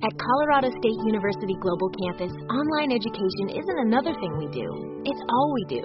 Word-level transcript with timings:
At 0.00 0.14
Colorado 0.16 0.70
State 0.78 0.94
University 1.10 1.54
Global 1.58 1.90
Campus, 1.90 2.30
online 2.30 2.92
education 2.94 3.50
isn't 3.50 3.78
another 3.80 4.14
thing 4.14 4.38
we 4.38 4.46
do, 4.54 5.02
it's 5.04 5.20
all 5.28 5.52
we 5.52 5.64
do. 5.64 5.82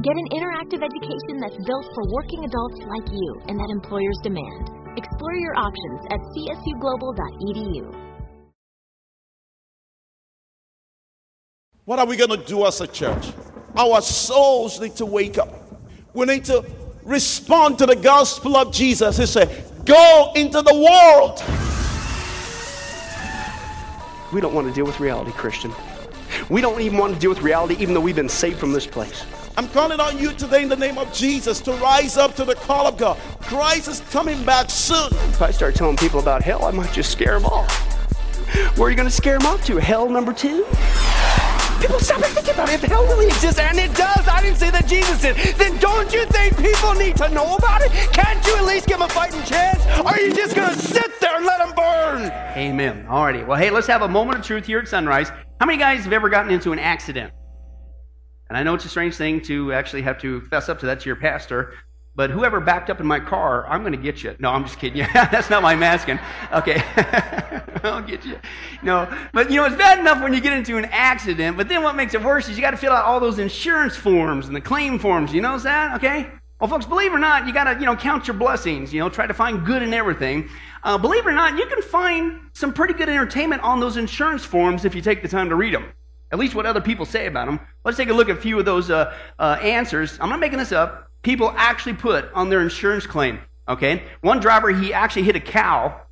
Get 0.00 0.14
an 0.14 0.28
interactive 0.30 0.78
education 0.78 1.40
that's 1.42 1.58
built 1.66 1.86
for 1.92 2.06
working 2.14 2.44
adults 2.44 2.78
like 2.86 3.10
you 3.10 3.42
and 3.48 3.58
that 3.58 3.68
employers 3.72 4.16
demand. 4.22 4.70
Explore 4.96 5.34
your 5.34 5.56
options 5.56 6.00
at 6.06 6.20
csuglobal.edu. 6.38 7.94
What 11.84 11.98
are 11.98 12.06
we 12.06 12.16
going 12.16 12.30
to 12.30 12.46
do 12.46 12.64
as 12.64 12.80
a 12.80 12.86
church? 12.86 13.32
Our 13.76 14.00
souls 14.02 14.80
need 14.80 14.94
to 14.94 15.04
wake 15.04 15.36
up. 15.36 15.82
We 16.14 16.26
need 16.26 16.44
to 16.44 16.64
respond 17.02 17.78
to 17.78 17.86
the 17.86 17.96
gospel 17.96 18.56
of 18.56 18.72
Jesus. 18.72 19.16
He 19.16 19.26
said, 19.26 19.64
Go 19.84 20.30
into 20.36 20.62
the 20.62 20.74
world. 20.76 21.67
We 24.32 24.40
don't 24.42 24.54
want 24.54 24.68
to 24.68 24.74
deal 24.74 24.84
with 24.84 25.00
reality, 25.00 25.32
Christian. 25.32 25.72
We 26.50 26.60
don't 26.60 26.80
even 26.80 26.98
want 26.98 27.14
to 27.14 27.20
deal 27.20 27.30
with 27.30 27.40
reality, 27.40 27.76
even 27.80 27.94
though 27.94 28.00
we've 28.00 28.14
been 28.14 28.28
saved 28.28 28.58
from 28.58 28.72
this 28.72 28.86
place. 28.86 29.24
I'm 29.56 29.68
calling 29.68 29.98
on 29.98 30.18
you 30.18 30.32
today 30.34 30.62
in 30.62 30.68
the 30.68 30.76
name 30.76 30.98
of 30.98 31.12
Jesus 31.12 31.60
to 31.62 31.72
rise 31.72 32.16
up 32.16 32.36
to 32.36 32.44
the 32.44 32.54
call 32.54 32.86
of 32.86 32.98
God. 32.98 33.18
Christ 33.40 33.88
is 33.88 34.00
coming 34.10 34.44
back 34.44 34.70
soon. 34.70 35.12
If 35.30 35.40
I 35.40 35.50
start 35.50 35.74
telling 35.74 35.96
people 35.96 36.20
about 36.20 36.42
hell, 36.42 36.64
I 36.66 36.70
might 36.70 36.92
just 36.92 37.10
scare 37.10 37.38
them 37.38 37.46
off. 37.46 37.72
Where 38.76 38.86
are 38.86 38.90
you 38.90 38.96
going 38.96 39.08
to 39.08 39.14
scare 39.14 39.38
them 39.38 39.46
off 39.46 39.64
to? 39.66 39.78
Hell 39.78 40.08
number 40.08 40.32
two? 40.32 40.64
People 41.80 42.00
stop 42.00 42.22
and 42.22 42.34
think 42.34 42.48
about 42.48 42.68
it. 42.68 42.74
If 42.74 42.82
hell 42.82 43.04
really 43.04 43.26
exists, 43.26 43.60
and 43.60 43.78
it 43.78 43.94
does, 43.94 44.26
I 44.26 44.42
didn't 44.42 44.58
say 44.58 44.70
that 44.70 44.86
Jesus 44.86 45.20
did, 45.20 45.36
then 45.56 45.78
don't 45.78 46.12
you 46.12 46.26
think 46.26 46.56
people 46.58 46.94
need 46.94 47.16
to 47.16 47.28
know 47.28 47.56
about 47.56 47.82
it? 47.82 47.92
Can't 48.12 48.44
you 48.46 48.56
at 48.56 48.64
least 48.64 48.86
give 48.86 48.98
them 48.98 49.08
a 49.08 49.12
fighting 49.12 49.42
chance? 49.44 49.84
Or 49.98 50.08
are 50.08 50.20
you 50.20 50.34
just 50.34 50.56
going 50.56 50.72
to 50.72 50.78
sit 50.78 51.20
there 51.20 51.36
and 51.36 51.46
let 51.46 51.58
them 51.58 51.74
burn? 51.74 52.30
Amen. 52.56 53.06
Alrighty. 53.08 53.46
Well, 53.46 53.58
hey, 53.58 53.70
let's 53.70 53.86
have 53.86 54.02
a 54.02 54.08
moment 54.08 54.38
of 54.38 54.44
truth 54.44 54.66
here 54.66 54.80
at 54.80 54.88
Sunrise. 54.88 55.30
How 55.60 55.66
many 55.66 55.78
guys 55.78 56.04
have 56.04 56.12
ever 56.12 56.28
gotten 56.28 56.50
into 56.50 56.72
an 56.72 56.78
accident? 56.78 57.32
And 58.48 58.56
I 58.56 58.62
know 58.62 58.74
it's 58.74 58.84
a 58.84 58.88
strange 58.88 59.14
thing 59.14 59.40
to 59.42 59.72
actually 59.72 60.02
have 60.02 60.18
to 60.18 60.40
fess 60.42 60.68
up 60.68 60.78
to 60.80 60.86
that 60.86 61.00
to 61.00 61.06
your 61.06 61.16
pastor, 61.16 61.74
but 62.18 62.30
whoever 62.30 62.58
backed 62.58 62.90
up 62.90 62.98
in 62.98 63.06
my 63.06 63.20
car, 63.20 63.64
I'm 63.68 63.82
going 63.82 63.92
to 63.92 63.98
get 63.98 64.24
you. 64.24 64.34
No, 64.40 64.50
I'm 64.50 64.64
just 64.64 64.80
kidding. 64.80 64.98
Yeah, 64.98 65.28
that's 65.30 65.48
not 65.48 65.62
my 65.62 65.76
masking. 65.76 66.18
Okay. 66.52 66.82
I'll 67.84 68.02
get 68.02 68.24
you. 68.24 68.40
No, 68.82 69.08
but 69.32 69.50
you 69.50 69.56
know, 69.56 69.66
it's 69.66 69.76
bad 69.76 70.00
enough 70.00 70.20
when 70.20 70.34
you 70.34 70.40
get 70.40 70.52
into 70.52 70.78
an 70.78 70.86
accident, 70.86 71.56
but 71.56 71.68
then 71.68 71.84
what 71.84 71.94
makes 71.94 72.14
it 72.14 72.22
worse 72.22 72.48
is 72.48 72.56
you 72.56 72.60
got 72.60 72.72
to 72.72 72.76
fill 72.76 72.90
out 72.90 73.04
all 73.04 73.20
those 73.20 73.38
insurance 73.38 73.94
forms 73.94 74.48
and 74.48 74.56
the 74.56 74.60
claim 74.60 74.98
forms. 74.98 75.32
You 75.32 75.42
know 75.42 75.56
that? 75.60 75.94
Okay? 75.94 76.26
Well, 76.60 76.68
folks, 76.68 76.86
believe 76.86 77.12
it 77.12 77.14
or 77.14 77.20
not, 77.20 77.46
you 77.46 77.52
got 77.52 77.72
to, 77.72 77.78
you 77.78 77.86
know, 77.86 77.94
count 77.94 78.26
your 78.26 78.36
blessings, 78.36 78.92
you 78.92 78.98
know, 78.98 79.08
try 79.08 79.28
to 79.28 79.34
find 79.34 79.64
good 79.64 79.84
in 79.84 79.94
everything. 79.94 80.48
Uh, 80.82 80.98
believe 80.98 81.24
it 81.24 81.28
or 81.28 81.32
not, 81.32 81.56
you 81.56 81.66
can 81.66 81.82
find 81.82 82.40
some 82.52 82.72
pretty 82.72 82.94
good 82.94 83.08
entertainment 83.08 83.62
on 83.62 83.78
those 83.78 83.96
insurance 83.96 84.44
forms 84.44 84.84
if 84.84 84.92
you 84.92 85.02
take 85.02 85.22
the 85.22 85.28
time 85.28 85.50
to 85.50 85.54
read 85.54 85.72
them. 85.72 85.92
At 86.32 86.40
least 86.40 86.56
what 86.56 86.66
other 86.66 86.80
people 86.80 87.06
say 87.06 87.26
about 87.26 87.46
them. 87.46 87.60
Let's 87.84 87.96
take 87.96 88.08
a 88.08 88.12
look 88.12 88.28
at 88.28 88.38
a 88.38 88.40
few 88.40 88.58
of 88.58 88.64
those 88.64 88.90
uh, 88.90 89.14
uh, 89.38 89.58
answers. 89.62 90.18
I'm 90.20 90.28
not 90.28 90.40
making 90.40 90.58
this 90.58 90.72
up. 90.72 91.07
People 91.22 91.52
actually 91.56 91.94
put 91.94 92.32
on 92.32 92.48
their 92.48 92.60
insurance 92.60 93.06
claim. 93.06 93.40
Okay? 93.68 94.04
One 94.20 94.40
driver, 94.40 94.70
he 94.70 94.92
actually 94.92 95.24
hit 95.24 95.36
a 95.36 95.40
cow. 95.40 96.02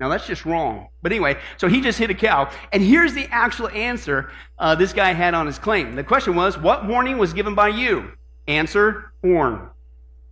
Now, 0.00 0.08
that's 0.08 0.26
just 0.26 0.44
wrong. 0.44 0.88
But 1.02 1.12
anyway, 1.12 1.36
so 1.56 1.68
he 1.68 1.80
just 1.80 1.98
hit 1.98 2.10
a 2.10 2.14
cow. 2.14 2.50
And 2.72 2.82
here's 2.82 3.14
the 3.14 3.26
actual 3.30 3.68
answer 3.68 4.30
uh, 4.58 4.74
this 4.74 4.92
guy 4.92 5.12
had 5.12 5.34
on 5.34 5.46
his 5.46 5.58
claim. 5.58 5.94
The 5.94 6.04
question 6.04 6.34
was, 6.34 6.58
What 6.58 6.86
warning 6.86 7.18
was 7.18 7.32
given 7.32 7.54
by 7.54 7.68
you? 7.68 8.12
Answer, 8.48 9.12
horn. 9.22 9.68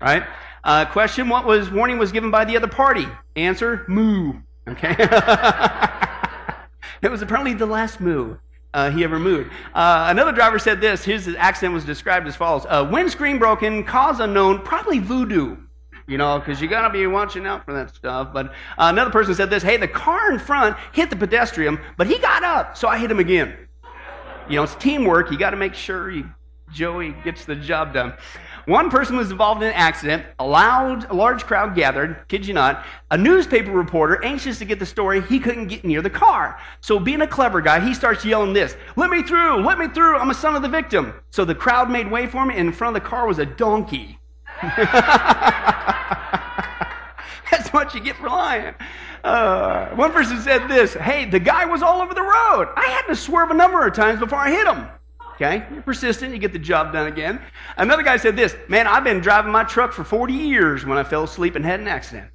Right? 0.01 0.25
Uh, 0.65 0.85
question, 0.87 1.29
What 1.29 1.47
was 1.47 1.71
warning 1.71 1.99
was 1.99 2.13
given 2.13 2.31
by 2.31 2.45
the 2.45 2.57
other 2.57 2.69
party? 2.69 3.07
Answer, 3.37 3.85
moo. 3.89 4.35
Okay? 4.69 4.97
it 7.03 7.11
was 7.11 7.23
apparently 7.23 7.55
the 7.55 7.67
last 7.67 8.01
moo 8.01 8.37
uh, 8.75 8.91
he 8.91 9.05
ever 9.05 9.19
moved. 9.19 9.51
Uh, 9.75 10.07
another 10.09 10.33
driver 10.33 10.59
said 10.59 10.81
this. 10.81 11.05
His 11.05 11.29
accident 11.39 11.75
was 11.75 11.85
described 11.85 12.27
as 12.27 12.37
follows: 12.37 12.67
uh, 12.69 12.89
windscreen 12.91 13.39
broken, 13.39 13.85
cause 13.85 14.21
unknown, 14.21 14.61
probably 14.61 14.99
voodoo. 14.99 15.57
You 16.07 16.19
know, 16.19 16.39
because 16.39 16.61
you 16.61 16.69
got 16.69 16.89
to 16.89 16.91
be 16.91 17.07
watching 17.07 17.47
out 17.47 17.65
for 17.65 17.73
that 17.75 17.95
stuff. 17.95 18.33
But 18.33 18.47
uh, 18.47 18.91
another 18.93 19.11
person 19.11 19.35
said 19.35 19.51
this: 19.51 19.63
Hey, 19.63 19.77
the 19.77 19.89
car 19.89 20.33
in 20.33 20.39
front 20.39 20.77
hit 20.93 21.11
the 21.11 21.17
pedestrian, 21.17 21.79
but 21.97 22.07
he 22.07 22.19
got 22.19 22.43
up, 22.43 22.77
so 22.77 22.89
I 22.89 22.99
hit 22.99 23.11
him 23.11 23.21
again. 23.21 23.57
You 24.49 24.57
know, 24.57 24.65
it's 24.65 24.75
teamwork. 24.75 25.31
You 25.31 25.39
got 25.39 25.51
to 25.51 25.57
make 25.57 25.75
sure 25.75 26.11
you, 26.11 26.29
Joey 26.73 27.15
gets 27.25 27.45
the 27.45 27.55
job 27.55 27.95
done. 27.95 28.15
One 28.67 28.91
person 28.91 29.17
was 29.17 29.31
involved 29.31 29.63
in 29.63 29.69
an 29.69 29.75
accident. 29.75 30.25
A 30.39 30.47
loud, 30.47 31.11
large 31.13 31.45
crowd 31.45 31.75
gathered, 31.75 32.29
kid 32.29 32.47
you 32.47 32.55
not. 32.55 32.85
A 33.11 33.19
newspaper 33.19 33.73
reporter, 33.73 34.25
anxious 34.25 34.59
to 34.59 34.65
get 34.65 34.79
the 34.79 34.87
story, 34.87 35.21
he 35.23 35.41
couldn't 35.41 35.67
get 35.67 35.85
near 35.85 36.01
the 36.01 36.11
car. 36.11 36.61
So, 36.81 37.01
being 37.01 37.23
a 37.23 37.27
clever 37.27 37.61
guy, 37.61 37.81
he 37.81 37.93
starts 37.93 38.25
yelling 38.25 38.53
this 38.53 38.77
Let 38.97 39.11
me 39.11 39.23
through! 39.23 39.65
Let 39.65 39.79
me 39.79 39.89
through! 39.89 40.17
I'm 40.17 40.31
a 40.31 40.35
son 40.35 40.55
of 40.55 40.63
the 40.63 40.69
victim. 40.69 41.15
So 41.31 41.45
the 41.45 41.55
crowd 41.55 41.91
made 41.91 42.11
way 42.11 42.27
for 42.27 42.43
him, 42.43 42.51
and 42.51 42.61
in 42.61 42.73
front 42.73 42.97
of 42.97 43.03
the 43.03 43.09
car 43.09 43.27
was 43.27 43.39
a 43.39 43.47
donkey. 43.47 44.19
That's 47.51 47.69
what 47.73 47.95
you 47.95 48.01
get 48.01 48.17
for 48.17 48.29
lying. 48.29 48.75
Uh, 49.25 49.89
one 49.91 50.13
person 50.13 50.41
said 50.41 50.69
this 50.69 50.95
Hey, 50.95 51.25
the 51.29 51.41
guy 51.41 51.65
was 51.65 51.83
all 51.83 52.01
over 52.01 52.15
the 52.15 52.23
road. 52.23 52.69
I 52.77 52.87
had 52.87 53.07
to 53.09 53.17
swerve 53.17 53.51
a 53.51 53.55
number 53.55 53.87
of 53.87 53.93
times 53.95 54.21
before 54.21 54.39
I 54.39 54.51
hit 54.51 54.67
him. 54.67 54.89
Okay? 55.43 55.65
You're 55.73 55.83
persistent, 55.83 56.33
you 56.33 56.39
get 56.39 56.53
the 56.53 56.59
job 56.59 56.93
done 56.93 57.09
again. 57.09 57.41
Another 57.77 58.03
guy 58.05 58.17
said 58.17 58.37
this 58.37 58.55
Man, 58.69 58.87
I've 58.87 59.03
been 59.03 59.21
driving 59.21 59.51
my 59.51 59.65
truck 59.65 59.93
for 59.93 60.05
40 60.05 60.33
years 60.33 60.87
when 60.87 60.99
I 60.99 61.03
fell 61.03 61.25
asleep 61.25 61.57
and 61.57 61.65
had 61.65 61.81
an 61.81 61.89
accident. 61.89 62.31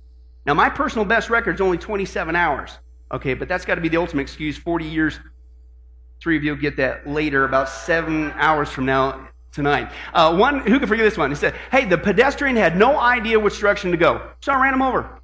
Now, 0.45 0.53
my 0.53 0.69
personal 0.69 1.05
best 1.05 1.29
record 1.29 1.55
is 1.55 1.61
only 1.61 1.77
27 1.77 2.35
hours. 2.35 2.77
Okay, 3.11 3.33
but 3.33 3.47
that's 3.47 3.65
got 3.65 3.75
to 3.75 3.81
be 3.81 3.89
the 3.89 3.97
ultimate 3.97 4.23
excuse. 4.23 4.57
40 4.57 4.85
years. 4.85 5.19
Three 6.21 6.35
of 6.35 6.43
you 6.43 6.51
will 6.51 6.59
get 6.59 6.77
that 6.77 7.07
later, 7.07 7.45
about 7.45 7.69
seven 7.69 8.31
hours 8.35 8.69
from 8.69 8.85
now 8.85 9.29
tonight. 9.51 9.91
Uh, 10.13 10.35
one, 10.35 10.59
who 10.59 10.79
can 10.79 10.87
forget 10.87 11.05
this 11.05 11.17
one? 11.17 11.29
He 11.29 11.35
said, 11.35 11.55
Hey, 11.71 11.85
the 11.85 11.97
pedestrian 11.97 12.55
had 12.55 12.75
no 12.75 12.99
idea 12.99 13.39
which 13.39 13.59
direction 13.59 13.91
to 13.91 13.97
go, 13.97 14.29
so 14.41 14.51
I 14.51 14.61
ran 14.61 14.73
him 14.73 14.81
over. 14.81 15.21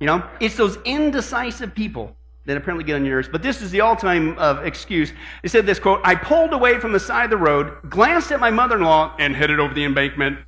You 0.00 0.06
know, 0.06 0.24
it's 0.40 0.56
those 0.56 0.78
indecisive 0.84 1.74
people 1.74 2.16
that 2.48 2.56
apparently 2.56 2.82
get 2.82 2.96
on 2.96 3.04
your 3.04 3.16
nerves. 3.16 3.28
But 3.28 3.42
this 3.42 3.60
is 3.60 3.70
the 3.70 3.82
all-time 3.82 4.36
uh, 4.38 4.62
excuse. 4.64 5.12
He 5.42 5.48
said 5.48 5.66
this 5.66 5.78
quote: 5.78 6.00
"I 6.02 6.14
pulled 6.14 6.52
away 6.54 6.80
from 6.80 6.92
the 6.92 7.00
side 7.00 7.24
of 7.24 7.30
the 7.30 7.36
road, 7.36 7.76
glanced 7.88 8.32
at 8.32 8.40
my 8.40 8.50
mother-in-law, 8.50 9.16
and 9.18 9.36
headed 9.36 9.60
over 9.60 9.74
the 9.74 9.84
embankment." 9.84 10.38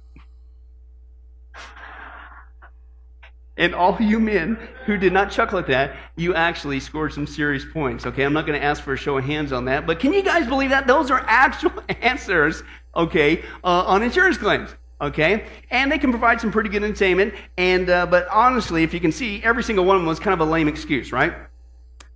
And 3.58 3.74
all 3.74 3.94
you 4.00 4.18
men 4.18 4.56
who 4.86 4.96
did 4.96 5.12
not 5.12 5.30
chuckle 5.30 5.58
at 5.58 5.66
that, 5.66 5.94
you 6.16 6.34
actually 6.34 6.80
scored 6.80 7.12
some 7.12 7.26
serious 7.26 7.62
points. 7.70 8.06
Okay, 8.06 8.24
I'm 8.24 8.32
not 8.32 8.46
going 8.46 8.58
to 8.58 8.64
ask 8.64 8.82
for 8.82 8.94
a 8.94 8.96
show 8.96 9.18
of 9.18 9.24
hands 9.24 9.52
on 9.52 9.66
that, 9.66 9.86
but 9.86 10.00
can 10.00 10.14
you 10.14 10.22
guys 10.22 10.46
believe 10.46 10.70
that? 10.70 10.86
Those 10.86 11.10
are 11.10 11.22
actual 11.26 11.72
answers, 12.00 12.62
okay, 12.96 13.42
uh, 13.62 13.84
on 13.86 14.02
insurance 14.02 14.38
claims. 14.38 14.74
Okay, 15.02 15.46
and 15.70 15.90
they 15.90 15.96
can 15.98 16.10
provide 16.10 16.42
some 16.42 16.52
pretty 16.52 16.68
good 16.68 16.82
entertainment. 16.82 17.32
And 17.56 17.88
uh, 17.88 18.04
but 18.06 18.28
honestly, 18.28 18.82
if 18.82 18.92
you 18.92 19.00
can 19.00 19.12
see, 19.12 19.42
every 19.42 19.62
single 19.62 19.86
one 19.86 19.96
of 19.96 20.02
them 20.02 20.06
was 20.06 20.20
kind 20.20 20.34
of 20.38 20.46
a 20.46 20.50
lame 20.50 20.68
excuse, 20.68 21.10
right? 21.10 21.32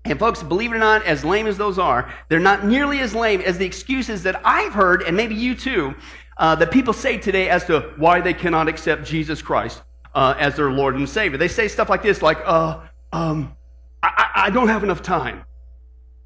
And 0.06 0.18
folks, 0.18 0.42
believe 0.42 0.72
it 0.72 0.76
or 0.76 0.80
not, 0.80 1.04
as 1.06 1.24
lame 1.24 1.46
as 1.46 1.56
those 1.56 1.78
are, 1.78 2.12
they're 2.28 2.38
not 2.38 2.66
nearly 2.66 3.00
as 3.00 3.14
lame 3.14 3.40
as 3.40 3.56
the 3.56 3.64
excuses 3.64 4.22
that 4.24 4.40
I've 4.44 4.74
heard, 4.74 5.02
and 5.02 5.16
maybe 5.16 5.34
you 5.34 5.54
too, 5.54 5.94
uh, 6.36 6.54
that 6.56 6.70
people 6.70 6.92
say 6.92 7.16
today 7.16 7.48
as 7.48 7.64
to 7.66 7.92
why 7.96 8.20
they 8.20 8.34
cannot 8.34 8.68
accept 8.68 9.04
Jesus 9.04 9.40
Christ 9.40 9.82
uh, 10.14 10.34
as 10.38 10.56
their 10.56 10.70
Lord 10.70 10.96
and 10.96 11.08
Savior. 11.08 11.38
They 11.38 11.48
say 11.48 11.68
stuff 11.68 11.88
like 11.88 12.02
this, 12.02 12.20
like, 12.20 12.38
uh, 12.44 12.80
um, 13.12 13.56
I, 14.02 14.30
I 14.34 14.50
don't 14.50 14.68
have 14.68 14.84
enough 14.84 15.02
time. 15.02 15.44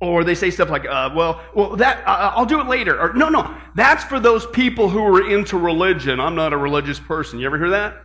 Or 0.01 0.23
they 0.23 0.37
say 0.37 0.51
stuff 0.51 0.71
like, 0.71 0.87
uh, 0.87 1.11
well, 1.15 1.43
well, 1.55 1.77
that 1.77 2.07
uh, 2.07 2.33
I'll 2.35 2.47
do 2.47 2.61
it 2.61 2.69
later. 2.69 3.01
Or 3.01 3.13
no, 3.15 3.29
no, 3.29 3.57
that's 3.75 4.05
for 4.05 4.21
those 4.21 4.47
people 4.47 4.89
who 4.89 5.03
are 5.03 5.29
into 5.29 5.59
religion. 5.59 6.21
I'm 6.21 6.37
not 6.37 6.53
a 6.53 6.57
religious 6.57 7.01
person. 7.01 7.41
You 7.41 7.47
ever 7.47 7.59
hear 7.59 7.71
that? 7.71 8.05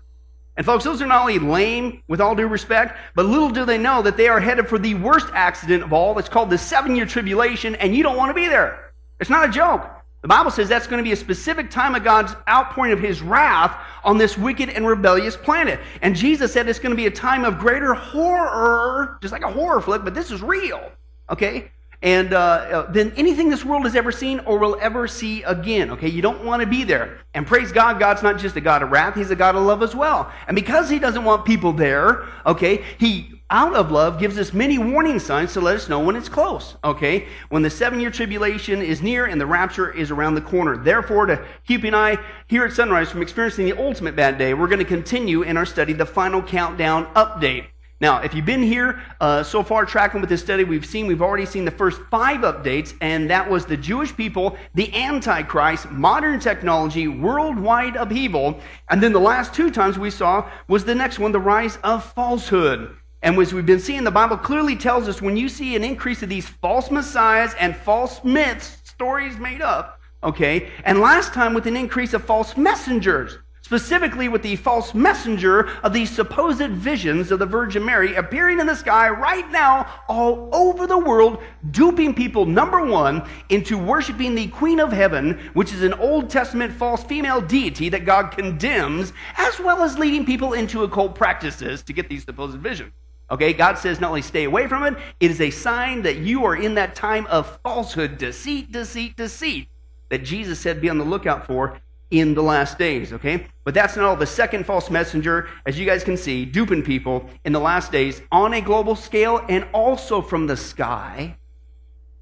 And 0.56 0.66
folks, 0.66 0.84
those 0.84 1.02
are 1.02 1.08
not 1.08 1.22
only 1.22 1.40
lame, 1.40 2.04
with 2.08 2.22
all 2.22 2.36
due 2.36 2.48
respect, 2.48 2.98
but 3.16 3.26
little 3.26 3.50
do 3.50 3.66
they 3.66 3.78
know 3.78 4.02
that 4.04 4.18
they 4.18 4.28
are 4.28 4.40
headed 4.40 4.68
for 4.68 4.78
the 4.78 4.94
worst 4.94 5.28
accident 5.34 5.84
of 5.84 5.94
all. 5.94 6.18
It's 6.20 6.30
called 6.30 6.50
the 6.50 6.58
seven 6.58 6.96
year 6.96 7.06
tribulation, 7.06 7.76
and 7.76 7.96
you 7.96 8.04
don't 8.04 8.18
want 8.18 8.30
to 8.30 8.36
be 8.36 8.48
there. 8.48 8.94
It's 9.20 9.30
not 9.30 9.50
a 9.50 9.52
joke. 9.52 9.90
The 10.22 10.28
Bible 10.30 10.52
says 10.52 10.70
that's 10.70 10.88
going 10.88 11.00
to 11.00 11.04
be 11.04 11.12
a 11.12 11.18
specific 11.18 11.70
time 11.70 11.96
of 11.96 12.04
God's 12.04 12.34
outpouring 12.48 12.94
of 12.94 13.00
his 13.00 13.22
wrath 13.22 13.78
on 14.06 14.18
this 14.18 14.38
wicked 14.38 14.70
and 14.70 14.88
rebellious 14.88 15.36
planet. 15.36 15.82
And 16.02 16.16
Jesus 16.16 16.54
said 16.54 16.70
it's 16.70 16.80
going 16.80 16.92
to 16.92 16.98
be 16.98 17.08
a 17.08 17.12
time 17.12 17.44
of 17.44 17.60
greater 17.60 17.94
horror, 17.94 19.18
just 19.22 19.34
like 19.34 19.44
a 19.44 19.52
horror 19.52 19.82
flick, 19.82 20.04
but 20.06 20.14
this 20.14 20.32
is 20.32 20.42
real. 20.42 20.92
Okay? 21.30 21.72
And 22.04 22.34
uh, 22.34 22.38
uh, 22.38 22.92
than 22.92 23.14
anything 23.14 23.50
this 23.50 23.64
world 23.64 23.86
has 23.86 23.96
ever 23.96 24.12
seen 24.12 24.40
or 24.42 24.60
will 24.60 24.78
ever 24.82 25.08
see 25.08 25.42
again. 25.44 25.90
Okay, 25.92 26.10
you 26.10 26.22
don't 26.22 26.44
want 26.44 26.62
to 26.62 26.68
be 26.68 26.84
there. 26.84 27.20
And 27.34 27.48
praise 27.48 27.72
God, 27.72 27.98
God's 27.98 28.22
not 28.22 28.38
just 28.38 28.58
a 28.58 28.62
God 28.62 28.84
of 28.84 28.92
wrath; 28.92 29.16
He's 29.16 29.32
a 29.32 29.36
God 29.36 29.56
of 29.56 29.64
love 29.64 29.82
as 29.82 29.96
well. 29.96 30.32
And 30.48 30.54
because 30.54 30.90
He 30.90 31.00
doesn't 31.00 31.24
want 31.24 31.46
people 31.46 31.72
there, 31.72 32.26
okay, 32.46 32.84
He 33.00 33.42
out 33.50 33.74
of 33.74 33.92
love 33.92 34.20
gives 34.20 34.38
us 34.38 34.52
many 34.52 34.78
warning 34.78 35.20
signs 35.20 35.54
to 35.54 35.62
let 35.62 35.76
us 35.76 35.88
know 35.88 36.00
when 36.00 36.16
it's 36.16 36.28
close. 36.28 36.76
Okay, 36.84 37.28
when 37.50 37.62
the 37.62 37.70
seven-year 37.70 38.12
tribulation 38.12 38.82
is 38.82 39.02
near 39.02 39.26
and 39.26 39.40
the 39.40 39.46
rapture 39.46 39.90
is 39.92 40.12
around 40.12 40.36
the 40.36 40.42
corner. 40.42 40.76
Therefore, 40.76 41.26
to 41.28 41.46
keep 41.66 41.86
an 41.86 41.96
eye 41.96 42.18
here 42.48 42.66
at 42.66 42.74
Sunrise 42.74 43.12
from 43.12 43.22
experiencing 43.22 43.66
the 43.66 43.78
ultimate 43.78 44.16
bad 44.16 44.38
day, 44.38 44.54
we're 44.54 44.68
going 44.68 44.80
to 44.80 44.86
continue 44.86 45.44
in 45.44 45.56
our 45.56 45.66
study, 45.66 45.94
the 45.94 46.06
final 46.06 46.42
countdown 46.42 47.06
update. 47.14 47.68
Now, 48.04 48.18
if 48.18 48.34
you've 48.34 48.46
been 48.46 48.62
here 48.62 49.02
uh, 49.22 49.44
so 49.44 49.64
far 49.64 49.86
tracking 49.86 50.20
with 50.20 50.30
this 50.30 50.42
study, 50.42 50.66
we've 50.66 50.86
seen, 50.86 51.08
we've 51.08 51.22
already 51.22 51.46
seen 51.46 51.64
the 51.64 51.72
first 51.72 52.02
five 52.12 52.42
updates, 52.42 52.94
and 53.00 53.30
that 53.30 53.50
was 53.50 53.66
the 53.66 53.78
Jewish 53.78 54.14
people, 54.14 54.58
the 54.76 54.94
Antichrist, 54.94 55.90
modern 55.90 56.38
technology, 56.42 57.08
worldwide 57.08 57.96
upheaval. 57.96 58.60
And 58.90 59.02
then 59.02 59.14
the 59.14 59.22
last 59.22 59.54
two 59.54 59.72
times 59.72 59.98
we 59.98 60.10
saw 60.10 60.52
was 60.68 60.84
the 60.84 60.94
next 60.94 61.18
one, 61.18 61.32
the 61.32 61.40
rise 61.40 61.78
of 61.78 62.04
falsehood. 62.12 62.94
And 63.22 63.40
as 63.40 63.54
we've 63.54 63.66
been 63.66 63.80
seeing, 63.80 64.04
the 64.04 64.12
Bible 64.12 64.36
clearly 64.36 64.76
tells 64.76 65.08
us 65.08 65.22
when 65.22 65.38
you 65.38 65.48
see 65.48 65.78
an 65.78 65.86
increase 65.86 66.22
of 66.22 66.28
these 66.28 66.50
false 66.50 66.92
messiahs 66.92 67.56
and 67.58 67.74
false 67.74 68.22
myths, 68.22 68.80
stories 68.84 69.38
made 69.38 69.62
up, 69.62 70.02
okay, 70.22 70.70
and 70.84 71.00
last 71.00 71.34
time 71.34 71.54
with 71.54 71.68
an 71.68 71.78
increase 71.78 72.14
of 72.14 72.26
false 72.26 72.58
messengers 72.58 73.38
specifically 73.64 74.28
with 74.28 74.42
the 74.44 74.58
false 74.58 74.94
messenger 74.94 75.70
of 75.84 75.94
these 75.94 76.12
supposed 76.12 76.70
visions 76.72 77.32
of 77.32 77.40
the 77.40 77.46
Virgin 77.46 77.84
Mary 77.84 78.14
appearing 78.16 78.60
in 78.60 78.68
the 78.68 78.76
sky 78.76 79.10
right 79.10 79.50
now 79.52 79.90
all 80.10 80.50
over 80.54 80.86
the 80.86 80.98
world, 80.98 81.42
duping 81.72 82.14
people, 82.14 82.46
number 82.46 82.86
one, 82.86 83.28
into 83.48 83.78
worshiping 83.78 84.36
the 84.36 84.48
Queen 84.50 84.82
of 84.82 84.92
Heaven, 84.92 85.40
which 85.54 85.74
is 85.74 85.82
an 85.82 85.94
Old 85.94 86.30
Testament 86.30 86.74
false 86.74 87.04
female 87.06 87.40
deity 87.40 87.88
that 87.88 88.06
God 88.06 88.32
condemns, 88.32 89.14
as 89.38 89.58
well 89.62 89.82
as 89.82 89.98
leading 89.98 90.26
people 90.26 90.54
into 90.54 90.84
occult 90.84 91.16
practices 91.16 91.82
to 91.84 91.94
get 91.94 92.10
these 92.10 92.26
supposed 92.26 92.58
visions. 92.58 92.92
Okay, 93.32 93.54
God 93.54 93.78
says 93.78 94.02
not 94.02 94.10
only 94.10 94.22
stay 94.22 94.44
away 94.44 94.68
from 94.68 94.84
it, 94.84 94.96
it 95.22 95.32
is 95.32 95.40
a 95.40 95.50
sign 95.50 96.02
that 96.02 96.18
you 96.18 96.44
are 96.44 96.58
in 96.58 96.76
that 96.76 96.96
time 96.96 97.26
of 97.28 97.60
falsehood, 97.64 98.18
deceit, 98.18 98.74
deceit, 98.74 99.16
deceit, 99.16 99.70
that 100.10 100.26
Jesus 100.26 100.60
said 100.60 100.82
be 100.82 100.90
on 100.90 100.98
the 100.98 101.06
lookout 101.06 101.48
for 101.48 101.80
in 102.14 102.36
the 102.36 102.44
last 102.44 102.78
days, 102.78 103.12
okay? 103.12 103.48
But 103.64 103.74
that's 103.74 103.96
not 103.98 104.06
all. 104.06 104.16
The 104.16 104.28
second 104.28 104.68
false 104.68 104.92
messenger, 104.92 105.50
as 105.66 105.80
you 105.80 105.86
guys 105.86 106.04
can 106.04 106.16
see, 106.16 106.46
duping 106.46 106.84
people 106.84 107.28
in 107.44 107.54
the 107.54 107.60
last 107.60 107.92
days 107.92 108.22
on 108.32 108.54
a 108.54 108.62
global 108.62 108.96
scale 108.96 109.44
and 109.50 109.66
also 109.74 110.22
from 110.22 110.46
the 110.46 110.56
sky, 110.56 111.36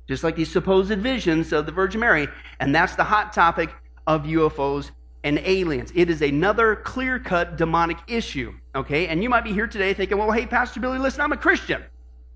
just 0.07 0.23
like 0.23 0.37
these 0.37 0.49
supposed 0.49 0.97
visions 0.97 1.51
of 1.51 1.65
the 1.65 1.73
Virgin 1.73 1.99
Mary. 1.99 2.29
And 2.61 2.73
that's 2.73 2.95
the 2.95 3.03
hot 3.03 3.33
topic 3.33 3.69
of 4.07 4.23
UFOs 4.23 4.91
and 5.25 5.39
aliens. 5.39 5.91
It 5.93 6.09
is 6.09 6.21
another 6.21 6.77
clear 6.77 7.19
cut 7.19 7.57
demonic 7.57 7.97
issue, 8.07 8.53
okay? 8.73 9.07
And 9.07 9.21
you 9.21 9.29
might 9.29 9.43
be 9.43 9.51
here 9.51 9.67
today 9.67 9.93
thinking, 9.93 10.17
well, 10.17 10.31
hey, 10.31 10.45
Pastor 10.45 10.79
Billy, 10.79 10.99
listen, 10.99 11.19
I'm 11.19 11.33
a 11.33 11.37
Christian. 11.37 11.83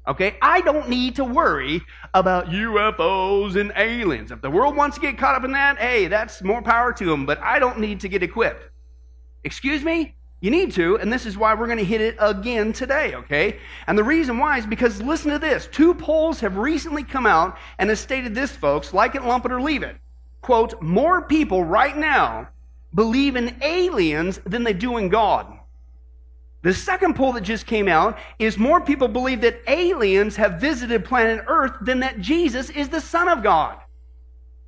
Okay, 0.07 0.37
I 0.41 0.61
don't 0.61 0.87
need 0.87 1.15
to 1.15 1.25
worry 1.25 1.81
about 2.13 2.47
UFOs 2.47 3.59
and 3.59 3.73
aliens. 3.75 4.31
If 4.31 4.41
the 4.41 4.51
world 4.51 4.75
wants 4.75 4.97
to 4.97 5.01
get 5.01 5.17
caught 5.17 5.33
up 5.33 5.43
in 5.43 5.51
that, 5.53 5.77
hey, 5.77 6.07
that's 6.07 6.43
more 6.43 6.61
power 6.61 6.93
to 6.93 7.05
them, 7.05 7.25
but 7.25 7.39
I 7.39 7.57
don't 7.57 7.79
need 7.79 7.99
to 8.01 8.07
get 8.07 8.21
equipped. 8.21 8.69
Excuse 9.43 9.83
me? 9.83 10.15
You 10.41 10.51
need 10.51 10.73
to, 10.73 10.97
and 10.97 11.11
this 11.11 11.25
is 11.25 11.37
why 11.37 11.55
we're 11.55 11.65
going 11.65 11.79
to 11.79 11.83
hit 11.83 12.01
it 12.01 12.17
again 12.19 12.71
today, 12.71 13.15
okay? 13.15 13.57
And 13.87 13.97
the 13.97 14.03
reason 14.03 14.37
why 14.37 14.59
is 14.59 14.67
because 14.67 15.01
listen 15.01 15.31
to 15.31 15.39
this. 15.39 15.67
Two 15.71 15.95
polls 15.95 16.39
have 16.41 16.57
recently 16.57 17.03
come 17.03 17.25
out 17.25 17.57
and 17.79 17.89
have 17.89 17.97
stated 17.97 18.35
this, 18.35 18.51
folks 18.51 18.93
like 18.93 19.15
it, 19.15 19.23
lump 19.23 19.45
it, 19.45 19.51
or 19.51 19.59
leave 19.59 19.81
it. 19.81 19.97
Quote, 20.41 20.79
more 20.83 21.23
people 21.23 21.63
right 21.63 21.97
now 21.97 22.49
believe 22.93 23.35
in 23.35 23.55
aliens 23.63 24.39
than 24.45 24.63
they 24.63 24.73
do 24.73 24.97
in 24.97 25.09
God. 25.09 25.54
The 26.65 26.73
second 26.73 27.15
poll 27.15 27.31
that 27.33 27.41
just 27.41 27.67
came 27.67 27.87
out 27.87 28.17
is 28.39 28.57
more 28.57 28.81
people 28.81 29.07
believe 29.07 29.41
that 29.41 29.61
aliens 29.67 30.35
have 30.37 30.59
visited 30.59 31.05
planet 31.05 31.45
Earth 31.45 31.73
than 31.79 31.99
that 31.99 32.21
Jesus 32.21 32.71
is 32.71 32.89
the 32.89 32.99
Son 32.99 33.27
of 33.27 33.43
God. 33.43 33.77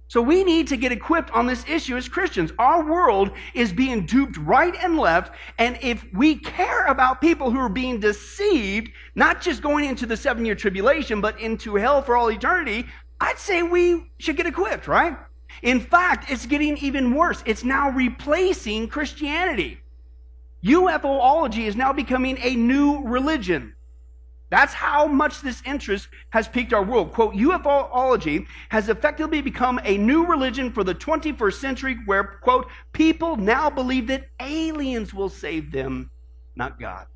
So 0.08 0.22
we 0.22 0.44
need 0.44 0.68
to 0.68 0.78
get 0.78 0.92
equipped 0.92 1.32
on 1.32 1.48
this 1.48 1.68
issue 1.68 1.98
as 1.98 2.08
Christians. 2.08 2.52
Our 2.60 2.86
world 2.88 3.32
is 3.56 3.74
being 3.74 4.06
duped 4.06 4.38
right 4.38 4.76
and 4.84 5.00
left. 5.00 5.34
And 5.58 5.80
if 5.82 6.06
we 6.14 6.36
care 6.36 6.86
about 6.86 7.20
people 7.20 7.50
who 7.50 7.58
are 7.58 7.68
being 7.68 8.00
deceived, 8.00 8.92
not 9.16 9.42
just 9.42 9.64
going 9.64 9.86
into 9.86 10.06
the 10.06 10.16
seven 10.16 10.46
year 10.46 10.54
tribulation, 10.54 11.20
but 11.20 11.40
into 11.40 11.78
hell 11.78 12.04
for 12.04 12.16
all 12.16 12.30
eternity, 12.30 12.86
I'd 13.20 13.40
say 13.40 13.64
we 13.64 14.06
should 14.20 14.38
get 14.38 14.46
equipped, 14.46 14.88
right? 14.88 15.18
In 15.64 15.80
fact, 15.80 16.30
it's 16.30 16.46
getting 16.46 16.78
even 16.78 17.16
worse. 17.16 17.42
It's 17.48 17.64
now 17.64 17.90
replacing 17.90 18.88
Christianity. 18.88 19.80
UFOlogy 20.64 21.66
is 21.66 21.76
now 21.76 21.94
becoming 21.94 22.38
a 22.42 22.56
new 22.56 23.04
religion. 23.04 23.74
That's 24.50 24.74
how 24.74 25.08
much 25.08 25.42
this 25.42 25.62
interest 25.66 26.08
has 26.30 26.48
piqued 26.48 26.72
our 26.72 26.84
world. 26.84 27.12
Quote, 27.12 27.36
UFOlogy 27.36 28.48
has 28.70 28.88
effectively 28.88 29.42
become 29.42 29.80
a 29.84 29.98
new 29.98 30.26
religion 30.26 30.72
for 30.72 30.86
the 30.86 30.96
21st 30.96 31.54
century 31.54 31.98
where, 32.06 32.24
quote, 32.42 32.68
people 32.94 33.36
now 33.36 33.70
believe 33.70 34.08
that 34.08 34.30
aliens 34.40 35.14
will 35.14 35.30
save 35.30 35.72
them, 35.72 36.10
not 36.56 36.80
God. 36.80 37.08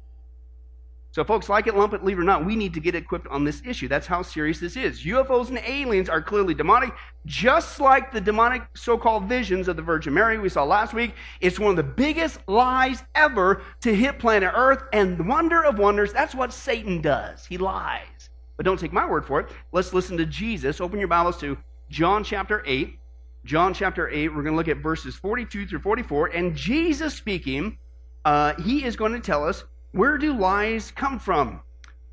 So, 1.13 1.25
folks, 1.25 1.49
like 1.49 1.67
it, 1.67 1.75
lump 1.75 1.93
it, 1.93 2.05
leave 2.05 2.17
it 2.17 2.21
or 2.21 2.25
not, 2.25 2.45
we 2.45 2.55
need 2.55 2.73
to 2.73 2.79
get 2.79 2.95
equipped 2.95 3.27
on 3.27 3.43
this 3.43 3.61
issue. 3.65 3.89
That's 3.89 4.07
how 4.07 4.21
serious 4.21 4.59
this 4.59 4.77
is. 4.77 5.03
UFOs 5.03 5.49
and 5.49 5.57
aliens 5.57 6.07
are 6.07 6.21
clearly 6.21 6.53
demonic, 6.53 6.93
just 7.25 7.81
like 7.81 8.13
the 8.13 8.21
demonic 8.21 8.63
so 8.75 8.97
called 8.97 9.25
visions 9.25 9.67
of 9.67 9.75
the 9.75 9.81
Virgin 9.81 10.13
Mary 10.13 10.37
we 10.37 10.47
saw 10.47 10.63
last 10.63 10.93
week. 10.93 11.13
It's 11.41 11.59
one 11.59 11.71
of 11.71 11.75
the 11.75 11.83
biggest 11.83 12.39
lies 12.47 13.03
ever 13.13 13.61
to 13.81 13.93
hit 13.93 14.19
planet 14.19 14.53
Earth. 14.55 14.83
And 14.93 15.27
wonder 15.27 15.65
of 15.65 15.77
wonders, 15.77 16.13
that's 16.13 16.33
what 16.33 16.53
Satan 16.53 17.01
does. 17.01 17.45
He 17.45 17.57
lies. 17.57 18.29
But 18.55 18.65
don't 18.65 18.79
take 18.79 18.93
my 18.93 19.05
word 19.05 19.25
for 19.25 19.41
it. 19.41 19.49
Let's 19.73 19.93
listen 19.93 20.15
to 20.15 20.25
Jesus. 20.25 20.79
Open 20.79 20.97
your 20.97 21.09
Bibles 21.09 21.37
to 21.41 21.57
John 21.89 22.23
chapter 22.23 22.63
8. 22.65 22.97
John 23.43 23.73
chapter 23.73 24.07
8, 24.07 24.29
we're 24.29 24.43
going 24.43 24.53
to 24.53 24.57
look 24.57 24.67
at 24.69 24.77
verses 24.77 25.15
42 25.15 25.67
through 25.67 25.79
44. 25.79 26.27
And 26.27 26.55
Jesus 26.55 27.15
speaking, 27.15 27.77
uh, 28.23 28.53
he 28.61 28.85
is 28.85 28.95
going 28.95 29.13
to 29.13 29.19
tell 29.19 29.43
us 29.43 29.65
where 29.91 30.17
do 30.17 30.33
lies 30.33 30.91
come 30.91 31.19
from? 31.19 31.61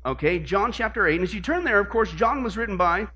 Okay, 0.05 0.39
John 0.39 0.71
chapter 0.71 1.07
8. 1.07 1.15
And 1.15 1.23
as 1.23 1.33
you 1.33 1.41
turn 1.41 1.63
there, 1.63 1.79
of 1.79 1.89
course, 1.89 2.11
John 2.11 2.43
was 2.43 2.57
written 2.57 2.77
by 2.77 3.07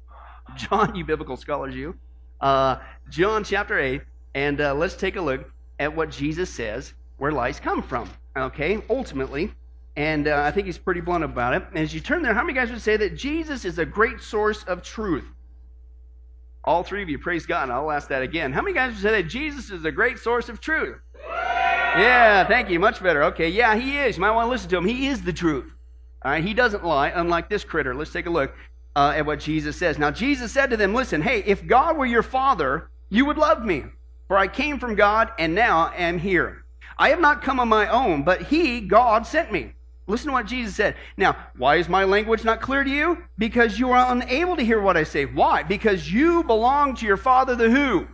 John, 0.56 0.94
you 0.94 1.04
biblical 1.04 1.36
scholars, 1.36 1.74
you. 1.74 1.96
Uh, 2.40 2.76
John 3.10 3.44
chapter 3.44 3.78
8. 3.78 4.02
And 4.34 4.60
uh, 4.60 4.74
let's 4.74 4.94
take 4.94 5.16
a 5.16 5.20
look 5.20 5.50
at 5.78 5.94
what 5.94 6.10
Jesus 6.10 6.50
says 6.50 6.94
where 7.16 7.32
lies 7.32 7.60
come 7.60 7.82
from. 7.82 8.08
Okay, 8.36 8.82
ultimately. 8.88 9.52
And 9.96 10.28
uh, 10.28 10.42
I 10.44 10.52
think 10.52 10.66
he's 10.66 10.78
pretty 10.78 11.00
blunt 11.00 11.24
about 11.24 11.54
it. 11.54 11.64
And 11.70 11.78
as 11.78 11.92
you 11.92 12.00
turn 12.00 12.22
there, 12.22 12.32
how 12.32 12.44
many 12.44 12.54
guys 12.54 12.70
would 12.70 12.80
say 12.80 12.96
that 12.96 13.16
Jesus 13.16 13.64
is 13.64 13.78
a 13.78 13.84
great 13.84 14.20
source 14.20 14.62
of 14.64 14.82
truth? 14.82 15.24
All 16.64 16.84
three 16.84 17.02
of 17.02 17.08
you, 17.08 17.18
praise 17.18 17.46
God. 17.46 17.70
I'll 17.70 17.90
ask 17.90 18.08
that 18.08 18.22
again. 18.22 18.52
How 18.52 18.62
many 18.62 18.74
guys 18.74 18.92
would 18.92 19.02
say 19.02 19.10
that 19.10 19.28
Jesus 19.28 19.70
is 19.70 19.84
a 19.84 19.90
great 19.90 20.18
source 20.18 20.48
of 20.48 20.60
truth? 20.60 20.98
Yeah, 21.98 22.46
thank 22.46 22.70
you. 22.70 22.78
Much 22.78 23.02
better. 23.02 23.24
Okay, 23.24 23.48
yeah, 23.48 23.74
he 23.74 23.98
is. 23.98 24.16
You 24.16 24.20
might 24.20 24.30
want 24.30 24.46
to 24.46 24.50
listen 24.50 24.70
to 24.70 24.78
him. 24.78 24.86
He 24.86 25.08
is 25.08 25.22
the 25.22 25.32
truth. 25.32 25.72
All 26.22 26.32
right, 26.32 26.44
he 26.44 26.54
doesn't 26.54 26.84
lie, 26.84 27.08
unlike 27.08 27.48
this 27.48 27.64
critter. 27.64 27.94
Let's 27.94 28.12
take 28.12 28.26
a 28.26 28.30
look 28.30 28.54
uh, 28.94 29.14
at 29.16 29.26
what 29.26 29.40
Jesus 29.40 29.76
says. 29.76 29.98
Now, 29.98 30.10
Jesus 30.10 30.52
said 30.52 30.70
to 30.70 30.76
them, 30.76 30.94
Listen, 30.94 31.22
hey, 31.22 31.42
if 31.46 31.66
God 31.66 31.96
were 31.96 32.06
your 32.06 32.22
father, 32.22 32.90
you 33.08 33.24
would 33.26 33.38
love 33.38 33.64
me. 33.64 33.84
For 34.28 34.36
I 34.36 34.46
came 34.46 34.78
from 34.78 34.94
God 34.94 35.30
and 35.38 35.54
now 35.54 35.92
am 35.96 36.18
here. 36.18 36.64
I 36.98 37.08
have 37.10 37.20
not 37.20 37.42
come 37.42 37.60
on 37.60 37.68
my 37.68 37.88
own, 37.88 38.24
but 38.24 38.42
he, 38.42 38.80
God, 38.80 39.26
sent 39.26 39.50
me. 39.50 39.72
Listen 40.06 40.28
to 40.28 40.32
what 40.32 40.46
Jesus 40.46 40.74
said. 40.74 40.96
Now, 41.16 41.36
why 41.56 41.76
is 41.76 41.88
my 41.88 42.04
language 42.04 42.44
not 42.44 42.60
clear 42.60 42.82
to 42.82 42.90
you? 42.90 43.22
Because 43.36 43.78
you 43.78 43.90
are 43.92 44.12
unable 44.12 44.56
to 44.56 44.64
hear 44.64 44.80
what 44.80 44.96
I 44.96 45.04
say. 45.04 45.26
Why? 45.26 45.62
Because 45.62 46.10
you 46.10 46.42
belong 46.44 46.94
to 46.96 47.06
your 47.06 47.16
father, 47.16 47.54
the 47.54 47.70
who? 47.70 48.06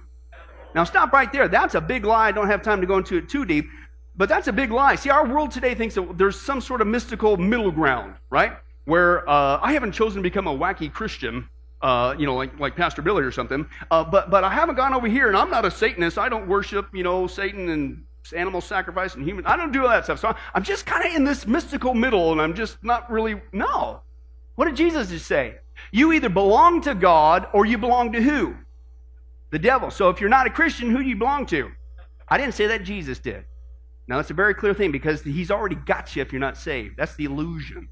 Now, 0.74 0.84
stop 0.84 1.12
right 1.12 1.32
there. 1.32 1.46
That's 1.46 1.76
a 1.76 1.80
big 1.80 2.04
lie. 2.04 2.28
I 2.28 2.32
don't 2.32 2.48
have 2.48 2.62
time 2.62 2.80
to 2.80 2.86
go 2.86 2.98
into 2.98 3.16
it 3.16 3.28
too 3.28 3.44
deep, 3.44 3.68
but 4.16 4.28
that's 4.28 4.48
a 4.48 4.52
big 4.52 4.70
lie. 4.70 4.94
See, 4.94 5.10
our 5.10 5.26
world 5.26 5.50
today 5.50 5.74
thinks 5.74 5.94
that 5.94 6.18
there's 6.18 6.40
some 6.40 6.60
sort 6.60 6.80
of 6.80 6.86
mystical 6.86 7.36
middle 7.36 7.70
ground, 7.70 8.14
right? 8.30 8.52
Where 8.84 9.28
uh, 9.28 9.58
I 9.62 9.72
haven't 9.72 9.92
chosen 9.92 10.22
to 10.22 10.22
become 10.22 10.46
a 10.46 10.56
wacky 10.56 10.92
Christian, 10.92 11.48
uh, 11.82 12.14
you 12.18 12.26
know, 12.26 12.34
like, 12.34 12.58
like 12.58 12.76
Pastor 12.76 13.02
Billy 13.02 13.22
or 13.22 13.32
something, 13.32 13.66
uh, 13.90 14.04
but, 14.04 14.30
but 14.30 14.44
I 14.44 14.50
haven't 14.50 14.76
gone 14.76 14.94
over 14.94 15.06
here, 15.06 15.28
and 15.28 15.36
I'm 15.36 15.50
not 15.50 15.64
a 15.64 15.70
Satanist. 15.70 16.18
I 16.18 16.28
don't 16.28 16.46
worship, 16.46 16.88
you 16.92 17.02
know, 17.02 17.26
Satan 17.26 17.68
and 17.70 18.04
animal 18.34 18.60
sacrifice 18.60 19.14
and 19.14 19.24
human. 19.24 19.44
I 19.46 19.56
don't 19.56 19.72
do 19.72 19.82
all 19.82 19.88
that 19.88 20.04
stuff. 20.04 20.18
So 20.18 20.34
I'm 20.54 20.62
just 20.62 20.86
kind 20.86 21.06
of 21.06 21.14
in 21.14 21.24
this 21.24 21.46
mystical 21.46 21.94
middle, 21.94 22.32
and 22.32 22.40
I'm 22.40 22.54
just 22.54 22.82
not 22.82 23.10
really. 23.10 23.40
No. 23.52 24.00
What 24.54 24.66
did 24.66 24.76
Jesus 24.76 25.10
just 25.10 25.26
say? 25.26 25.56
You 25.92 26.12
either 26.12 26.28
belong 26.28 26.80
to 26.82 26.94
God 26.94 27.48
or 27.52 27.66
you 27.66 27.76
belong 27.76 28.12
to 28.12 28.22
who? 28.22 28.54
the 29.54 29.58
devil. 29.60 29.88
So 29.88 30.08
if 30.08 30.20
you're 30.20 30.28
not 30.28 30.48
a 30.48 30.50
Christian, 30.50 30.90
who 30.90 31.00
do 31.00 31.08
you 31.08 31.14
belong 31.14 31.46
to? 31.46 31.70
I 32.28 32.38
didn't 32.38 32.54
say 32.54 32.66
that 32.66 32.82
Jesus 32.82 33.20
did. 33.20 33.44
Now, 34.06 34.16
that's 34.16 34.30
a 34.30 34.34
very 34.34 34.54
clear 34.54 34.74
thing 34.74 34.92
because 34.92 35.22
he's 35.22 35.50
already 35.50 35.76
got 35.76 36.14
you 36.14 36.22
if 36.22 36.32
you're 36.32 36.40
not 36.40 36.56
saved. 36.56 36.96
That's 36.96 37.14
the 37.16 37.24
illusion. 37.24 37.88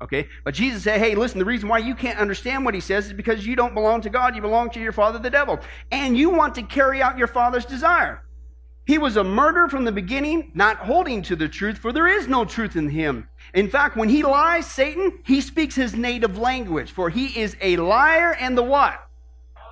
Okay? 0.00 0.28
But 0.44 0.54
Jesus 0.54 0.82
said, 0.82 0.98
hey, 0.98 1.14
listen, 1.14 1.38
the 1.38 1.44
reason 1.44 1.68
why 1.68 1.78
you 1.78 1.94
can't 1.94 2.18
understand 2.18 2.64
what 2.64 2.74
he 2.74 2.80
says 2.80 3.06
is 3.06 3.12
because 3.12 3.46
you 3.46 3.54
don't 3.54 3.74
belong 3.74 4.00
to 4.00 4.10
God. 4.10 4.34
You 4.34 4.42
belong 4.42 4.70
to 4.70 4.80
your 4.80 4.92
father, 4.92 5.20
the 5.20 5.30
devil. 5.30 5.60
And 5.92 6.18
you 6.18 6.30
want 6.30 6.56
to 6.56 6.62
carry 6.62 7.00
out 7.00 7.18
your 7.18 7.28
father's 7.28 7.64
desire. 7.64 8.22
He 8.84 8.98
was 8.98 9.16
a 9.16 9.22
murderer 9.22 9.68
from 9.68 9.84
the 9.84 9.92
beginning, 9.92 10.50
not 10.54 10.78
holding 10.78 11.22
to 11.22 11.36
the 11.36 11.48
truth, 11.48 11.78
for 11.78 11.92
there 11.92 12.08
is 12.08 12.26
no 12.26 12.44
truth 12.44 12.74
in 12.74 12.88
him. 12.88 13.28
In 13.54 13.68
fact, 13.68 13.96
when 13.96 14.08
he 14.08 14.24
lies, 14.24 14.66
Satan, 14.66 15.20
he 15.24 15.40
speaks 15.40 15.76
his 15.76 15.94
native 15.94 16.36
language, 16.36 16.90
for 16.90 17.08
he 17.08 17.26
is 17.40 17.56
a 17.60 17.76
liar 17.76 18.34
and 18.40 18.58
the 18.58 18.62
what? 18.62 19.00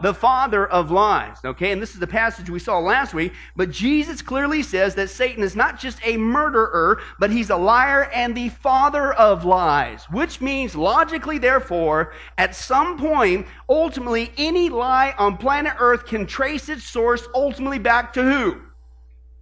The 0.02 0.14
father 0.14 0.66
of 0.66 0.90
lies. 0.90 1.36
Okay, 1.44 1.72
and 1.72 1.80
this 1.80 1.94
is 1.94 2.00
the 2.00 2.06
passage 2.06 2.50
we 2.50 2.58
saw 2.58 2.78
last 2.78 3.14
week. 3.14 3.32
But 3.56 3.70
Jesus 3.70 4.22
clearly 4.22 4.62
says 4.62 4.94
that 4.94 5.10
Satan 5.10 5.42
is 5.42 5.56
not 5.56 5.78
just 5.78 5.98
a 6.04 6.16
murderer, 6.16 7.00
but 7.18 7.30
he's 7.30 7.50
a 7.50 7.56
liar 7.56 8.10
and 8.14 8.34
the 8.34 8.48
father 8.48 9.12
of 9.14 9.44
lies, 9.44 10.04
which 10.10 10.40
means 10.40 10.74
logically, 10.74 11.38
therefore, 11.38 12.12
at 12.38 12.54
some 12.54 12.98
point, 12.98 13.46
ultimately, 13.68 14.32
any 14.36 14.68
lie 14.68 15.14
on 15.18 15.36
planet 15.36 15.74
Earth 15.78 16.06
can 16.06 16.26
trace 16.26 16.68
its 16.68 16.84
source 16.84 17.26
ultimately 17.34 17.78
back 17.78 18.12
to 18.14 18.22
who? 18.22 18.60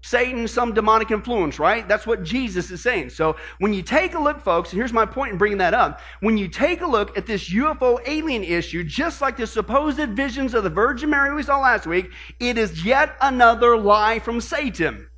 Satan, 0.01 0.47
some 0.47 0.73
demonic 0.73 1.11
influence, 1.11 1.59
right? 1.59 1.89
That's 1.89 2.07
what 2.07 2.23
Jesus 2.23 2.71
is 2.71 2.83
saying. 2.83 3.11
So 3.11 3.37
when 3.59 3.75
you 3.75 3.83
take 3.83 4.15
a 4.15 4.19
look, 4.19 4.41
folks, 4.41 4.71
and 4.73 4.79
here's 4.79 4.93
my 4.93 5.05
point 5.05 5.33
in 5.33 5.39
bringing 5.39 5.59
that 5.59 5.75
up. 5.75 6.01
When 6.21 6.39
you 6.39 6.49
take 6.49 6.83
a 6.83 6.87
look 6.87 7.17
at 7.19 7.27
this 7.27 7.51
UFO 7.51 8.01
alien 8.07 8.45
issue, 8.45 8.85
just 8.85 9.21
like 9.21 9.37
the 9.37 9.47
supposed 9.47 9.99
visions 10.11 10.55
of 10.55 10.63
the 10.65 10.71
Virgin 10.71 11.11
Mary 11.11 11.35
we 11.35 11.43
saw 11.43 11.59
last 11.59 11.87
week, 11.87 12.11
it 12.39 12.57
is 12.59 12.85
yet 12.85 13.17
another 13.21 13.77
lie 13.77 14.21
from 14.21 14.41
Satan. 14.41 15.09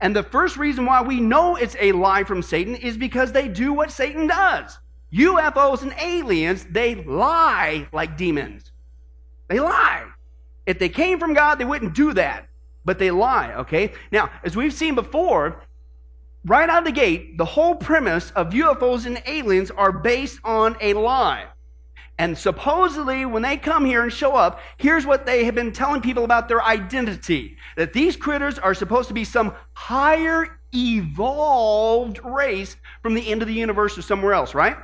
And 0.00 0.14
the 0.14 0.22
first 0.22 0.56
reason 0.56 0.84
why 0.84 1.00
we 1.00 1.20
know 1.20 1.56
it's 1.56 1.76
a 1.78 1.92
lie 1.92 2.24
from 2.24 2.42
Satan 2.42 2.74
is 2.74 2.96
because 2.96 3.30
they 3.32 3.48
do 3.48 3.72
what 3.72 3.90
Satan 3.90 4.26
does. 4.26 4.78
UFOs 5.12 5.82
and 5.82 5.94
aliens, 6.00 6.66
they 6.68 6.96
lie 6.96 7.88
like 7.92 8.16
demons. 8.16 8.72
They 9.48 9.60
lie. 9.60 10.06
If 10.66 10.80
they 10.80 10.88
came 10.88 11.20
from 11.20 11.34
God, 11.34 11.56
they 11.56 11.64
wouldn't 11.64 11.94
do 11.94 12.12
that 12.14 12.48
but 12.84 12.98
they 12.98 13.10
lie, 13.10 13.54
okay? 13.54 13.92
Now, 14.12 14.30
as 14.42 14.56
we've 14.56 14.72
seen 14.72 14.94
before, 14.94 15.62
right 16.44 16.68
out 16.68 16.78
of 16.78 16.84
the 16.84 16.92
gate, 16.92 17.38
the 17.38 17.44
whole 17.44 17.74
premise 17.74 18.30
of 18.32 18.50
UFOs 18.50 19.06
and 19.06 19.22
aliens 19.26 19.70
are 19.70 19.92
based 19.92 20.38
on 20.44 20.76
a 20.80 20.94
lie. 20.94 21.46
And 22.16 22.38
supposedly, 22.38 23.24
when 23.26 23.42
they 23.42 23.56
come 23.56 23.84
here 23.84 24.02
and 24.02 24.12
show 24.12 24.36
up, 24.36 24.60
here's 24.76 25.04
what 25.04 25.26
they 25.26 25.44
have 25.44 25.54
been 25.56 25.72
telling 25.72 26.00
people 26.00 26.24
about 26.24 26.48
their 26.48 26.62
identity 26.62 27.56
that 27.76 27.92
these 27.92 28.16
critters 28.16 28.58
are 28.58 28.74
supposed 28.74 29.08
to 29.08 29.14
be 29.14 29.24
some 29.24 29.52
higher 29.72 30.60
evolved 30.72 32.20
race 32.24 32.76
from 33.02 33.14
the 33.14 33.32
end 33.32 33.42
of 33.42 33.48
the 33.48 33.54
universe 33.54 33.98
or 33.98 34.02
somewhere 34.02 34.32
else, 34.32 34.54
right? 34.54 34.76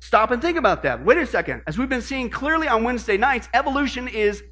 Stop 0.00 0.30
and 0.30 0.40
think 0.40 0.56
about 0.56 0.84
that. 0.84 1.04
Wait 1.04 1.18
a 1.18 1.26
second. 1.26 1.62
As 1.66 1.76
we've 1.76 1.88
been 1.88 2.02
seeing 2.02 2.30
clearly 2.30 2.68
on 2.68 2.84
Wednesday 2.84 3.16
nights, 3.16 3.48
evolution 3.52 4.06
is 4.06 4.42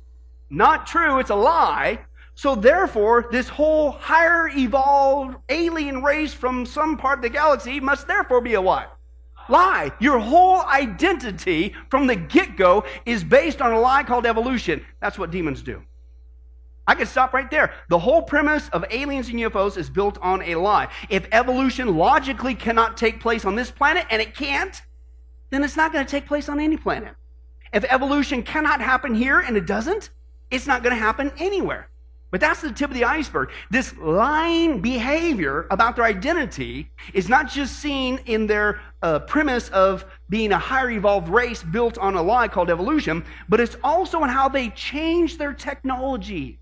not 0.50 0.86
true, 0.88 1.20
it's 1.20 1.30
a 1.30 1.36
lie. 1.36 2.00
So 2.36 2.54
therefore, 2.54 3.28
this 3.32 3.48
whole 3.48 3.92
higher 3.92 4.48
evolved 4.54 5.38
alien 5.48 6.02
race 6.02 6.34
from 6.34 6.66
some 6.66 6.98
part 6.98 7.18
of 7.18 7.22
the 7.22 7.30
galaxy 7.30 7.80
must 7.80 8.06
therefore 8.06 8.42
be 8.42 8.54
a 8.54 8.60
what? 8.60 8.94
Lie. 9.48 9.90
Your 10.00 10.18
whole 10.18 10.60
identity 10.66 11.74
from 11.90 12.06
the 12.06 12.14
get 12.14 12.58
go 12.58 12.84
is 13.06 13.24
based 13.24 13.62
on 13.62 13.72
a 13.72 13.80
lie 13.80 14.02
called 14.02 14.26
evolution. 14.26 14.84
That's 15.00 15.18
what 15.18 15.30
demons 15.30 15.62
do. 15.62 15.82
I 16.86 16.94
could 16.94 17.08
stop 17.08 17.32
right 17.32 17.50
there. 17.50 17.72
The 17.88 17.98
whole 17.98 18.20
premise 18.20 18.68
of 18.68 18.84
aliens 18.90 19.30
and 19.30 19.38
UFOs 19.38 19.78
is 19.78 19.88
built 19.88 20.18
on 20.20 20.42
a 20.42 20.56
lie. 20.56 20.88
If 21.08 21.26
evolution 21.32 21.96
logically 21.96 22.54
cannot 22.54 22.98
take 22.98 23.18
place 23.18 23.46
on 23.46 23.56
this 23.56 23.70
planet, 23.70 24.06
and 24.10 24.20
it 24.20 24.34
can't, 24.34 24.80
then 25.48 25.64
it's 25.64 25.76
not 25.76 25.90
going 25.90 26.04
to 26.04 26.10
take 26.10 26.26
place 26.26 26.50
on 26.50 26.60
any 26.60 26.76
planet. 26.76 27.14
If 27.72 27.84
evolution 27.84 28.42
cannot 28.42 28.82
happen 28.82 29.14
here 29.14 29.40
and 29.40 29.56
it 29.56 29.66
doesn't, 29.66 30.10
it's 30.50 30.66
not 30.66 30.82
going 30.82 30.94
to 30.94 31.00
happen 31.00 31.32
anywhere. 31.38 31.88
But 32.36 32.42
that's 32.42 32.60
the 32.60 32.70
tip 32.70 32.90
of 32.90 32.94
the 32.94 33.04
iceberg. 33.04 33.48
This 33.70 33.96
lying 33.96 34.82
behavior 34.82 35.66
about 35.70 35.96
their 35.96 36.04
identity 36.04 36.90
is 37.14 37.30
not 37.30 37.48
just 37.48 37.78
seen 37.78 38.20
in 38.26 38.46
their 38.46 38.82
uh, 39.00 39.20
premise 39.20 39.70
of 39.70 40.04
being 40.28 40.52
a 40.52 40.58
higher 40.58 40.90
evolved 40.90 41.30
race 41.30 41.62
built 41.62 41.96
on 41.96 42.14
a 42.14 42.20
lie 42.20 42.46
called 42.46 42.68
evolution, 42.68 43.24
but 43.48 43.58
it's 43.58 43.78
also 43.82 44.22
in 44.22 44.28
how 44.28 44.50
they 44.50 44.68
change 44.68 45.38
their 45.38 45.54
technology 45.54 46.58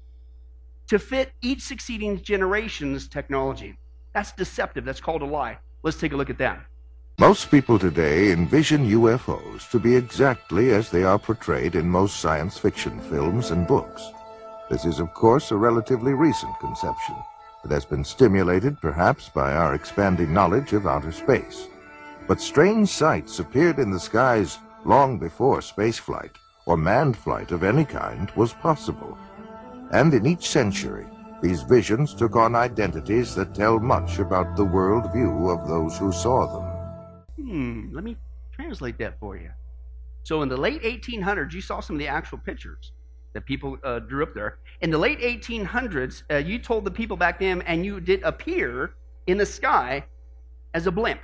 to 0.86 1.00
fit 1.00 1.32
each 1.42 1.62
succeeding 1.62 2.22
generation's 2.22 3.08
technology. 3.08 3.76
That's 4.12 4.30
deceptive. 4.30 4.84
That's 4.84 5.00
called 5.00 5.22
a 5.22 5.26
lie. 5.26 5.58
Let's 5.82 5.98
take 5.98 6.12
a 6.12 6.16
look 6.16 6.30
at 6.30 6.38
that. 6.38 6.60
Most 7.18 7.50
people 7.50 7.80
today 7.80 8.30
envision 8.30 8.88
UFOs 8.88 9.68
to 9.70 9.80
be 9.80 9.96
exactly 9.96 10.70
as 10.70 10.90
they 10.90 11.02
are 11.02 11.18
portrayed 11.18 11.74
in 11.74 11.88
most 11.88 12.20
science 12.20 12.58
fiction 12.58 13.00
films 13.00 13.50
and 13.50 13.66
books. 13.66 14.12
This 14.71 14.87
is, 14.87 14.99
of 14.99 15.12
course, 15.12 15.50
a 15.50 15.56
relatively 15.56 16.14
recent 16.14 16.59
conception 16.59 17.16
that 17.62 17.73
has 17.73 17.85
been 17.85 18.04
stimulated 18.04 18.80
perhaps 18.80 19.28
by 19.28 19.52
our 19.52 19.75
expanding 19.75 20.33
knowledge 20.33 20.73
of 20.73 20.87
outer 20.87 21.12
space. 21.12 21.68
But 22.26 22.40
strange 22.40 22.88
sights 22.88 23.38
appeared 23.38 23.78
in 23.78 23.90
the 23.90 24.00
skies 24.00 24.59
long 24.85 25.18
before 25.18 25.61
spaceflight 25.61 26.37
or 26.66 26.78
manned 26.78 27.16
flight 27.16 27.52
of 27.52 27.62
any 27.62 27.85
kind 27.85 28.30
was 28.37 28.54
possible. 28.54 29.18
And 29.92 30.14
in 30.14 30.26
each 30.26 30.49
century, 30.49 31.06
these 31.42 31.62
visions 31.62 32.14
took 32.14 32.37
on 32.37 32.54
identities 32.54 33.35
that 33.35 33.54
tell 33.54 33.78
much 33.78 34.18
about 34.18 34.56
the 34.56 34.64
worldview 34.64 35.52
of 35.52 35.68
those 35.68 35.99
who 35.99 36.11
saw 36.11 36.47
them. 36.47 37.37
Hmm, 37.37 37.94
let 37.94 38.02
me 38.02 38.16
translate 38.52 38.97
that 38.99 39.18
for 39.21 39.37
you. 39.37 39.50
So 40.23 40.40
in 40.40 40.49
the 40.49 40.56
late 40.56 40.83
1800s, 40.83 41.52
you 41.52 41.61
saw 41.61 41.80
some 41.80 41.97
of 41.97 42.00
the 42.00 42.09
actual 42.09 42.38
pictures 42.38 42.92
that 43.34 43.44
people 43.44 43.76
uh, 43.84 43.98
drew 43.98 44.22
up 44.22 44.32
there. 44.32 44.58
In 44.80 44.90
the 44.90 44.98
late 44.98 45.20
1800s, 45.20 46.22
uh, 46.30 46.36
you 46.36 46.58
told 46.58 46.84
the 46.84 46.90
people 46.90 47.16
back 47.16 47.38
then, 47.38 47.62
and 47.62 47.84
you 47.84 48.00
did 48.00 48.22
appear 48.22 48.94
in 49.26 49.36
the 49.36 49.46
sky 49.46 50.04
as 50.72 50.86
a 50.86 50.90
blimp. 50.90 51.20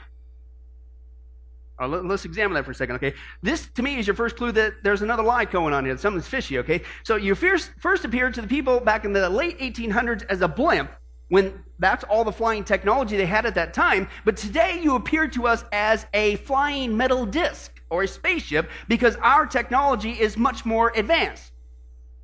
Uh, 1.80 1.88
let, 1.88 2.04
us 2.04 2.26
examine 2.26 2.54
that 2.54 2.64
for 2.64 2.72
a 2.72 2.74
second, 2.74 2.96
okay? 2.96 3.14
This, 3.42 3.68
to 3.74 3.82
me, 3.82 3.98
is 3.98 4.06
your 4.06 4.14
first 4.14 4.36
clue 4.36 4.52
that 4.52 4.82
there's 4.82 5.00
another 5.00 5.22
lie 5.22 5.46
going 5.46 5.72
on 5.72 5.86
here. 5.86 5.96
Something's 5.96 6.28
fishy, 6.28 6.58
okay? 6.58 6.82
So 7.04 7.16
you 7.16 7.34
first, 7.34 7.70
first 7.78 8.04
appeared 8.04 8.34
to 8.34 8.42
the 8.42 8.48
people 8.48 8.80
back 8.80 9.06
in 9.06 9.14
the 9.14 9.30
late 9.30 9.58
1800s 9.60 10.24
as 10.28 10.42
a 10.42 10.48
blimp, 10.48 10.90
when 11.28 11.64
that's 11.78 12.04
all 12.04 12.22
the 12.22 12.32
flying 12.32 12.64
technology 12.64 13.16
they 13.16 13.24
had 13.24 13.46
at 13.46 13.54
that 13.54 13.72
time. 13.72 14.08
But 14.26 14.36
today 14.36 14.80
you 14.82 14.96
appear 14.96 15.26
to 15.28 15.46
us 15.46 15.64
as 15.72 16.06
a 16.12 16.36
flying 16.36 16.94
metal 16.94 17.24
disc 17.24 17.80
or 17.88 18.02
a 18.02 18.08
spaceship 18.08 18.68
because 18.88 19.16
our 19.16 19.46
technology 19.46 20.10
is 20.10 20.36
much 20.36 20.66
more 20.66 20.92
advanced. 20.94 21.52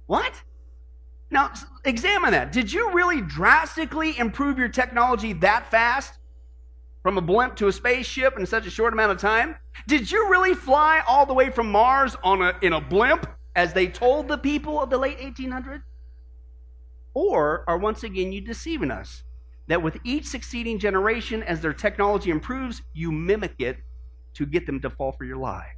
What? 0.07 0.43
Now, 1.31 1.53
examine 1.85 2.31
that. 2.33 2.53
Did 2.53 2.73
you 2.73 2.93
really 2.93 3.21
drastically 3.21 4.17
improve 4.19 4.59
your 4.59 4.69
technology 4.69 5.33
that 5.35 5.71
fast? 5.71 6.19
From 7.03 7.19
a 7.19 7.21
blimp 7.21 7.57
to 7.57 7.69
a 7.69 7.73
spaceship 7.73 8.39
in 8.39 8.47
such 8.47 8.67
a 8.67 8.71
short 8.71 8.93
amount 8.93 9.13
of 9.13 9.19
time? 9.19 9.57
Did 9.87 10.11
you 10.11 10.29
really 10.29 10.55
fly 10.55 11.03
all 11.07 11.27
the 11.27 11.35
way 11.35 11.51
from 11.51 11.71
Mars 11.71 12.17
on 12.23 12.43
a, 12.43 12.55
in 12.63 12.73
a 12.73 12.81
blimp, 12.81 13.29
as 13.55 13.73
they 13.73 13.87
told 13.87 14.29
the 14.29 14.39
people 14.39 14.81
of 14.81 14.91
the 14.91 14.99
late 14.99 15.19
1800s? 15.19 15.83
Or 17.15 17.65
are 17.69 17.79
once 17.79 18.03
again 18.03 18.33
you 18.33 18.41
deceiving 18.41 18.91
us? 18.91 19.23
That 19.69 19.83
with 19.83 19.99
each 20.05 20.27
succeeding 20.27 20.79
generation, 20.79 21.43
as 21.43 21.61
their 21.61 21.73
technology 21.73 22.31
improves, 22.31 22.83
you 22.93 23.11
mimic 23.11 23.55
it 23.59 23.79
to 24.35 24.47
get 24.47 24.67
them 24.67 24.81
to 24.81 24.91
fall 24.91 25.13
for 25.13 25.25
your 25.25 25.39
lie. 25.39 25.73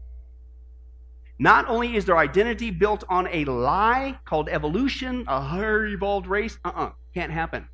Not 1.39 1.69
only 1.69 1.95
is 1.95 2.05
their 2.05 2.19
identity 2.19 2.71
built 2.71 3.05
on 3.09 3.29
a 3.31 3.45
lie 3.45 4.19
called 4.25 4.49
evolution, 4.49 5.25
a 5.29 5.41
higher 5.41 5.87
evolved 5.87 6.27
race, 6.27 6.59
uh 6.65 6.69
uh-uh, 6.69 6.85
uh, 6.87 6.93
can't 7.15 7.31
happen. 7.31 7.69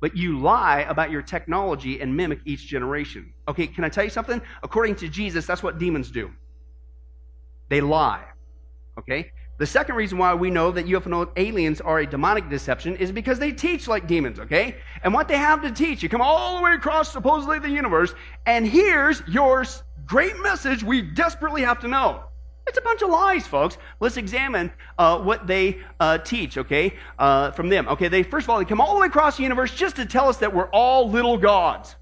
But 0.00 0.16
you 0.16 0.38
lie 0.38 0.86
about 0.88 1.10
your 1.10 1.20
technology 1.20 2.00
and 2.00 2.16
mimic 2.16 2.40
each 2.44 2.66
generation. 2.66 3.34
Okay, 3.48 3.66
can 3.66 3.84
I 3.84 3.88
tell 3.88 4.04
you 4.04 4.10
something? 4.10 4.40
According 4.62 4.96
to 4.96 5.08
Jesus, 5.08 5.46
that's 5.46 5.62
what 5.62 5.78
demons 5.78 6.10
do. 6.10 6.30
They 7.68 7.80
lie. 7.80 8.24
Okay? 8.98 9.32
The 9.58 9.66
second 9.66 9.96
reason 9.96 10.16
why 10.16 10.32
we 10.32 10.50
know 10.50 10.70
that 10.70 10.86
UFO 10.86 11.30
aliens 11.36 11.82
are 11.82 11.98
a 11.98 12.06
demonic 12.06 12.48
deception 12.48 12.96
is 12.96 13.12
because 13.12 13.38
they 13.38 13.52
teach 13.52 13.86
like 13.88 14.06
demons, 14.06 14.38
okay? 14.38 14.76
And 15.04 15.12
what 15.12 15.28
they 15.28 15.36
have 15.36 15.60
to 15.62 15.70
teach, 15.70 16.02
you 16.02 16.08
come 16.08 16.22
all 16.22 16.56
the 16.56 16.64
way 16.64 16.72
across 16.72 17.12
supposedly 17.12 17.58
the 17.58 17.68
universe, 17.68 18.14
and 18.46 18.66
here's 18.66 19.22
your 19.28 19.66
great 20.06 20.38
message 20.40 20.82
we 20.82 21.02
desperately 21.02 21.60
have 21.60 21.78
to 21.80 21.88
know. 21.88 22.29
It's 22.66 22.78
a 22.78 22.82
bunch 22.82 23.02
of 23.02 23.10
lies, 23.10 23.46
folks. 23.46 23.78
Let's 23.98 24.16
examine 24.16 24.70
uh, 24.98 25.18
what 25.18 25.46
they 25.46 25.78
uh, 25.98 26.18
teach, 26.18 26.56
okay, 26.58 26.94
uh, 27.18 27.50
from 27.52 27.68
them. 27.68 27.88
Okay, 27.88 28.08
they 28.08 28.22
first 28.22 28.44
of 28.44 28.50
all, 28.50 28.58
they 28.58 28.64
come 28.64 28.80
all 28.80 28.94
the 28.94 29.00
way 29.00 29.06
across 29.06 29.36
the 29.36 29.42
universe 29.42 29.74
just 29.74 29.96
to 29.96 30.06
tell 30.06 30.28
us 30.28 30.36
that 30.38 30.54
we're 30.54 30.70
all 30.70 31.10
little 31.10 31.36
gods. 31.36 31.96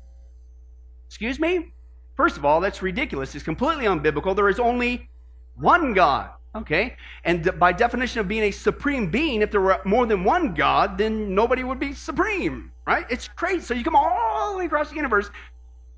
Excuse 1.07 1.41
me? 1.41 1.73
First 2.17 2.37
of 2.37 2.45
all, 2.45 2.61
that's 2.61 2.83
ridiculous. 2.83 3.35
It's 3.35 3.45
completely 3.45 3.85
unbiblical. 3.85 4.35
There 4.35 4.49
is 4.49 4.59
only 4.59 5.09
one 5.55 5.95
God, 5.95 6.31
okay? 6.55 6.97
And 7.25 7.59
by 7.59 7.73
definition 7.73 8.21
of 8.21 8.29
being 8.29 8.43
a 8.43 8.51
supreme 8.51 9.11
being, 9.11 9.41
if 9.41 9.51
there 9.51 9.61
were 9.61 9.81
more 9.85 10.05
than 10.05 10.25
one 10.25 10.53
God, 10.53 10.99
then 10.99 11.35
nobody 11.35 11.65
would 11.65 11.79
be 11.79 11.95
supreme, 11.95 12.73
right? 12.87 13.07
It's 13.09 13.29
crazy. 13.29 13.65
So 13.65 13.75
you 13.75 13.85
come 13.85 13.97
all 13.97 14.53
the 14.53 14.59
way 14.59 14.67
across 14.67 14.91
the 14.91 14.97
universe 14.97 15.31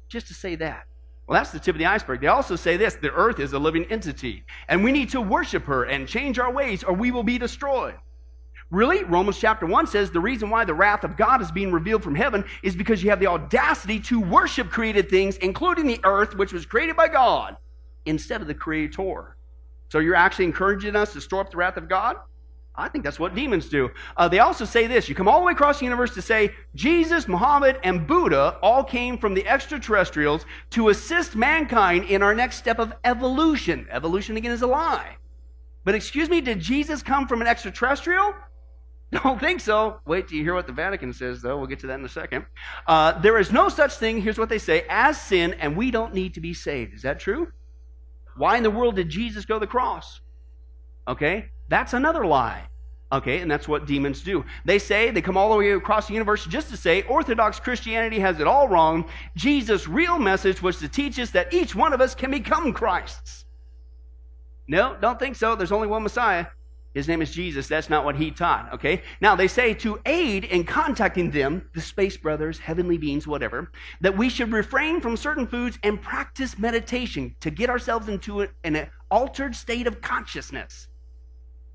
just 0.08 0.28
to 0.28 0.34
say 0.34 0.54
that. 0.56 0.84
Well, 1.30 1.38
that's 1.38 1.52
the 1.52 1.60
tip 1.60 1.76
of 1.76 1.78
the 1.78 1.86
iceberg. 1.86 2.20
They 2.20 2.26
also 2.26 2.56
say 2.56 2.76
this 2.76 2.96
the 2.96 3.12
earth 3.12 3.38
is 3.38 3.52
a 3.52 3.58
living 3.60 3.84
entity, 3.84 4.42
and 4.66 4.82
we 4.82 4.90
need 4.90 5.10
to 5.10 5.20
worship 5.20 5.62
her 5.66 5.84
and 5.84 6.08
change 6.08 6.40
our 6.40 6.50
ways, 6.50 6.82
or 6.82 6.92
we 6.92 7.12
will 7.12 7.22
be 7.22 7.38
destroyed. 7.38 7.94
Really? 8.72 9.04
Romans 9.04 9.38
chapter 9.38 9.64
1 9.64 9.86
says 9.86 10.10
the 10.10 10.18
reason 10.18 10.50
why 10.50 10.64
the 10.64 10.74
wrath 10.74 11.04
of 11.04 11.16
God 11.16 11.40
is 11.40 11.52
being 11.52 11.70
revealed 11.70 12.02
from 12.02 12.16
heaven 12.16 12.44
is 12.64 12.74
because 12.74 13.00
you 13.04 13.10
have 13.10 13.20
the 13.20 13.28
audacity 13.28 14.00
to 14.00 14.20
worship 14.20 14.70
created 14.70 15.08
things, 15.08 15.36
including 15.36 15.86
the 15.86 16.00
earth, 16.02 16.34
which 16.34 16.52
was 16.52 16.66
created 16.66 16.96
by 16.96 17.06
God, 17.06 17.56
instead 18.06 18.40
of 18.40 18.48
the 18.48 18.54
Creator. 18.54 19.36
So 19.88 20.00
you're 20.00 20.16
actually 20.16 20.46
encouraging 20.46 20.96
us 20.96 21.12
to 21.12 21.20
store 21.20 21.42
up 21.42 21.52
the 21.52 21.58
wrath 21.58 21.76
of 21.76 21.88
God? 21.88 22.16
I 22.74 22.88
think 22.88 23.04
that's 23.04 23.18
what 23.18 23.34
demons 23.34 23.68
do. 23.68 23.90
Uh, 24.16 24.28
they 24.28 24.38
also 24.38 24.64
say 24.64 24.86
this 24.86 25.08
you 25.08 25.14
come 25.14 25.28
all 25.28 25.40
the 25.40 25.46
way 25.46 25.52
across 25.52 25.80
the 25.80 25.84
universe 25.84 26.14
to 26.14 26.22
say 26.22 26.54
Jesus, 26.74 27.28
Muhammad, 27.28 27.78
and 27.82 28.06
Buddha 28.06 28.58
all 28.62 28.84
came 28.84 29.18
from 29.18 29.34
the 29.34 29.46
extraterrestrials 29.46 30.44
to 30.70 30.88
assist 30.88 31.36
mankind 31.36 32.04
in 32.04 32.22
our 32.22 32.34
next 32.34 32.56
step 32.56 32.78
of 32.78 32.92
evolution. 33.04 33.86
Evolution, 33.90 34.36
again, 34.36 34.52
is 34.52 34.62
a 34.62 34.66
lie. 34.66 35.16
But 35.84 35.94
excuse 35.94 36.28
me, 36.28 36.40
did 36.40 36.60
Jesus 36.60 37.02
come 37.02 37.26
from 37.26 37.40
an 37.40 37.46
extraterrestrial? 37.46 38.34
Don't 39.12 39.40
think 39.40 39.60
so. 39.60 40.00
Wait 40.06 40.28
till 40.28 40.38
you 40.38 40.44
hear 40.44 40.54
what 40.54 40.66
the 40.66 40.72
Vatican 40.72 41.12
says, 41.12 41.42
though. 41.42 41.58
We'll 41.58 41.66
get 41.66 41.80
to 41.80 41.88
that 41.88 41.98
in 41.98 42.04
a 42.04 42.08
second. 42.08 42.46
Uh, 42.86 43.18
there 43.20 43.38
is 43.38 43.50
no 43.50 43.68
such 43.68 43.94
thing, 43.94 44.22
here's 44.22 44.38
what 44.38 44.48
they 44.48 44.58
say, 44.58 44.84
as 44.88 45.20
sin, 45.20 45.54
and 45.54 45.76
we 45.76 45.90
don't 45.90 46.14
need 46.14 46.34
to 46.34 46.40
be 46.40 46.54
saved. 46.54 46.94
Is 46.94 47.02
that 47.02 47.18
true? 47.18 47.48
Why 48.36 48.56
in 48.56 48.62
the 48.62 48.70
world 48.70 48.96
did 48.96 49.08
Jesus 49.08 49.44
go 49.44 49.54
to 49.54 49.60
the 49.60 49.66
cross? 49.66 50.20
Okay, 51.08 51.48
that's 51.70 51.94
another 51.94 52.26
lie. 52.26 52.64
Okay, 53.12 53.40
and 53.40 53.50
that's 53.50 53.66
what 53.66 53.86
demons 53.86 54.22
do. 54.22 54.44
They 54.64 54.78
say, 54.78 55.10
they 55.10 55.20
come 55.20 55.36
all 55.36 55.50
the 55.50 55.56
way 55.56 55.72
across 55.72 56.06
the 56.06 56.12
universe 56.12 56.46
just 56.46 56.68
to 56.70 56.76
say 56.76 57.02
Orthodox 57.02 57.58
Christianity 57.58 58.20
has 58.20 58.38
it 58.38 58.46
all 58.46 58.68
wrong. 58.68 59.08
Jesus' 59.34 59.88
real 59.88 60.18
message 60.18 60.62
was 60.62 60.78
to 60.78 60.88
teach 60.88 61.18
us 61.18 61.30
that 61.30 61.52
each 61.52 61.74
one 61.74 61.92
of 61.92 62.00
us 62.00 62.14
can 62.14 62.30
become 62.30 62.72
Christs. 62.72 63.46
No, 64.68 64.96
don't 65.00 65.18
think 65.18 65.34
so. 65.34 65.56
There's 65.56 65.72
only 65.72 65.88
one 65.88 66.04
Messiah. 66.04 66.46
His 66.94 67.08
name 67.08 67.22
is 67.22 67.32
Jesus. 67.32 67.66
That's 67.66 67.90
not 67.90 68.04
what 68.04 68.14
he 68.14 68.30
taught. 68.30 68.72
Okay? 68.74 69.02
Now, 69.20 69.34
they 69.34 69.48
say 69.48 69.74
to 69.74 70.00
aid 70.06 70.44
in 70.44 70.64
contacting 70.64 71.32
them, 71.32 71.68
the 71.74 71.80
space 71.80 72.16
brothers, 72.16 72.58
heavenly 72.60 72.98
beings, 72.98 73.26
whatever, 73.26 73.72
that 74.00 74.16
we 74.16 74.28
should 74.28 74.52
refrain 74.52 75.00
from 75.00 75.16
certain 75.16 75.48
foods 75.48 75.78
and 75.82 76.00
practice 76.00 76.58
meditation 76.58 77.34
to 77.40 77.50
get 77.50 77.70
ourselves 77.70 78.08
into 78.08 78.46
an 78.62 78.88
altered 79.10 79.56
state 79.56 79.88
of 79.88 80.00
consciousness. 80.00 80.88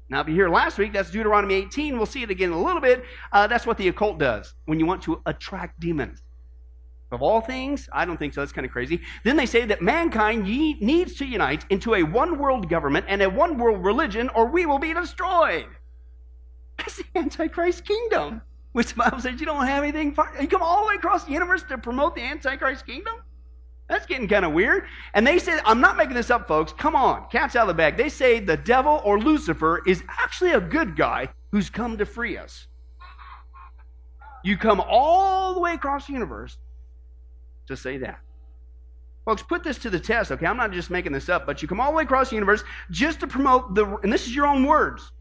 Now, 0.10 0.22
if 0.22 0.28
you 0.28 0.36
hear 0.36 0.50
last 0.50 0.78
week, 0.78 0.94
that's 0.94 1.10
Deuteronomy 1.10 1.56
18. 1.56 1.98
We'll 1.98 2.06
see 2.06 2.22
it 2.22 2.30
again 2.30 2.52
in 2.52 2.58
a 2.58 2.62
little 2.62 2.82
bit. 2.82 3.04
Uh, 3.32 3.48
that's 3.48 3.66
what 3.66 3.78
the 3.78 3.88
occult 3.88 4.20
does 4.20 4.54
when 4.66 4.80
you 4.80 4.86
want 4.86 5.02
to 5.04 5.22
attract 5.26 5.80
demons. 5.80 6.22
Of 7.12 7.22
all 7.22 7.42
things, 7.42 7.88
I 7.94 8.06
don't 8.06 8.18
think 8.18 8.34
so. 8.34 8.42
That's 8.42 8.52
kind 8.52 8.66
of 8.66 8.72
crazy. 8.72 9.02
Then 9.24 9.36
they 9.38 9.46
say 9.46 9.66
that 9.66 9.82
mankind 9.82 10.48
ye- 10.48 10.78
needs 10.80 11.16
to 11.16 11.26
unite 11.26 11.66
into 11.70 11.96
a 11.96 12.04
one 12.04 12.38
world 12.38 12.70
government 12.70 13.06
and 13.08 13.22
a 13.22 13.30
one 13.30 13.58
world 13.58 13.84
religion, 13.84 14.30
or 14.36 14.48
we 14.48 14.66
will 14.66 14.80
be 14.80 14.94
destroyed. 14.94 15.68
That's 16.78 16.98
the 16.98 17.06
Antichrist 17.16 17.86
kingdom, 17.86 18.42
which 18.74 18.90
the 18.90 18.96
Bible 18.96 19.20
says 19.20 19.40
you 19.40 19.46
don't 19.46 19.66
have 19.66 19.84
anything. 19.84 20.16
You 20.40 20.48
come 20.48 20.62
all 20.62 20.84
the 20.84 20.90
way 20.90 20.96
across 20.96 21.24
the 21.24 21.32
universe 21.32 21.64
to 21.70 21.78
promote 21.78 22.16
the 22.16 22.22
Antichrist 22.22 22.86
kingdom? 22.86 23.16
That's 23.88 24.06
getting 24.06 24.28
kind 24.28 24.46
of 24.46 24.52
weird. 24.52 24.86
And 25.14 25.26
they 25.26 25.38
say, 25.38 25.60
I'm 25.64 25.80
not 25.80 25.96
making 25.96 26.16
this 26.16 26.32
up, 26.32 26.48
folks. 26.48 26.74
Come 26.74 26.96
on, 26.96 27.28
cat's 27.32 27.56
out 27.56 27.64
of 27.64 27.68
the 27.68 27.74
bag. 27.76 27.98
They 27.98 28.10
say 28.10 28.40
the 28.40 28.58
devil 28.58 29.02
or 29.04 29.20
Lucifer 29.20 29.82
is 29.86 30.04
actually 30.08 30.52
a 30.52 30.60
good 30.60 30.96
guy 30.96 31.30
who's 31.52 31.70
come 31.70 31.98
to 31.98 32.06
free 32.06 32.38
us. 32.38 32.68
You 34.44 34.58
come 34.58 34.80
all 34.80 35.54
the 35.54 35.60
way 35.60 35.74
across 35.74 36.08
the 36.08 36.14
universe 36.14 36.58
to 37.68 37.78
say 37.78 37.98
that. 37.98 38.20
Folks, 39.26 39.42
put 39.42 39.64
this 39.64 39.80
to 39.80 39.90
the 39.90 40.00
test, 40.00 40.32
okay? 40.32 40.46
I'm 40.46 40.58
not 40.58 40.72
just 40.72 40.92
making 40.92 41.12
this 41.12 41.30
up, 41.30 41.48
but 41.48 41.62
you 41.62 41.68
come 41.68 41.80
all 41.80 41.92
the 41.92 41.98
way 41.98 42.04
across 42.04 42.30
the 42.30 42.36
universe 42.36 42.64
just 42.92 43.20
to 43.22 43.28
promote 43.28 43.74
the, 43.74 43.98
and 44.04 44.14
this 44.14 44.28
is 44.28 44.36
your 44.36 44.46
own 44.46 44.64
words, 44.64 45.12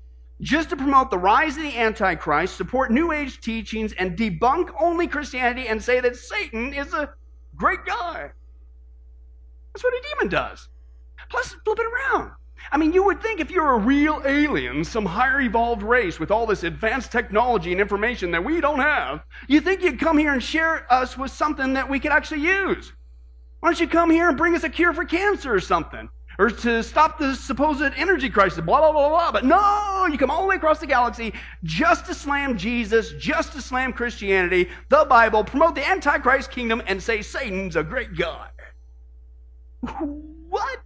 just 0.43 0.69
to 0.71 0.77
promote 0.77 1.11
the 1.11 1.19
rise 1.19 1.57
of 1.57 1.63
the 1.63 1.79
Antichrist, 1.79 2.57
support 2.57 2.91
New 2.91 3.13
Age 3.13 3.41
teachings, 3.41 3.95
and 3.95 4.17
debunk 4.17 4.71
only 4.79 5.07
Christianity 5.07 5.69
and 5.69 5.83
say 5.83 6.01
that 6.01 6.17
Satan 6.17 6.75
is 6.75 6.93
a 6.93 7.15
great 7.57 7.85
guy. 7.87 8.31
That's 9.75 9.85
what 9.85 9.93
a 9.93 10.03
demon 10.15 10.31
does. 10.31 10.69
Plus, 11.29 11.57
flip 11.65 11.79
it 11.81 11.87
around. 11.87 12.31
I 12.73 12.79
mean, 12.79 12.93
you 12.93 13.05
would 13.05 13.21
think 13.21 13.41
if 13.41 13.51
you're 13.51 13.73
a 13.73 13.79
real 13.79 14.23
alien, 14.25 14.85
some 14.85 15.05
higher 15.05 15.41
evolved 15.41 15.83
race 15.83 16.19
with 16.19 16.31
all 16.31 16.47
this 16.47 16.63
advanced 16.63 17.13
technology 17.13 17.73
and 17.73 17.81
information 17.81 18.31
that 18.31 18.45
we 18.45 18.61
don't 18.61 18.79
have, 18.79 19.23
you 19.49 19.61
think 19.61 19.83
you'd 19.83 20.01
come 20.01 20.17
here 20.17 20.33
and 20.33 20.43
share 20.43 20.91
us 20.93 21.19
with 21.19 21.31
something 21.31 21.75
that 21.75 21.89
we 21.89 22.01
could 22.01 22.13
actually 22.13 22.41
use. 22.41 22.93
Why 23.61 23.71
don't 23.71 23.81
you 23.81 23.89
come 23.89 24.11
here 24.11 24.29
and 24.29 24.39
bring 24.39 24.55
us 24.55 24.65
a 24.65 24.69
cure 24.69 24.93
for 24.93 25.05
cancer 25.05 25.55
or 25.55 25.61
something? 25.61 26.09
Or 26.39 26.51
to 26.51 26.83
stop 26.83 27.19
the 27.19 27.35
supposed 27.35 27.83
energy 27.97 28.29
crisis, 28.29 28.61
blah, 28.61 28.81
blah, 28.81 28.93
blah, 28.93 29.09
blah. 29.09 29.33
But 29.33 29.45
no, 29.45 30.07
you 30.07 30.19
come 30.19 30.31
all 30.31 30.43
the 30.43 30.49
way 30.49 30.57
across 30.57 30.81
the 30.81 30.87
galaxy 30.87 31.33
just 31.63 32.07
to 32.07 32.15
slam 32.15 32.59
Jesus, 32.59 33.13
just 33.13 33.53
to 33.53 33.63
slam 33.63 33.93
Christianity, 33.93 34.69
the 34.89 35.07
Bible, 35.09 35.45
promote 35.45 35.77
the 35.77 35.89
Antichrist 35.89 36.51
kingdom, 36.51 36.83
and 36.87 37.01
say 37.01 37.23
Satan's 37.23 37.77
a 37.77 37.85
great 37.85 38.17
God. 38.17 38.49
What? 40.49 40.81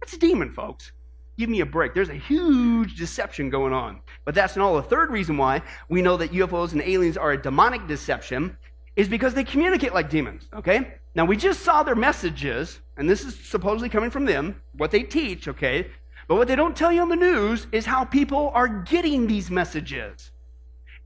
That's 0.00 0.12
a 0.14 0.18
demon, 0.18 0.52
folks. 0.52 0.92
Give 1.38 1.48
me 1.50 1.60
a 1.60 1.66
break. 1.66 1.94
There's 1.94 2.10
a 2.10 2.14
huge 2.14 2.96
deception 2.96 3.50
going 3.50 3.72
on. 3.72 4.00
But 4.24 4.34
that's 4.34 4.56
not 4.56 4.66
all. 4.66 4.76
The 4.76 4.82
third 4.82 5.10
reason 5.10 5.36
why 5.36 5.62
we 5.88 6.02
know 6.02 6.16
that 6.16 6.32
UFOs 6.32 6.72
and 6.72 6.82
aliens 6.82 7.16
are 7.16 7.32
a 7.32 7.42
demonic 7.42 7.86
deception 7.86 8.56
is 8.96 9.08
because 9.08 9.34
they 9.34 9.42
communicate 9.42 9.92
like 9.92 10.08
demons, 10.08 10.48
okay? 10.54 10.94
Now, 11.16 11.24
we 11.24 11.36
just 11.36 11.62
saw 11.62 11.82
their 11.82 11.96
messages, 11.96 12.80
and 12.96 13.08
this 13.08 13.24
is 13.24 13.36
supposedly 13.36 13.88
coming 13.88 14.10
from 14.10 14.24
them, 14.24 14.60
what 14.76 14.90
they 14.90 15.02
teach, 15.02 15.48
okay? 15.48 15.88
But 16.28 16.36
what 16.36 16.48
they 16.48 16.56
don't 16.56 16.76
tell 16.76 16.92
you 16.92 17.02
on 17.02 17.08
the 17.08 17.16
news 17.16 17.66
is 17.72 17.84
how 17.84 18.04
people 18.04 18.50
are 18.54 18.68
getting 18.68 19.26
these 19.26 19.50
messages. 19.50 20.30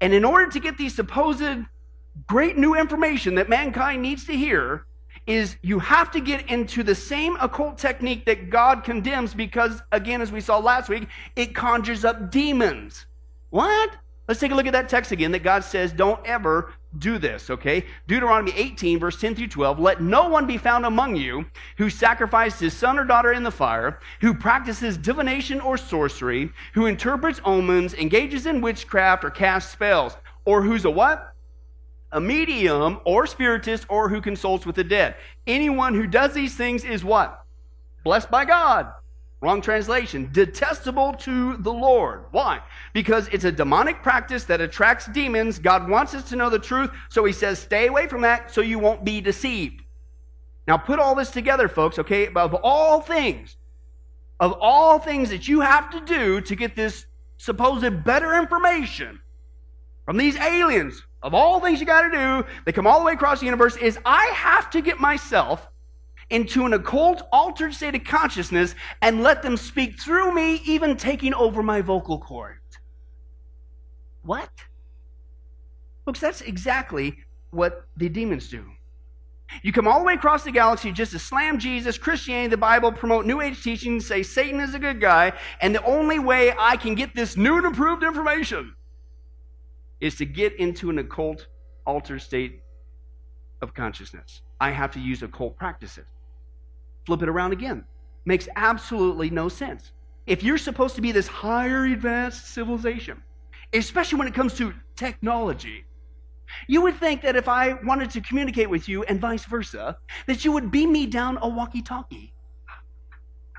And 0.00 0.12
in 0.12 0.24
order 0.24 0.50
to 0.50 0.60
get 0.60 0.76
these 0.78 0.94
supposed 0.94 1.64
great 2.26 2.56
new 2.56 2.74
information 2.74 3.34
that 3.36 3.48
mankind 3.48 4.02
needs 4.02 4.24
to 4.26 4.32
hear, 4.32 4.84
is 5.28 5.56
you 5.62 5.78
have 5.78 6.10
to 6.10 6.20
get 6.20 6.50
into 6.50 6.82
the 6.82 6.94
same 6.94 7.36
occult 7.36 7.76
technique 7.76 8.24
that 8.24 8.48
God 8.48 8.82
condemns 8.82 9.34
because, 9.34 9.82
again, 9.92 10.22
as 10.22 10.32
we 10.32 10.40
saw 10.40 10.58
last 10.58 10.88
week, 10.88 11.06
it 11.36 11.54
conjures 11.54 12.04
up 12.04 12.30
demons. 12.30 13.06
What? 13.50 13.90
Let's 14.26 14.40
take 14.40 14.52
a 14.52 14.54
look 14.54 14.66
at 14.66 14.72
that 14.72 14.88
text 14.88 15.12
again 15.12 15.30
that 15.32 15.42
God 15.42 15.64
says, 15.64 15.92
don't 15.92 16.24
ever 16.26 16.72
do 16.98 17.18
this, 17.18 17.50
okay? 17.50 17.84
Deuteronomy 18.06 18.52
18, 18.56 18.98
verse 18.98 19.20
10 19.20 19.34
through 19.34 19.48
12. 19.48 19.78
Let 19.78 20.02
no 20.02 20.28
one 20.28 20.46
be 20.46 20.56
found 20.56 20.86
among 20.86 21.16
you 21.16 21.44
who 21.76 21.90
sacrifices 21.90 22.58
his 22.58 22.74
son 22.74 22.98
or 22.98 23.04
daughter 23.04 23.32
in 23.32 23.42
the 23.42 23.50
fire, 23.50 24.00
who 24.22 24.32
practices 24.32 24.96
divination 24.96 25.60
or 25.60 25.76
sorcery, 25.76 26.50
who 26.72 26.86
interprets 26.86 27.40
omens, 27.44 27.92
engages 27.94 28.46
in 28.46 28.62
witchcraft, 28.62 29.24
or 29.24 29.30
casts 29.30 29.72
spells, 29.72 30.16
or 30.46 30.62
who's 30.62 30.86
a 30.86 30.90
what? 30.90 31.34
A 32.12 32.20
medium 32.20 33.00
or 33.04 33.26
spiritist 33.26 33.86
or 33.88 34.08
who 34.08 34.20
consults 34.20 34.64
with 34.64 34.76
the 34.76 34.84
dead. 34.84 35.16
Anyone 35.46 35.94
who 35.94 36.06
does 36.06 36.32
these 36.32 36.54
things 36.54 36.84
is 36.84 37.04
what? 37.04 37.44
Blessed 38.04 38.30
by 38.30 38.44
God. 38.44 38.92
Wrong 39.40 39.60
translation. 39.60 40.30
Detestable 40.32 41.12
to 41.14 41.56
the 41.58 41.72
Lord. 41.72 42.24
Why? 42.32 42.60
Because 42.92 43.28
it's 43.28 43.44
a 43.44 43.52
demonic 43.52 44.02
practice 44.02 44.44
that 44.44 44.60
attracts 44.60 45.06
demons. 45.06 45.58
God 45.58 45.88
wants 45.88 46.14
us 46.14 46.28
to 46.30 46.36
know 46.36 46.50
the 46.50 46.58
truth, 46.58 46.90
so 47.08 47.24
he 47.24 47.32
says, 47.32 47.58
stay 47.58 47.86
away 47.86 48.08
from 48.08 48.22
that 48.22 48.52
so 48.52 48.60
you 48.60 48.78
won't 48.78 49.04
be 49.04 49.20
deceived. 49.20 49.82
Now, 50.66 50.76
put 50.76 50.98
all 50.98 51.14
this 51.14 51.30
together, 51.30 51.68
folks, 51.68 51.98
okay? 51.98 52.28
Of 52.34 52.54
all 52.62 53.00
things, 53.00 53.56
of 54.40 54.54
all 54.60 54.98
things 54.98 55.30
that 55.30 55.46
you 55.46 55.60
have 55.60 55.90
to 55.90 56.00
do 56.00 56.40
to 56.40 56.56
get 56.56 56.74
this 56.74 57.06
supposed 57.36 58.04
better 58.04 58.34
information 58.34 59.20
from 60.04 60.16
these 60.16 60.36
aliens, 60.36 61.02
of 61.22 61.34
all 61.34 61.60
things 61.60 61.80
you 61.80 61.86
got 61.86 62.02
to 62.02 62.10
do, 62.10 62.48
they 62.64 62.72
come 62.72 62.86
all 62.86 63.00
the 63.00 63.04
way 63.04 63.12
across 63.12 63.40
the 63.40 63.46
universe, 63.46 63.76
is 63.76 63.98
I 64.04 64.26
have 64.34 64.70
to 64.70 64.80
get 64.80 65.00
myself 65.00 65.66
into 66.30 66.66
an 66.66 66.74
occult, 66.74 67.22
altered 67.32 67.74
state 67.74 67.94
of 67.94 68.04
consciousness 68.04 68.74
and 69.02 69.22
let 69.22 69.42
them 69.42 69.56
speak 69.56 70.00
through 70.00 70.34
me, 70.34 70.56
even 70.66 70.96
taking 70.96 71.34
over 71.34 71.62
my 71.62 71.80
vocal 71.80 72.18
cords. 72.18 72.60
What? 74.22 74.50
Folks, 76.04 76.20
that's 76.20 76.42
exactly 76.42 77.16
what 77.50 77.86
the 77.96 78.08
demons 78.08 78.48
do. 78.48 78.64
You 79.62 79.72
come 79.72 79.88
all 79.88 80.00
the 80.00 80.04
way 80.04 80.12
across 80.12 80.44
the 80.44 80.50
galaxy 80.50 80.92
just 80.92 81.12
to 81.12 81.18
slam 81.18 81.58
Jesus, 81.58 81.96
Christianity, 81.96 82.48
the 82.48 82.58
Bible, 82.58 82.92
promote 82.92 83.24
New 83.24 83.40
Age 83.40 83.62
teaching, 83.62 83.98
say 83.98 84.22
Satan 84.22 84.60
is 84.60 84.74
a 84.74 84.78
good 84.78 85.00
guy, 85.00 85.32
and 85.62 85.74
the 85.74 85.82
only 85.84 86.18
way 86.18 86.52
I 86.58 86.76
can 86.76 86.94
get 86.94 87.14
this 87.14 87.36
new 87.36 87.56
and 87.56 87.64
improved 87.64 88.02
information 88.02 88.74
is 90.00 90.14
to 90.16 90.24
get 90.24 90.54
into 90.56 90.90
an 90.90 90.98
occult, 90.98 91.46
altered 91.86 92.20
state 92.20 92.62
of 93.62 93.74
consciousness. 93.74 94.42
I 94.60 94.70
have 94.70 94.90
to 94.92 95.00
use 95.00 95.22
occult 95.22 95.56
practices. 95.56 96.06
Flip 97.06 97.22
it 97.22 97.28
around 97.28 97.52
again. 97.52 97.84
Makes 98.24 98.48
absolutely 98.56 99.30
no 99.30 99.48
sense. 99.48 99.92
If 100.26 100.42
you're 100.42 100.58
supposed 100.58 100.94
to 100.96 101.00
be 101.00 101.12
this 101.12 101.26
higher 101.26 101.86
advanced 101.86 102.48
civilization, 102.48 103.22
especially 103.72 104.18
when 104.18 104.28
it 104.28 104.34
comes 104.34 104.54
to 104.54 104.74
technology, 104.96 105.84
you 106.66 106.80
would 106.82 106.96
think 106.96 107.22
that 107.22 107.36
if 107.36 107.48
I 107.48 107.74
wanted 107.84 108.10
to 108.10 108.20
communicate 108.20 108.68
with 108.68 108.88
you 108.88 109.02
and 109.04 109.20
vice 109.20 109.44
versa, 109.44 109.96
that 110.26 110.44
you 110.44 110.52
would 110.52 110.70
beam 110.70 110.92
me 110.92 111.06
down 111.06 111.38
a 111.42 111.48
walkie 111.48 111.82
talkie 111.82 112.32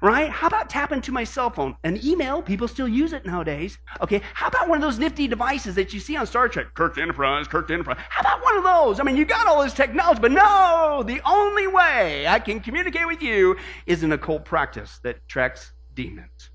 right? 0.02 0.30
How 0.30 0.48
about 0.48 0.70
tapping 0.70 1.02
to 1.02 1.12
my 1.12 1.24
cell 1.24 1.50
phone? 1.50 1.76
An 1.84 2.00
email, 2.04 2.42
people 2.42 2.68
still 2.68 2.88
use 2.88 3.14
it 3.14 3.26
nowadays. 3.26 3.78
Okay, 4.02 4.22
how 4.34 4.48
about 4.48 4.70
one 4.70 4.78
of 4.78 4.82
those 4.82 5.00
nifty 5.00 5.28
devices 5.28 5.76
that 5.76 5.94
you 5.94 6.00
see 6.00 6.16
on 6.16 6.26
Star 6.26 6.48
Trek? 6.48 6.74
Kirk 6.74 6.98
Enterprise, 6.98 7.48
Kirk 7.48 7.70
Enterprise. 7.72 7.98
How 8.10 8.22
about 8.22 8.44
one 8.44 8.58
of 8.58 8.64
those? 8.64 9.00
I 9.00 9.04
mean, 9.04 9.18
you 9.18 9.26
got 9.26 9.48
all 9.48 9.64
this 9.64 9.74
technology, 9.74 10.22
but 10.22 10.32
no, 10.32 11.04
the 11.06 11.22
only 11.26 11.68
way 11.68 12.28
I 12.28 12.40
can 12.40 12.60
communicate 12.60 13.08
with 13.08 13.22
you 13.22 13.58
is 13.86 14.04
an 14.04 14.12
occult 14.12 14.46
practice 14.46 15.00
that 15.04 15.28
tracks 15.28 15.72
demons. 15.96 16.52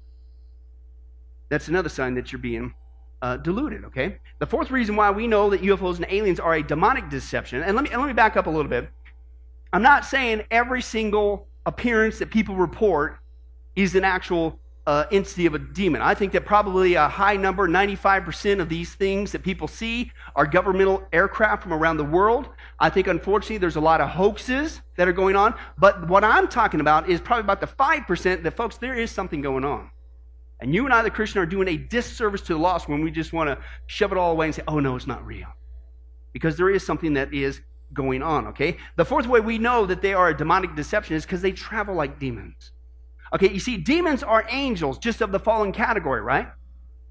That's 1.49 1.69
another 1.69 1.89
sign 1.89 2.15
that 2.15 2.33
you're 2.33 2.41
being 2.41 2.75
uh, 3.23 3.37
deluded, 3.39 3.85
okay? 3.85 4.19
The 4.39 4.47
fourth 4.47 4.71
reason 4.71 4.97
why 4.97 5.11
we 5.11 5.27
know 5.27 5.51
that 5.51 5.63
UFOs 5.63 5.97
and 5.97 6.07
aliens 6.11 6.41
are 6.41 6.55
a 6.55 6.63
demonic 6.63 7.09
deception, 7.11 7.63
and 7.63 7.75
let 7.75 7.85
me, 7.85 7.91
and 7.91 8.01
let 8.01 8.07
me 8.07 8.13
back 8.13 8.37
up 8.37 8.47
a 8.47 8.51
little 8.51 8.69
bit. 8.69 8.89
I'm 9.73 9.83
not 9.83 10.05
saying 10.05 10.43
every 10.51 10.83
single 10.83 11.49
appearance 11.67 12.19
that 12.19 12.31
people 12.31 12.55
report 12.55 13.19
is 13.77 13.95
an 13.95 14.05
actual 14.05 14.59
uh, 14.87 15.05
entity 15.11 15.47
of 15.47 15.55
a 15.55 15.59
demon. 15.59 16.03
I 16.03 16.15
think 16.15 16.33
that 16.33 16.45
probably 16.45 16.95
a 16.95 17.09
high 17.09 17.37
number, 17.37 17.67
95% 17.67 18.61
of 18.61 18.69
these 18.69 18.95
things 18.95 19.33
that 19.33 19.43
people 19.43 19.67
see 19.67 20.13
are 20.37 20.47
governmental 20.47 21.07
aircraft 21.13 21.63
from 21.63 21.73
around 21.73 21.97
the 21.97 22.05
world. 22.05 22.51
I 22.79 22.91
think, 22.91 23.07
unfortunately, 23.07 23.59
there's 23.59 23.77
a 23.77 23.81
lot 23.81 24.01
of 24.01 24.11
hoaxes 24.11 24.83
that 24.97 25.09
are 25.09 25.13
going 25.13 25.37
on. 25.37 25.55
But 25.79 26.07
what 26.09 26.23
I'm 26.23 26.49
talking 26.49 26.81
about 26.81 27.09
is 27.09 27.21
probably 27.21 27.43
about 27.43 27.61
the 27.61 27.67
5% 27.67 28.43
that, 28.43 28.57
folks, 28.57 28.77
there 28.77 28.95
is 28.95 29.11
something 29.11 29.41
going 29.41 29.65
on. 29.65 29.91
And 30.61 30.75
you 30.75 30.85
and 30.85 30.93
I, 30.93 31.03
the 31.03 31.11
Christian, 31.11 31.41
are 31.41 31.47
doing 31.47 31.69
a 31.69 31.77
disservice 31.77 32.43
to 32.43 32.55
the 32.55 32.59
lost 32.59 32.89
when 32.89 33.03
we 33.03 33.11
just 33.11 33.33
want 33.33 33.49
to 33.49 33.59
shove 33.87 34.13
it 34.13 34.19
all 34.19 34.33
away 34.33 34.47
and 34.47 34.55
say, 34.55 34.63
oh, 34.69 34.81
no, 34.81 34.97
it's 34.97 35.07
not 35.07 35.25
real. 35.25 35.49
Because 36.33 36.57
there 36.57 36.71
is 36.71 36.85
something 36.85 37.15
that 37.15 37.33
is 37.33 37.61
going 37.95 38.23
on, 38.23 38.49
okay? 38.49 38.77
The 38.97 39.05
fourth 39.05 39.27
way 39.27 39.41
we 39.41 39.57
know 39.57 39.87
that 39.87 40.03
they 40.03 40.15
are 40.15 40.29
a 40.29 40.37
demonic 40.37 40.75
deception 40.75 41.17
is 41.17 41.25
because 41.25 41.43
they 41.43 41.53
travel 41.53 41.95
like 41.95 42.19
demons. 42.19 42.73
Okay, 43.35 43.53
you 43.53 43.59
see, 43.59 43.77
demons 43.77 44.23
are 44.23 44.47
angels, 44.49 44.97
just 44.99 45.21
of 45.21 45.33
the 45.33 45.41
fallen 45.41 45.73
category, 45.73 46.21
right? 46.21 46.49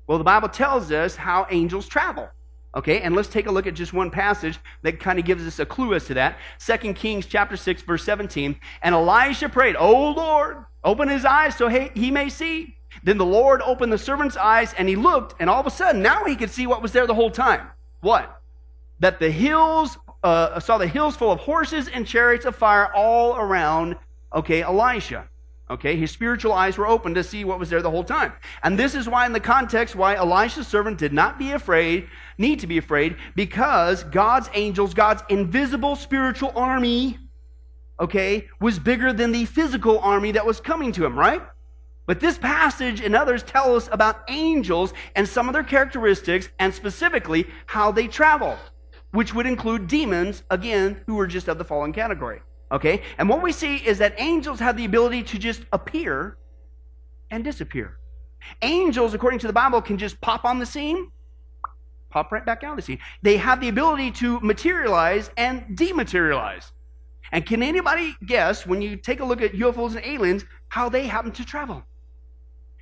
Well, 0.08 0.18
the 0.18 0.24
Bible 0.24 0.48
tells 0.48 0.92
us 0.92 1.18
how 1.18 1.46
angels 1.52 1.88
travel. 1.88 2.30
Okay, 2.76 3.02
and 3.02 3.14
let's 3.14 3.28
take 3.28 3.46
a 3.46 3.52
look 3.52 3.68
at 3.68 3.76
just 3.76 3.94
one 3.94 4.10
passage 4.10 4.58
that 4.82 5.00
kind 5.00 5.20
of 5.20 5.26
gives 5.26 5.46
us 5.46 5.60
a 5.60 5.66
clue 5.66 5.94
as 5.94 6.06
to 6.06 6.16
that. 6.16 6.40
Second 6.58 6.96
Kings 6.96 7.26
chapter 7.26 7.56
6, 7.56 7.84
verse 7.84 8.04
17. 8.04 8.56
And 8.82 8.96
Elijah 8.96 9.50
prayed, 9.50 9.76
Oh 9.78 10.12
Lord, 10.12 10.66
open 10.84 11.08
his 11.08 11.26
eyes 11.26 11.56
so 11.56 11.68
he 11.68 12.10
may 12.10 12.30
see. 12.30 12.78
Then 13.04 13.18
the 13.18 13.26
Lord 13.26 13.62
opened 13.62 13.92
the 13.92 13.98
servant's 13.98 14.38
eyes 14.38 14.74
and 14.78 14.88
he 14.88 14.96
looked, 14.96 15.36
and 15.40 15.50
all 15.50 15.60
of 15.60 15.68
a 15.68 15.72
sudden, 15.72 16.02
now 16.02 16.24
he 16.26 16.36
could 16.36 16.50
see 16.50 16.68
what 16.68 16.82
was 16.82 16.92
there 16.94 17.06
the 17.06 17.14
whole 17.14 17.32
time. 17.32 17.68
What? 18.02 18.42
That 19.00 19.20
the 19.20 19.30
hills, 19.30 19.98
uh, 20.24 20.60
saw 20.60 20.78
the 20.78 20.88
hills 20.88 21.16
full 21.16 21.32
of 21.32 21.40
horses 21.40 21.90
and 21.90 22.08
chariots 22.08 22.46
of 22.46 22.56
fire 22.56 22.94
all 22.94 23.36
around, 23.36 23.98
okay, 24.34 24.62
Elisha. 24.62 25.28
Okay, 25.70 25.96
his 25.96 26.12
spiritual 26.12 26.52
eyes 26.52 26.78
were 26.78 26.88
open 26.88 27.14
to 27.14 27.24
see 27.24 27.46
what 27.46 27.58
was 27.58 27.70
there 27.70 27.82
the 27.82 27.90
whole 27.90 28.04
time. 28.04 28.34
And 28.64 28.78
this 28.78 28.96
is 28.96 29.08
why, 29.08 29.26
in 29.26 29.32
the 29.32 29.40
context, 29.40 29.96
why 29.96 30.16
Elisha's 30.16 30.68
servant 30.68 30.98
did 30.98 31.14
not 31.14 31.40
be 31.40 31.52
afraid, 31.52 32.10
need 32.38 32.60
to 32.60 32.68
be 32.68 32.78
afraid, 32.78 33.16
because 33.36 34.04
God's 34.04 34.50
angels, 34.54 34.94
God's 34.94 35.24
invisible 35.30 35.96
spiritual 35.96 36.52
army, 36.56 37.18
okay, 38.00 38.48
was 38.60 38.78
bigger 38.78 39.14
than 39.14 39.32
the 39.32 39.46
physical 39.46 40.00
army 40.00 40.32
that 40.34 40.46
was 40.46 40.60
coming 40.60 40.92
to 40.92 41.06
him, 41.06 41.18
right? 41.18 41.42
But 42.06 42.20
this 42.20 42.38
passage 42.38 43.00
and 43.00 43.16
others 43.16 43.42
tell 43.42 43.76
us 43.78 43.88
about 43.90 44.24
angels 44.28 44.94
and 45.16 45.28
some 45.28 45.48
of 45.48 45.54
their 45.54 45.64
characteristics, 45.64 46.50
and 46.60 46.74
specifically 46.74 47.48
how 47.68 47.94
they 47.94 48.10
travel, 48.10 48.58
which 49.12 49.34
would 49.34 49.46
include 49.46 49.88
demons, 49.88 50.44
again, 50.50 51.02
who 51.08 51.16
were 51.16 51.28
just 51.28 51.48
of 51.48 51.58
the 51.58 51.64
fallen 51.64 51.94
category. 51.94 52.42
Okay? 52.74 53.04
And 53.20 53.30
what 53.30 53.42
we 53.42 53.52
see 53.52 53.78
is 53.78 54.00
that 54.00 54.16
angels 54.18 54.60
have 54.60 54.76
the 54.76 54.86
ability 54.86 55.24
to 55.24 55.38
just 55.38 55.64
appear 55.72 56.38
and 57.30 57.44
disappear. 57.44 58.00
Angels, 58.62 59.14
according 59.14 59.40
to 59.40 59.48
the 59.48 59.54
Bible, 59.54 59.82
can 59.82 59.98
just 59.98 60.20
pop 60.20 60.44
on 60.44 60.60
the 60.60 60.66
scene, 60.66 61.12
pop 62.10 62.32
right 62.32 62.46
back 62.46 62.64
out 62.64 62.72
of 62.72 62.78
the 62.78 62.82
scene. 62.82 63.00
They 63.22 63.38
have 63.38 63.62
the 63.62 63.70
ability 63.70 64.12
to 64.12 64.40
materialize 64.42 65.30
and 65.38 65.78
dematerialize. 65.78 66.72
And 67.32 67.46
can 67.46 67.64
anybody 67.64 68.16
guess, 68.26 68.66
when 68.66 68.82
you 68.82 68.96
take 68.98 69.20
a 69.20 69.26
look 69.26 69.42
at 69.42 69.54
UFOs 69.54 69.96
and 69.96 70.06
aliens, 70.06 70.44
how 70.70 70.90
they 70.90 71.08
happen 71.08 71.32
to 71.34 71.46
travel? 71.46 71.84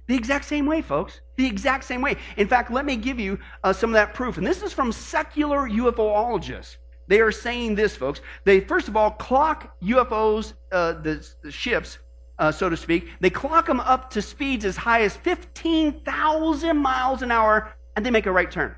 The 0.07 0.15
exact 0.15 0.45
same 0.45 0.65
way, 0.65 0.81
folks. 0.81 1.21
The 1.37 1.45
exact 1.45 1.83
same 1.83 2.01
way. 2.01 2.17
In 2.37 2.47
fact, 2.47 2.71
let 2.71 2.85
me 2.85 2.95
give 2.95 3.19
you 3.19 3.39
uh, 3.63 3.71
some 3.71 3.91
of 3.91 3.93
that 3.93 4.13
proof. 4.13 4.37
And 4.37 4.45
this 4.45 4.61
is 4.61 4.73
from 4.73 4.91
secular 4.91 5.69
UFOologists. 5.69 6.77
They 7.11 7.19
are 7.19 7.33
saying 7.33 7.75
this, 7.75 7.93
folks. 7.93 8.21
They, 8.45 8.61
first 8.61 8.87
of 8.87 8.95
all, 8.95 9.11
clock 9.11 9.75
UFOs, 9.83 10.53
uh, 10.71 10.93
the, 10.93 11.29
the, 11.43 11.51
ships, 11.51 11.97
uh, 12.39 12.53
so 12.53 12.69
to 12.69 12.77
speak. 12.77 13.09
They 13.19 13.29
clock 13.29 13.65
them 13.65 13.81
up 13.81 14.09
to 14.11 14.21
speeds 14.21 14.63
as 14.63 14.77
high 14.77 15.01
as 15.01 15.17
15,000 15.17 16.77
miles 16.77 17.21
an 17.21 17.29
hour, 17.29 17.73
and 17.97 18.05
they 18.05 18.11
make 18.11 18.27
a 18.27 18.31
right 18.31 18.49
turn. 18.49 18.77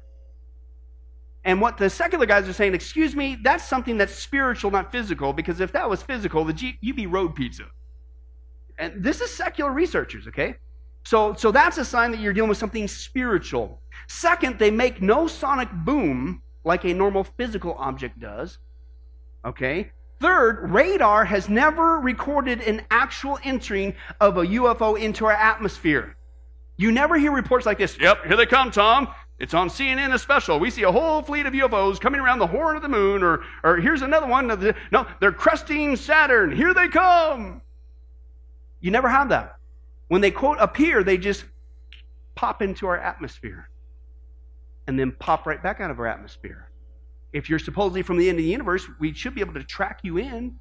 And 1.45 1.61
what 1.61 1.77
the 1.77 1.91
secular 1.91 2.25
guys 2.25 2.49
are 2.49 2.53
saying, 2.53 2.73
excuse 2.73 3.15
me, 3.15 3.37
that's 3.43 3.65
something 3.65 3.99
that's 3.99 4.15
spiritual, 4.15 4.71
not 4.71 4.91
physical, 4.91 5.31
because 5.31 5.59
if 5.59 5.71
that 5.73 5.87
was 5.87 6.01
physical, 6.01 6.43
the 6.43 6.53
G- 6.53 6.79
you'd 6.81 6.95
be 6.95 7.05
road 7.05 7.35
pizza. 7.35 7.65
And 8.79 9.03
this 9.03 9.21
is 9.21 9.29
secular 9.29 9.71
researchers, 9.71 10.27
okay? 10.27 10.55
So, 11.05 11.35
so 11.35 11.51
that's 11.51 11.77
a 11.77 11.85
sign 11.85 12.09
that 12.09 12.19
you're 12.19 12.33
dealing 12.33 12.49
with 12.49 12.57
something 12.57 12.87
spiritual. 12.87 13.79
Second, 14.07 14.57
they 14.57 14.71
make 14.71 15.03
no 15.03 15.27
sonic 15.27 15.69
boom 15.85 16.41
like 16.63 16.85
a 16.85 16.93
normal 16.93 17.23
physical 17.23 17.75
object 17.77 18.19
does. 18.19 18.57
Okay? 19.45 19.91
Third, 20.19 20.71
radar 20.71 21.25
has 21.25 21.49
never 21.49 21.99
recorded 21.99 22.61
an 22.61 22.83
actual 22.89 23.37
entering 23.43 23.93
of 24.21 24.37
a 24.37 24.45
UFO 24.45 24.97
into 24.97 25.25
our 25.25 25.33
atmosphere. 25.33 26.15
You 26.77 26.91
never 26.91 27.17
hear 27.17 27.31
reports 27.31 27.65
like 27.65 27.77
this. 27.77 27.99
Yep, 27.99 28.25
here 28.25 28.37
they 28.37 28.45
come, 28.45 28.71
Tom. 28.71 29.09
It's 29.39 29.53
on 29.53 29.67
CNN 29.67 30.13
a 30.13 30.19
special. 30.19 30.59
We 30.59 30.69
see 30.69 30.83
a 30.83 30.91
whole 30.91 31.21
fleet 31.21 31.45
of 31.45 31.53
UFOs 31.53 31.99
coming 31.99 32.21
around 32.21 32.39
the 32.39 32.47
horn 32.47 32.75
of 32.77 32.81
the 32.81 32.87
moon, 32.87 33.23
or, 33.23 33.43
or 33.63 33.77
here's 33.77 34.01
another 34.01 34.27
one. 34.27 34.47
The, 34.47 34.75
no, 34.91 35.05
they're 35.19 35.33
cresting 35.33 35.97
Saturn. 35.97 36.55
Here 36.55 36.73
they 36.73 36.87
come. 36.87 37.61
You 38.79 38.91
never 38.91 39.09
have 39.09 39.29
that. 39.29 39.57
When 40.07 40.21
they 40.21 40.31
quote 40.31 40.57
appear, 40.59 41.03
they 41.03 41.17
just 41.17 41.43
pop 42.35 42.61
into 42.61 42.87
our 42.87 42.97
atmosphere 42.97 43.69
and 44.87 44.99
then 44.99 45.11
pop 45.19 45.45
right 45.45 45.61
back 45.61 45.79
out 45.79 45.91
of 45.91 45.99
our 45.99 46.07
atmosphere. 46.07 46.69
If 47.31 47.49
you're 47.49 47.59
supposedly 47.59 48.03
from 48.03 48.17
the 48.17 48.29
end 48.29 48.37
of 48.37 48.43
the 48.43 48.51
universe, 48.51 48.87
we 48.99 49.13
should 49.13 49.35
be 49.35 49.41
able 49.41 49.55
to 49.55 49.63
track 49.63 49.99
you 50.03 50.17
in, 50.17 50.59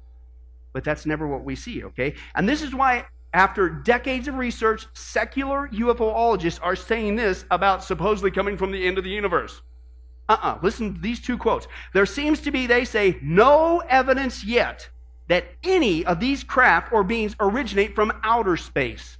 but 0.73 0.83
that's 0.83 1.05
never 1.05 1.27
what 1.27 1.43
we 1.43 1.55
see, 1.55 1.83
okay? 1.83 2.15
And 2.35 2.49
this 2.49 2.61
is 2.61 2.73
why, 2.73 3.05
after 3.33 3.69
decades 3.69 4.27
of 4.27 4.35
research, 4.35 4.87
secular 4.93 5.69
UFOologists 5.69 6.59
are 6.63 6.75
saying 6.75 7.15
this 7.15 7.45
about 7.51 7.83
supposedly 7.83 8.31
coming 8.31 8.57
from 8.57 8.71
the 8.71 8.85
end 8.85 8.97
of 8.97 9.03
the 9.03 9.09
universe. 9.09 9.61
Uh 10.29 10.33
uh-uh. 10.33 10.53
uh 10.53 10.59
Listen 10.63 10.95
to 10.95 11.01
these 11.01 11.19
two 11.19 11.37
quotes. 11.37 11.67
There 11.93 12.05
seems 12.05 12.39
to 12.41 12.51
be, 12.51 12.65
they 12.65 12.85
say, 12.85 13.19
no 13.21 13.79
evidence 13.89 14.43
yet 14.43 14.89
that 15.27 15.45
any 15.63 16.05
of 16.05 16.19
these 16.19 16.43
craft 16.43 16.91
or 16.91 17.03
beings 17.03 17.35
originate 17.39 17.95
from 17.95 18.11
outer 18.23 18.57
space. 18.57 19.17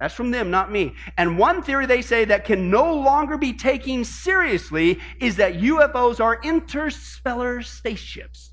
That's 0.00 0.14
from 0.14 0.30
them, 0.30 0.50
not 0.50 0.72
me. 0.72 0.94
And 1.16 1.38
one 1.38 1.62
theory 1.62 1.86
they 1.86 2.02
say 2.02 2.24
that 2.24 2.44
can 2.44 2.70
no 2.70 2.94
longer 2.94 3.38
be 3.38 3.52
taken 3.52 4.04
seriously 4.04 4.98
is 5.20 5.36
that 5.36 5.54
UFOs 5.54 6.20
are 6.20 6.40
interstellar 6.42 7.62
spaceships. 7.62 8.52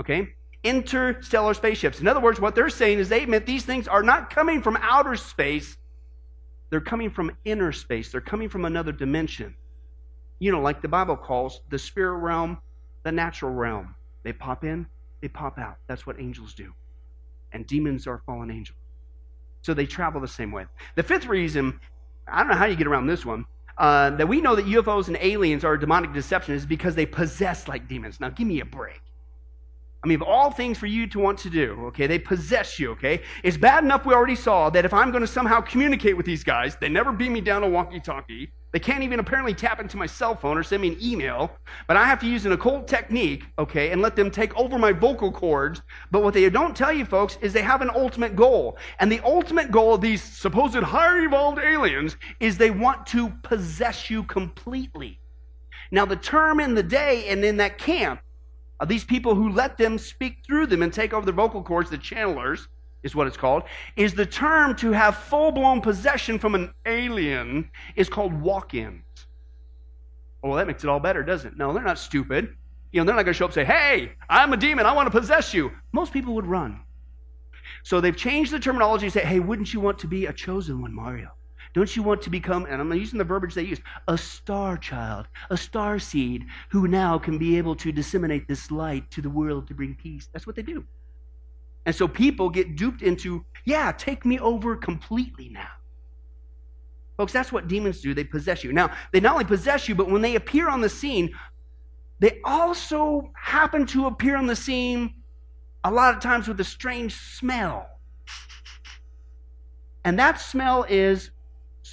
Okay? 0.00 0.28
Interstellar 0.64 1.54
spaceships. 1.54 2.00
In 2.00 2.08
other 2.08 2.20
words, 2.20 2.40
what 2.40 2.54
they're 2.54 2.70
saying 2.70 2.98
is 2.98 3.08
they 3.08 3.22
admit 3.22 3.46
these 3.46 3.64
things 3.64 3.86
are 3.86 4.02
not 4.02 4.30
coming 4.30 4.62
from 4.62 4.78
outer 4.80 5.16
space, 5.16 5.76
they're 6.70 6.80
coming 6.80 7.10
from 7.10 7.30
inner 7.44 7.72
space, 7.72 8.10
they're 8.10 8.20
coming 8.20 8.48
from 8.48 8.64
another 8.64 8.92
dimension. 8.92 9.54
You 10.38 10.52
know, 10.52 10.60
like 10.60 10.80
the 10.80 10.88
Bible 10.88 11.16
calls 11.16 11.60
the 11.68 11.78
spirit 11.78 12.16
realm 12.18 12.58
the 13.02 13.12
natural 13.12 13.52
realm. 13.52 13.94
They 14.22 14.32
pop 14.32 14.64
in, 14.64 14.86
they 15.20 15.28
pop 15.28 15.58
out. 15.58 15.76
That's 15.88 16.06
what 16.06 16.16
angels 16.18 16.54
do. 16.54 16.72
And 17.52 17.66
demons 17.66 18.06
are 18.06 18.22
fallen 18.24 18.50
angels. 18.50 18.78
So 19.62 19.74
they 19.74 19.86
travel 19.86 20.20
the 20.20 20.28
same 20.28 20.52
way. 20.52 20.66
The 20.96 21.02
fifth 21.02 21.26
reason, 21.26 21.80
I 22.28 22.38
don't 22.40 22.48
know 22.48 22.56
how 22.56 22.66
you 22.66 22.76
get 22.76 22.86
around 22.86 23.06
this 23.06 23.24
one, 23.24 23.46
uh, 23.78 24.10
that 24.10 24.28
we 24.28 24.40
know 24.40 24.54
that 24.54 24.66
UFOs 24.66 25.08
and 25.08 25.16
aliens 25.20 25.64
are 25.64 25.76
demonic 25.76 26.12
deception 26.12 26.54
is 26.54 26.66
because 26.66 26.94
they 26.94 27.06
possess 27.06 27.68
like 27.68 27.88
demons. 27.88 28.20
Now, 28.20 28.28
give 28.28 28.46
me 28.46 28.60
a 28.60 28.64
break. 28.64 29.00
I 30.04 30.08
mean, 30.08 30.20
of 30.20 30.26
all 30.26 30.50
things 30.50 30.78
for 30.78 30.86
you 30.86 31.06
to 31.06 31.20
want 31.20 31.38
to 31.40 31.50
do, 31.50 31.84
okay, 31.86 32.08
they 32.08 32.18
possess 32.18 32.78
you, 32.80 32.90
okay? 32.92 33.22
It's 33.44 33.56
bad 33.56 33.84
enough 33.84 34.04
we 34.04 34.14
already 34.14 34.34
saw 34.34 34.68
that 34.70 34.84
if 34.84 34.92
I'm 34.92 35.12
going 35.12 35.20
to 35.20 35.28
somehow 35.28 35.60
communicate 35.60 36.16
with 36.16 36.26
these 36.26 36.42
guys, 36.42 36.76
they 36.76 36.88
never 36.88 37.12
beam 37.12 37.32
me 37.32 37.40
down 37.40 37.62
a 37.62 37.68
walkie 37.68 38.00
talkie. 38.00 38.50
They 38.72 38.80
can't 38.80 39.04
even 39.04 39.20
apparently 39.20 39.54
tap 39.54 39.80
into 39.80 39.96
my 39.96 40.06
cell 40.06 40.34
phone 40.34 40.58
or 40.58 40.64
send 40.64 40.82
me 40.82 40.88
an 40.88 40.96
email, 41.00 41.56
but 41.86 41.96
I 41.96 42.04
have 42.04 42.18
to 42.20 42.26
use 42.26 42.46
an 42.46 42.52
occult 42.52 42.88
technique, 42.88 43.44
okay, 43.58 43.90
and 43.90 44.02
let 44.02 44.16
them 44.16 44.30
take 44.30 44.56
over 44.56 44.76
my 44.78 44.92
vocal 44.92 45.30
cords. 45.30 45.82
But 46.10 46.24
what 46.24 46.34
they 46.34 46.48
don't 46.50 46.74
tell 46.74 46.92
you, 46.92 47.04
folks, 47.04 47.38
is 47.40 47.52
they 47.52 47.62
have 47.62 47.82
an 47.82 47.90
ultimate 47.94 48.34
goal. 48.34 48.78
And 48.98 49.12
the 49.12 49.20
ultimate 49.24 49.70
goal 49.70 49.94
of 49.94 50.00
these 50.00 50.22
supposed 50.22 50.74
higher 50.74 51.18
evolved 51.22 51.58
aliens 51.58 52.16
is 52.40 52.56
they 52.56 52.70
want 52.70 53.06
to 53.08 53.28
possess 53.42 54.10
you 54.10 54.24
completely. 54.24 55.20
Now, 55.92 56.06
the 56.06 56.16
term 56.16 56.58
in 56.58 56.74
the 56.74 56.82
day 56.82 57.28
and 57.28 57.44
in 57.44 57.58
that 57.58 57.76
camp 57.76 58.20
of 58.80 58.88
these 58.88 59.04
people 59.04 59.34
who 59.34 59.50
let 59.50 59.76
them 59.76 59.98
speak 59.98 60.38
through 60.44 60.66
them 60.66 60.82
and 60.82 60.92
take 60.92 61.12
over 61.12 61.24
their 61.24 61.34
vocal 61.34 61.62
cords, 61.62 61.90
the 61.90 61.98
channelers 61.98 62.66
is 63.02 63.14
what 63.14 63.26
it's 63.26 63.36
called, 63.36 63.64
is 63.96 64.14
the 64.14 64.26
term 64.26 64.76
to 64.76 64.92
have 64.92 65.16
full 65.16 65.52
blown 65.52 65.80
possession 65.80 66.38
from 66.38 66.54
an 66.54 66.72
alien 66.86 67.70
is 67.96 68.08
called 68.08 68.32
walk 68.32 68.74
ins. 68.74 69.02
Oh, 70.42 70.48
well, 70.48 70.56
that 70.56 70.66
makes 70.66 70.82
it 70.82 70.90
all 70.90 71.00
better, 71.00 71.22
doesn't 71.22 71.52
it? 71.52 71.58
No, 71.58 71.72
they're 71.72 71.82
not 71.82 71.98
stupid. 71.98 72.54
You 72.90 73.00
know, 73.00 73.04
they're 73.04 73.14
not 73.14 73.24
going 73.24 73.32
to 73.34 73.38
show 73.38 73.46
up 73.46 73.50
and 73.50 73.54
say, 73.54 73.64
hey, 73.64 74.12
I'm 74.28 74.52
a 74.52 74.56
demon, 74.56 74.86
I 74.86 74.92
want 74.92 75.10
to 75.10 75.18
possess 75.18 75.54
you. 75.54 75.70
Most 75.92 76.12
people 76.12 76.34
would 76.34 76.46
run. 76.46 76.80
So 77.84 78.00
they've 78.00 78.16
changed 78.16 78.52
the 78.52 78.58
terminology 78.58 79.06
and 79.06 79.12
say, 79.12 79.24
hey, 79.24 79.40
wouldn't 79.40 79.72
you 79.72 79.80
want 79.80 79.98
to 80.00 80.06
be 80.06 80.26
a 80.26 80.32
chosen 80.32 80.82
one, 80.82 80.94
Mario? 80.94 81.30
Don't 81.74 81.96
you 81.96 82.02
want 82.02 82.20
to 82.22 82.30
become, 82.30 82.66
and 82.66 82.80
I'm 82.80 82.92
using 82.92 83.18
the 83.18 83.24
verbiage 83.24 83.54
they 83.54 83.62
use, 83.62 83.80
a 84.08 84.18
star 84.18 84.76
child, 84.76 85.26
a 85.48 85.56
star 85.56 85.98
seed 85.98 86.44
who 86.68 86.86
now 86.86 87.18
can 87.18 87.38
be 87.38 87.56
able 87.56 87.74
to 87.76 87.90
disseminate 87.90 88.46
this 88.46 88.70
light 88.70 89.10
to 89.10 89.22
the 89.22 89.30
world 89.30 89.66
to 89.68 89.74
bring 89.74 89.94
peace? 89.94 90.28
That's 90.32 90.46
what 90.46 90.54
they 90.54 90.62
do. 90.62 90.84
And 91.86 91.94
so 91.94 92.06
people 92.06 92.50
get 92.50 92.76
duped 92.76 93.02
into, 93.02 93.44
yeah, 93.64 93.90
take 93.92 94.24
me 94.24 94.38
over 94.38 94.76
completely 94.76 95.48
now. 95.48 95.70
Folks, 97.16 97.32
that's 97.32 97.52
what 97.52 97.68
demons 97.68 98.00
do. 98.00 98.14
They 98.14 98.24
possess 98.24 98.62
you. 98.62 98.72
Now, 98.72 98.94
they 99.12 99.20
not 99.20 99.32
only 99.32 99.44
possess 99.44 99.88
you, 99.88 99.94
but 99.94 100.10
when 100.10 100.22
they 100.22 100.36
appear 100.36 100.68
on 100.68 100.80
the 100.80 100.88
scene, 100.88 101.30
they 102.20 102.40
also 102.44 103.30
happen 103.34 103.86
to 103.86 104.06
appear 104.06 104.36
on 104.36 104.46
the 104.46 104.56
scene 104.56 105.14
a 105.84 105.90
lot 105.90 106.14
of 106.14 106.20
times 106.20 106.48
with 106.48 106.60
a 106.60 106.64
strange 106.64 107.14
smell. 107.14 107.88
And 110.04 110.18
that 110.18 110.40
smell 110.40 110.84
is 110.88 111.30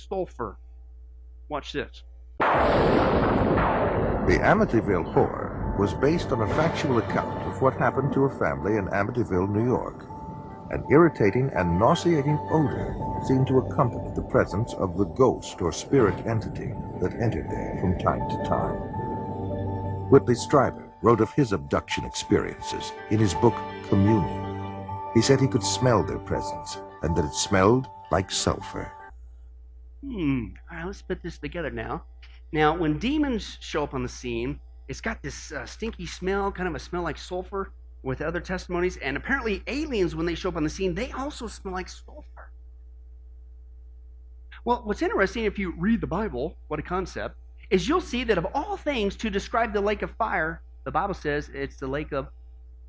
sulfur. 0.09 0.57
Watch 1.47 1.71
this. 1.71 2.03
The 2.39 2.45
Amityville 4.41 5.13
Horror 5.13 5.75
was 5.79 5.93
based 5.93 6.31
on 6.31 6.41
a 6.41 6.55
factual 6.55 6.97
account 6.97 7.47
of 7.47 7.61
what 7.61 7.75
happened 7.75 8.11
to 8.13 8.25
a 8.25 8.39
family 8.39 8.77
in 8.77 8.87
Amityville, 8.87 9.49
New 9.49 9.65
York. 9.65 10.05
An 10.71 10.83
irritating 10.91 11.49
and 11.55 11.79
nauseating 11.79 12.37
odor 12.51 12.95
seemed 13.25 13.47
to 13.47 13.59
accompany 13.59 14.11
the 14.13 14.21
presence 14.21 14.73
of 14.73 14.97
the 14.97 15.05
ghost 15.05 15.61
or 15.61 15.71
spirit 15.71 16.15
entity 16.27 16.73
that 17.01 17.13
entered 17.19 17.49
there 17.49 17.77
from 17.79 17.97
time 17.97 18.27
to 18.29 18.43
time. 18.47 18.77
Whitley 20.09 20.35
Strieber 20.35 20.89
wrote 21.01 21.21
of 21.21 21.31
his 21.33 21.53
abduction 21.53 22.03
experiences 22.03 22.91
in 23.09 23.19
his 23.19 23.33
book 23.35 23.55
Communion. 23.87 24.45
He 25.13 25.21
said 25.21 25.39
he 25.39 25.47
could 25.47 25.63
smell 25.63 26.03
their 26.03 26.19
presence 26.19 26.77
and 27.01 27.15
that 27.15 27.25
it 27.25 27.33
smelled 27.33 27.87
like 28.11 28.29
sulfur. 28.29 28.91
Hmm. 30.03 30.45
All 30.71 30.77
right, 30.77 30.85
let's 30.85 31.01
put 31.01 31.21
this 31.21 31.37
together 31.37 31.69
now. 31.69 32.03
Now, 32.51 32.75
when 32.75 32.97
demons 32.97 33.57
show 33.59 33.83
up 33.83 33.93
on 33.93 34.03
the 34.03 34.09
scene, 34.09 34.59
it's 34.87 35.01
got 35.01 35.21
this 35.21 35.51
uh, 35.51 35.65
stinky 35.65 36.05
smell, 36.05 36.51
kind 36.51 36.67
of 36.67 36.75
a 36.75 36.79
smell 36.79 37.03
like 37.03 37.17
sulfur 37.17 37.71
with 38.01 38.21
other 38.21 38.39
testimonies. 38.39 38.97
And 38.97 39.17
apparently, 39.17 39.61
aliens, 39.67 40.15
when 40.15 40.25
they 40.25 40.35
show 40.35 40.49
up 40.49 40.55
on 40.55 40.63
the 40.63 40.69
scene, 40.69 40.95
they 40.95 41.11
also 41.11 41.47
smell 41.47 41.73
like 41.73 41.89
sulfur. 41.89 42.51
Well, 44.65 44.81
what's 44.83 45.01
interesting, 45.01 45.45
if 45.45 45.59
you 45.59 45.73
read 45.77 46.01
the 46.01 46.07
Bible, 46.07 46.55
what 46.67 46.79
a 46.79 46.83
concept, 46.83 47.35
is 47.69 47.87
you'll 47.87 48.01
see 48.01 48.23
that 48.23 48.37
of 48.37 48.47
all 48.53 48.77
things 48.77 49.15
to 49.17 49.29
describe 49.29 49.73
the 49.73 49.81
lake 49.81 50.01
of 50.01 50.11
fire, 50.11 50.61
the 50.85 50.91
Bible 50.91 51.13
says 51.13 51.49
it's 51.53 51.77
the 51.77 51.87
lake 51.87 52.11
of 52.11 52.27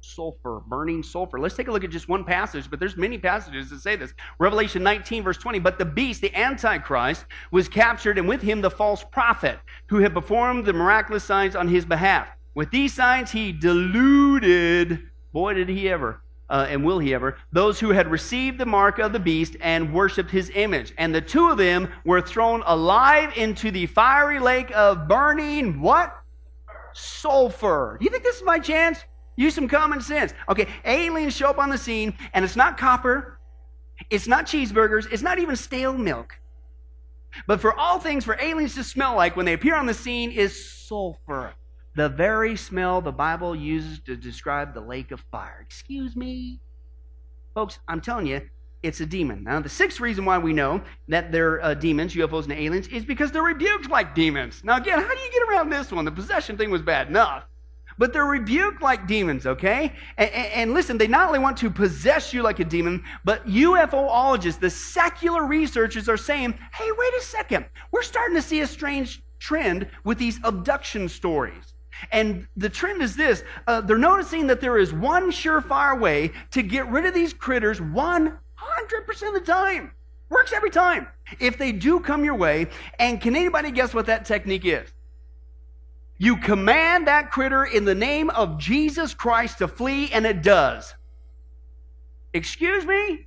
sulfur, 0.01 0.61
burning 0.67 1.03
sulfur. 1.03 1.39
Let's 1.39 1.57
take 1.57 1.69
a 1.69 1.73
look 1.73 1.85
at 1.85 1.91
just 1.91 2.09
one 2.09 2.25
passage, 2.25 2.71
but 2.71 2.81
there's 2.81 2.97
many 2.97 3.19
passages 3.19 3.71
that 3.71 3.81
say 3.81 3.97
this. 3.97 4.15
Revelation 4.39 4.83
19, 4.83 5.23
verse 5.23 5.37
20. 5.37 5.59
But 5.59 5.79
the 5.79 5.85
beast, 5.85 6.21
the 6.21 6.35
Antichrist, 6.35 7.27
was 7.51 7.69
captured, 7.69 8.19
and 8.19 8.29
with 8.29 8.43
him 8.43 8.61
the 8.61 8.71
false 8.71 9.05
prophet, 9.05 9.59
who 9.87 9.99
had 9.99 10.15
performed 10.15 10.65
the 10.65 10.73
miraculous 10.73 11.25
signs 11.25 11.55
on 11.55 11.69
his 11.69 11.85
behalf. 11.85 12.29
With 12.55 12.71
these 12.71 12.93
signs, 12.93 13.31
he 13.31 13.53
deluded, 13.53 15.01
boy, 15.33 15.55
did 15.55 15.69
he 15.69 15.89
ever, 15.89 16.21
uh, 16.49 16.67
and 16.69 16.85
will 16.85 16.99
he 16.99 17.15
ever, 17.15 17.39
those 17.53 17.79
who 17.79 17.91
had 17.91 18.11
received 18.11 18.59
the 18.59 18.67
mark 18.67 18.99
of 18.99 19.13
the 19.13 19.21
beast 19.21 19.57
and 19.61 19.95
worshiped 19.95 20.31
his 20.31 20.51
image. 20.55 20.93
And 20.99 21.15
the 21.15 21.21
two 21.21 21.49
of 21.49 21.59
them 21.59 21.89
were 22.05 22.21
thrown 22.21 22.63
alive 22.67 23.33
into 23.37 23.71
the 23.71 23.87
fiery 23.87 24.41
lake 24.41 24.71
of 24.75 25.07
burning 25.07 25.81
what? 25.81 26.17
Sulfur. 26.93 27.99
You 28.01 28.11
think 28.11 28.25
this 28.25 28.37
is 28.37 28.43
my 28.43 28.59
chance? 28.59 28.99
Use 29.41 29.55
some 29.55 29.69
common 29.69 30.03
sense. 30.03 30.35
Okay, 30.51 30.69
aliens 30.85 31.35
show 31.35 31.49
up 31.49 31.59
on 31.59 31.71
the 31.71 31.79
scene, 31.79 32.13
and 32.35 32.45
it's 32.45 32.57
not 32.57 32.77
copper, 32.77 33.39
it's 34.11 34.27
not 34.27 34.45
cheeseburgers, 34.45 35.11
it's 35.11 35.23
not 35.23 35.39
even 35.39 35.57
stale 35.57 35.97
milk. 35.97 36.39
But 37.47 37.59
for 37.59 37.73
all 37.73 37.99
things 37.99 38.23
for 38.23 38.37
aliens 38.39 38.75
to 38.75 38.85
smell 38.85 39.17
like 39.17 39.37
when 39.37 39.47
they 39.47 39.55
appear 39.55 39.77
on 39.77 39.87
the 39.87 39.95
scene 39.95 40.31
is 40.31 40.71
sulfur. 40.87 41.55
The 41.97 42.11
very 42.11 42.55
smell 42.55 43.01
the 43.01 43.13
Bible 43.13 43.57
uses 43.57 44.01
to 44.01 44.15
describe 44.15 44.75
the 44.75 44.83
lake 44.83 45.11
of 45.11 45.21
fire. 45.33 45.65
Excuse 45.65 46.15
me? 46.15 46.61
Folks, 47.55 47.79
I'm 47.89 48.03
telling 48.03 48.27
you, 48.27 48.43
it's 48.83 49.01
a 49.01 49.07
demon. 49.07 49.45
Now, 49.45 49.59
the 49.61 49.71
sixth 49.71 50.01
reason 50.01 50.27
why 50.27 50.37
we 50.37 50.53
know 50.53 50.83
that 51.09 51.33
they're 51.33 51.65
uh, 51.65 51.73
demons, 51.73 52.15
UFOs, 52.15 52.43
and 52.43 52.53
aliens 52.53 52.89
is 52.89 53.07
because 53.07 53.33
they're 53.33 53.43
rebuked 53.43 53.89
like 53.89 54.15
demons. 54.15 54.63
Now, 54.65 54.77
again, 54.77 54.99
how 54.99 55.09
do 55.09 55.19
you 55.19 55.33
get 55.33 55.49
around 55.49 55.71
this 55.71 55.91
one? 55.91 56.05
The 56.05 56.13
possession 56.13 56.59
thing 56.59 56.71
was 56.71 56.83
bad 56.83 57.09
enough 57.09 57.45
but 57.99 58.13
they're 58.13 58.25
rebuked 58.25 58.83
like 58.83 59.07
demons, 59.07 59.47
okay? 59.47 59.93
And, 60.17 60.31
and, 60.31 60.53
and, 60.53 60.75
listen, 60.75 60.99
they 60.99 61.07
not 61.07 61.27
only 61.27 61.39
want 61.39 61.57
to 61.59 61.71
possess 61.71 62.33
you 62.33 62.43
like 62.43 62.61
a 62.61 62.65
demon, 62.65 63.05
but 63.25 63.47
UFOologists, 63.47 64.59
the 64.59 64.71
secular 64.71 65.47
researchers, 65.47 66.09
are 66.09 66.17
saying, 66.17 66.59
hey, 66.73 66.91
wait 66.97 67.15
a 67.15 67.23
second. 67.23 67.67
We're 67.91 68.03
starting 68.03 68.37
to 68.37 68.43
see 68.43 68.61
a 68.61 68.67
strange 68.67 69.23
trend 69.39 69.89
with 70.05 70.19
these 70.19 70.39
abduction 70.45 71.09
stories. 71.09 71.75
And 72.13 72.47
the 72.57 72.69
trend 72.69 73.03
is 73.03 73.17
this 73.17 73.43
uh, 73.67 73.81
they're 73.83 73.99
noticing 73.99 74.47
that 74.47 74.61
there 74.61 74.79
is 74.79 74.93
one 74.93 75.31
surefire 75.31 75.99
way 75.99 76.33
to 76.53 76.63
get 76.63 76.89
rid 76.89 77.05
of 77.05 77.15
these 77.15 77.33
critters 77.33 77.81
100% 77.81 78.33
of 79.29 79.35
the 79.35 79.43
time. 79.45 79.93
Works 80.29 80.53
every 80.53 80.71
time. 80.71 81.09
If 81.41 81.59
they 81.59 81.73
do 81.73 82.01
come 82.01 82.25
your 82.25 82.37
way, 82.37 82.69
and 82.99 83.21
can 83.21 83.35
anybody 83.35 83.71
guess 83.73 83.93
what 83.93 84.07
that 84.07 84.25
technique 84.25 84.65
is? 84.65 84.89
You 86.23 86.37
command 86.37 87.07
that 87.07 87.31
critter 87.31 87.65
in 87.65 87.87
the 87.87 87.95
name 87.95 88.29
of 88.29 88.59
Jesus 88.59 89.15
Christ 89.15 89.57
to 89.57 89.67
flee, 89.67 90.13
and 90.13 90.27
it 90.27 90.43
does. 90.43 90.95
Excuse 92.35 92.85
me? 92.85 93.27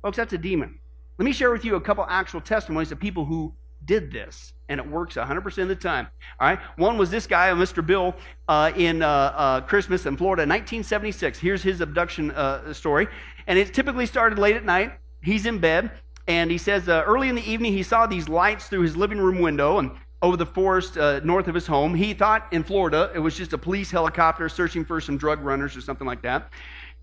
Folks, 0.00 0.16
that's 0.16 0.32
a 0.32 0.38
demon. 0.38 0.78
Let 1.18 1.26
me 1.26 1.34
share 1.34 1.50
with 1.50 1.66
you 1.66 1.76
a 1.76 1.80
couple 1.82 2.06
actual 2.08 2.40
testimonies 2.40 2.90
of 2.90 2.98
people 2.98 3.26
who 3.26 3.52
did 3.84 4.10
this, 4.10 4.54
and 4.70 4.80
it 4.80 4.88
works 4.88 5.16
100% 5.16 5.58
of 5.58 5.68
the 5.68 5.76
time. 5.76 6.08
All 6.40 6.48
right? 6.48 6.58
One 6.76 6.96
was 6.96 7.10
this 7.10 7.26
guy, 7.26 7.50
Mr. 7.50 7.84
Bill, 7.84 8.14
uh, 8.48 8.72
in 8.74 9.02
uh, 9.02 9.06
uh, 9.06 9.60
Christmas 9.60 10.06
in 10.06 10.16
Florida, 10.16 10.44
1976. 10.44 11.38
Here's 11.38 11.62
his 11.62 11.82
abduction 11.82 12.30
uh, 12.30 12.72
story. 12.72 13.06
And 13.46 13.58
it 13.58 13.74
typically 13.74 14.06
started 14.06 14.38
late 14.38 14.56
at 14.56 14.64
night. 14.64 14.92
He's 15.22 15.44
in 15.44 15.58
bed, 15.58 15.90
and 16.26 16.50
he 16.50 16.56
says 16.56 16.88
uh, 16.88 17.02
early 17.04 17.28
in 17.28 17.34
the 17.34 17.46
evening 17.46 17.74
he 17.74 17.82
saw 17.82 18.06
these 18.06 18.30
lights 18.30 18.68
through 18.68 18.80
his 18.80 18.96
living 18.96 19.18
room 19.18 19.40
window, 19.40 19.78
and 19.78 19.90
over 20.24 20.38
the 20.38 20.46
forest 20.46 20.96
uh, 20.96 21.20
north 21.22 21.48
of 21.48 21.54
his 21.54 21.66
home. 21.66 21.94
He 21.94 22.14
thought 22.14 22.48
in 22.50 22.64
Florida 22.64 23.12
it 23.14 23.18
was 23.18 23.36
just 23.36 23.52
a 23.52 23.58
police 23.58 23.90
helicopter 23.90 24.48
searching 24.48 24.82
for 24.82 24.98
some 24.98 25.18
drug 25.18 25.40
runners 25.44 25.76
or 25.76 25.82
something 25.82 26.06
like 26.06 26.22
that. 26.22 26.50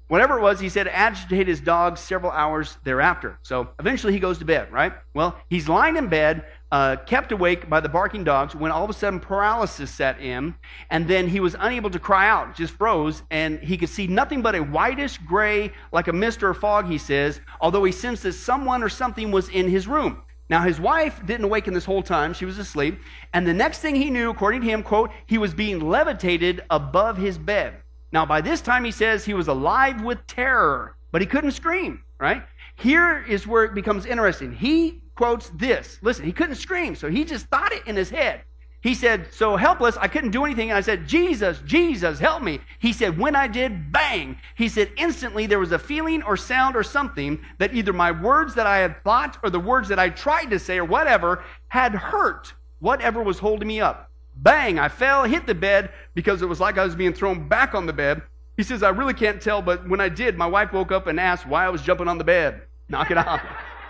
Whatever 0.07 0.39
it 0.39 0.41
was, 0.41 0.59
he 0.59 0.67
said 0.67 0.87
agitated 0.87 1.47
his 1.47 1.61
dog 1.61 1.97
several 1.97 2.31
hours 2.31 2.77
thereafter. 2.83 3.39
So 3.43 3.69
eventually 3.79 4.11
he 4.11 4.19
goes 4.19 4.39
to 4.39 4.45
bed, 4.45 4.69
right? 4.69 4.91
Well, 5.13 5.37
he's 5.49 5.69
lying 5.69 5.95
in 5.97 6.07
bed, 6.07 6.45
uh, 6.71 6.97
kept 7.05 7.31
awake 7.31 7.69
by 7.69 7.79
the 7.79 7.87
barking 7.87 8.23
dogs, 8.23 8.55
when 8.55 8.71
all 8.71 8.83
of 8.83 8.89
a 8.89 8.93
sudden 8.93 9.19
paralysis 9.19 9.91
set 9.91 10.19
in, 10.19 10.55
and 10.89 11.07
then 11.07 11.27
he 11.27 11.39
was 11.39 11.55
unable 11.59 11.91
to 11.91 11.99
cry 11.99 12.27
out, 12.27 12.55
just 12.55 12.73
froze, 12.73 13.21
and 13.29 13.59
he 13.59 13.77
could 13.77 13.87
see 13.87 14.07
nothing 14.07 14.41
but 14.41 14.55
a 14.55 14.59
whitish 14.59 15.17
gray, 15.19 15.71
like 15.93 16.09
a 16.09 16.13
mist 16.13 16.43
or 16.43 16.49
a 16.49 16.55
fog, 16.55 16.87
he 16.87 16.97
says, 16.97 17.39
although 17.61 17.83
he 17.83 17.91
sensed 17.91 18.23
that 18.23 18.33
someone 18.33 18.83
or 18.83 18.89
something 18.89 19.31
was 19.31 19.47
in 19.47 19.69
his 19.69 19.87
room. 19.87 20.23
Now, 20.51 20.63
his 20.63 20.81
wife 20.81 21.25
didn't 21.25 21.45
awaken 21.45 21.73
this 21.73 21.85
whole 21.85 22.03
time. 22.03 22.33
She 22.33 22.43
was 22.43 22.57
asleep. 22.57 22.99
And 23.33 23.47
the 23.47 23.53
next 23.53 23.79
thing 23.79 23.95
he 23.95 24.09
knew, 24.09 24.29
according 24.29 24.59
to 24.61 24.67
him, 24.67 24.83
quote, 24.83 25.09
he 25.25 25.37
was 25.37 25.53
being 25.53 25.79
levitated 25.79 26.61
above 26.69 27.15
his 27.15 27.37
bed. 27.37 27.75
Now, 28.11 28.25
by 28.25 28.41
this 28.41 28.59
time, 28.59 28.83
he 28.83 28.91
says 28.91 29.23
he 29.23 29.33
was 29.33 29.47
alive 29.47 30.01
with 30.01 30.27
terror, 30.27 30.97
but 31.13 31.21
he 31.21 31.25
couldn't 31.25 31.51
scream, 31.51 32.03
right? 32.19 32.43
Here 32.75 33.23
is 33.29 33.47
where 33.47 33.63
it 33.63 33.73
becomes 33.73 34.05
interesting. 34.05 34.51
He 34.51 35.01
quotes 35.15 35.47
this. 35.51 35.99
Listen, 36.01 36.25
he 36.25 36.33
couldn't 36.33 36.55
scream, 36.55 36.95
so 36.95 37.09
he 37.09 37.23
just 37.23 37.45
thought 37.45 37.71
it 37.71 37.87
in 37.87 37.95
his 37.95 38.09
head. 38.09 38.41
He 38.81 38.95
said, 38.95 39.27
So 39.31 39.55
helpless, 39.55 39.97
I 39.97 40.07
couldn't 40.07 40.31
do 40.31 40.45
anything. 40.45 40.69
And 40.69 40.77
I 40.77 40.81
said, 40.81 41.07
Jesus, 41.07 41.61
Jesus, 41.65 42.19
help 42.19 42.41
me. 42.41 42.59
He 42.79 42.93
said, 42.93 43.17
When 43.17 43.35
I 43.35 43.47
did, 43.47 43.91
bang. 43.91 44.37
He 44.55 44.67
said, 44.69 44.91
Instantly 44.97 45.45
there 45.45 45.59
was 45.59 45.71
a 45.71 45.79
feeling 45.79 46.23
or 46.23 46.35
sound 46.35 46.75
or 46.75 46.83
something 46.83 47.39
that 47.59 47.73
either 47.73 47.93
my 47.93 48.11
words 48.11 48.55
that 48.55 48.67
I 48.67 48.79
had 48.79 49.03
thought 49.03 49.37
or 49.43 49.49
the 49.49 49.59
words 49.59 49.87
that 49.89 49.99
I 49.99 50.09
tried 50.09 50.49
to 50.51 50.59
say 50.59 50.77
or 50.77 50.85
whatever 50.85 51.43
had 51.67 51.93
hurt 51.93 52.53
whatever 52.81 53.23
was 53.23 53.39
holding 53.39 53.67
me 53.67 53.79
up. 53.79 54.09
Bang, 54.35 54.79
I 54.79 54.89
fell, 54.89 55.23
hit 55.23 55.45
the 55.45 55.55
bed 55.55 55.91
because 56.13 56.41
it 56.41 56.47
was 56.47 56.59
like 56.59 56.77
I 56.77 56.83
was 56.83 56.95
being 56.95 57.13
thrown 57.13 57.47
back 57.47 57.73
on 57.73 57.85
the 57.85 57.93
bed. 57.93 58.21
He 58.57 58.63
says, 58.63 58.83
I 58.83 58.89
really 58.89 59.13
can't 59.13 59.41
tell, 59.41 59.61
but 59.61 59.87
when 59.87 60.01
I 60.01 60.09
did, 60.09 60.37
my 60.37 60.45
wife 60.45 60.73
woke 60.73 60.91
up 60.91 61.07
and 61.07 61.19
asked 61.19 61.47
why 61.47 61.65
I 61.65 61.69
was 61.69 61.81
jumping 61.81 62.07
on 62.07 62.17
the 62.17 62.23
bed. 62.23 62.63
Knock 62.89 63.11
it 63.11 63.17
off. 63.17 63.41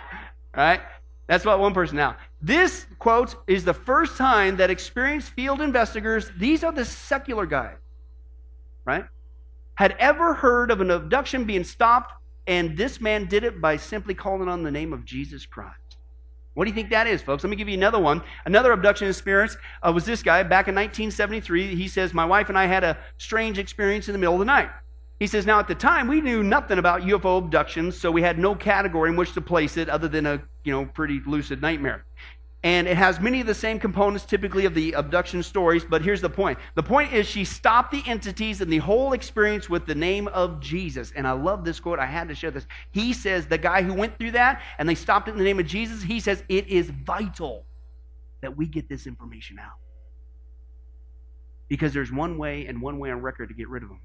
right? 0.56 0.82
That's 1.28 1.44
about 1.44 1.60
one 1.60 1.74
person 1.74 1.98
now. 1.98 2.18
This, 2.42 2.86
quote, 3.00 3.36
is 3.48 3.64
the 3.64 3.74
first 3.74 4.18
time 4.18 4.58
that 4.58 4.70
experienced 4.70 5.30
field 5.30 5.62
investigators, 5.62 6.32
these 6.38 6.64
are 6.64 6.72
the 6.72 6.86
secular 6.86 7.46
guys, 7.46 7.78
right, 8.86 9.06
had 9.76 9.96
ever 10.00 10.34
heard 10.34 10.72
of 10.72 10.82
an 10.82 10.92
abduction 10.92 11.46
being 11.46 11.64
stopped, 11.64 12.14
and 12.48 12.76
this 12.76 13.00
man 13.00 13.28
did 13.28 13.44
it 13.44 13.62
by 13.62 13.78
simply 13.78 14.14
calling 14.14 14.50
on 14.50 14.64
the 14.64 14.72
name 14.72 14.92
of 14.92 15.06
Jesus 15.06 15.46
Christ. 15.46 15.78
What 16.54 16.66
do 16.66 16.70
you 16.70 16.76
think 16.76 16.90
that 16.90 17.08
is, 17.08 17.22
folks? 17.22 17.44
Let 17.44 17.50
me 17.50 17.56
give 17.56 17.70
you 17.70 17.78
another 17.78 18.00
one. 18.00 18.22
Another 18.46 18.74
abduction 18.74 19.08
experience 19.08 19.56
uh, 19.82 19.92
was 19.94 20.06
this 20.06 20.22
guy 20.22 20.44
back 20.44 20.68
in 20.68 20.76
1973. 20.76 21.76
He 21.76 21.88
says, 21.88 22.14
My 22.14 22.26
wife 22.26 22.50
and 22.50 22.58
I 22.58 22.66
had 22.66 22.84
a 22.84 22.98
strange 23.18 23.58
experience 23.58 24.10
in 24.10 24.14
the 24.14 24.20
middle 24.20 24.34
of 24.34 24.40
the 24.40 24.46
night. 24.46 24.70
He 25.22 25.28
says, 25.28 25.46
Now 25.46 25.60
at 25.60 25.68
the 25.68 25.76
time, 25.76 26.08
we 26.08 26.20
knew 26.20 26.42
nothing 26.42 26.80
about 26.80 27.04
UFO 27.04 27.38
abductions, 27.38 27.96
so 27.96 28.10
we 28.10 28.24
had 28.24 28.40
no 28.40 28.56
category 28.56 29.12
in 29.12 29.16
which 29.16 29.34
to 29.34 29.42
place 29.42 29.78
it 29.78 29.88
other 29.88 30.08
than 30.08 30.26
a 30.26 30.42
you 30.64 30.74
know, 30.74 30.84
pretty 30.84 31.22
lucid 31.28 31.62
nightmare. 31.62 32.06
And 32.64 32.88
it 32.88 32.98
has 32.98 33.20
many 33.20 33.40
of 33.40 33.46
the 33.46 33.54
same 33.54 33.80
components 33.80 34.26
typically 34.26 34.66
of 34.66 34.74
the 34.74 34.94
abduction 34.94 35.44
stories, 35.44 35.86
but 35.86 36.02
here's 36.02 36.22
the 36.22 36.30
point. 36.32 36.58
The 36.74 36.82
point 36.82 37.14
is 37.14 37.28
she 37.28 37.46
stopped 37.46 37.92
the 37.92 38.02
entities 38.08 38.62
and 38.62 38.74
the 38.74 38.80
whole 38.80 39.14
experience 39.14 39.70
with 39.70 39.86
the 39.86 39.94
name 39.94 40.28
of 40.30 40.60
Jesus. 40.60 41.14
And 41.16 41.28
I 41.28 41.34
love 41.34 41.64
this 41.64 41.80
quote. 41.80 42.00
I 42.00 42.08
had 42.08 42.28
to 42.30 42.34
share 42.34 42.50
this. 42.50 42.66
He 42.90 43.14
says, 43.14 43.46
the 43.46 43.60
guy 43.60 43.84
who 43.84 43.94
went 43.94 44.18
through 44.18 44.32
that 44.32 44.64
and 44.80 44.90
they 44.90 44.96
stopped 44.96 45.28
it 45.28 45.34
in 45.34 45.38
the 45.38 45.44
name 45.44 45.60
of 45.60 45.68
Jesus, 45.68 46.02
he 46.02 46.20
says, 46.20 46.44
it 46.50 46.68
is 46.68 46.90
vital 46.90 47.64
that 48.42 48.58
we 48.58 48.66
get 48.66 48.90
this 48.90 49.06
information 49.06 49.60
out. 49.60 49.78
Because 51.68 51.94
there's 51.94 52.12
one 52.12 52.40
way 52.40 52.66
and 52.66 52.82
one 52.82 52.98
way 52.98 53.12
on 53.12 53.22
record 53.22 53.50
to 53.50 53.54
get 53.54 53.70
rid 53.70 53.84
of 53.84 53.90
them 53.90 54.00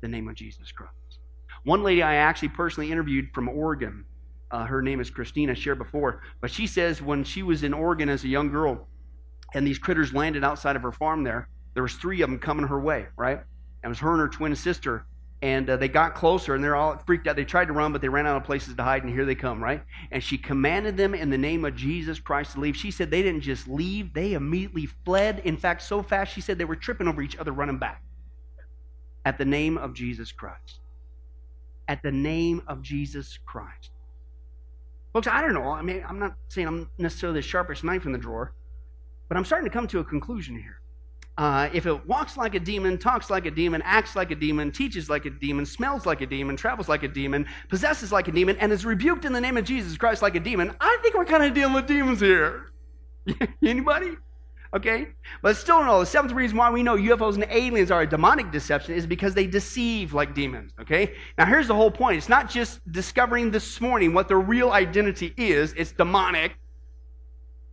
the 0.00 0.08
name 0.08 0.28
of 0.28 0.34
Jesus 0.34 0.72
Christ. 0.72 0.92
One 1.64 1.82
lady 1.82 2.02
I 2.02 2.16
actually 2.16 2.50
personally 2.50 2.92
interviewed 2.92 3.30
from 3.34 3.48
Oregon 3.48 4.04
uh, 4.50 4.64
her 4.64 4.80
name 4.80 5.00
is 5.00 5.10
Christina, 5.10 5.54
shared 5.54 5.78
before. 5.78 6.22
But 6.40 6.50
she 6.50 6.66
says 6.66 7.02
when 7.02 7.24
she 7.24 7.42
was 7.42 7.62
in 7.62 7.74
Oregon 7.74 8.08
as 8.08 8.24
a 8.24 8.28
young 8.28 8.50
girl, 8.50 8.86
and 9.54 9.66
these 9.66 9.78
critters 9.78 10.12
landed 10.12 10.44
outside 10.44 10.76
of 10.76 10.82
her 10.82 10.92
farm 10.92 11.24
there, 11.24 11.48
there 11.74 11.82
was 11.82 11.94
three 11.94 12.22
of 12.22 12.30
them 12.30 12.38
coming 12.38 12.66
her 12.66 12.80
way, 12.80 13.06
right? 13.16 13.38
And 13.38 13.84
it 13.84 13.88
was 13.88 13.98
her 13.98 14.12
and 14.12 14.20
her 14.20 14.28
twin 14.28 14.54
sister. 14.54 15.06
And 15.42 15.68
uh, 15.68 15.76
they 15.76 15.88
got 15.88 16.14
closer, 16.14 16.54
and 16.54 16.64
they're 16.64 16.76
all 16.76 16.96
freaked 17.06 17.26
out. 17.26 17.36
They 17.36 17.44
tried 17.44 17.66
to 17.66 17.74
run, 17.74 17.92
but 17.92 18.00
they 18.00 18.08
ran 18.08 18.26
out 18.26 18.36
of 18.38 18.44
places 18.44 18.74
to 18.74 18.82
hide, 18.82 19.04
and 19.04 19.12
here 19.12 19.26
they 19.26 19.34
come, 19.34 19.62
right? 19.62 19.82
And 20.10 20.22
she 20.22 20.38
commanded 20.38 20.96
them 20.96 21.14
in 21.14 21.28
the 21.28 21.36
name 21.36 21.64
of 21.66 21.76
Jesus 21.76 22.18
Christ 22.18 22.52
to 22.52 22.60
leave. 22.60 22.74
She 22.74 22.90
said 22.90 23.10
they 23.10 23.22
didn't 23.22 23.42
just 23.42 23.68
leave, 23.68 24.14
they 24.14 24.32
immediately 24.32 24.86
fled. 25.04 25.42
In 25.44 25.58
fact, 25.58 25.82
so 25.82 26.02
fast, 26.02 26.32
she 26.32 26.40
said 26.40 26.56
they 26.56 26.64
were 26.64 26.76
tripping 26.76 27.06
over 27.06 27.20
each 27.20 27.36
other, 27.36 27.52
running 27.52 27.78
back. 27.78 28.02
At 29.26 29.38
the 29.38 29.44
name 29.44 29.76
of 29.76 29.92
Jesus 29.92 30.30
Christ. 30.30 30.78
At 31.88 32.00
the 32.04 32.12
name 32.12 32.62
of 32.68 32.80
Jesus 32.80 33.40
Christ. 33.44 33.90
Folks, 35.12 35.26
I 35.26 35.42
don't 35.42 35.52
know. 35.52 35.72
I 35.72 35.82
mean, 35.82 36.04
I'm 36.08 36.20
not 36.20 36.36
saying 36.48 36.68
I'm 36.68 36.88
necessarily 36.96 37.40
the 37.40 37.46
sharpest 37.46 37.82
knife 37.82 38.06
in 38.06 38.12
the 38.12 38.18
drawer, 38.18 38.52
but 39.28 39.36
I'm 39.36 39.44
starting 39.44 39.68
to 39.68 39.72
come 39.72 39.88
to 39.88 39.98
a 39.98 40.04
conclusion 40.04 40.54
here. 40.54 40.80
Uh, 41.36 41.68
if 41.72 41.86
it 41.86 42.06
walks 42.06 42.36
like 42.36 42.54
a 42.54 42.60
demon, 42.60 42.98
talks 42.98 43.28
like 43.28 43.46
a 43.46 43.50
demon, 43.50 43.82
acts 43.84 44.14
like 44.14 44.30
a 44.30 44.36
demon, 44.36 44.70
teaches 44.70 45.10
like 45.10 45.24
a 45.24 45.30
demon, 45.30 45.66
smells 45.66 46.06
like 46.06 46.20
a 46.20 46.26
demon, 46.26 46.56
travels 46.56 46.88
like 46.88 47.02
a 47.02 47.08
demon, 47.08 47.46
possesses 47.68 48.12
like 48.12 48.28
a 48.28 48.32
demon, 48.32 48.56
and 48.58 48.72
is 48.72 48.86
rebuked 48.86 49.24
in 49.24 49.32
the 49.32 49.40
name 49.40 49.56
of 49.56 49.64
Jesus 49.64 49.96
Christ 49.96 50.22
like 50.22 50.36
a 50.36 50.40
demon, 50.40 50.72
I 50.80 50.98
think 51.02 51.16
we're 51.16 51.24
kind 51.24 51.42
of 51.42 51.52
dealing 51.52 51.74
with 51.74 51.88
demons 51.88 52.20
here. 52.20 52.70
Anybody? 53.64 54.16
Okay? 54.74 55.08
But 55.42 55.56
still 55.56 55.84
no. 55.84 56.00
The 56.00 56.06
seventh 56.06 56.32
reason 56.32 56.56
why 56.56 56.70
we 56.70 56.82
know 56.82 56.96
UFOs 56.96 57.34
and 57.34 57.46
aliens 57.50 57.90
are 57.90 58.02
a 58.02 58.06
demonic 58.06 58.50
deception 58.50 58.94
is 58.94 59.06
because 59.06 59.34
they 59.34 59.46
deceive 59.46 60.12
like 60.12 60.34
demons. 60.34 60.72
Okay? 60.80 61.14
Now 61.38 61.46
here's 61.46 61.68
the 61.68 61.74
whole 61.74 61.90
point. 61.90 62.18
It's 62.18 62.28
not 62.28 62.50
just 62.50 62.80
discovering 62.92 63.50
this 63.50 63.80
morning 63.80 64.12
what 64.12 64.28
their 64.28 64.40
real 64.40 64.70
identity 64.70 65.34
is, 65.36 65.72
it's 65.74 65.92
demonic. 65.92 66.56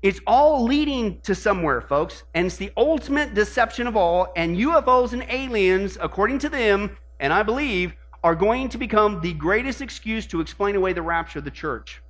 It's 0.04 0.20
all 0.28 0.66
leading 0.66 1.22
to 1.22 1.34
somewhere, 1.34 1.80
folks. 1.80 2.24
And 2.34 2.48
it's 2.48 2.58
the 2.58 2.72
ultimate 2.76 3.34
deception 3.34 3.88
of 3.88 3.96
all. 3.96 4.34
And 4.36 4.58
UFOs 4.58 5.14
and 5.14 5.26
aliens, 5.30 5.98
according 6.02 6.40
to 6.40 6.50
them, 6.50 6.98
and 7.22 7.32
I 7.32 7.42
believe, 7.42 7.94
are 8.22 8.36
going 8.36 8.68
to 8.70 8.78
become 8.78 9.22
the 9.22 9.34
greatest 9.34 9.82
excuse 9.82 10.28
to 10.28 10.42
explain 10.42 10.76
away 10.76 10.92
the 10.92 11.02
rapture 11.02 11.40
of 11.40 11.46
the 11.46 11.52
church. 11.52 12.03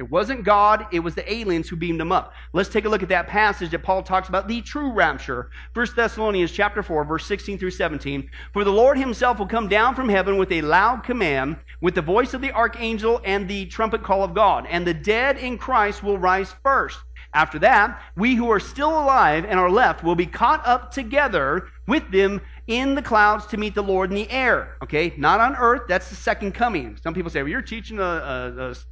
It 0.00 0.10
wasn't 0.10 0.44
God, 0.44 0.86
it 0.92 1.00
was 1.00 1.14
the 1.14 1.30
aliens 1.30 1.68
who 1.68 1.76
beamed 1.76 2.00
him 2.00 2.10
up. 2.10 2.32
Let's 2.54 2.70
take 2.70 2.86
a 2.86 2.88
look 2.88 3.02
at 3.02 3.10
that 3.10 3.28
passage 3.28 3.68
that 3.72 3.82
Paul 3.82 4.02
talks 4.02 4.30
about, 4.30 4.48
the 4.48 4.62
true 4.62 4.90
rapture. 4.90 5.50
1 5.74 5.88
Thessalonians 5.94 6.52
chapter 6.52 6.82
4, 6.82 7.04
verse 7.04 7.26
16 7.26 7.58
through 7.58 7.72
17. 7.72 8.30
For 8.54 8.64
the 8.64 8.72
Lord 8.72 8.96
himself 8.96 9.38
will 9.38 9.46
come 9.46 9.68
down 9.68 9.94
from 9.94 10.08
heaven 10.08 10.38
with 10.38 10.50
a 10.52 10.62
loud 10.62 11.04
command, 11.04 11.58
with 11.82 11.94
the 11.94 12.00
voice 12.00 12.32
of 12.32 12.40
the 12.40 12.50
archangel 12.52 13.20
and 13.26 13.46
the 13.46 13.66
trumpet 13.66 14.02
call 14.02 14.24
of 14.24 14.32
God, 14.32 14.66
and 14.70 14.86
the 14.86 14.94
dead 14.94 15.36
in 15.36 15.58
Christ 15.58 16.02
will 16.02 16.16
rise 16.16 16.54
first. 16.62 16.98
After 17.34 17.58
that, 17.58 18.00
we 18.16 18.36
who 18.36 18.50
are 18.50 18.58
still 18.58 18.88
alive 18.88 19.44
and 19.44 19.60
are 19.60 19.70
left 19.70 20.02
will 20.02 20.14
be 20.14 20.24
caught 20.24 20.66
up 20.66 20.92
together 20.92 21.68
with 21.86 22.10
them 22.10 22.40
in 22.70 22.94
the 22.94 23.02
clouds 23.02 23.46
to 23.46 23.56
meet 23.56 23.74
the 23.74 23.82
Lord 23.82 24.10
in 24.10 24.16
the 24.16 24.30
air. 24.30 24.76
Okay, 24.82 25.12
not 25.18 25.40
on 25.40 25.56
earth. 25.56 25.82
That's 25.88 26.08
the 26.08 26.14
second 26.14 26.52
coming. 26.52 26.96
Some 27.02 27.14
people 27.14 27.30
say, 27.30 27.42
well, 27.42 27.50
you're 27.50 27.62
teaching 27.62 27.98
a, 27.98 28.02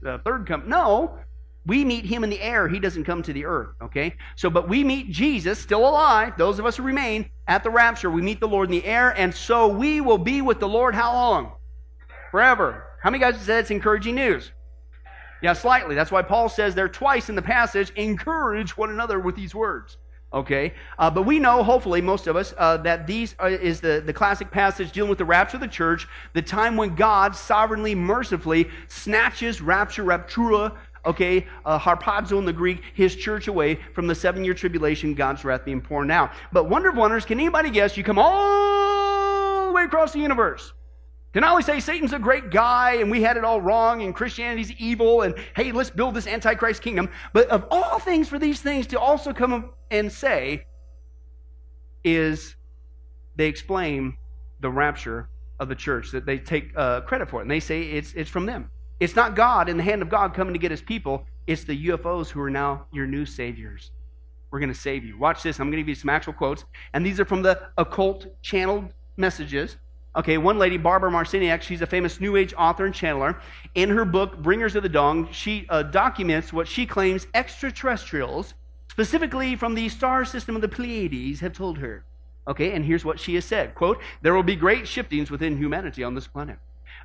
a, 0.04 0.08
a 0.08 0.18
third 0.18 0.46
coming. 0.46 0.68
No, 0.68 1.18
we 1.64 1.84
meet 1.84 2.04
him 2.04 2.24
in 2.24 2.30
the 2.30 2.40
air. 2.40 2.66
He 2.66 2.80
doesn't 2.80 3.04
come 3.04 3.22
to 3.22 3.32
the 3.32 3.44
earth. 3.44 3.68
Okay, 3.80 4.16
so 4.36 4.50
but 4.50 4.68
we 4.68 4.82
meet 4.82 5.10
Jesus 5.10 5.58
still 5.58 5.88
alive. 5.88 6.32
Those 6.36 6.58
of 6.58 6.66
us 6.66 6.76
who 6.76 6.82
remain 6.82 7.30
at 7.46 7.62
the 7.62 7.70
rapture, 7.70 8.10
we 8.10 8.20
meet 8.20 8.40
the 8.40 8.48
Lord 8.48 8.68
in 8.68 8.72
the 8.72 8.84
air, 8.84 9.10
and 9.16 9.32
so 9.32 9.68
we 9.68 10.00
will 10.00 10.18
be 10.18 10.42
with 10.42 10.58
the 10.58 10.68
Lord 10.68 10.94
how 10.94 11.12
long? 11.12 11.52
Forever. 12.32 12.84
How 13.02 13.10
many 13.10 13.20
guys 13.20 13.40
said 13.40 13.60
it's 13.60 13.70
encouraging 13.70 14.16
news? 14.16 14.50
Yeah, 15.40 15.52
slightly. 15.52 15.94
That's 15.94 16.10
why 16.10 16.22
Paul 16.22 16.48
says 16.48 16.74
there 16.74 16.88
twice 16.88 17.28
in 17.28 17.36
the 17.36 17.42
passage, 17.42 17.90
encourage 17.90 18.76
one 18.76 18.90
another 18.90 19.20
with 19.20 19.36
these 19.36 19.54
words. 19.54 19.96
Okay, 20.30 20.74
uh, 20.98 21.10
but 21.10 21.22
we 21.22 21.38
know, 21.38 21.62
hopefully, 21.62 22.02
most 22.02 22.26
of 22.26 22.36
us, 22.36 22.52
uh, 22.58 22.76
that 22.78 23.06
these 23.06 23.34
are, 23.38 23.48
is 23.48 23.80
the, 23.80 24.02
the 24.04 24.12
classic 24.12 24.50
passage 24.50 24.92
dealing 24.92 25.08
with 25.08 25.16
the 25.16 25.24
rapture 25.24 25.56
of 25.56 25.62
the 25.62 25.68
church, 25.68 26.06
the 26.34 26.42
time 26.42 26.76
when 26.76 26.94
God 26.94 27.34
sovereignly, 27.34 27.94
mercifully 27.94 28.68
snatches 28.88 29.62
rapture, 29.62 30.04
raptura, 30.04 30.76
okay, 31.06 31.46
uh, 31.64 31.78
harpazo 31.78 32.38
in 32.38 32.44
the 32.44 32.52
Greek, 32.52 32.82
his 32.92 33.16
church 33.16 33.48
away 33.48 33.76
from 33.94 34.06
the 34.06 34.14
seven 34.14 34.44
year 34.44 34.52
tribulation, 34.52 35.14
God's 35.14 35.44
wrath 35.44 35.64
being 35.64 35.80
poured 35.80 36.10
out. 36.10 36.32
But 36.52 36.68
wonder 36.68 36.90
of 36.90 36.96
wonders, 36.96 37.24
can 37.24 37.40
anybody 37.40 37.70
guess? 37.70 37.96
You 37.96 38.04
come 38.04 38.18
all 38.18 39.68
the 39.68 39.72
way 39.72 39.84
across 39.84 40.12
the 40.12 40.18
universe. 40.18 40.74
Can 41.34 41.44
I 41.44 41.50
only 41.50 41.62
say 41.62 41.78
Satan's 41.78 42.14
a 42.14 42.18
great 42.18 42.50
guy 42.50 42.94
and 42.94 43.10
we 43.10 43.22
had 43.22 43.36
it 43.36 43.44
all 43.44 43.60
wrong 43.60 44.02
and 44.02 44.14
Christianity's 44.14 44.72
evil 44.72 45.22
and 45.22 45.34
hey, 45.54 45.72
let's 45.72 45.90
build 45.90 46.14
this 46.14 46.26
Antichrist 46.26 46.80
kingdom. 46.80 47.10
But 47.32 47.48
of 47.50 47.66
all 47.70 47.98
things 47.98 48.28
for 48.28 48.38
these 48.38 48.60
things 48.60 48.86
to 48.88 48.98
also 48.98 49.32
come 49.32 49.70
and 49.90 50.10
say 50.10 50.64
is 52.02 52.56
they 53.36 53.46
explain 53.46 54.16
the 54.60 54.70
rapture 54.70 55.28
of 55.60 55.68
the 55.68 55.74
church, 55.74 56.10
that 56.12 56.24
they 56.24 56.38
take 56.38 56.72
uh, 56.76 57.00
credit 57.02 57.28
for 57.28 57.40
it. 57.40 57.42
And 57.42 57.50
they 57.50 57.60
say 57.60 57.82
it's, 57.82 58.12
it's 58.14 58.30
from 58.30 58.46
them. 58.46 58.70
It's 59.00 59.14
not 59.14 59.36
God 59.36 59.68
in 59.68 59.76
the 59.76 59.82
hand 59.82 60.02
of 60.02 60.08
God 60.08 60.34
coming 60.34 60.54
to 60.54 60.58
get 60.58 60.70
his 60.70 60.82
people. 60.82 61.24
It's 61.46 61.64
the 61.64 61.88
UFOs 61.88 62.28
who 62.28 62.40
are 62.40 62.50
now 62.50 62.86
your 62.92 63.06
new 63.06 63.24
saviors. 63.24 63.90
We're 64.50 64.60
going 64.60 64.72
to 64.72 64.78
save 64.78 65.04
you. 65.04 65.18
Watch 65.18 65.42
this. 65.42 65.60
I'm 65.60 65.66
going 65.66 65.76
to 65.76 65.82
give 65.82 65.88
you 65.88 65.94
some 65.94 66.10
actual 66.10 66.32
quotes. 66.32 66.64
And 66.94 67.04
these 67.04 67.20
are 67.20 67.24
from 67.24 67.42
the 67.42 67.60
occult 67.76 68.26
channeled 68.42 68.92
messages. 69.16 69.76
Okay, 70.16 70.38
one 70.38 70.58
lady, 70.58 70.76
Barbara 70.76 71.10
Marciniak, 71.10 71.62
she's 71.62 71.82
a 71.82 71.86
famous 71.86 72.20
New 72.20 72.36
Age 72.36 72.54
author 72.56 72.86
and 72.86 72.94
channeler. 72.94 73.38
In 73.74 73.90
her 73.90 74.04
book, 74.04 74.38
Bringers 74.38 74.74
of 74.74 74.82
the 74.82 74.88
Dawn, 74.88 75.28
she 75.32 75.66
uh, 75.68 75.82
documents 75.82 76.52
what 76.52 76.66
she 76.66 76.86
claims 76.86 77.26
extraterrestrials, 77.34 78.54
specifically 78.90 79.54
from 79.54 79.74
the 79.74 79.88
star 79.88 80.24
system 80.24 80.56
of 80.56 80.62
the 80.62 80.68
Pleiades, 80.68 81.40
have 81.40 81.52
told 81.52 81.78
her. 81.78 82.04
Okay, 82.48 82.72
and 82.72 82.84
here's 82.84 83.04
what 83.04 83.20
she 83.20 83.34
has 83.34 83.44
said 83.44 83.74
quote, 83.74 84.00
There 84.22 84.34
will 84.34 84.42
be 84.42 84.56
great 84.56 84.88
shiftings 84.88 85.30
within 85.30 85.56
humanity 85.56 86.02
on 86.02 86.14
this 86.14 86.26
planet. 86.26 86.58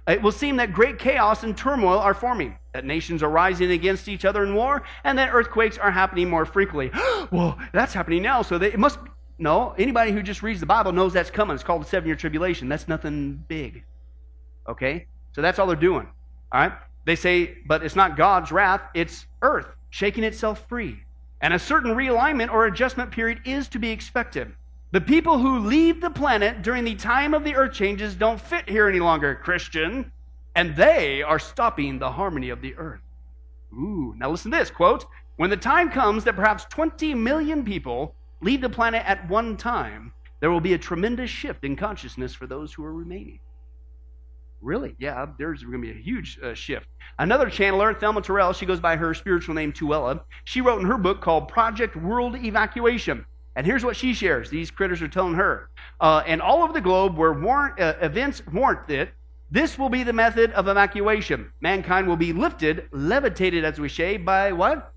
It 0.08 0.22
will 0.22 0.32
seem 0.32 0.58
that 0.58 0.74
great 0.74 1.00
chaos 1.00 1.44
and 1.44 1.56
turmoil 1.56 2.00
are 2.00 2.14
forming, 2.14 2.58
that 2.74 2.84
nations 2.84 3.24
are 3.24 3.30
rising 3.30 3.72
against 3.72 4.08
each 4.10 4.26
other 4.26 4.44
in 4.44 4.54
war, 4.54 4.84
and 5.04 5.18
that 5.18 5.34
earthquakes 5.34 5.78
are 5.78 5.92
happening 5.92 6.30
more 6.30 6.46
frequently. 6.46 6.92
well, 7.32 7.58
that's 7.74 7.94
happening 7.94 8.22
now, 8.22 8.42
so 8.42 8.58
they, 8.58 8.68
it 8.68 8.80
must 8.80 9.00
no, 9.38 9.74
anybody 9.78 10.12
who 10.12 10.22
just 10.22 10.44
reads 10.44 10.60
the 10.60 10.66
Bible 10.66 10.92
knows 10.92 11.14
that's 11.14 11.32
coming. 11.32 11.56
It's 11.56 11.64
called 11.64 11.84
the 11.84 11.88
seven 11.88 12.08
year 12.08 12.16
tribulation. 12.16 12.70
That's 12.70 12.88
nothing 12.88 13.44
big. 13.48 13.84
Okay? 14.68 15.08
So 15.34 15.42
that's 15.42 15.60
all 15.60 15.68
they're 15.68 15.76
doing. 15.76 16.08
All 16.52 16.62
right? 16.62 16.74
They 17.06 17.16
say, 17.16 17.58
but 17.66 17.84
it's 17.84 17.96
not 17.96 18.16
God's 18.16 18.52
wrath, 18.52 18.82
it's 18.94 19.26
earth 19.42 19.68
shaking 19.90 20.24
itself 20.24 20.68
free. 20.68 20.98
And 21.42 21.54
a 21.54 21.60
certain 21.60 21.94
realignment 21.96 22.52
or 22.52 22.66
adjustment 22.66 23.12
period 23.12 23.42
is 23.46 23.68
to 23.70 23.80
be 23.80 23.92
expected. 23.92 24.52
The 24.92 25.02
people 25.02 25.38
who 25.38 25.60
leave 25.60 26.02
the 26.02 26.10
planet 26.10 26.62
during 26.62 26.84
the 26.84 26.96
time 26.96 27.34
of 27.34 27.44
the 27.44 27.56
earth 27.56 27.74
changes 27.74 28.16
don't 28.16 28.42
fit 28.42 28.68
here 28.68 28.88
any 28.88 29.00
longer, 29.00 29.36
Christian, 29.36 30.12
and 30.56 30.76
they 30.76 31.22
are 31.22 31.40
stopping 31.40 32.00
the 32.00 32.12
harmony 32.12 32.50
of 32.50 32.62
the 32.62 32.76
earth. 32.76 33.02
Ooh, 33.74 34.16
now 34.18 34.32
listen 34.32 34.52
to 34.52 34.58
this 34.58 34.72
quote 34.72 35.06
When 35.36 35.50
the 35.50 35.58
time 35.58 35.92
comes 35.92 36.24
that 36.24 36.36
perhaps 36.36 36.66
20 36.66 37.14
million 37.14 37.64
people 37.64 38.16
leave 38.44 38.62
the 38.62 38.70
planet 38.70 39.04
at 39.06 39.28
one 39.30 39.58
time, 39.58 40.14
there 40.40 40.52
will 40.52 40.62
be 40.62 40.74
a 40.74 40.78
tremendous 40.78 41.30
shift 41.30 41.64
in 41.64 41.76
consciousness 41.76 42.34
for 42.34 42.48
those 42.48 42.74
who 42.74 42.84
are 42.84 42.94
remaining. 42.94 43.40
Really? 44.62 44.96
Yeah, 45.00 45.26
there's 45.38 45.62
going 45.62 45.74
to 45.74 45.80
be 45.80 45.92
a 45.92 46.02
huge 46.02 46.40
uh, 46.42 46.54
shift. 46.54 46.88
Another 47.20 47.48
channeler, 47.48 47.98
Thelma 47.98 48.22
Terrell, 48.22 48.54
she 48.54 48.66
goes 48.66 48.80
by 48.80 48.96
her 48.96 49.14
spiritual 49.14 49.56
name 49.56 49.74
Tuella. 49.74 50.22
She 50.46 50.62
wrote 50.62 50.80
in 50.80 50.88
her 50.88 50.98
book 50.98 51.22
called 51.22 51.50
Project 51.50 51.96
World 51.96 52.36
Evacuation. 52.38 53.26
And 53.56 53.66
here's 53.66 53.86
what 53.86 53.96
she 53.96 54.14
shares. 54.14 54.50
These 54.50 54.72
critters 54.72 55.02
are 55.02 55.08
telling 55.08 55.36
her. 55.36 55.70
Uh, 56.00 56.24
and 56.26 56.42
all 56.42 56.64
over 56.64 56.74
the 56.74 56.82
globe 56.82 57.18
where 57.18 57.34
warrant, 57.34 57.80
uh, 57.80 57.96
events 58.02 58.42
warrant 58.52 58.90
it, 58.90 59.10
this 59.52 59.78
will 59.78 59.90
be 59.90 60.04
the 60.04 60.14
method 60.14 60.52
of 60.54 60.68
evacuation. 60.68 61.52
Mankind 61.62 62.08
will 62.08 62.18
be 62.18 62.34
lifted, 62.34 62.88
levitated, 62.92 63.64
as 63.64 63.80
we 63.80 63.90
say, 63.90 64.18
by 64.18 64.52
what? 64.52 64.92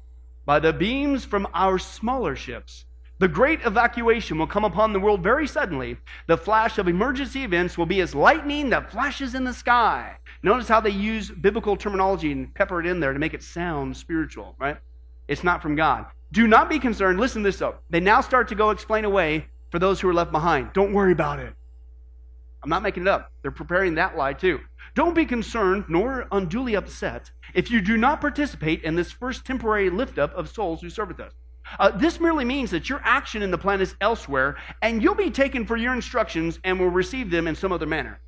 By 0.47 0.61
the 0.61 0.73
beams 0.73 1.25
from 1.25 1.47
our 1.53 1.79
smaller 1.79 2.35
ships 2.35 2.86
The 3.19 3.29
great 3.29 3.61
evacuation 3.65 4.39
will 4.39 4.47
come 4.47 4.65
upon 4.65 4.93
the 4.93 5.01
world 5.01 5.23
very 5.23 5.47
suddenly. 5.47 5.97
The 6.27 6.37
flash 6.37 6.77
of 6.77 6.87
emergency 6.87 7.45
events 7.45 7.79
will 7.79 7.87
be 7.87 8.03
as 8.03 8.15
lightning 8.15 8.69
that 8.71 8.91
flashes 8.91 9.35
in 9.35 9.45
the 9.45 9.55
sky. 9.55 10.19
Notice 10.43 10.69
how 10.69 10.81
they 10.81 10.91
use 10.91 11.31
biblical 11.31 11.79
terminology 11.79 12.31
and 12.31 12.55
pepper 12.55 12.79
it 12.79 12.87
in 12.87 13.01
there 13.01 13.15
to 13.15 13.19
make 13.19 13.33
it 13.33 13.43
sound 13.43 13.97
spiritual, 13.97 14.55
right? 14.59 14.77
It's 15.29 15.43
not 15.43 15.63
from 15.63 15.77
God. 15.77 16.05
Do 16.33 16.47
not 16.47 16.69
be 16.69 16.79
concerned. 16.79 17.19
Listen 17.19 17.43
this 17.43 17.59
though. 17.59 17.77
They 17.89 18.01
now 18.01 18.21
start 18.21 18.49
to 18.49 18.55
go 18.55 18.69
explain 18.69 19.07
away 19.07 19.47
for 19.71 19.79
those 19.79 19.99
who 19.99 20.11
are 20.11 20.15
left 20.15 20.31
behind. 20.31 20.75
Don't 20.75 20.93
worry 20.93 21.13
about 21.13 21.39
it. 21.39 21.55
I'm 22.63 22.69
not 22.69 22.83
making 22.83 23.05
it 23.05 23.09
up. 23.09 23.33
They're 23.41 23.51
preparing 23.51 23.95
that 23.95 24.19
lie 24.19 24.35
too. 24.35 24.61
Don't 24.95 25.15
be 25.15 25.25
concerned 25.25 25.85
nor 25.89 26.27
unduly 26.33 26.75
upset 26.75 27.31
if 27.55 27.71
you 27.71 27.81
do 27.81 27.97
not 27.97 28.21
participate 28.21 28.83
in 28.83 28.95
this 28.95 29.11
first 29.11 29.47
temporary 29.47 29.89
lift 29.89 30.19
up 30.19 30.35
of 30.35 30.51
souls 30.51 30.83
who 30.83 30.91
serve 30.91 31.09
with 31.09 31.21
us. 31.21 31.33
Uh, 31.79 31.91
this 31.91 32.21
merely 32.21 32.45
means 32.45 32.71
that 32.71 32.89
your 32.89 33.01
action 33.05 33.43
in 33.43 33.51
the 33.51 33.59
plan 33.59 33.81
is 33.81 33.95
elsewhere, 34.01 34.57
and 34.83 35.03
you'll 35.03 35.15
be 35.15 35.31
taken 35.31 35.67
for 35.67 35.77
your 35.77 35.95
instructions 35.95 36.59
and 36.65 36.79
will 36.79 36.89
receive 36.89 37.31
them 37.31 37.47
in 37.47 37.55
some 37.55 37.73
other 37.73 37.87
manner. 37.87 38.21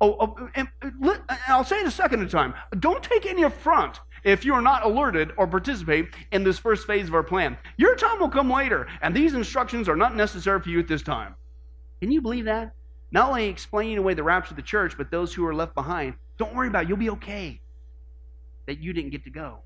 Oh, 0.00 0.16
oh 0.20 0.48
and, 0.54 0.68
and 0.82 1.22
I'll 1.48 1.64
say 1.64 1.80
it 1.80 1.86
a 1.86 1.90
second 1.90 2.28
time. 2.30 2.54
Don't 2.78 3.02
take 3.02 3.26
any 3.26 3.42
affront 3.42 4.00
if 4.24 4.44
you 4.44 4.54
are 4.54 4.62
not 4.62 4.84
alerted 4.84 5.32
or 5.36 5.46
participate 5.46 6.08
in 6.32 6.44
this 6.44 6.58
first 6.58 6.86
phase 6.86 7.08
of 7.08 7.14
our 7.14 7.22
plan. 7.22 7.56
Your 7.76 7.94
time 7.94 8.18
will 8.18 8.30
come 8.30 8.50
later, 8.50 8.86
and 9.02 9.14
these 9.14 9.34
instructions 9.34 9.88
are 9.88 9.96
not 9.96 10.16
necessary 10.16 10.60
for 10.60 10.68
you 10.68 10.80
at 10.80 10.88
this 10.88 11.02
time. 11.02 11.34
Can 12.00 12.10
you 12.10 12.20
believe 12.20 12.46
that? 12.46 12.72
Not 13.12 13.28
only 13.28 13.46
explaining 13.46 13.98
away 13.98 14.14
the 14.14 14.22
rapture 14.22 14.50
of 14.50 14.56
the 14.56 14.62
church, 14.62 14.96
but 14.96 15.10
those 15.10 15.32
who 15.32 15.46
are 15.46 15.54
left 15.54 15.74
behind. 15.74 16.14
Don't 16.38 16.54
worry 16.54 16.68
about 16.68 16.84
it. 16.84 16.88
You'll 16.88 16.98
be 16.98 17.10
okay 17.10 17.60
that 18.66 18.78
you 18.78 18.92
didn't 18.92 19.10
get 19.10 19.24
to 19.24 19.30
go. 19.30 19.58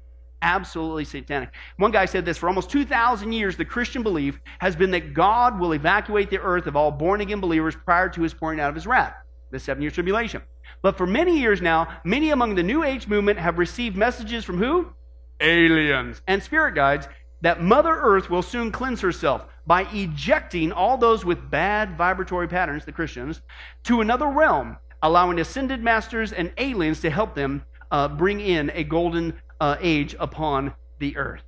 Absolutely 0.42 1.04
satanic. 1.04 1.50
One 1.78 1.90
guy 1.90 2.04
said 2.04 2.24
this 2.24 2.38
for 2.38 2.48
almost 2.48 2.70
2,000 2.70 3.32
years, 3.32 3.56
the 3.56 3.64
Christian 3.64 4.02
belief 4.02 4.38
has 4.60 4.76
been 4.76 4.92
that 4.92 5.12
God 5.12 5.58
will 5.58 5.72
evacuate 5.72 6.30
the 6.30 6.40
earth 6.40 6.66
of 6.66 6.76
all 6.76 6.90
born 6.90 7.20
again 7.20 7.40
believers 7.40 7.74
prior 7.84 8.08
to 8.10 8.22
his 8.22 8.34
pouring 8.34 8.60
out 8.60 8.68
of 8.68 8.74
his 8.74 8.86
wrath, 8.86 9.14
the 9.50 9.58
seven 9.58 9.82
year 9.82 9.90
tribulation. 9.90 10.42
But 10.80 10.96
for 10.96 11.06
many 11.06 11.38
years 11.38 11.60
now, 11.60 11.88
many 12.04 12.30
among 12.30 12.54
the 12.54 12.62
New 12.62 12.84
Age 12.84 13.08
movement 13.08 13.38
have 13.38 13.58
received 13.58 13.96
messages 13.96 14.44
from 14.44 14.58
who? 14.58 14.92
Aliens 15.40 16.20
and 16.26 16.42
spirit 16.42 16.74
guides 16.74 17.08
that 17.40 17.62
Mother 17.62 17.94
Earth 17.94 18.30
will 18.30 18.42
soon 18.42 18.72
cleanse 18.72 19.00
herself 19.00 19.46
by 19.66 19.82
ejecting 19.92 20.72
all 20.72 20.96
those 20.96 21.24
with 21.24 21.50
bad 21.50 21.96
vibratory 21.96 22.48
patterns, 22.48 22.84
the 22.84 22.92
Christians, 22.92 23.42
to 23.84 24.00
another 24.00 24.26
realm, 24.26 24.76
allowing 25.02 25.38
ascended 25.38 25.82
masters 25.82 26.32
and 26.32 26.52
aliens 26.58 27.00
to 27.00 27.10
help 27.10 27.34
them 27.34 27.64
uh, 27.90 28.08
bring 28.08 28.40
in 28.40 28.70
a 28.74 28.84
golden 28.84 29.34
uh, 29.60 29.76
age 29.80 30.14
upon 30.18 30.74
the 30.98 31.16
earth. 31.16 31.42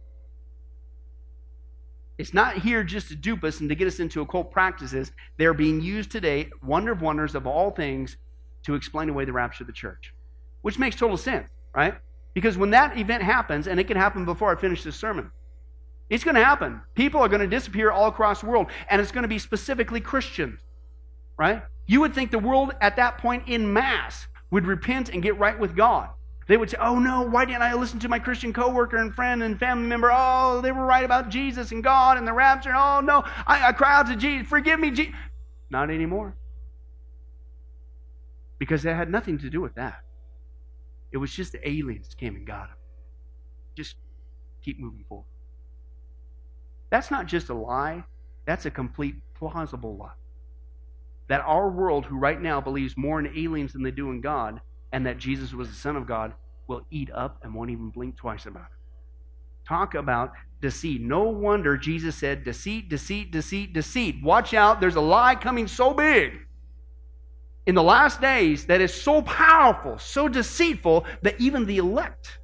It's 2.18 2.34
not 2.34 2.58
here 2.58 2.84
just 2.84 3.08
to 3.08 3.16
dupe 3.16 3.44
us 3.44 3.60
and 3.60 3.68
to 3.70 3.74
get 3.74 3.88
us 3.88 3.98
into 3.98 4.20
occult 4.20 4.52
practices. 4.52 5.10
They're 5.38 5.54
being 5.54 5.80
used 5.80 6.10
today, 6.10 6.50
wonder 6.62 6.92
of 6.92 7.00
wonders 7.00 7.34
of 7.34 7.46
all 7.46 7.70
things, 7.70 8.16
to 8.64 8.74
explain 8.74 9.08
away 9.08 9.24
the 9.24 9.32
rapture 9.32 9.62
of 9.62 9.68
the 9.68 9.72
church, 9.72 10.12
which 10.60 10.78
makes 10.78 10.96
total 10.96 11.16
sense, 11.16 11.48
right? 11.74 11.94
Because 12.34 12.58
when 12.58 12.70
that 12.70 12.98
event 12.98 13.22
happens, 13.22 13.66
and 13.66 13.80
it 13.80 13.84
can 13.84 13.96
happen 13.96 14.26
before 14.26 14.54
I 14.54 14.60
finish 14.60 14.84
this 14.84 14.96
sermon, 14.96 15.32
it's 16.10 16.22
going 16.22 16.34
to 16.34 16.44
happen. 16.44 16.82
People 16.94 17.22
are 17.22 17.28
going 17.28 17.40
to 17.40 17.46
disappear 17.46 17.90
all 17.90 18.08
across 18.08 18.42
the 18.42 18.46
world, 18.46 18.66
and 18.90 19.00
it's 19.00 19.12
going 19.12 19.22
to 19.22 19.28
be 19.28 19.38
specifically 19.38 20.00
Christians, 20.00 20.60
right? 21.38 21.62
You 21.86 22.00
would 22.00 22.14
think 22.14 22.30
the 22.30 22.38
world 22.38 22.74
at 22.80 22.96
that 22.96 23.18
point 23.18 23.48
in 23.48 23.72
mass 23.72 24.26
would 24.50 24.66
repent 24.66 25.08
and 25.08 25.22
get 25.22 25.38
right 25.38 25.58
with 25.58 25.74
God. 25.74 26.10
They 26.50 26.56
would 26.56 26.68
say, 26.68 26.78
Oh 26.80 26.98
no, 26.98 27.22
why 27.22 27.44
didn't 27.44 27.62
I 27.62 27.74
listen 27.74 28.00
to 28.00 28.08
my 28.08 28.18
Christian 28.18 28.52
coworker 28.52 28.96
and 28.96 29.14
friend 29.14 29.44
and 29.44 29.56
family 29.56 29.86
member? 29.86 30.10
Oh, 30.12 30.60
they 30.60 30.72
were 30.72 30.84
right 30.84 31.04
about 31.04 31.28
Jesus 31.28 31.70
and 31.70 31.80
God 31.80 32.18
and 32.18 32.26
the 32.26 32.32
rapture. 32.32 32.72
Oh 32.74 32.98
no, 32.98 33.22
I, 33.46 33.68
I 33.68 33.72
cry 33.72 33.94
out 33.94 34.08
to 34.08 34.16
Jesus, 34.16 34.48
forgive 34.48 34.80
me, 34.80 34.90
Jesus. 34.90 35.14
Not 35.70 35.92
anymore. 35.92 36.34
Because 38.58 38.82
that 38.82 38.96
had 38.96 39.08
nothing 39.08 39.38
to 39.38 39.48
do 39.48 39.60
with 39.60 39.76
that. 39.76 40.00
It 41.12 41.18
was 41.18 41.32
just 41.32 41.52
the 41.52 41.68
aliens 41.68 42.16
came 42.18 42.34
and 42.34 42.44
got 42.44 42.70
him. 42.70 42.76
Just 43.76 43.94
keep 44.60 44.80
moving 44.80 45.04
forward. 45.08 45.26
That's 46.90 47.12
not 47.12 47.26
just 47.26 47.50
a 47.50 47.54
lie, 47.54 48.02
that's 48.44 48.66
a 48.66 48.72
complete 48.72 49.14
plausible 49.36 49.96
lie. 49.96 50.18
That 51.28 51.42
our 51.42 51.70
world, 51.70 52.06
who 52.06 52.18
right 52.18 52.42
now 52.42 52.60
believes 52.60 52.96
more 52.96 53.20
in 53.20 53.28
aliens 53.38 53.72
than 53.72 53.84
they 53.84 53.92
do 53.92 54.10
in 54.10 54.20
God, 54.20 54.60
and 54.90 55.06
that 55.06 55.16
Jesus 55.16 55.52
was 55.52 55.68
the 55.68 55.76
Son 55.76 55.94
of 55.94 56.08
God 56.08 56.34
will 56.70 56.86
eat 56.90 57.10
up 57.12 57.40
and 57.42 57.52
won't 57.52 57.68
even 57.68 57.90
blink 57.90 58.16
twice 58.16 58.46
about 58.46 58.62
it. 58.62 59.68
Talk 59.68 59.94
about 59.94 60.32
deceit. 60.62 61.02
No 61.02 61.24
wonder 61.24 61.76
Jesus 61.76 62.14
said, 62.16 62.44
deceit, 62.44 62.88
deceit, 62.88 63.32
deceit, 63.32 63.74
deceit. 63.74 64.22
Watch 64.22 64.54
out, 64.54 64.80
there's 64.80 64.94
a 64.94 65.00
lie 65.00 65.34
coming 65.34 65.66
so 65.66 65.92
big 65.92 66.38
in 67.66 67.74
the 67.74 67.82
last 67.82 68.20
days 68.20 68.66
that 68.66 68.80
is 68.80 68.94
so 68.94 69.20
powerful, 69.22 69.98
so 69.98 70.28
deceitful, 70.28 71.04
that 71.22 71.38
even 71.40 71.66
the 71.66 71.78
elect 71.78 72.38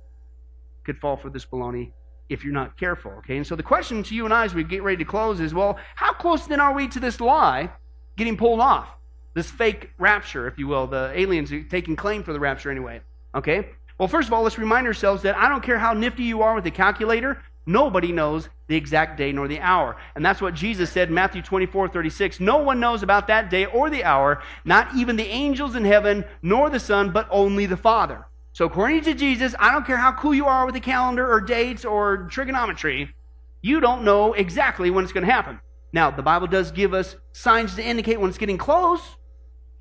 could 0.84 0.98
fall 0.98 1.16
for 1.16 1.30
this 1.30 1.46
baloney 1.46 1.92
if 2.28 2.44
you're 2.44 2.52
not 2.52 2.76
careful. 2.76 3.12
Okay, 3.18 3.36
and 3.36 3.46
so 3.46 3.54
the 3.54 3.62
question 3.62 4.02
to 4.02 4.14
you 4.14 4.24
and 4.24 4.34
I 4.34 4.44
as 4.44 4.54
we 4.54 4.64
get 4.64 4.82
ready 4.82 4.98
to 4.98 5.04
close 5.04 5.40
is 5.40 5.54
well, 5.54 5.78
how 5.94 6.12
close 6.12 6.46
then 6.46 6.60
are 6.60 6.74
we 6.74 6.88
to 6.88 7.00
this 7.00 7.20
lie 7.20 7.70
getting 8.16 8.36
pulled 8.36 8.60
off? 8.60 8.88
this 9.36 9.50
fake 9.50 9.90
rapture, 9.98 10.48
if 10.48 10.58
you 10.58 10.66
will, 10.66 10.86
the 10.86 11.12
aliens 11.14 11.52
are 11.52 11.62
taking 11.64 11.94
claim 11.94 12.22
for 12.22 12.32
the 12.32 12.40
rapture 12.40 12.70
anyway. 12.70 13.02
Okay? 13.34 13.68
Well, 13.98 14.08
first 14.08 14.28
of 14.28 14.34
all, 14.34 14.42
let's 14.42 14.58
remind 14.58 14.86
ourselves 14.86 15.22
that 15.22 15.36
I 15.36 15.48
don't 15.48 15.62
care 15.62 15.78
how 15.78 15.94
nifty 15.94 16.24
you 16.24 16.42
are 16.42 16.54
with 16.54 16.66
a 16.66 16.70
calculator, 16.70 17.42
nobody 17.64 18.12
knows 18.12 18.48
the 18.68 18.76
exact 18.76 19.16
day 19.16 19.32
nor 19.32 19.48
the 19.48 19.60
hour. 19.60 19.96
And 20.14 20.24
that's 20.24 20.40
what 20.40 20.54
Jesus 20.54 20.90
said 20.90 21.08
in 21.08 21.14
Matthew 21.14 21.40
24, 21.40 21.88
36. 21.88 22.40
No 22.40 22.58
one 22.58 22.78
knows 22.78 23.02
about 23.02 23.26
that 23.28 23.48
day 23.48 23.64
or 23.64 23.88
the 23.88 24.04
hour, 24.04 24.42
not 24.64 24.94
even 24.94 25.16
the 25.16 25.26
angels 25.26 25.76
in 25.76 25.84
heaven, 25.84 26.24
nor 26.42 26.68
the 26.68 26.80
Son, 26.80 27.10
but 27.10 27.26
only 27.30 27.64
the 27.64 27.76
Father. 27.76 28.26
So, 28.52 28.64
according 28.64 29.02
to 29.02 29.14
Jesus, 29.14 29.54
I 29.58 29.72
don't 29.72 29.86
care 29.86 29.98
how 29.98 30.12
cool 30.12 30.34
you 30.34 30.46
are 30.46 30.66
with 30.66 30.74
the 30.74 30.80
calendar 30.80 31.30
or 31.30 31.40
dates 31.40 31.84
or 31.84 32.26
trigonometry, 32.30 33.14
you 33.62 33.80
don't 33.80 34.04
know 34.04 34.32
exactly 34.32 34.90
when 34.90 35.04
it's 35.04 35.12
going 35.12 35.26
to 35.26 35.32
happen. 35.32 35.60
Now, 35.92 36.10
the 36.10 36.22
Bible 36.22 36.46
does 36.46 36.70
give 36.70 36.92
us 36.92 37.16
signs 37.32 37.74
to 37.76 37.84
indicate 37.84 38.20
when 38.20 38.28
it's 38.28 38.38
getting 38.38 38.58
close, 38.58 39.16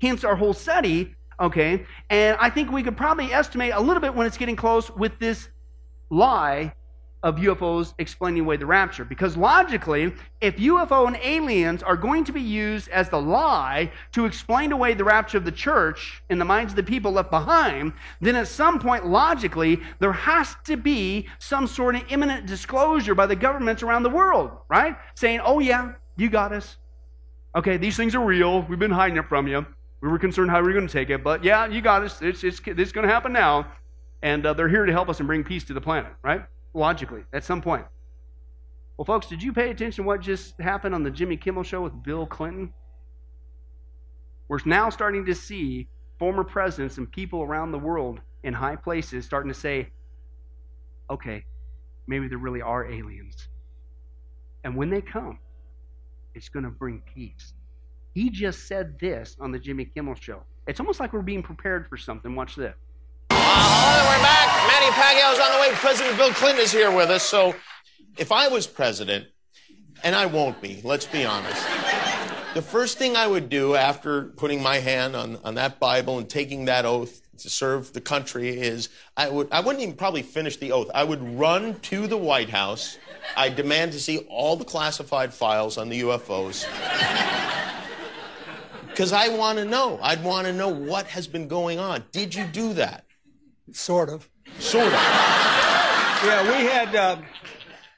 hence 0.00 0.24
our 0.24 0.36
whole 0.36 0.54
study, 0.54 1.15
okay? 1.40 1.84
And 2.10 2.36
I 2.40 2.50
think 2.50 2.70
we 2.70 2.82
could 2.82 2.96
probably 2.96 3.32
estimate 3.32 3.72
a 3.74 3.80
little 3.80 4.00
bit 4.00 4.14
when 4.14 4.26
it's 4.26 4.36
getting 4.36 4.56
close 4.56 4.90
with 4.90 5.18
this 5.18 5.48
lie 6.10 6.72
of 7.22 7.36
UFOs 7.36 7.92
explaining 7.98 8.42
away 8.42 8.56
the 8.56 8.66
rapture. 8.66 9.04
Because 9.04 9.36
logically, 9.36 10.14
if 10.40 10.56
UFO 10.56 11.08
and 11.08 11.16
aliens 11.22 11.82
are 11.82 11.96
going 11.96 12.24
to 12.24 12.32
be 12.32 12.40
used 12.40 12.88
as 12.88 13.08
the 13.08 13.20
lie 13.20 13.90
to 14.12 14.26
explain 14.26 14.70
away 14.70 14.94
the 14.94 15.02
rapture 15.02 15.36
of 15.38 15.44
the 15.44 15.50
church 15.50 16.22
in 16.30 16.38
the 16.38 16.44
minds 16.44 16.72
of 16.72 16.76
the 16.76 16.82
people 16.82 17.10
left 17.10 17.30
behind, 17.30 17.92
then 18.20 18.36
at 18.36 18.46
some 18.46 18.78
point, 18.78 19.06
logically, 19.06 19.80
there 19.98 20.12
has 20.12 20.54
to 20.66 20.76
be 20.76 21.26
some 21.40 21.66
sort 21.66 21.96
of 21.96 22.02
imminent 22.10 22.46
disclosure 22.46 23.14
by 23.14 23.26
the 23.26 23.36
governments 23.36 23.82
around 23.82 24.04
the 24.04 24.10
world, 24.10 24.50
right? 24.68 24.96
Saying, 25.16 25.40
oh, 25.40 25.58
yeah, 25.58 25.94
you 26.16 26.30
got 26.30 26.52
us. 26.52 26.76
Okay, 27.56 27.76
these 27.76 27.96
things 27.96 28.14
are 28.14 28.24
real. 28.24 28.62
We've 28.62 28.78
been 28.78 28.90
hiding 28.90 29.16
it 29.16 29.28
from 29.28 29.48
you. 29.48 29.66
We 30.00 30.08
were 30.08 30.18
concerned 30.18 30.50
how 30.50 30.60
we 30.60 30.68
were 30.68 30.72
going 30.74 30.86
to 30.86 30.92
take 30.92 31.10
it, 31.10 31.24
but 31.24 31.42
yeah, 31.42 31.66
you 31.66 31.80
got 31.80 32.02
us. 32.02 32.20
It's, 32.20 32.44
it's, 32.44 32.60
it's 32.66 32.92
going 32.92 33.06
to 33.06 33.12
happen 33.12 33.32
now. 33.32 33.72
And 34.22 34.44
uh, 34.44 34.54
they're 34.54 34.68
here 34.68 34.86
to 34.86 34.92
help 34.92 35.08
us 35.08 35.20
and 35.20 35.26
bring 35.26 35.44
peace 35.44 35.64
to 35.64 35.74
the 35.74 35.80
planet, 35.80 36.12
right? 36.22 36.42
Logically, 36.74 37.22
at 37.32 37.44
some 37.44 37.60
point. 37.60 37.86
Well, 38.96 39.04
folks, 39.04 39.26
did 39.26 39.42
you 39.42 39.52
pay 39.52 39.70
attention 39.70 40.04
to 40.04 40.06
what 40.06 40.20
just 40.20 40.58
happened 40.58 40.94
on 40.94 41.02
the 41.02 41.10
Jimmy 41.10 41.36
Kimmel 41.36 41.62
show 41.62 41.82
with 41.82 42.02
Bill 42.02 42.26
Clinton? 42.26 42.72
We're 44.48 44.58
now 44.64 44.90
starting 44.90 45.26
to 45.26 45.34
see 45.34 45.88
former 46.18 46.44
presidents 46.44 46.96
and 46.96 47.10
people 47.10 47.42
around 47.42 47.72
the 47.72 47.78
world 47.78 48.20
in 48.42 48.54
high 48.54 48.76
places 48.76 49.26
starting 49.26 49.52
to 49.52 49.58
say, 49.58 49.88
okay, 51.10 51.44
maybe 52.06 52.28
there 52.28 52.38
really 52.38 52.62
are 52.62 52.90
aliens. 52.90 53.48
And 54.64 54.76
when 54.76 54.88
they 54.88 55.02
come, 55.02 55.38
it's 56.34 56.48
going 56.48 56.64
to 56.64 56.70
bring 56.70 57.02
peace. 57.14 57.52
He 58.16 58.30
just 58.30 58.66
said 58.66 58.98
this 58.98 59.36
on 59.40 59.52
the 59.52 59.58
Jimmy 59.58 59.84
Kimmel 59.84 60.14
show. 60.14 60.42
It's 60.66 60.80
almost 60.80 61.00
like 61.00 61.12
we're 61.12 61.20
being 61.20 61.42
prepared 61.42 61.86
for 61.86 61.98
something. 61.98 62.34
Watch 62.34 62.56
this. 62.56 62.74
Uh, 63.28 63.34
we're 64.08 64.22
back. 64.22 64.70
Manny 64.72 64.90
Pacquiao's 64.92 65.38
on 65.38 65.52
the 65.52 65.60
way. 65.60 65.74
President 65.74 66.16
Bill 66.16 66.32
Clinton 66.32 66.64
is 66.64 66.72
here 66.72 66.90
with 66.90 67.10
us. 67.10 67.22
So, 67.22 67.54
if 68.16 68.32
I 68.32 68.48
was 68.48 68.66
president, 68.66 69.26
and 70.02 70.14
I 70.14 70.24
won't 70.24 70.62
be, 70.62 70.80
let's 70.82 71.04
be 71.04 71.26
honest, 71.26 71.62
the 72.54 72.62
first 72.62 72.96
thing 72.96 73.16
I 73.16 73.26
would 73.26 73.50
do 73.50 73.74
after 73.74 74.28
putting 74.28 74.62
my 74.62 74.78
hand 74.78 75.14
on, 75.14 75.36
on 75.44 75.56
that 75.56 75.78
Bible 75.78 76.16
and 76.16 76.26
taking 76.26 76.64
that 76.64 76.86
oath 76.86 77.20
to 77.36 77.50
serve 77.50 77.92
the 77.92 78.00
country 78.00 78.48
is 78.48 78.88
I 79.18 79.28
would 79.28 79.48
I 79.52 79.60
wouldn't 79.60 79.82
even 79.82 79.94
probably 79.94 80.22
finish 80.22 80.56
the 80.56 80.72
oath. 80.72 80.90
I 80.94 81.04
would 81.04 81.38
run 81.38 81.78
to 81.80 82.06
the 82.06 82.16
White 82.16 82.48
House. 82.48 82.96
I 83.36 83.50
demand 83.50 83.92
to 83.92 84.00
see 84.00 84.20
all 84.30 84.56
the 84.56 84.64
classified 84.64 85.34
files 85.34 85.76
on 85.76 85.90
the 85.90 86.00
UFOs 86.00 86.64
because 88.96 89.12
I 89.12 89.28
want 89.28 89.58
to 89.58 89.66
know. 89.66 89.98
I'd 90.02 90.24
want 90.24 90.46
to 90.46 90.54
know 90.54 90.68
what 90.70 91.06
has 91.08 91.26
been 91.26 91.48
going 91.48 91.78
on. 91.78 92.02
Did 92.12 92.34
you 92.34 92.44
do 92.46 92.72
that? 92.72 93.04
Sort 93.72 94.08
of. 94.08 94.26
Sort 94.58 94.86
of. 94.86 94.92
Yeah, 94.92 96.42
we 96.44 96.64
had 96.66 96.96
uh, 96.96 97.18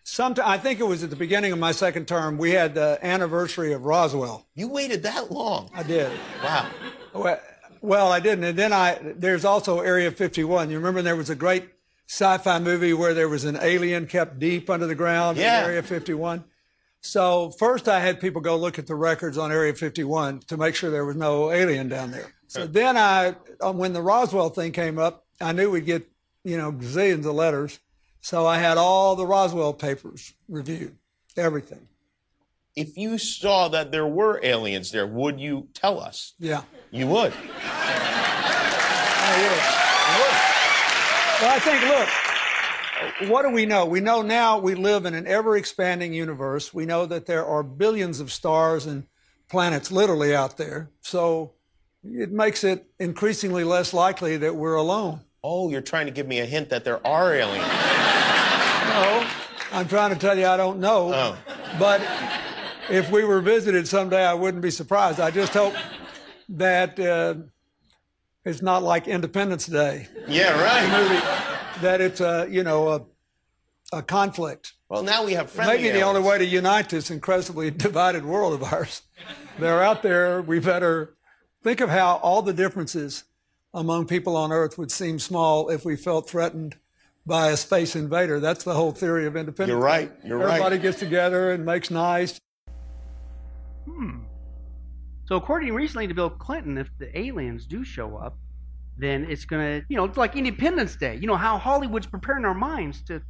Sometime, 0.03 0.44
I 0.49 0.59
think 0.59 0.80
it 0.80 0.84
was 0.84 1.05
at 1.05 1.11
the 1.11 1.14
beginning 1.16 1.53
of 1.53 1.59
my 1.61 1.70
second 1.70 2.09
term, 2.09 2.36
we 2.36 2.51
had 2.51 2.74
the 2.74 2.99
anniversary 3.01 3.72
of 3.74 3.84
Roswell. 3.84 4.49
You 4.57 4.66
waited 4.66 5.05
that 5.05 5.30
long. 5.30 5.70
I 5.72 5.84
did. 5.84 6.11
Wow. 6.42 6.68
Well, 7.14 7.40
well, 7.80 8.11
I 8.11 8.18
didn't. 8.18 8.42
And 8.42 8.59
then 8.59 8.72
I, 8.72 8.99
there's 9.03 9.44
also 9.44 9.78
Area 9.80 10.11
51. 10.11 10.70
You 10.70 10.78
remember 10.78 11.01
there 11.03 11.14
was 11.14 11.30
a 11.30 11.36
great 11.36 11.68
sci-fi 12.09 12.59
movie 12.59 12.92
where 12.92 13.14
there 13.14 13.28
was 13.28 13.44
an 13.44 13.59
alien 13.61 14.07
kept 14.09 14.40
deep 14.40 14.68
under 14.68 14.86
the 14.88 14.96
ground 14.96 15.38
Yeah. 15.38 15.61
in 15.61 15.64
Area 15.66 15.82
51. 15.84 16.42
So 17.01 17.51
first 17.51 17.88
I 17.88 18.01
had 18.01 18.20
people 18.20 18.40
go 18.40 18.57
look 18.57 18.78
at 18.78 18.86
the 18.86 18.94
records 18.94 19.36
on 19.38 19.53
Area 19.53 19.74
51 19.74 20.40
to 20.40 20.57
make 20.57 20.74
sure 20.74 20.90
there 20.90 21.05
was 21.05 21.16
no 21.16 21.51
alien 21.51 21.88
down 21.88 22.11
there. 22.11 22.32
So 22.49 22.66
then 22.66 22.96
I, 22.96 23.36
uh, 23.61 23.72
when 23.72 23.92
the 23.92 24.03
Roswell 24.03 24.51
thing 24.51 24.72
came 24.72 24.99
up, 24.99 25.24
I 25.40 25.53
knew 25.53 25.70
we'd 25.70 25.86
get, 25.86 26.09
you 26.44 26.57
know, 26.57 26.72
zillions 26.72 27.26
of 27.26 27.34
letters. 27.34 27.78
So 28.20 28.46
I 28.46 28.59
had 28.59 28.78
all 28.78 29.16
the 29.16 29.26
Roswell 29.26 29.72
papers 29.72 30.32
reviewed, 30.49 30.96
everything. 31.36 31.86
If 32.74 32.96
you 32.96 33.18
saw 33.18 33.68
that 33.68 33.92
there 33.92 34.07
were 34.07 34.40
aliens 34.42 34.90
there, 34.92 35.07
would 35.07 35.38
you 35.40 35.68
tell 35.74 36.01
us? 36.01 36.34
Yeah. 36.38 36.62
You 36.90 37.07
would. 37.09 37.32
I 37.32 37.36
would. 39.42 39.62
I 40.01 40.20
would. 40.20 40.36
Well, 41.42 41.55
I 41.55 41.59
think, 41.61 41.82
look, 41.82 42.09
what 43.26 43.42
do 43.42 43.51
we 43.51 43.66
know? 43.66 43.84
We 43.86 44.01
know 44.01 44.22
now 44.22 44.59
we 44.59 44.74
live 44.74 45.05
in 45.07 45.14
an 45.14 45.26
ever 45.26 45.57
expanding 45.57 46.12
universe. 46.12 46.72
We 46.72 46.86
know 46.86 47.07
that 47.07 47.26
there 47.26 47.44
are 47.44 47.62
billions 47.62 48.20
of 48.20 48.32
stars 48.32 48.86
and 48.86 49.07
planets 49.49 49.90
literally 49.90 50.34
out 50.34 50.57
there. 50.57 50.90
So 51.01 51.53
it 52.05 52.30
makes 52.30 52.64
it 52.64 52.86
increasingly 52.99 53.64
less 53.64 53.92
likely 53.92 54.36
that 54.38 54.55
we're 54.55 54.74
alone. 54.74 55.20
Oh, 55.42 55.70
you're 55.70 55.80
trying 55.80 56.07
to 56.07 56.12
give 56.12 56.26
me 56.26 56.40
a 56.40 56.46
hint 56.46 56.68
that 56.70 56.84
there 56.84 57.05
are 57.07 57.34
aliens. 57.34 57.66
No, 57.66 59.26
I'm 59.72 59.86
trying 59.88 60.12
to 60.12 60.18
tell 60.18 60.36
you 60.36 60.46
I 60.46 60.57
don't 60.57 60.80
know. 60.80 61.12
Oh. 61.14 61.38
But 61.78 62.03
if 62.90 63.11
we 63.11 63.24
were 63.24 63.40
visited 63.40 63.86
someday, 63.86 64.24
I 64.24 64.34
wouldn't 64.34 64.62
be 64.62 64.70
surprised. 64.70 65.20
I 65.20 65.30
just 65.30 65.53
hope 65.53 65.74
that 66.51 66.99
uh, 66.99 67.34
it's 68.44 68.62
not 68.62 68.82
like 68.82 69.07
Independence 69.07 69.66
Day. 69.66 70.09
Yeah, 70.26 70.61
right. 70.61 71.47
Movie 71.79 71.87
that 71.87 72.01
it's 72.01 72.20
a 72.20 72.47
you 72.51 72.62
know 72.62 72.89
a, 72.89 73.03
a 73.93 74.03
conflict. 74.03 74.74
Well, 74.89 75.03
now 75.03 75.24
we 75.24 75.35
have 75.35 75.51
friendly 75.51 75.76
Maybe 75.76 75.91
the 75.91 76.03
only 76.03 76.20
way 76.20 76.39
to 76.39 76.45
unite 76.45 76.89
this 76.89 77.11
incredibly 77.11 77.70
divided 77.87 78.24
world 78.24 78.55
of 78.55 78.62
ours. 78.72 79.03
They're 79.59 79.83
out 79.83 80.03
there. 80.03 80.41
We 80.41 80.61
better 80.61 81.16
think 81.62 81.81
of 81.81 81.91
how 81.91 82.16
all 82.16 82.43
the 82.43 82.53
differences 82.53 83.24
among 83.74 84.07
people 84.07 84.37
on 84.37 84.53
Earth 84.53 84.79
would 84.79 84.91
seem 84.91 85.18
small 85.18 85.68
if 85.68 85.85
we 85.85 85.97
felt 85.97 86.29
threatened 86.29 86.76
by 87.26 87.51
a 87.51 87.57
space 87.57 87.95
invader. 87.95 88.41
That's 88.41 88.64
the 88.64 88.72
whole 88.72 88.93
theory 88.93 89.26
of 89.26 89.37
independence. 89.37 89.76
You're 89.76 89.85
right. 89.85 90.11
You're 90.24 90.39
right. 90.39 90.53
Everybody 90.53 90.79
gets 90.79 90.99
together 90.99 91.53
and 91.53 91.66
makes 91.66 91.91
nice. 91.91 92.41
Hmm. 93.85 94.20
So 95.26 95.37
according 95.37 95.74
recently 95.74 96.07
to 96.07 96.14
Bill 96.14 96.31
Clinton, 96.31 96.79
if 96.79 96.89
the 96.99 97.16
aliens 97.18 97.66
do 97.66 97.85
show 97.85 98.16
up, 98.16 98.39
then 98.99 99.26
it's 99.30 99.44
gonna, 99.44 99.82
you 99.88 99.96
know, 99.96 100.05
it's 100.05 100.18
like 100.18 100.36
Independence 100.36 100.96
Day. 100.96 101.16
You 101.16 101.26
know 101.26 101.36
how 101.36 101.57
Hollywood's 101.57 102.07
preparing 102.07 102.44
our 102.44 102.55
minds 102.55 103.03
to 103.05 103.22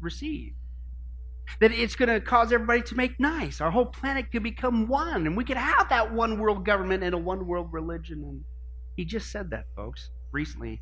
receive. 0.00 0.52
That 1.60 1.72
it's 1.72 1.94
gonna 1.94 2.20
cause 2.20 2.52
everybody 2.52 2.82
to 2.82 2.94
make 2.96 3.18
nice. 3.20 3.60
Our 3.60 3.70
whole 3.70 3.86
planet 3.86 4.30
could 4.32 4.42
become 4.42 4.86
one, 4.86 5.26
and 5.26 5.36
we 5.36 5.44
could 5.44 5.56
have 5.56 5.88
that 5.88 6.12
one 6.12 6.38
world 6.38 6.64
government 6.64 7.02
and 7.02 7.14
a 7.14 7.18
one 7.18 7.46
world 7.46 7.72
religion. 7.72 8.22
And 8.24 8.44
he 8.96 9.04
just 9.04 9.30
said 9.30 9.50
that, 9.50 9.66
folks, 9.74 10.10
recently 10.32 10.80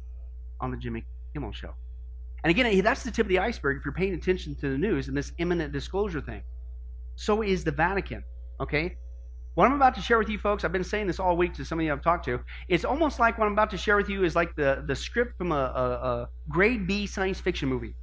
on 0.61 0.71
the 0.71 0.77
Jimmy 0.77 1.05
Kimmel 1.33 1.53
show. 1.53 1.75
And 2.45 2.51
again, 2.51 2.83
that's 2.83 3.03
the 3.03 3.11
tip 3.11 3.25
of 3.25 3.31
the 3.31 3.39
iceberg 3.39 3.79
if 3.79 3.85
you're 3.87 3.95
paying 3.95 4.15
attention 4.15 4.55
to 4.57 4.69
the 4.69 4.79
news 4.79 5.09
and 5.09 5.17
this 5.17 5.33
imminent 5.39 5.73
disclosure 5.73 6.21
thing. 6.21 6.43
So 7.17 7.43
is 7.43 7.65
the 7.65 7.71
Vatican. 7.71 8.23
Okay? 8.61 8.97
What 9.55 9.67
I'm 9.67 9.75
about 9.75 9.95
to 9.95 10.01
share 10.01 10.19
with 10.19 10.29
you 10.29 10.39
folks, 10.39 10.65
I've 10.65 10.73
been 10.73 10.83
saying 10.83 11.07
this 11.07 11.21
all 11.21 11.37
week 11.37 11.55
to 11.55 11.65
some 11.65 11.79
of 11.79 11.85
you 11.85 11.93
I've 11.93 12.03
talked 12.03 12.25
to. 12.25 12.41
It's 12.69 12.85
almost 12.85 13.21
like 13.21 13.39
what 13.39 13.47
I'm 13.47 13.53
about 13.53 13.71
to 13.71 13.77
share 13.77 13.97
with 13.97 14.09
you 14.09 14.25
is 14.25 14.35
like 14.35 14.57
the, 14.57 14.83
the 14.87 14.97
script 14.97 15.39
from 15.39 15.53
a, 15.53 15.55
a, 15.55 16.09
a 16.09 16.29
grade 16.49 16.89
B 16.89 17.07
science 17.07 17.39
fiction 17.39 17.69
movie. 17.69 17.95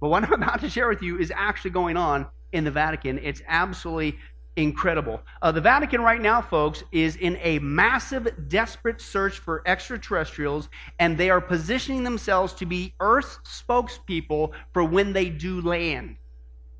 But 0.00 0.08
what 0.08 0.22
I'm 0.22 0.32
about 0.42 0.60
to 0.60 0.70
share 0.70 0.88
with 0.88 1.02
you 1.02 1.18
is 1.18 1.32
actually 1.34 1.72
going 1.72 1.96
on 1.96 2.26
in 2.52 2.62
the 2.62 2.70
Vatican. 2.70 3.18
It's 3.24 3.42
absolutely 3.48 4.18
incredible. 4.54 5.20
Uh, 5.40 5.50
the 5.50 5.60
Vatican 5.60 6.00
right 6.00 6.20
now, 6.20 6.40
folks, 6.40 6.84
is 6.92 7.16
in 7.16 7.38
a 7.42 7.58
massive, 7.58 8.28
desperate 8.48 9.00
search 9.00 9.38
for 9.38 9.62
extraterrestrials, 9.66 10.68
and 11.00 11.18
they 11.18 11.30
are 11.30 11.40
positioning 11.40 12.04
themselves 12.04 12.52
to 12.52 12.66
be 12.66 12.94
Earth's 13.00 13.40
spokespeople 13.44 14.52
for 14.72 14.84
when 14.84 15.12
they 15.12 15.28
do 15.28 15.60
land. 15.60 16.16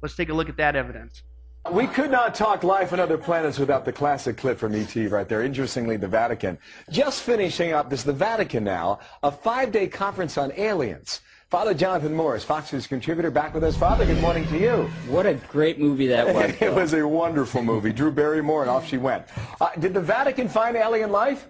Let's 0.03 0.15
take 0.15 0.29
a 0.29 0.35
look 0.35 0.49
at 0.49 0.57
that 0.59 0.77
evidence. 0.77 1.23
We 1.71 1.87
could 1.87 2.11
not 2.11 2.35
talk 2.35 2.65
life 2.65 2.93
on 2.93 2.99
other 2.99 3.17
planets 3.17 3.57
without 3.57 3.85
the 3.85 3.93
classic 3.93 4.37
clip 4.37 4.59
from 4.59 4.75
ET 4.75 4.95
right 4.97 5.29
there. 5.29 5.43
Interestingly, 5.43 5.97
the 5.97 6.09
Vatican. 6.09 6.59
Just 6.91 7.23
finishing 7.23 7.73
up, 7.73 7.89
this 7.89 8.01
is 8.01 8.05
the 8.05 8.13
Vatican 8.13 8.65
now, 8.65 8.99
a 9.23 9.31
five-day 9.31 9.87
conference 9.87 10.37
on 10.37 10.53
aliens. 10.57 11.21
Father 11.51 11.73
Jonathan 11.73 12.15
Morris, 12.15 12.43
Fox 12.43 12.73
News 12.73 12.89
contributor, 12.89 13.31
back 13.31 13.55
with 13.55 13.63
us. 13.63 13.77
Father, 13.77 14.05
good 14.05 14.21
morning 14.21 14.45
to 14.49 14.59
you. 14.59 14.91
What 15.07 15.25
a 15.25 15.35
great 15.35 15.79
movie 15.79 16.09
that 16.09 16.35
was. 16.35 16.53
it 16.61 16.75
was 16.75 16.95
a 16.95 17.07
wonderful 17.07 17.63
movie. 17.63 17.93
Drew 17.93 18.11
Barrymore, 18.11 18.63
and 18.63 18.71
off 18.71 18.89
she 18.89 18.99
went. 18.99 19.27
Uh, 19.61 19.71
did 19.79 19.95
the 19.95 20.01
Vatican 20.01 20.49
find 20.49 20.77
alien 20.77 21.13
life? 21.13 21.47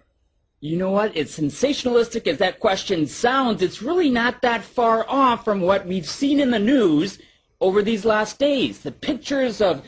You 0.60 0.76
know 0.76 0.90
what? 0.90 1.16
As 1.16 1.30
sensationalistic 1.30 2.26
as 2.26 2.36
that 2.38 2.60
question 2.60 3.06
sounds, 3.06 3.62
it's 3.62 3.80
really 3.80 4.10
not 4.10 4.42
that 4.42 4.62
far 4.62 5.06
off 5.08 5.44
from 5.44 5.62
what 5.62 5.86
we've 5.86 6.08
seen 6.08 6.38
in 6.38 6.50
the 6.50 6.58
news 6.58 7.18
over 7.62 7.80
these 7.80 8.04
last 8.04 8.38
days. 8.38 8.80
The 8.80 8.92
pictures 8.92 9.60
of 9.62 9.82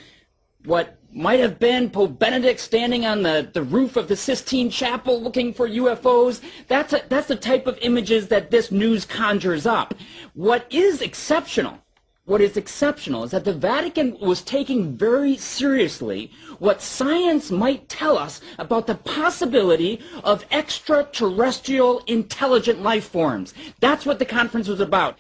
what 0.65 0.99
might 1.13 1.41
have 1.41 1.59
been 1.59 1.91
Pope 1.91 2.19
Benedict 2.19 2.59
standing 2.59 3.07
on 3.07 3.23
the, 3.23 3.49
the 3.53 3.63
roof 3.63 3.97
of 3.97 4.09
the 4.09 4.17
Sistine 4.17 4.71
Chapel 4.71 5.23
looking 5.23 5.55
for 5.55 5.69
UFOs. 5.69 6.41
That's, 6.67 6.93
a, 6.93 7.03
that's 7.09 7.29
the 7.29 7.37
type 7.37 7.67
of 7.67 7.79
images 7.83 8.29
that 8.29 8.51
this 8.51 8.73
news 8.73 9.05
conjures 9.05 9.67
up. 9.67 9.95
What 10.35 10.67
is 10.71 11.01
exceptional 11.01 11.79
what 12.27 12.41
is 12.41 12.57
exceptional 12.57 13.25
is 13.25 13.33
that 13.33 13.45
the 13.45 13.53
Vatican 13.53 14.19
was 14.19 14.41
taking 14.41 14.97
very 14.97 15.37
seriously 15.37 16.31
what 16.59 16.81
science 16.81 17.51
might 17.51 17.87
tell 17.91 18.17
us 18.17 18.41
about 18.59 18.87
the 18.87 18.95
possibility 18.95 20.01
of 20.23 20.47
extraterrestrial 20.51 21.99
intelligent 22.07 22.83
life 22.83 23.09
forms. 23.09 23.53
That's 23.81 24.07
what 24.07 24.19
the 24.19 24.25
conference 24.25 24.69
was 24.69 24.81
about. 24.81 25.19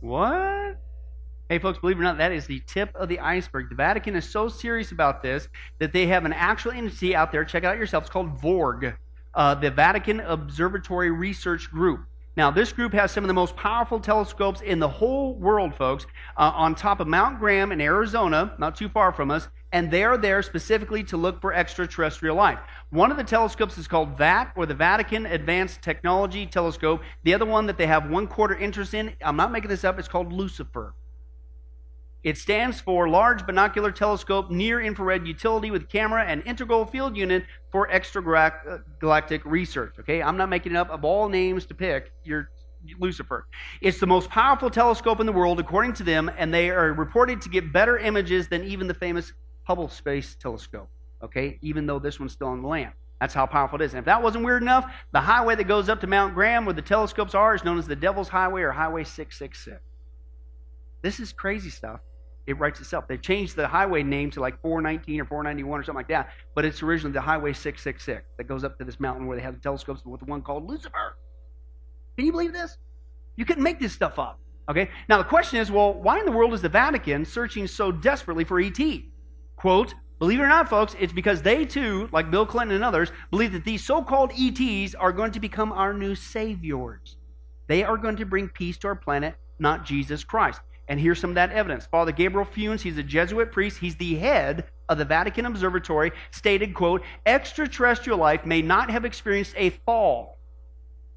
What? 0.00 0.76
Hey, 1.50 1.58
folks, 1.58 1.78
believe 1.78 1.98
it 1.98 2.00
or 2.00 2.04
not, 2.04 2.16
that 2.16 2.32
is 2.32 2.46
the 2.46 2.62
tip 2.66 2.90
of 2.94 3.10
the 3.10 3.20
iceberg. 3.20 3.68
The 3.68 3.74
Vatican 3.74 4.16
is 4.16 4.26
so 4.26 4.48
serious 4.48 4.92
about 4.92 5.22
this 5.22 5.46
that 5.78 5.92
they 5.92 6.06
have 6.06 6.24
an 6.24 6.32
actual 6.32 6.72
entity 6.72 7.14
out 7.14 7.32
there. 7.32 7.44
Check 7.44 7.64
it 7.64 7.66
out 7.66 7.76
yourself. 7.76 8.04
It's 8.04 8.10
called 8.10 8.40
VORG, 8.40 8.96
uh, 9.34 9.54
the 9.56 9.70
Vatican 9.70 10.20
Observatory 10.20 11.10
Research 11.10 11.70
Group. 11.70 12.06
Now, 12.34 12.50
this 12.50 12.72
group 12.72 12.94
has 12.94 13.12
some 13.12 13.24
of 13.24 13.28
the 13.28 13.34
most 13.34 13.56
powerful 13.56 14.00
telescopes 14.00 14.62
in 14.62 14.78
the 14.78 14.88
whole 14.88 15.34
world, 15.34 15.74
folks, 15.74 16.06
uh, 16.38 16.50
on 16.54 16.74
top 16.74 17.00
of 17.00 17.08
Mount 17.08 17.38
Graham 17.38 17.72
in 17.72 17.80
Arizona, 17.82 18.54
not 18.58 18.74
too 18.74 18.88
far 18.88 19.12
from 19.12 19.30
us, 19.30 19.46
and 19.70 19.90
they 19.90 20.02
are 20.02 20.16
there 20.16 20.42
specifically 20.42 21.04
to 21.04 21.18
look 21.18 21.42
for 21.42 21.52
extraterrestrial 21.52 22.36
life. 22.36 22.58
One 22.88 23.10
of 23.10 23.18
the 23.18 23.22
telescopes 23.22 23.76
is 23.76 23.86
called 23.86 24.16
VAT, 24.16 24.50
or 24.56 24.64
the 24.64 24.74
Vatican 24.74 25.26
Advanced 25.26 25.82
Technology 25.82 26.46
Telescope. 26.46 27.02
The 27.22 27.34
other 27.34 27.44
one 27.44 27.66
that 27.66 27.76
they 27.76 27.86
have 27.86 28.08
one 28.08 28.28
quarter 28.28 28.56
interest 28.56 28.94
in, 28.94 29.12
I'm 29.22 29.36
not 29.36 29.52
making 29.52 29.68
this 29.68 29.84
up, 29.84 29.98
it's 29.98 30.08
called 30.08 30.32
Lucifer. 30.32 30.94
It 32.24 32.38
stands 32.38 32.80
for 32.80 33.06
Large 33.06 33.44
Binocular 33.46 33.92
Telescope 33.92 34.50
Near 34.50 34.80
Infrared 34.80 35.26
Utility 35.26 35.70
with 35.70 35.90
Camera 35.90 36.24
and 36.24 36.42
Integral 36.46 36.86
Field 36.86 37.18
Unit 37.18 37.44
for 37.70 37.86
Extragalactic 37.88 39.42
Research. 39.44 39.96
Okay, 40.00 40.22
I'm 40.22 40.38
not 40.38 40.48
making 40.48 40.72
it 40.72 40.76
up 40.76 40.88
of 40.88 41.04
all 41.04 41.28
names 41.28 41.66
to 41.66 41.74
pick. 41.74 42.12
You're 42.24 42.48
Lucifer. 42.98 43.46
It's 43.82 44.00
the 44.00 44.06
most 44.06 44.30
powerful 44.30 44.70
telescope 44.70 45.20
in 45.20 45.26
the 45.26 45.32
world, 45.32 45.60
according 45.60 45.92
to 45.94 46.02
them, 46.02 46.30
and 46.38 46.52
they 46.52 46.70
are 46.70 46.94
reported 46.94 47.42
to 47.42 47.50
get 47.50 47.74
better 47.74 47.98
images 47.98 48.48
than 48.48 48.64
even 48.64 48.86
the 48.86 48.94
famous 48.94 49.34
Hubble 49.64 49.90
Space 49.90 50.34
Telescope. 50.34 50.88
Okay, 51.22 51.58
even 51.60 51.84
though 51.84 51.98
this 51.98 52.18
one's 52.18 52.32
still 52.32 52.48
on 52.48 52.62
the 52.62 52.68
land. 52.68 52.92
That's 53.20 53.34
how 53.34 53.44
powerful 53.44 53.80
it 53.82 53.84
is. 53.84 53.92
And 53.92 53.98
if 53.98 54.06
that 54.06 54.22
wasn't 54.22 54.46
weird 54.46 54.62
enough, 54.62 54.90
the 55.12 55.20
highway 55.20 55.56
that 55.56 55.64
goes 55.64 55.90
up 55.90 56.00
to 56.00 56.06
Mount 56.06 56.34
Graham 56.34 56.64
where 56.64 56.74
the 56.74 56.82
telescopes 56.82 57.34
are 57.34 57.54
is 57.54 57.64
known 57.64 57.78
as 57.78 57.86
the 57.86 57.96
Devil's 57.96 58.28
Highway 58.30 58.62
or 58.62 58.72
Highway 58.72 59.04
666. 59.04 59.82
This 61.02 61.20
is 61.20 61.30
crazy 61.30 61.68
stuff. 61.68 62.00
It 62.46 62.58
writes 62.58 62.80
itself. 62.80 63.08
They've 63.08 63.20
changed 63.20 63.56
the 63.56 63.66
highway 63.66 64.02
name 64.02 64.30
to 64.32 64.40
like 64.40 64.60
419 64.60 65.20
or 65.20 65.24
491 65.24 65.80
or 65.80 65.82
something 65.82 65.96
like 65.96 66.08
that, 66.08 66.30
but 66.54 66.64
it's 66.64 66.82
originally 66.82 67.12
the 67.12 67.20
Highway 67.20 67.52
666 67.52 68.26
that 68.36 68.44
goes 68.44 68.64
up 68.64 68.76
to 68.78 68.84
this 68.84 69.00
mountain 69.00 69.26
where 69.26 69.36
they 69.36 69.42
have 69.42 69.54
the 69.54 69.60
telescopes 69.60 70.04
with 70.04 70.20
the 70.20 70.26
one 70.26 70.42
called 70.42 70.68
Lucifer. 70.68 71.16
Can 72.16 72.26
you 72.26 72.32
believe 72.32 72.52
this? 72.52 72.76
You 73.36 73.44
couldn't 73.44 73.62
make 73.62 73.80
this 73.80 73.92
stuff 73.92 74.18
up. 74.18 74.38
Okay? 74.68 74.90
Now 75.08 75.18
the 75.18 75.24
question 75.24 75.58
is, 75.58 75.70
well, 75.70 75.94
why 75.94 76.18
in 76.18 76.26
the 76.26 76.32
world 76.32 76.52
is 76.52 76.62
the 76.62 76.68
Vatican 76.68 77.24
searching 77.24 77.66
so 77.66 77.90
desperately 77.90 78.44
for 78.44 78.60
ET? 78.60 78.78
Quote, 79.56 79.94
believe 80.18 80.40
it 80.40 80.42
or 80.42 80.48
not, 80.48 80.68
folks, 80.68 80.94
it's 81.00 81.12
because 81.12 81.42
they 81.42 81.64
too, 81.64 82.08
like 82.12 82.30
Bill 82.30 82.46
Clinton 82.46 82.76
and 82.76 82.84
others, 82.84 83.10
believe 83.30 83.52
that 83.52 83.64
these 83.64 83.84
so-called 83.84 84.32
ETs 84.38 84.94
are 84.94 85.12
going 85.12 85.32
to 85.32 85.40
become 85.40 85.72
our 85.72 85.94
new 85.94 86.14
saviors. 86.14 87.16
They 87.66 87.82
are 87.82 87.96
going 87.96 88.16
to 88.16 88.26
bring 88.26 88.48
peace 88.48 88.76
to 88.78 88.88
our 88.88 88.94
planet, 88.94 89.34
not 89.58 89.84
Jesus 89.84 90.22
Christ. 90.22 90.60
And 90.88 91.00
here's 91.00 91.18
some 91.18 91.30
of 91.30 91.34
that 91.36 91.52
evidence. 91.52 91.86
Father 91.86 92.12
Gabriel 92.12 92.46
Funes, 92.46 92.82
he's 92.82 92.98
a 92.98 93.02
Jesuit 93.02 93.52
priest. 93.52 93.78
He's 93.78 93.96
the 93.96 94.16
head 94.16 94.66
of 94.88 94.98
the 94.98 95.04
Vatican 95.04 95.46
Observatory, 95.46 96.12
stated, 96.30 96.74
quote, 96.74 97.02
extraterrestrial 97.24 98.18
life 98.18 98.44
may 98.44 98.60
not 98.60 98.90
have 98.90 99.04
experienced 99.04 99.54
a 99.56 99.70
fall. 99.70 100.38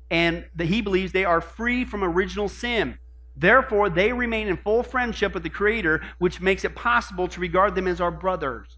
And 0.09 0.45
that 0.55 0.67
he 0.67 0.81
believes 0.81 1.11
they 1.11 1.25
are 1.25 1.41
free 1.41 1.83
from 1.83 2.03
original 2.03 2.47
sin. 2.47 2.97
Therefore, 3.35 3.89
they 3.89 4.13
remain 4.13 4.47
in 4.47 4.57
full 4.57 4.83
friendship 4.83 5.33
with 5.33 5.43
the 5.43 5.49
Creator, 5.49 6.01
which 6.17 6.41
makes 6.41 6.63
it 6.63 6.73
possible 6.73 7.27
to 7.27 7.39
regard 7.41 7.75
them 7.75 7.87
as 7.87 7.99
our 7.99 8.09
brothers. 8.09 8.77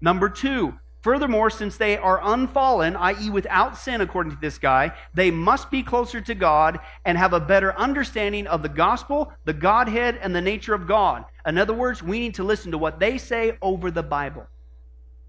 Number 0.00 0.28
two, 0.28 0.74
Furthermore, 1.02 1.48
since 1.48 1.78
they 1.78 1.96
are 1.96 2.20
unfallen, 2.22 2.94
i.e., 2.96 3.30
without 3.30 3.78
sin, 3.78 4.02
according 4.02 4.32
to 4.32 4.40
this 4.40 4.58
guy, 4.58 4.92
they 5.14 5.30
must 5.30 5.70
be 5.70 5.82
closer 5.82 6.20
to 6.20 6.34
God 6.34 6.78
and 7.06 7.16
have 7.16 7.32
a 7.32 7.40
better 7.40 7.76
understanding 7.78 8.46
of 8.46 8.62
the 8.62 8.68
gospel, 8.68 9.32
the 9.44 9.54
Godhead, 9.54 10.18
and 10.20 10.34
the 10.34 10.42
nature 10.42 10.74
of 10.74 10.86
God. 10.86 11.24
In 11.46 11.56
other 11.56 11.72
words, 11.72 12.02
we 12.02 12.20
need 12.20 12.34
to 12.34 12.44
listen 12.44 12.70
to 12.72 12.78
what 12.78 13.00
they 13.00 13.16
say 13.16 13.56
over 13.62 13.90
the 13.90 14.02
Bible. 14.02 14.46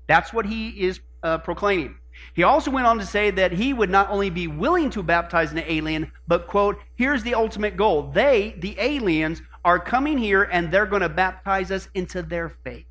That's 0.07 0.33
what 0.33 0.45
he 0.45 0.69
is 0.69 0.99
uh, 1.23 1.37
proclaiming. 1.37 1.95
He 2.33 2.43
also 2.43 2.69
went 2.69 2.85
on 2.85 2.99
to 2.99 3.05
say 3.05 3.31
that 3.31 3.53
he 3.53 3.71
would 3.71 3.89
not 3.89 4.09
only 4.09 4.29
be 4.29 4.47
willing 4.47 4.89
to 4.91 5.01
baptize 5.01 5.53
an 5.53 5.59
alien, 5.59 6.11
but, 6.27 6.47
quote, 6.47 6.79
here's 6.95 7.23
the 7.23 7.35
ultimate 7.35 7.77
goal. 7.77 8.11
They, 8.11 8.55
the 8.59 8.75
aliens, 8.77 9.41
are 9.63 9.79
coming 9.79 10.17
here 10.17 10.43
and 10.43 10.69
they're 10.69 10.85
going 10.85 11.01
to 11.01 11.09
baptize 11.09 11.71
us 11.71 11.87
into 11.93 12.21
their 12.21 12.49
faith. 12.65 12.85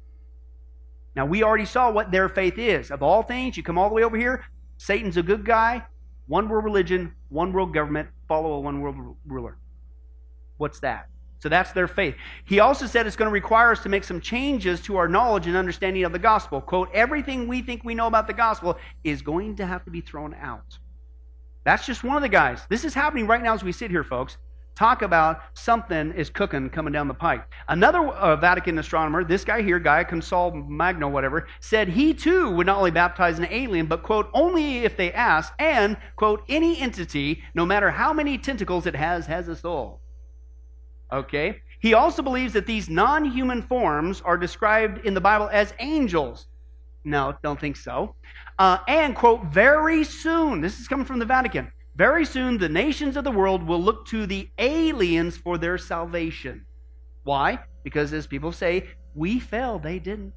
Now, 1.16 1.26
we 1.26 1.42
already 1.42 1.64
saw 1.64 1.90
what 1.90 2.10
their 2.10 2.28
faith 2.28 2.58
is. 2.58 2.90
Of 2.90 3.02
all 3.02 3.22
things, 3.22 3.56
you 3.56 3.62
come 3.62 3.78
all 3.78 3.88
the 3.88 3.94
way 3.94 4.04
over 4.04 4.16
here, 4.16 4.44
Satan's 4.78 5.16
a 5.16 5.22
good 5.22 5.44
guy, 5.44 5.84
one 6.26 6.48
world 6.48 6.64
religion, 6.64 7.14
one 7.28 7.52
world 7.52 7.74
government, 7.74 8.08
follow 8.28 8.52
a 8.52 8.60
one 8.60 8.80
world 8.80 8.96
ruler. 9.26 9.58
What's 10.58 10.80
that? 10.80 11.08
So 11.40 11.48
that's 11.48 11.72
their 11.72 11.88
faith. 11.88 12.14
He 12.44 12.60
also 12.60 12.86
said 12.86 13.06
it's 13.06 13.16
going 13.16 13.28
to 13.28 13.32
require 13.32 13.72
us 13.72 13.82
to 13.82 13.88
make 13.88 14.04
some 14.04 14.20
changes 14.20 14.80
to 14.82 14.96
our 14.96 15.08
knowledge 15.08 15.46
and 15.46 15.56
understanding 15.56 16.04
of 16.04 16.12
the 16.12 16.18
gospel. 16.18 16.60
Quote, 16.60 16.90
everything 16.92 17.48
we 17.48 17.62
think 17.62 17.82
we 17.82 17.94
know 17.94 18.06
about 18.06 18.26
the 18.26 18.34
gospel 18.34 18.76
is 19.04 19.22
going 19.22 19.56
to 19.56 19.66
have 19.66 19.84
to 19.86 19.90
be 19.90 20.02
thrown 20.02 20.34
out. 20.34 20.78
That's 21.64 21.86
just 21.86 22.04
one 22.04 22.16
of 22.16 22.22
the 22.22 22.28
guys. 22.28 22.60
This 22.68 22.84
is 22.84 22.94
happening 22.94 23.26
right 23.26 23.42
now 23.42 23.54
as 23.54 23.64
we 23.64 23.72
sit 23.72 23.90
here, 23.90 24.04
folks 24.04 24.36
talk 24.74 25.02
about 25.02 25.40
something 25.54 26.12
is 26.12 26.30
cooking 26.30 26.70
coming 26.70 26.92
down 26.92 27.08
the 27.08 27.14
pike. 27.14 27.44
Another 27.68 27.98
uh, 27.98 28.36
Vatican 28.36 28.78
astronomer, 28.78 29.24
this 29.24 29.44
guy 29.44 29.62
here, 29.62 29.78
Guy 29.78 30.04
Consolmagno, 30.04 31.10
whatever, 31.10 31.48
said 31.60 31.88
he 31.88 32.14
too 32.14 32.50
would 32.50 32.66
not 32.66 32.78
only 32.78 32.90
baptize 32.90 33.38
an 33.38 33.46
alien, 33.50 33.86
but, 33.86 34.02
quote, 34.02 34.30
only 34.32 34.78
if 34.78 34.96
they 34.96 35.12
ask, 35.12 35.52
and, 35.58 35.96
quote, 36.16 36.42
any 36.48 36.80
entity, 36.80 37.42
no 37.54 37.66
matter 37.66 37.90
how 37.90 38.12
many 38.12 38.38
tentacles 38.38 38.86
it 38.86 38.94
has, 38.94 39.26
has 39.26 39.48
a 39.48 39.56
soul. 39.56 40.00
Okay? 41.12 41.60
He 41.80 41.94
also 41.94 42.22
believes 42.22 42.52
that 42.52 42.66
these 42.66 42.88
non 42.88 43.24
human 43.24 43.62
forms 43.62 44.20
are 44.20 44.36
described 44.36 45.04
in 45.06 45.14
the 45.14 45.20
Bible 45.20 45.48
as 45.52 45.74
angels. 45.78 46.46
No, 47.04 47.34
don't 47.42 47.58
think 47.58 47.76
so. 47.76 48.14
Uh, 48.58 48.78
and, 48.86 49.16
quote, 49.16 49.46
very 49.46 50.04
soon, 50.04 50.60
this 50.60 50.78
is 50.78 50.86
coming 50.86 51.06
from 51.06 51.18
the 51.18 51.24
Vatican, 51.24 51.72
very 51.96 52.24
soon, 52.24 52.58
the 52.58 52.68
nations 52.68 53.16
of 53.16 53.24
the 53.24 53.30
world 53.30 53.62
will 53.62 53.82
look 53.82 54.06
to 54.06 54.26
the 54.26 54.48
aliens 54.58 55.36
for 55.36 55.58
their 55.58 55.78
salvation. 55.78 56.64
Why? 57.24 57.58
Because, 57.82 58.12
as 58.12 58.26
people 58.26 58.52
say, 58.52 58.86
we 59.14 59.40
fell, 59.40 59.78
they 59.78 59.98
didn't. 59.98 60.32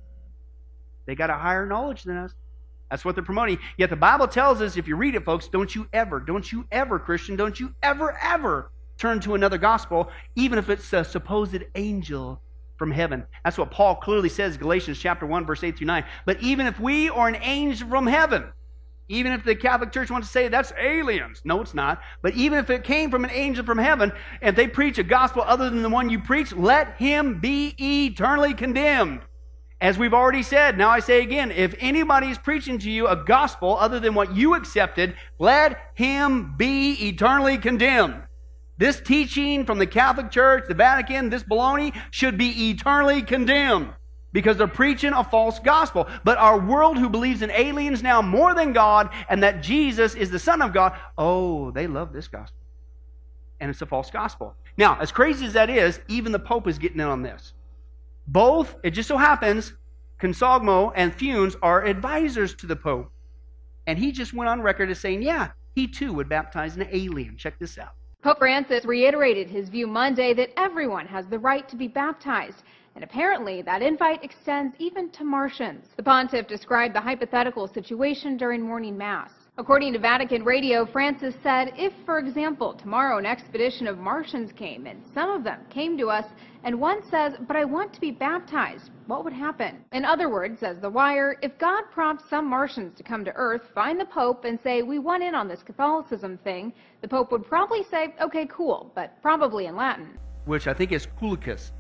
They 1.06 1.16
got 1.16 1.30
a 1.30 1.36
higher 1.36 1.66
knowledge 1.66 2.04
than 2.04 2.18
us. 2.18 2.34
That's 2.90 3.06
what 3.06 3.16
they're 3.16 3.24
promoting. 3.24 3.58
Yet 3.78 3.90
the 3.90 3.96
Bible 3.96 4.28
tells 4.28 4.62
us, 4.62 4.78
if 4.78 4.88
you 4.88 4.96
read 4.96 5.16
it, 5.16 5.26
folks, 5.26 5.48
don't 5.48 5.74
you 5.74 5.88
ever, 5.94 6.20
don't 6.20 6.52
you 6.52 6.66
ever, 6.72 7.00
Christian, 7.00 7.36
don't 7.36 7.60
you 7.60 7.74
ever, 7.82 8.18
ever 8.22 8.72
turn 8.98 9.20
to 9.22 9.36
another 9.36 9.58
gospel, 9.58 10.10
even 10.36 10.60
if 10.60 10.70
it's 10.70 10.94
a 10.94 11.04
supposed 11.04 11.64
angel 11.76 12.42
from 12.78 12.92
heaven. 12.92 13.26
That's 13.44 13.58
what 13.58 13.72
Paul 13.72 13.96
clearly 13.96 14.30
says, 14.30 14.58
Galatians 14.58 15.00
chapter 15.00 15.26
1, 15.26 15.46
verse 15.46 15.64
8 15.64 15.78
through 15.78 15.88
9. 15.88 16.04
But 16.26 16.42
even 16.42 16.68
if 16.68 16.80
we 16.80 17.10
or 17.10 17.28
an 17.28 17.38
angel 17.42 17.88
from 17.88 18.08
heaven, 18.08 18.46
even 19.10 19.32
if 19.32 19.44
the 19.44 19.56
Catholic 19.56 19.92
Church 19.92 20.10
wants 20.10 20.28
to 20.28 20.32
say 20.32 20.48
that's 20.48 20.72
aliens. 20.80 21.42
No, 21.44 21.62
it's 21.62 21.74
not. 21.74 22.02
But 22.22 22.34
even 22.36 22.60
if 22.60 22.70
it 22.70 22.84
came 22.84 23.12
from 23.12 23.24
an 23.24 23.32
angel 23.32 23.66
from 23.66 23.78
heaven, 23.78 24.12
if 24.42 24.56
they 24.56 24.68
preach 24.68 24.98
a 24.98 25.04
gospel 25.04 25.44
other 25.46 25.70
than 25.70 25.82
the 25.82 25.90
one 25.90 26.10
you 26.10 26.20
preach, 26.20 26.54
let 26.54 26.96
him 26.98 27.40
be 27.40 27.76
eternally 27.80 28.54
condemned. 28.54 29.22
As 29.82 29.98
we've 29.98 30.14
already 30.14 30.44
said, 30.44 30.78
now 30.78 30.90
I 30.90 31.00
say 31.00 31.22
again, 31.22 31.52
if 31.52 31.76
anybody 31.80 32.28
is 32.28 32.38
preaching 32.38 32.80
to 32.80 32.90
you 32.90 33.08
a 33.08 33.18
gospel 33.18 33.78
other 33.78 34.00
than 34.00 34.14
what 34.14 34.34
you 34.34 34.56
accepted, 34.56 35.16
let 35.40 35.78
him 35.96 36.56
be 36.58 36.94
eternally 37.10 37.58
condemned. 37.58 38.24
This 38.78 39.02
teaching 39.02 39.66
from 39.66 39.80
the 39.80 39.86
Catholic 39.86 40.32
Church, 40.32 40.66
the 40.68 40.74
Vatican, 40.74 41.30
this 41.30 41.44
baloney 41.44 41.94
should 42.12 42.38
be 42.38 42.70
eternally 42.70 43.22
condemned 43.22 43.94
because 44.34 44.58
they're 44.58 44.68
preaching 44.68 45.14
a 45.14 45.24
false 45.24 45.60
gospel. 45.60 46.08
But 46.24 46.38
our 46.38 46.60
world, 46.60 46.98
who 46.98 47.08
believes 47.08 47.42
in 47.42 47.52
aliens 47.52 48.04
now 48.04 48.22
more 48.22 48.54
than 48.54 48.74
God 48.74 49.10
and 49.30 49.42
that 49.44 49.62
Jesus 49.62 50.16
is 50.16 50.30
the 50.30 50.40
Son 50.40 50.62
of 50.62 50.74
God, 50.74 50.98
oh, 51.18 51.72
they 51.72 51.88
love 51.88 52.12
this 52.12 52.28
gospel. 52.28 52.60
And 53.60 53.70
it's 53.70 53.82
a 53.82 53.86
false 53.86 54.12
gospel. 54.12 54.56
Now, 54.76 54.98
as 55.00 55.12
crazy 55.12 55.46
as 55.46 55.54
that 55.54 55.70
is, 55.70 56.02
even 56.10 56.32
the 56.32 56.40
Pope 56.40 56.68
is 56.68 56.80
getting 56.80 57.00
in 57.00 57.08
on 57.08 57.22
this. 57.22 57.54
Both, 58.28 58.76
it 58.84 58.92
just 58.92 59.08
so 59.08 59.18
happens, 59.18 59.74
Consolmagno 60.20 60.92
and 60.96 61.16
Funes 61.16 61.56
are 61.62 61.86
advisors 61.86 62.56
to 62.56 62.68
the 62.68 62.76
Pope. 62.76 63.12
And 63.86 64.00
he 64.00 64.12
just 64.12 64.34
went 64.34 64.50
on 64.50 64.62
record 64.62 64.90
as 64.90 65.00
saying, 65.00 65.22
yeah, 65.22 65.52
he 65.76 65.88
too 65.88 66.14
would 66.14 66.30
baptize 66.30 66.76
an 66.76 66.88
alien. 66.92 67.38
Check 67.38 67.60
this 67.60 67.78
out. 67.78 67.94
Pope 68.24 68.40
Francis 68.40 68.86
reiterated 68.86 69.50
his 69.50 69.68
view 69.68 69.86
Monday 69.86 70.34
that 70.34 70.58
everyone 70.58 71.06
has 71.06 71.26
the 71.26 71.38
right 71.38 71.68
to 71.68 71.76
be 71.76 71.90
baptized. 71.90 72.64
And 72.96 73.04
apparently, 73.04 73.62
that 73.64 73.82
invite 73.82 74.24
extends 74.24 74.74
even 74.80 75.10
to 75.10 75.26
Martians. 75.26 75.88
The 75.98 76.04
pontiff 76.04 76.48
described 76.48 76.96
the 76.96 77.02
hypothetical 77.02 77.68
situation 77.68 78.38
during 78.38 78.62
morning 78.62 78.98
mass. 78.98 79.32
According 79.56 79.94
to 79.94 80.00
Vatican 80.00 80.44
Radio, 80.44 80.84
Francis 80.84 81.36
said, 81.44 81.74
if, 81.78 81.94
for 82.08 82.18
example, 82.18 82.74
tomorrow 82.74 83.20
an 83.20 83.28
expedition 83.28 83.86
of 83.86 84.00
Martians 84.00 84.52
came 84.52 84.88
and 84.88 85.04
some 85.14 85.30
of 85.30 85.44
them 85.44 85.60
came 85.70 85.96
to 86.00 86.10
us 86.10 86.26
and 86.64 86.82
one 86.82 87.08
says, 87.08 87.34
but 87.48 87.56
I 87.56 87.64
want 87.64 87.94
to 87.94 88.02
be 88.02 88.10
baptized, 88.10 88.90
what 89.06 89.24
would 89.24 89.32
happen? 89.32 89.86
In 89.92 90.06
other 90.06 90.28
words, 90.28 90.60
says 90.60 90.80
The 90.80 90.90
Wire, 90.90 91.38
if 91.44 91.56
God 91.60 91.84
prompts 91.92 92.28
some 92.32 92.50
Martians 92.50 92.98
to 92.98 93.04
come 93.04 93.24
to 93.26 93.34
Earth, 93.36 93.70
find 93.76 94.00
the 94.00 94.06
Pope, 94.06 94.44
and 94.44 94.60
say, 94.64 94.82
we 94.82 94.98
want 94.98 95.22
in 95.22 95.36
on 95.36 95.48
this 95.48 95.62
Catholicism 95.62 96.40
thing, 96.40 96.74
the 97.02 97.08
Pope 97.08 97.32
would 97.32 97.46
probably 97.46 97.84
say, 97.84 98.16
okay, 98.20 98.48
cool, 98.48 98.92
but 98.96 99.22
probably 99.22 99.68
in 99.68 99.76
Latin. 99.76 100.18
Which 100.46 100.66
I 100.66 100.74
think 100.74 100.92
is 100.92 101.06
culicus. 101.22 101.74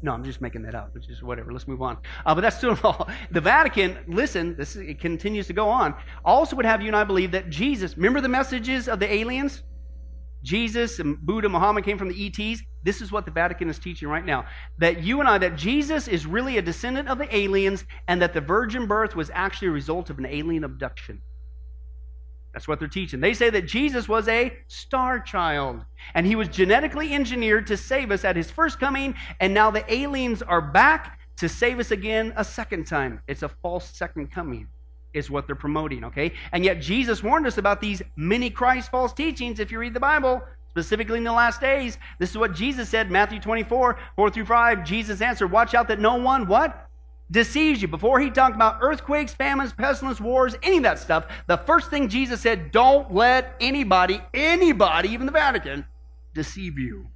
No, 0.00 0.12
I'm 0.12 0.22
just 0.22 0.40
making 0.40 0.62
that 0.62 0.74
up. 0.74 0.92
It's 0.94 1.06
just 1.06 1.22
whatever. 1.22 1.52
Let's 1.52 1.66
move 1.66 1.82
on. 1.82 1.98
Uh, 2.24 2.34
but 2.34 2.42
that's 2.42 2.56
still 2.56 2.78
all. 2.84 3.08
The 3.30 3.40
Vatican, 3.40 3.98
listen, 4.06 4.56
this 4.56 4.76
it 4.76 5.00
continues 5.00 5.46
to 5.48 5.52
go 5.52 5.68
on. 5.68 5.94
Also 6.24 6.56
would 6.56 6.64
have 6.64 6.80
you 6.80 6.88
and 6.88 6.96
I 6.96 7.04
believe 7.04 7.32
that 7.32 7.50
Jesus. 7.50 7.96
Remember 7.96 8.20
the 8.20 8.28
messages 8.28 8.88
of 8.88 9.00
the 9.00 9.12
aliens? 9.12 9.62
Jesus 10.44 11.00
and 11.00 11.18
Buddha, 11.20 11.48
Muhammad 11.48 11.84
came 11.84 11.98
from 11.98 12.08
the 12.08 12.26
ETs. 12.26 12.62
This 12.84 13.00
is 13.00 13.10
what 13.10 13.24
the 13.24 13.30
Vatican 13.32 13.68
is 13.68 13.78
teaching 13.78 14.08
right 14.08 14.24
now. 14.24 14.46
That 14.78 15.02
you 15.02 15.18
and 15.18 15.28
I, 15.28 15.38
that 15.38 15.56
Jesus 15.56 16.06
is 16.06 16.26
really 16.26 16.58
a 16.58 16.62
descendant 16.62 17.08
of 17.08 17.18
the 17.18 17.34
aliens, 17.34 17.84
and 18.06 18.22
that 18.22 18.34
the 18.34 18.40
virgin 18.40 18.86
birth 18.86 19.16
was 19.16 19.30
actually 19.34 19.68
a 19.68 19.72
result 19.72 20.10
of 20.10 20.18
an 20.18 20.26
alien 20.26 20.62
abduction. 20.62 21.20
That's 22.58 22.66
what 22.66 22.80
they're 22.80 22.88
teaching. 22.88 23.20
They 23.20 23.34
say 23.34 23.50
that 23.50 23.66
Jesus 23.66 24.08
was 24.08 24.26
a 24.26 24.52
star 24.66 25.20
child 25.20 25.84
and 26.12 26.26
he 26.26 26.34
was 26.34 26.48
genetically 26.48 27.14
engineered 27.14 27.68
to 27.68 27.76
save 27.76 28.10
us 28.10 28.24
at 28.24 28.34
his 28.34 28.50
first 28.50 28.80
coming, 28.80 29.14
and 29.38 29.54
now 29.54 29.70
the 29.70 29.84
aliens 29.94 30.42
are 30.42 30.60
back 30.60 31.20
to 31.36 31.48
save 31.48 31.78
us 31.78 31.92
again 31.92 32.32
a 32.36 32.44
second 32.44 32.88
time. 32.88 33.20
It's 33.28 33.44
a 33.44 33.48
false 33.48 33.88
second 33.90 34.32
coming, 34.32 34.66
is 35.14 35.30
what 35.30 35.46
they're 35.46 35.54
promoting, 35.54 36.02
okay? 36.02 36.32
And 36.50 36.64
yet 36.64 36.80
Jesus 36.80 37.22
warned 37.22 37.46
us 37.46 37.58
about 37.58 37.80
these 37.80 38.02
many 38.16 38.50
Christ 38.50 38.90
false 38.90 39.12
teachings 39.12 39.60
if 39.60 39.70
you 39.70 39.78
read 39.78 39.94
the 39.94 40.00
Bible. 40.00 40.42
Specifically 40.70 41.18
in 41.18 41.24
the 41.24 41.30
last 41.30 41.60
days, 41.60 41.96
this 42.18 42.30
is 42.30 42.38
what 42.38 42.54
Jesus 42.54 42.88
said, 42.88 43.08
Matthew 43.08 43.38
24, 43.38 44.00
4 44.16 44.30
through 44.30 44.46
5. 44.46 44.84
Jesus 44.84 45.20
answered, 45.20 45.52
Watch 45.52 45.74
out 45.74 45.86
that 45.86 46.00
no 46.00 46.16
one, 46.16 46.48
what? 46.48 46.87
Deceives 47.30 47.82
you. 47.82 47.88
Before 47.88 48.20
he 48.20 48.30
talked 48.30 48.54
about 48.54 48.78
earthquakes, 48.80 49.34
famines, 49.34 49.72
pestilence, 49.72 50.20
wars, 50.20 50.54
any 50.62 50.78
of 50.78 50.82
that 50.84 50.98
stuff, 50.98 51.26
the 51.46 51.58
first 51.58 51.90
thing 51.90 52.08
Jesus 52.08 52.40
said, 52.40 52.70
don't 52.72 53.12
let 53.12 53.54
anybody, 53.60 54.20
anybody, 54.32 55.10
even 55.10 55.26
the 55.26 55.32
Vatican, 55.32 55.84
deceive 56.34 56.78
you. 56.78 57.06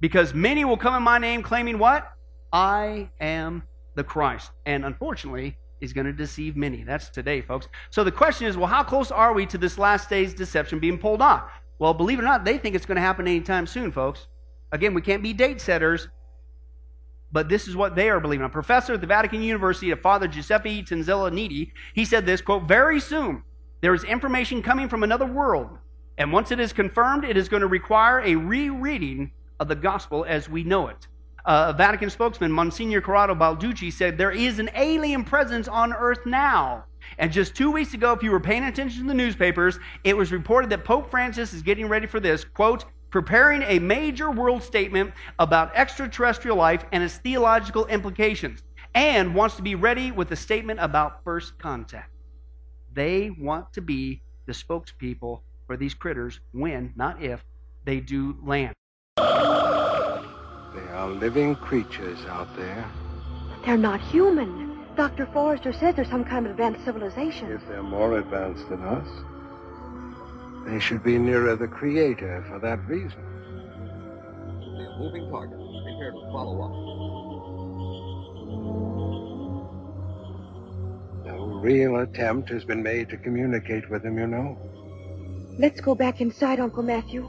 Because 0.00 0.34
many 0.34 0.64
will 0.64 0.76
come 0.76 0.94
in 0.94 1.02
my 1.02 1.18
name 1.18 1.42
claiming 1.42 1.78
what? 1.78 2.12
I 2.52 3.10
am 3.20 3.62
the 3.94 4.04
Christ. 4.04 4.50
And 4.66 4.84
unfortunately, 4.84 5.56
is 5.80 5.92
going 5.92 6.06
to 6.06 6.12
deceive 6.12 6.56
many. 6.56 6.82
That's 6.82 7.08
today, 7.08 7.40
folks. 7.40 7.68
So 7.90 8.04
the 8.04 8.12
question 8.12 8.46
is, 8.46 8.56
well, 8.56 8.66
how 8.66 8.82
close 8.82 9.10
are 9.10 9.32
we 9.32 9.46
to 9.46 9.58
this 9.58 9.78
last 9.78 10.10
day's 10.10 10.34
deception 10.34 10.78
being 10.78 10.98
pulled 10.98 11.22
off? 11.22 11.50
Well, 11.78 11.94
believe 11.94 12.18
it 12.18 12.22
or 12.22 12.24
not, 12.24 12.44
they 12.44 12.58
think 12.58 12.74
it's 12.74 12.86
going 12.86 12.96
to 12.96 13.02
happen 13.02 13.28
anytime 13.28 13.66
soon, 13.66 13.92
folks. 13.92 14.26
Again, 14.72 14.92
we 14.92 15.00
can't 15.00 15.22
be 15.22 15.32
date 15.32 15.60
setters, 15.60 16.08
but 17.30 17.48
this 17.48 17.68
is 17.68 17.76
what 17.76 17.94
they 17.94 18.08
are 18.08 18.20
believing. 18.20 18.46
A 18.46 18.48
professor 18.50 18.94
at 18.94 19.00
the 19.00 19.06
Vatican 19.06 19.42
University, 19.42 19.90
a 19.90 19.96
Father 19.96 20.28
Giuseppe 20.28 20.82
Tanzella 20.82 21.30
Nitti, 21.30 21.72
he 21.94 22.04
said 22.04 22.26
this, 22.26 22.40
quote, 22.40 22.66
very 22.66 23.00
soon 23.00 23.42
there 23.80 23.94
is 23.94 24.04
information 24.04 24.62
coming 24.62 24.88
from 24.88 25.02
another 25.02 25.26
world. 25.26 25.78
And 26.16 26.32
once 26.32 26.50
it 26.50 26.58
is 26.58 26.72
confirmed, 26.72 27.24
it 27.24 27.36
is 27.36 27.48
going 27.48 27.60
to 27.60 27.68
require 27.68 28.20
a 28.20 28.34
rereading 28.34 29.30
of 29.60 29.68
the 29.68 29.76
gospel 29.76 30.24
as 30.28 30.48
we 30.48 30.64
know 30.64 30.88
it. 30.88 31.06
Uh, 31.44 31.72
Vatican 31.72 32.10
spokesman 32.10 32.50
Monsignor 32.50 33.00
Corrado 33.00 33.34
Balducci 33.34 33.92
said 33.92 34.18
there 34.18 34.32
is 34.32 34.58
an 34.58 34.68
alien 34.74 35.24
presence 35.24 35.68
on 35.68 35.92
Earth 35.92 36.26
now. 36.26 36.84
And 37.18 37.32
just 37.32 37.54
two 37.54 37.70
weeks 37.70 37.94
ago, 37.94 38.12
if 38.12 38.22
you 38.22 38.30
were 38.30 38.40
paying 38.40 38.64
attention 38.64 39.02
to 39.02 39.08
the 39.08 39.14
newspapers, 39.14 39.78
it 40.04 40.16
was 40.16 40.32
reported 40.32 40.68
that 40.70 40.84
Pope 40.84 41.10
Francis 41.10 41.54
is 41.54 41.62
getting 41.62 41.88
ready 41.88 42.06
for 42.06 42.20
this 42.20 42.44
quote, 42.44 42.84
preparing 43.10 43.62
a 43.62 43.78
major 43.78 44.30
world 44.30 44.62
statement 44.62 45.12
about 45.38 45.74
extraterrestrial 45.74 46.56
life 46.56 46.84
and 46.92 47.02
its 47.02 47.16
theological 47.18 47.86
implications, 47.86 48.62
and 48.94 49.34
wants 49.34 49.56
to 49.56 49.62
be 49.62 49.74
ready 49.74 50.10
with 50.10 50.30
a 50.32 50.36
statement 50.36 50.80
about 50.80 51.24
first 51.24 51.58
contact. 51.58 52.10
They 52.92 53.30
want 53.30 53.72
to 53.74 53.80
be 53.80 54.22
the 54.46 54.52
spokespeople 54.52 55.40
for 55.66 55.76
these 55.76 55.94
critters 55.94 56.40
when, 56.52 56.92
not 56.96 57.22
if, 57.22 57.44
they 57.84 58.00
do 58.00 58.36
land. 58.42 58.74
They 59.16 59.24
are 60.92 61.08
living 61.08 61.54
creatures 61.56 62.18
out 62.26 62.54
there. 62.56 62.84
They're 63.64 63.76
not 63.76 64.00
human. 64.00 64.78
Dr. 64.96 65.26
Forrester 65.26 65.72
says 65.72 65.94
they're 65.94 66.04
some 66.04 66.24
kind 66.24 66.46
of 66.46 66.52
advanced 66.52 66.84
civilization. 66.84 67.52
If 67.52 67.66
they're 67.68 67.82
more 67.82 68.18
advanced 68.18 68.68
than 68.68 68.82
us, 68.82 69.06
they 70.66 70.78
should 70.78 71.02
be 71.02 71.18
nearer 71.18 71.56
the 71.56 71.68
Creator 71.68 72.44
for 72.48 72.58
that 72.58 72.86
reason. 72.86 73.22
They're 74.76 74.98
moving 74.98 75.30
target. 75.30 75.58
Prepare 75.58 76.10
to 76.12 76.20
follow 76.32 76.62
up. 76.62 76.72
No 81.26 81.60
real 81.60 81.96
attempt 82.00 82.50
has 82.50 82.64
been 82.64 82.82
made 82.82 83.08
to 83.10 83.16
communicate 83.16 83.88
with 83.90 84.02
them, 84.02 84.18
you 84.18 84.26
know. 84.26 84.58
Let's 85.58 85.80
go 85.80 85.94
back 85.94 86.20
inside, 86.20 86.60
Uncle 86.60 86.82
Matthew. 86.82 87.28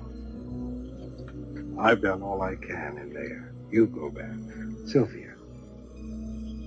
I've 1.80 2.01
done 2.01 2.21
all 2.21 2.41
I 2.41 2.55
can 2.55 2.97
in 2.97 3.13
there. 3.13 3.53
You 3.71 3.88
go 3.88 4.09
back. 4.09 4.36
Sylvia. 4.86 5.34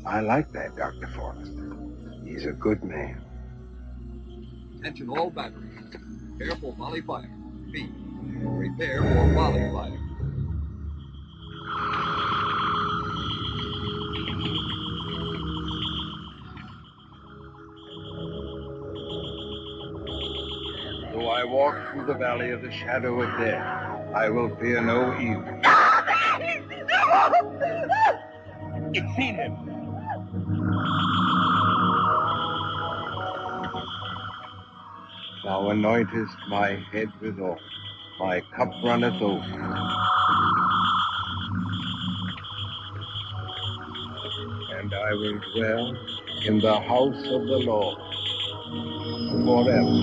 I 0.06 0.20
like 0.20 0.50
that 0.52 0.74
Dr. 0.76 1.06
Forrester. 1.08 1.76
He's 2.24 2.46
a 2.46 2.52
good 2.52 2.82
man. 2.82 3.20
Attention 4.80 5.08
all 5.10 5.30
batteries. 5.30 5.78
Prepare 6.38 6.56
for 6.56 6.72
volley 6.74 7.00
fire. 7.02 7.30
B. 7.70 7.88
Prepare 8.56 9.02
for 9.02 9.34
volley 9.34 9.70
fire. 9.70 9.98
Though 21.12 21.28
I 21.28 21.44
walk 21.44 21.92
through 21.92 22.06
the 22.06 22.14
valley 22.14 22.50
of 22.50 22.62
the 22.62 22.70
shadow 22.72 23.20
of 23.20 23.28
death, 23.38 23.62
I 24.14 24.28
will 24.30 24.54
fear 24.56 24.80
no 24.80 25.16
evil. 25.20 25.44
It's 28.94 29.16
seen 29.16 29.34
him. 29.36 29.81
Thou 35.44 35.70
anointest 35.70 36.48
my 36.48 36.76
head 36.92 37.08
with 37.20 37.40
oil, 37.40 37.58
my 38.20 38.40
cup 38.56 38.68
runneth 38.84 39.20
over. 39.20 39.42
And 44.78 44.94
I 44.94 45.12
will 45.14 45.40
dwell 45.54 45.96
in 46.46 46.60
the 46.60 46.78
house 46.80 47.26
of 47.26 47.46
the 47.46 47.58
Lord 47.58 47.98
forever. 49.44 49.98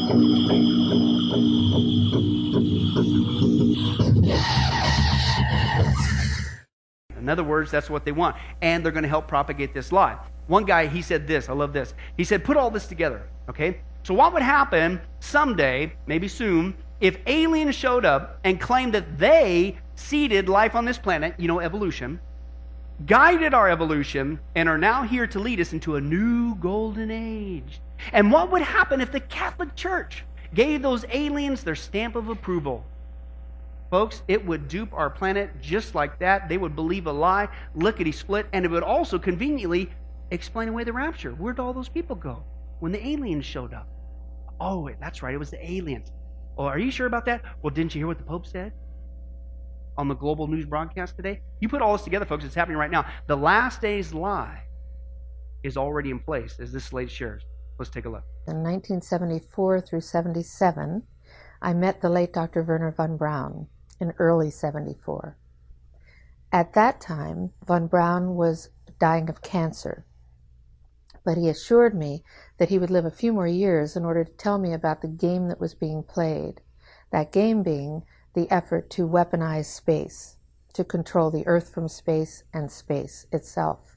In 7.18 7.30
other 7.30 7.44
words, 7.46 7.72
that's 7.72 7.90
what 7.90 8.04
they 8.04 8.12
want. 8.12 8.36
And 8.62 8.84
they're 8.84 8.92
going 8.92 9.04
to 9.04 9.10
help 9.10 9.30
propagate 9.30 9.74
this 9.74 9.94
lie. 9.94 10.18
One 10.48 10.66
guy, 10.66 10.88
he 10.88 11.02
said 11.02 11.28
this. 11.28 11.48
I 11.48 11.54
love 11.54 11.72
this. 11.72 11.94
He 12.18 12.26
said, 12.26 12.44
put 12.44 12.58
all 12.58 12.70
this 12.70 12.88
together, 12.88 13.30
okay? 13.48 13.82
So, 14.04 14.14
what 14.14 14.34
would 14.34 14.41
happen 14.41 15.02
someday, 15.20 15.93
maybe 16.08 16.28
soon, 16.28 16.76
if 17.00 17.18
aliens 17.28 17.76
showed 17.76 18.06
up 18.06 18.39
and 18.43 18.60
claimed 18.60 18.93
that 18.93 19.18
they 19.18 19.78
seeded 19.95 20.50
life 20.50 20.76
on 20.76 20.86
this 20.86 20.97
planet, 20.97 21.36
you 21.38 21.47
know, 21.47 21.60
evolution, 21.60 22.20
guided 23.06 23.54
our 23.54 23.70
evolution, 23.70 24.39
and 24.56 24.68
are 24.68 24.78
now 24.78 25.04
here 25.04 25.28
to 25.28 25.39
lead 25.39 25.60
us 25.60 25.74
into 25.74 25.95
a 25.95 26.02
new 26.02 26.56
golden 26.56 27.12
age? 27.12 27.82
And 28.14 28.32
what 28.32 28.52
would 28.52 28.62
happen 28.62 29.02
if 29.02 29.12
the 29.12 29.20
Catholic 29.20 29.76
Church 29.76 30.24
gave 30.54 30.82
those 30.82 31.06
aliens 31.12 31.64
their 31.64 31.76
stamp 31.76 32.16
of 32.16 32.30
approval? 32.30 32.86
Folks, 33.89 34.22
it 34.28 34.45
would 34.45 34.68
dupe 34.68 34.93
our 34.93 35.10
planet 35.10 35.50
just 35.62 35.95
like 35.95 36.20
that. 36.20 36.47
They 36.47 36.58
would 36.58 36.76
believe 36.76 37.08
a 37.08 37.12
lie, 37.12 37.47
lickety 37.76 38.12
split, 38.12 38.47
and 38.54 38.64
it 38.64 38.72
would 38.72 38.84
also 38.84 39.18
conveniently 39.18 39.89
explain 40.32 40.70
away 40.70 40.84
the 40.84 40.93
rapture. 40.93 41.32
Where'd 41.32 41.60
all 41.60 41.74
those 41.74 41.89
people 41.89 42.16
go 42.16 42.43
when 42.80 42.92
the 42.92 43.06
aliens 43.06 43.46
showed 43.46 43.74
up? 43.74 43.88
Oh, 44.60 44.90
that's 45.00 45.22
right, 45.24 45.34
it 45.34 45.38
was 45.38 45.52
the 45.52 45.72
aliens. 45.72 46.12
Oh, 46.58 46.66
are 46.66 46.80
you 46.80 46.92
sure 46.92 47.08
about 47.08 47.26
that? 47.26 47.42
Well, 47.62 47.74
didn't 47.74 47.96
you 47.96 48.00
hear 48.00 48.08
what 48.08 48.18
the 48.18 48.24
Pope 48.26 48.46
said 48.46 48.74
on 49.98 50.08
the 50.08 50.16
global 50.16 50.48
news 50.48 50.66
broadcast 50.66 51.16
today? 51.16 51.42
You 51.62 51.70
put 51.70 51.82
all 51.82 51.94
this 51.94 52.04
together, 52.04 52.26
folks, 52.26 52.44
it's 52.44 52.56
happening 52.56 52.78
right 52.78 52.92
now. 52.92 53.06
The 53.28 53.36
last 53.38 53.82
day's 53.82 54.14
lie 54.14 54.64
is 55.64 55.78
already 55.78 56.10
in 56.10 56.20
place, 56.20 56.58
as 56.60 56.72
this 56.72 56.86
slate 56.86 57.12
shares. 57.12 57.44
Let's 57.78 57.92
take 57.92 58.06
a 58.06 58.10
look. 58.10 58.24
In 58.48 58.64
1974 58.64 59.82
through 59.82 60.02
77, 60.02 61.04
I 61.62 61.74
met 61.74 62.02
the 62.02 62.10
late 62.10 62.34
Dr. 62.34 62.64
Wernher 62.64 62.92
von 62.92 63.18
Braun 63.18 63.68
in 64.00 64.14
early 64.20 64.50
74. 64.50 65.38
At 66.52 66.74
that 66.74 67.00
time, 67.00 67.52
von 67.66 67.88
Braun 67.88 68.36
was 68.36 68.70
dying 69.00 69.30
of 69.30 69.42
cancer, 69.42 70.06
but 71.30 71.38
he 71.38 71.48
assured 71.48 71.94
me 71.94 72.24
that 72.58 72.70
he 72.70 72.80
would 72.80 72.90
live 72.90 73.06
a 73.06 73.12
few 73.12 73.32
more 73.32 73.46
years 73.46 73.96
in 73.96 74.04
order 74.04 74.24
to 74.24 74.32
tell 74.32 74.58
me 74.58 74.74
about 74.74 75.04
the 75.04 75.08
game 75.08 75.48
that 75.48 75.60
was 75.60 75.76
being 75.76 76.02
played. 76.02 76.60
That 77.12 77.32
game 77.32 77.62
being 77.62 78.02
the 78.34 78.50
effort 78.50 78.90
to 78.90 79.08
weaponize 79.08 79.66
space, 79.66 80.38
to 80.74 80.84
control 80.84 81.30
the 81.30 81.46
Earth 81.46 81.72
from 81.72 81.88
space 81.88 82.46
and 82.52 82.72
space 82.72 83.28
itself. 83.32 83.96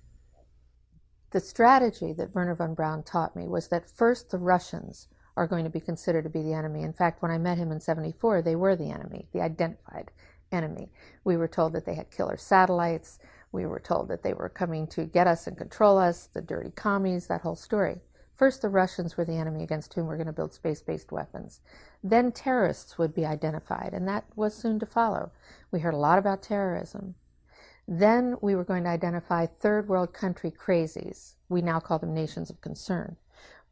The 1.30 1.40
strategy 1.40 2.12
that 2.12 2.34
Wernher 2.34 2.54
von 2.54 2.74
Braun 2.74 3.02
taught 3.02 3.34
me 3.34 3.48
was 3.48 3.68
that 3.68 3.88
first 3.88 4.28
the 4.28 4.36
Russians 4.36 5.08
are 5.34 5.46
going 5.46 5.64
to 5.64 5.70
be 5.70 5.80
considered 5.80 6.24
to 6.24 6.28
be 6.28 6.42
the 6.42 6.52
enemy. 6.52 6.82
In 6.82 6.92
fact, 6.92 7.22
when 7.22 7.30
I 7.30 7.38
met 7.38 7.56
him 7.56 7.72
in 7.72 7.80
74, 7.80 8.42
they 8.42 8.56
were 8.56 8.76
the 8.76 8.90
enemy, 8.90 9.26
the 9.32 9.40
identified 9.40 10.10
enemy. 10.52 10.90
We 11.24 11.38
were 11.38 11.48
told 11.48 11.72
that 11.72 11.86
they 11.86 11.94
had 11.94 12.10
killer 12.10 12.36
satellites. 12.36 13.18
We 13.52 13.66
were 13.66 13.80
told 13.80 14.08
that 14.08 14.22
they 14.22 14.32
were 14.32 14.48
coming 14.48 14.86
to 14.88 15.04
get 15.04 15.26
us 15.26 15.46
and 15.46 15.56
control 15.56 15.98
us, 15.98 16.26
the 16.26 16.40
dirty 16.40 16.70
commies, 16.70 17.26
that 17.26 17.42
whole 17.42 17.54
story. 17.54 18.00
First, 18.34 18.62
the 18.62 18.70
Russians 18.70 19.16
were 19.16 19.26
the 19.26 19.36
enemy 19.36 19.62
against 19.62 19.92
whom 19.92 20.06
we're 20.06 20.16
going 20.16 20.26
to 20.26 20.32
build 20.32 20.54
space 20.54 20.82
based 20.82 21.12
weapons. 21.12 21.60
Then, 22.02 22.32
terrorists 22.32 22.96
would 22.96 23.14
be 23.14 23.26
identified, 23.26 23.92
and 23.92 24.08
that 24.08 24.24
was 24.34 24.54
soon 24.54 24.80
to 24.80 24.86
follow. 24.86 25.30
We 25.70 25.80
heard 25.80 25.94
a 25.94 25.98
lot 25.98 26.18
about 26.18 26.42
terrorism. 26.42 27.14
Then, 27.86 28.36
we 28.40 28.54
were 28.54 28.64
going 28.64 28.84
to 28.84 28.90
identify 28.90 29.46
third 29.46 29.86
world 29.86 30.14
country 30.14 30.50
crazies. 30.50 31.34
We 31.48 31.60
now 31.60 31.78
call 31.78 31.98
them 31.98 32.14
nations 32.14 32.48
of 32.48 32.60
concern. 32.62 33.16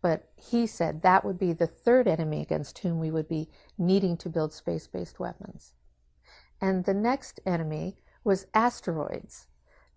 But 0.02 0.30
he 0.36 0.66
said 0.66 1.02
that 1.02 1.24
would 1.24 1.38
be 1.38 1.52
the 1.52 1.66
third 1.66 2.06
enemy 2.06 2.40
against 2.42 2.78
whom 2.78 3.00
we 3.00 3.10
would 3.10 3.28
be 3.28 3.48
needing 3.78 4.16
to 4.18 4.28
build 4.28 4.52
space 4.52 4.86
based 4.86 5.18
weapons. 5.18 5.74
And 6.60 6.84
the 6.84 6.94
next 6.94 7.40
enemy 7.46 7.96
was 8.24 8.46
asteroids. 8.54 9.46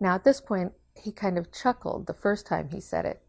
Now, 0.00 0.14
at 0.14 0.24
this 0.24 0.40
point, 0.40 0.72
he 0.94 1.12
kind 1.12 1.38
of 1.38 1.52
chuckled 1.52 2.06
the 2.06 2.14
first 2.14 2.46
time 2.46 2.68
he 2.68 2.80
said 2.80 3.04
it. 3.04 3.22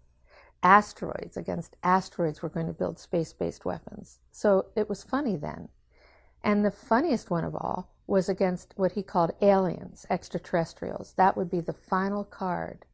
Asteroids, 0.63 1.37
against 1.37 1.75
asteroids, 1.83 2.41
we're 2.41 2.49
going 2.49 2.67
to 2.67 2.73
build 2.73 2.99
space 2.99 3.33
based 3.33 3.65
weapons. 3.65 4.19
So 4.31 4.67
it 4.75 4.89
was 4.89 5.03
funny 5.03 5.35
then. 5.35 5.69
And 6.43 6.63
the 6.63 6.71
funniest 6.71 7.29
one 7.29 7.43
of 7.43 7.55
all 7.55 7.91
was 8.07 8.29
against 8.29 8.73
what 8.75 8.93
he 8.93 9.03
called 9.03 9.31
aliens, 9.41 10.05
extraterrestrials. 10.09 11.13
That 11.17 11.35
would 11.35 11.49
be 11.49 11.59
the 11.59 11.73
final 11.73 12.23
card. 12.23 12.85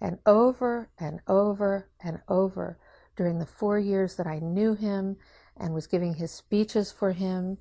And 0.00 0.18
over 0.24 0.88
and 0.98 1.20
over 1.26 1.88
and 2.02 2.20
over 2.28 2.78
during 3.16 3.38
the 3.38 3.46
four 3.46 3.78
years 3.78 4.16
that 4.16 4.26
I 4.26 4.38
knew 4.38 4.74
him 4.74 5.18
and 5.56 5.74
was 5.74 5.86
giving 5.86 6.14
his 6.14 6.30
speeches 6.30 6.90
for 6.90 7.12
him, 7.12 7.58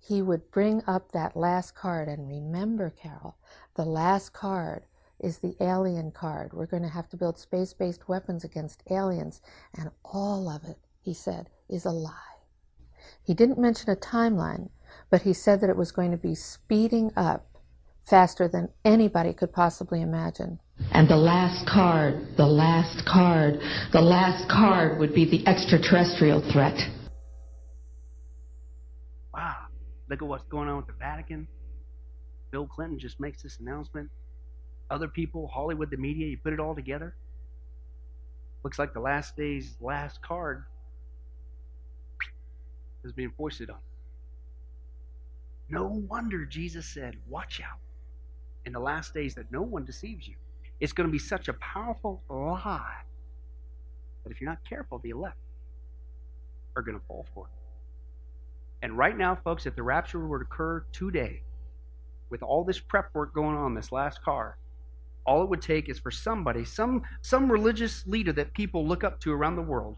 he 0.00 0.22
would 0.22 0.50
bring 0.50 0.82
up 0.86 1.12
that 1.12 1.36
last 1.36 1.74
card. 1.74 2.08
And 2.08 2.26
remember, 2.26 2.88
Carol, 2.90 3.36
the 3.78 3.84
last 3.84 4.32
card 4.32 4.82
is 5.20 5.38
the 5.38 5.54
alien 5.60 6.10
card. 6.10 6.52
We're 6.52 6.66
going 6.66 6.82
to 6.82 6.88
have 6.88 7.08
to 7.10 7.16
build 7.16 7.38
space 7.38 7.72
based 7.72 8.08
weapons 8.08 8.42
against 8.42 8.82
aliens. 8.90 9.40
And 9.72 9.90
all 10.04 10.50
of 10.50 10.64
it, 10.64 10.78
he 11.00 11.14
said, 11.14 11.48
is 11.70 11.84
a 11.84 11.90
lie. 11.90 12.12
He 13.22 13.34
didn't 13.34 13.56
mention 13.56 13.88
a 13.90 13.96
timeline, 13.96 14.70
but 15.10 15.22
he 15.22 15.32
said 15.32 15.60
that 15.60 15.70
it 15.70 15.76
was 15.76 15.92
going 15.92 16.10
to 16.10 16.16
be 16.16 16.34
speeding 16.34 17.12
up 17.16 17.46
faster 18.04 18.48
than 18.48 18.70
anybody 18.84 19.32
could 19.32 19.52
possibly 19.52 20.02
imagine. 20.02 20.58
And 20.90 21.08
the 21.08 21.16
last 21.16 21.68
card, 21.68 22.36
the 22.36 22.46
last 22.46 23.06
card, 23.06 23.60
the 23.92 24.00
last 24.00 24.50
card 24.50 24.98
would 24.98 25.14
be 25.14 25.24
the 25.24 25.46
extraterrestrial 25.46 26.40
threat. 26.50 26.76
Wow. 29.32 29.54
Look 30.10 30.20
at 30.20 30.26
what's 30.26 30.44
going 30.48 30.68
on 30.68 30.78
with 30.78 30.88
the 30.88 30.94
Vatican. 30.98 31.46
Bill 32.50 32.66
Clinton 32.66 32.98
just 32.98 33.20
makes 33.20 33.42
this 33.42 33.58
announcement. 33.60 34.10
other 34.90 35.08
people, 35.08 35.48
Hollywood, 35.48 35.90
the 35.90 35.96
media, 35.98 36.26
you 36.26 36.38
put 36.38 36.52
it 36.52 36.60
all 36.60 36.74
together. 36.74 37.14
Looks 38.64 38.78
like 38.78 38.94
the 38.94 39.00
last 39.00 39.36
day's 39.36 39.76
last 39.80 40.22
card 40.22 40.64
is 43.04 43.12
being 43.12 43.32
foisted 43.36 43.70
on. 43.70 43.78
No 45.68 45.86
wonder 46.08 46.44
Jesus 46.46 46.86
said, 46.86 47.16
Watch 47.28 47.60
out 47.62 47.78
in 48.66 48.72
the 48.72 48.80
last 48.80 49.14
days 49.14 49.34
that 49.36 49.52
no 49.52 49.62
one 49.62 49.84
deceives 49.84 50.28
you. 50.28 50.36
It's 50.80 50.92
going 50.92 51.08
to 51.08 51.12
be 51.12 51.18
such 51.18 51.48
a 51.48 51.54
powerful 51.54 52.22
lie 52.30 53.02
that 54.24 54.32
if 54.32 54.40
you're 54.40 54.50
not 54.50 54.60
careful, 54.68 54.98
the 54.98 55.10
elect 55.10 55.36
are 56.76 56.82
going 56.82 56.98
to 56.98 57.04
fall 57.06 57.26
for 57.34 57.46
it. 57.46 57.52
And 58.82 58.96
right 58.96 59.16
now, 59.16 59.36
folks, 59.36 59.66
if 59.66 59.74
the 59.74 59.82
rapture 59.82 60.20
were 60.26 60.38
to 60.38 60.44
occur 60.44 60.84
today, 60.92 61.42
with 62.30 62.42
all 62.42 62.64
this 62.64 62.78
prep 62.78 63.14
work 63.14 63.34
going 63.34 63.56
on, 63.56 63.74
this 63.74 63.92
last 63.92 64.22
car, 64.22 64.56
all 65.26 65.42
it 65.42 65.48
would 65.50 65.62
take 65.62 65.88
is 65.88 65.98
for 65.98 66.10
somebody, 66.10 66.64
some, 66.64 67.02
some 67.20 67.50
religious 67.50 68.06
leader 68.06 68.32
that 68.32 68.54
people 68.54 68.86
look 68.86 69.04
up 69.04 69.20
to 69.20 69.32
around 69.32 69.56
the 69.56 69.62
world, 69.62 69.96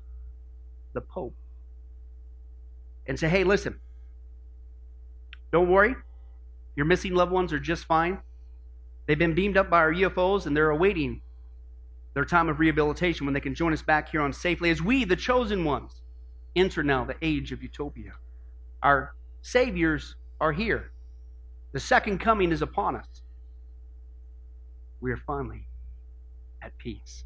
the 0.93 1.01
Pope, 1.01 1.35
and 3.07 3.19
say, 3.19 3.29
hey, 3.29 3.45
listen, 3.45 3.79
don't 5.53 5.71
worry, 5.71 5.95
your 6.77 6.87
missing 6.87 7.15
loved 7.15 7.33
ones 7.33 7.53
are 7.53 7.61
just 7.61 7.85
fine. 7.85 8.19
They've 9.07 9.19
been 9.19 9.35
beamed 9.35 9.57
up 9.57 9.71
by 9.71 9.79
our 9.79 9.93
UFOs 9.93 10.47
and 10.47 10.57
they're 10.57 10.71
awaiting 10.71 11.23
their 12.15 12.25
time 12.25 12.49
of 12.49 12.59
rehabilitation 12.59 13.27
when 13.27 13.35
they 13.35 13.41
can 13.41 13.55
join 13.55 13.73
us 13.73 13.83
back 13.83 14.11
here 14.11 14.21
on 14.21 14.33
safely 14.33 14.71
as 14.71 14.83
we, 14.83 15.05
the 15.05 15.17
chosen 15.17 15.65
ones, 15.65 16.03
enter 16.57 16.83
now 16.83 17.05
the 17.05 17.17
age 17.23 17.53
of 17.53 17.63
utopia. 17.63 18.13
Our 18.83 19.15
saviors 19.43 20.17
are 20.41 20.53
here. 20.53 20.91
The 21.73 21.81
second 21.81 22.19
coming 22.19 22.53
is 22.53 22.63
upon 22.63 22.97
us. 22.97 23.23
We 25.01 25.13
are 25.13 25.17
finally 25.27 25.67
at 26.63 26.77
peace. 26.79 27.25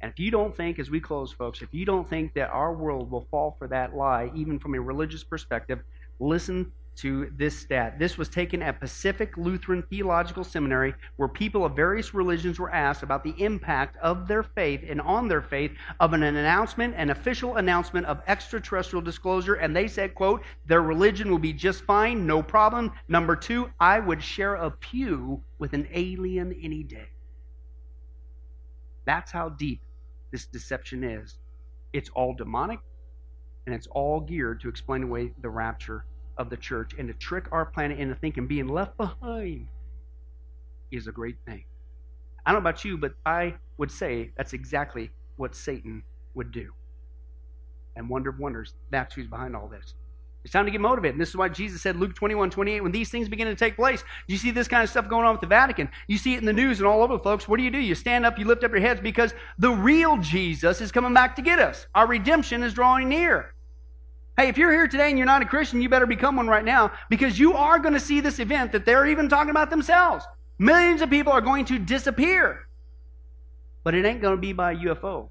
And 0.00 0.12
if 0.12 0.18
you 0.20 0.30
don't 0.30 0.56
think, 0.56 0.78
as 0.78 0.90
we 0.90 1.00
close, 1.00 1.32
folks, 1.32 1.60
if 1.60 1.72
you 1.72 1.84
don't 1.84 2.08
think 2.08 2.34
that 2.34 2.50
our 2.50 2.72
world 2.72 3.10
will 3.10 3.26
fall 3.30 3.56
for 3.58 3.66
that 3.68 3.96
lie, 3.96 4.30
even 4.34 4.58
from 4.58 4.74
a 4.74 4.80
religious 4.80 5.24
perspective, 5.24 5.80
listen 6.20 6.72
to 6.98 7.30
this 7.36 7.56
stat. 7.56 7.96
This 7.98 8.18
was 8.18 8.28
taken 8.28 8.60
at 8.60 8.80
Pacific 8.80 9.36
Lutheran 9.36 9.82
Theological 9.82 10.42
Seminary, 10.42 10.94
where 11.16 11.28
people 11.28 11.64
of 11.64 11.76
various 11.76 12.12
religions 12.12 12.58
were 12.58 12.72
asked 12.72 13.04
about 13.04 13.22
the 13.22 13.34
impact 13.38 13.96
of 13.98 14.26
their 14.26 14.42
faith 14.42 14.82
and 14.88 15.00
on 15.00 15.28
their 15.28 15.40
faith 15.40 15.70
of 16.00 16.12
an 16.12 16.24
announcement, 16.24 16.94
an 16.96 17.10
official 17.10 17.56
announcement 17.56 18.04
of 18.06 18.20
extraterrestrial 18.26 19.00
disclosure. 19.00 19.54
And 19.54 19.74
they 19.74 19.86
said, 19.86 20.16
quote, 20.16 20.42
their 20.66 20.82
religion 20.82 21.30
will 21.30 21.38
be 21.38 21.52
just 21.52 21.84
fine, 21.84 22.26
no 22.26 22.42
problem. 22.42 22.92
Number 23.06 23.36
two, 23.36 23.70
I 23.78 24.00
would 24.00 24.22
share 24.22 24.56
a 24.56 24.70
pew 24.70 25.40
with 25.58 25.74
an 25.74 25.86
alien 25.92 26.52
any 26.60 26.82
day. 26.82 27.10
That's 29.04 29.30
how 29.30 29.50
deep 29.50 29.82
this 30.32 30.46
deception 30.46 31.04
is. 31.04 31.38
It's 31.92 32.10
all 32.10 32.34
demonic, 32.34 32.80
and 33.66 33.74
it's 33.74 33.86
all 33.86 34.20
geared 34.20 34.60
to 34.62 34.68
explain 34.68 35.04
away 35.04 35.32
the 35.40 35.48
rapture 35.48 36.04
of 36.38 36.50
the 36.50 36.56
church 36.56 36.92
and 36.98 37.08
to 37.08 37.14
trick 37.14 37.46
our 37.52 37.66
planet 37.66 37.98
into 37.98 38.14
thinking 38.14 38.46
being 38.46 38.68
left 38.68 38.96
behind 38.96 39.68
is 40.90 41.06
a 41.06 41.12
great 41.12 41.36
thing. 41.44 41.64
I 42.46 42.52
don't 42.52 42.62
know 42.62 42.68
about 42.70 42.84
you, 42.84 42.96
but 42.96 43.14
I 43.26 43.54
would 43.76 43.90
say 43.90 44.30
that's 44.36 44.52
exactly 44.52 45.10
what 45.36 45.54
Satan 45.54 46.02
would 46.34 46.52
do. 46.52 46.72
And 47.96 48.08
wonder 48.08 48.30
of 48.30 48.38
wonders, 48.38 48.74
that's 48.90 49.14
who's 49.14 49.26
behind 49.26 49.54
all 49.54 49.68
this. 49.68 49.94
It's 50.44 50.52
time 50.52 50.64
to 50.64 50.70
get 50.70 50.80
motivated. 50.80 51.16
And 51.16 51.20
this 51.20 51.30
is 51.30 51.36
why 51.36 51.48
Jesus 51.48 51.82
said, 51.82 51.96
Luke 51.96 52.14
21, 52.14 52.50
28, 52.50 52.80
when 52.80 52.92
these 52.92 53.10
things 53.10 53.28
begin 53.28 53.48
to 53.48 53.54
take 53.54 53.76
place, 53.76 54.04
you 54.28 54.38
see 54.38 54.50
this 54.50 54.68
kind 54.68 54.82
of 54.84 54.88
stuff 54.88 55.08
going 55.08 55.26
on 55.26 55.32
with 55.32 55.40
the 55.40 55.46
Vatican. 55.48 55.90
You 56.06 56.16
see 56.16 56.34
it 56.34 56.38
in 56.38 56.44
the 56.44 56.52
news 56.52 56.78
and 56.78 56.86
all 56.86 57.02
over, 57.02 57.18
folks. 57.18 57.48
What 57.48 57.58
do 57.58 57.64
you 57.64 57.70
do? 57.70 57.78
You 57.78 57.94
stand 57.94 58.24
up, 58.24 58.38
you 58.38 58.44
lift 58.44 58.64
up 58.64 58.70
your 58.70 58.80
heads 58.80 59.00
because 59.00 59.34
the 59.58 59.70
real 59.70 60.16
Jesus 60.18 60.80
is 60.80 60.92
coming 60.92 61.12
back 61.12 61.36
to 61.36 61.42
get 61.42 61.58
us. 61.58 61.86
Our 61.94 62.06
redemption 62.06 62.62
is 62.62 62.72
drawing 62.72 63.08
near. 63.08 63.52
Hey, 64.38 64.46
if 64.46 64.56
you're 64.56 64.70
here 64.70 64.86
today 64.86 65.08
and 65.08 65.18
you're 65.18 65.26
not 65.26 65.42
a 65.42 65.44
Christian, 65.44 65.82
you 65.82 65.88
better 65.88 66.06
become 66.06 66.36
one 66.36 66.46
right 66.46 66.64
now 66.64 66.92
because 67.10 67.40
you 67.40 67.54
are 67.54 67.80
going 67.80 67.94
to 67.94 67.98
see 67.98 68.20
this 68.20 68.38
event 68.38 68.70
that 68.70 68.86
they're 68.86 69.04
even 69.04 69.28
talking 69.28 69.50
about 69.50 69.68
themselves. 69.68 70.24
Millions 70.60 71.02
of 71.02 71.10
people 71.10 71.32
are 71.32 71.40
going 71.40 71.64
to 71.64 71.76
disappear. 71.76 72.68
But 73.82 73.96
it 73.96 74.04
ain't 74.04 74.22
going 74.22 74.36
to 74.36 74.40
be 74.40 74.52
by 74.52 74.76
UFO. 74.76 75.30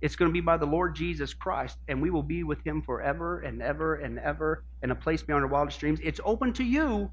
It's 0.00 0.16
going 0.16 0.30
to 0.30 0.32
be 0.32 0.40
by 0.40 0.56
the 0.56 0.66
Lord 0.66 0.96
Jesus 0.96 1.32
Christ, 1.32 1.78
and 1.86 2.02
we 2.02 2.10
will 2.10 2.24
be 2.24 2.42
with 2.42 2.60
him 2.66 2.82
forever 2.82 3.38
and 3.38 3.62
ever 3.62 3.94
and 3.94 4.18
ever 4.18 4.64
in 4.82 4.90
a 4.90 4.96
place 4.96 5.22
beyond 5.22 5.44
our 5.44 5.48
wildest 5.48 5.78
dreams. 5.78 6.00
It's 6.02 6.20
open 6.24 6.52
to 6.54 6.64
you, 6.64 7.08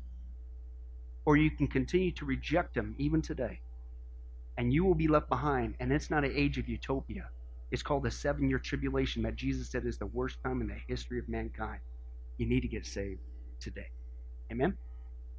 or 1.25 1.37
you 1.37 1.51
can 1.51 1.67
continue 1.67 2.13
to 2.13 2.25
reject 2.25 2.75
him 2.75 2.95
even 2.97 3.21
today. 3.21 3.59
And 4.57 4.73
you 4.73 4.83
will 4.83 4.95
be 4.95 5.07
left 5.07 5.29
behind, 5.29 5.75
and 5.79 5.93
it's 5.93 6.09
not 6.09 6.25
an 6.25 6.31
age 6.33 6.57
of 6.57 6.67
utopia. 6.67 7.29
It's 7.71 7.83
called 7.83 8.03
the 8.03 8.11
seven 8.11 8.49
year 8.49 8.59
tribulation 8.59 9.21
that 9.23 9.35
Jesus 9.35 9.69
said 9.69 9.85
is 9.85 9.97
the 9.97 10.07
worst 10.07 10.37
time 10.43 10.61
in 10.61 10.67
the 10.67 10.77
history 10.87 11.19
of 11.19 11.27
mankind. 11.27 11.79
You 12.37 12.47
need 12.47 12.61
to 12.61 12.67
get 12.67 12.85
saved 12.85 13.19
today. 13.59 13.87
Amen? 14.51 14.77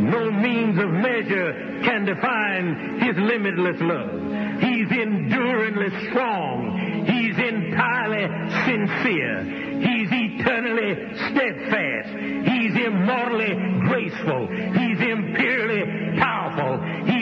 No 0.00 0.30
means 0.30 0.78
of 0.78 0.90
measure 0.90 1.80
can 1.84 2.04
define 2.04 3.00
his 3.00 3.16
limitless 3.16 3.80
love. 3.80 4.60
He's 4.60 4.90
enduringly 4.90 5.90
strong. 6.08 7.04
He's 7.06 7.38
entirely 7.38 8.26
sincere. 8.66 9.44
He's 9.82 10.08
eternally 10.12 10.94
steadfast. 11.30 12.10
He's 12.48 12.74
immortally 12.86 13.54
graceful. 13.88 14.46
He's 14.48 15.00
imperially 15.00 16.18
powerful. 16.18 16.78
He's 17.06 17.21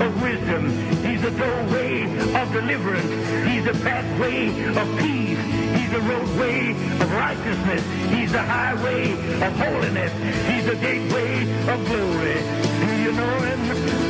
of 0.00 0.22
wisdom. 0.22 0.70
He's 1.04 1.20
the 1.22 1.30
doorway 1.30 2.02
of 2.40 2.52
deliverance. 2.52 3.12
He's 3.48 3.64
the 3.64 3.76
pathway 3.84 4.48
of 4.80 4.88
peace. 4.98 5.38
He's 5.76 5.90
the 5.90 6.00
roadway 6.00 6.70
of 7.02 7.12
righteousness. 7.12 7.84
He's 8.08 8.32
the 8.32 8.42
highway 8.42 9.12
of 9.12 9.52
holiness. 9.56 10.12
He's 10.48 10.64
the 10.64 10.76
gateway 10.76 11.42
of 11.68 11.78
glory. 11.86 12.40
Do 12.84 12.90
you 13.04 13.12
know 13.12 13.36
him? 13.48 13.60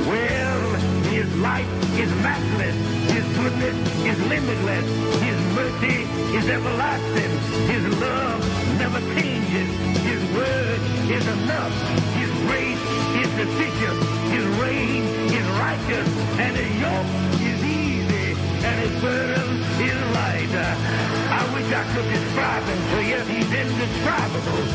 Well, 0.06 0.74
his 1.10 1.28
light 1.38 1.66
is 1.98 2.10
matchless. 2.22 2.76
His 3.10 3.24
goodness 3.36 3.76
is 4.06 4.18
limitless. 4.28 4.86
His 5.22 5.38
mercy 5.58 5.98
is 6.38 6.48
everlasting. 6.48 7.32
His 7.66 8.00
love 8.00 8.40
never 8.78 9.00
changes. 9.18 9.68
His 10.06 10.22
word 10.36 10.80
is 11.10 11.26
enough. 11.26 12.19
Grace 12.50 12.82
is 13.22 13.30
sufficient. 13.38 13.98
His 14.34 14.44
reign 14.58 15.06
is 15.30 15.46
righteous. 15.54 16.08
And 16.42 16.50
his 16.58 16.72
yoke 16.82 17.10
is 17.46 17.62
easy. 17.62 18.34
And 18.66 18.76
his 18.82 18.94
burden 18.98 19.62
is 19.78 19.98
light. 20.18 20.50
I 20.50 21.46
wish 21.54 21.70
I 21.70 21.84
could 21.94 22.08
describe 22.10 22.64
him 22.66 22.80
to 22.90 22.98
you. 23.06 23.18
He's 23.30 23.50
indescribable. 23.54 24.66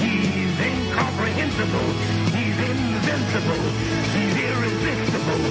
He's 0.00 0.56
incomprehensible. 0.56 1.88
He's 2.32 2.58
invincible. 2.64 3.64
He's 4.16 4.36
irresistible. 4.48 5.42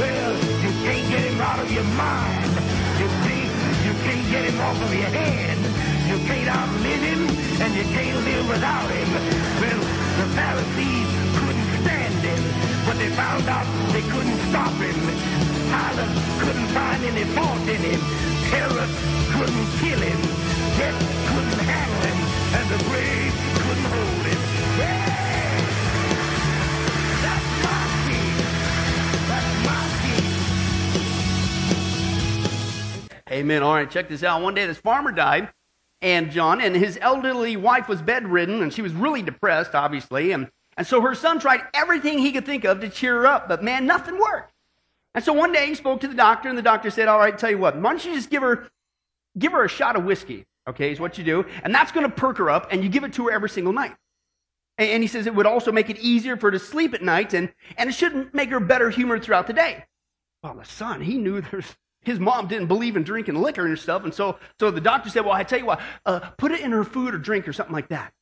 Well, 0.00 0.32
you 0.64 0.72
can't 0.88 1.06
get 1.12 1.20
him 1.20 1.40
out 1.44 1.60
of 1.60 1.68
your 1.70 1.88
mind. 2.00 2.48
You 2.96 3.08
can't, 3.28 3.52
you 3.84 3.92
can't 4.08 4.26
get 4.32 4.42
him 4.48 4.58
off 4.64 4.80
of 4.80 4.88
your 4.88 5.12
hand. 5.12 5.60
You 6.08 6.16
can't 6.24 6.48
outlive 6.48 7.02
him, 7.12 7.28
and 7.60 7.74
you 7.76 7.84
can't 7.92 8.24
live 8.24 8.48
without 8.48 8.88
him. 8.88 9.08
Well, 9.60 9.85
the 10.16 10.26
Pharisees 10.32 11.08
couldn't 11.36 11.68
stand 11.84 12.14
him, 12.24 12.42
but 12.86 12.96
they 12.96 13.10
found 13.10 13.46
out 13.48 13.66
they 13.92 14.02
couldn't 14.02 14.38
stop 14.48 14.72
him. 14.80 14.96
Pilate 15.68 16.12
couldn't 16.40 16.68
find 16.72 17.04
any 17.04 17.24
fault 17.36 17.60
in 17.68 17.80
him. 17.84 18.00
Herod 18.48 18.90
couldn't 19.36 19.68
kill 19.80 20.00
him. 20.00 20.20
Death 20.78 21.00
couldn't 21.28 21.60
handle 21.68 22.02
him, 22.08 22.18
and 22.56 22.66
the 22.72 22.78
grave 22.88 23.34
couldn't 23.60 23.88
hold 23.92 24.24
him. 24.24 24.40
Yeah! 24.78 25.16
That's 27.24 27.48
my. 27.64 27.80
That's 29.28 29.52
my. 29.66 29.84
Amen. 33.32 33.62
All 33.62 33.74
right, 33.74 33.90
check 33.90 34.08
this 34.08 34.22
out. 34.22 34.40
One 34.42 34.54
day 34.54 34.66
this 34.66 34.78
farmer 34.78 35.12
died, 35.12 35.48
and 36.06 36.30
John, 36.30 36.60
and 36.60 36.76
his 36.76 36.96
elderly 37.02 37.56
wife 37.56 37.88
was 37.88 38.00
bedridden, 38.00 38.62
and 38.62 38.72
she 38.72 38.80
was 38.80 38.92
really 38.92 39.22
depressed, 39.22 39.74
obviously. 39.74 40.30
And, 40.30 40.48
and 40.76 40.86
so 40.86 41.00
her 41.00 41.16
son 41.16 41.40
tried 41.40 41.62
everything 41.74 42.20
he 42.20 42.30
could 42.30 42.46
think 42.46 42.62
of 42.62 42.78
to 42.78 42.88
cheer 42.88 43.14
her 43.14 43.26
up, 43.26 43.48
but 43.48 43.64
man, 43.64 43.86
nothing 43.86 44.16
worked. 44.16 44.52
And 45.16 45.24
so 45.24 45.32
one 45.32 45.50
day 45.50 45.66
he 45.66 45.74
spoke 45.74 46.00
to 46.02 46.08
the 46.08 46.14
doctor, 46.14 46.48
and 46.48 46.56
the 46.56 46.62
doctor 46.62 46.90
said, 46.90 47.08
All 47.08 47.18
right, 47.18 47.36
tell 47.36 47.50
you 47.50 47.58
what, 47.58 47.74
why 47.74 47.90
don't 47.90 48.04
you 48.04 48.14
just 48.14 48.30
give 48.30 48.42
her, 48.42 48.68
give 49.36 49.50
her 49.50 49.64
a 49.64 49.68
shot 49.68 49.96
of 49.96 50.04
whiskey, 50.04 50.46
okay, 50.68 50.92
is 50.92 51.00
what 51.00 51.18
you 51.18 51.24
do, 51.24 51.44
and 51.64 51.74
that's 51.74 51.90
going 51.90 52.08
to 52.08 52.14
perk 52.14 52.38
her 52.38 52.50
up, 52.50 52.68
and 52.70 52.84
you 52.84 52.88
give 52.88 53.02
it 53.02 53.12
to 53.14 53.26
her 53.26 53.32
every 53.32 53.48
single 53.48 53.72
night. 53.72 53.96
And, 54.78 54.88
and 54.88 55.02
he 55.02 55.08
says 55.08 55.26
it 55.26 55.34
would 55.34 55.44
also 55.44 55.72
make 55.72 55.90
it 55.90 55.98
easier 55.98 56.36
for 56.36 56.46
her 56.46 56.52
to 56.52 56.60
sleep 56.60 56.94
at 56.94 57.02
night, 57.02 57.34
and, 57.34 57.52
and 57.76 57.90
it 57.90 57.94
should 57.94 58.32
make 58.32 58.50
her 58.50 58.60
better 58.60 58.90
humored 58.90 59.24
throughout 59.24 59.48
the 59.48 59.52
day. 59.52 59.86
Well, 60.40 60.54
the 60.54 60.64
son, 60.64 61.00
he 61.00 61.18
knew 61.18 61.40
there's 61.50 61.76
his 62.06 62.20
mom 62.20 62.46
didn't 62.46 62.68
believe 62.68 62.96
in 62.96 63.02
drinking 63.02 63.34
liquor 63.34 63.66
and 63.66 63.76
stuff, 63.76 64.04
and 64.04 64.14
so 64.14 64.38
so 64.60 64.70
the 64.70 64.80
doctor 64.80 65.10
said, 65.10 65.24
"Well, 65.24 65.34
I 65.34 65.42
tell 65.42 65.58
you 65.58 65.66
what, 65.66 65.80
uh, 66.06 66.20
put 66.38 66.52
it 66.52 66.60
in 66.60 66.70
her 66.70 66.84
food 66.84 67.12
or 67.12 67.18
drink 67.18 67.48
or 67.48 67.52
something 67.52 67.74
like 67.74 67.88
that." 67.88 68.12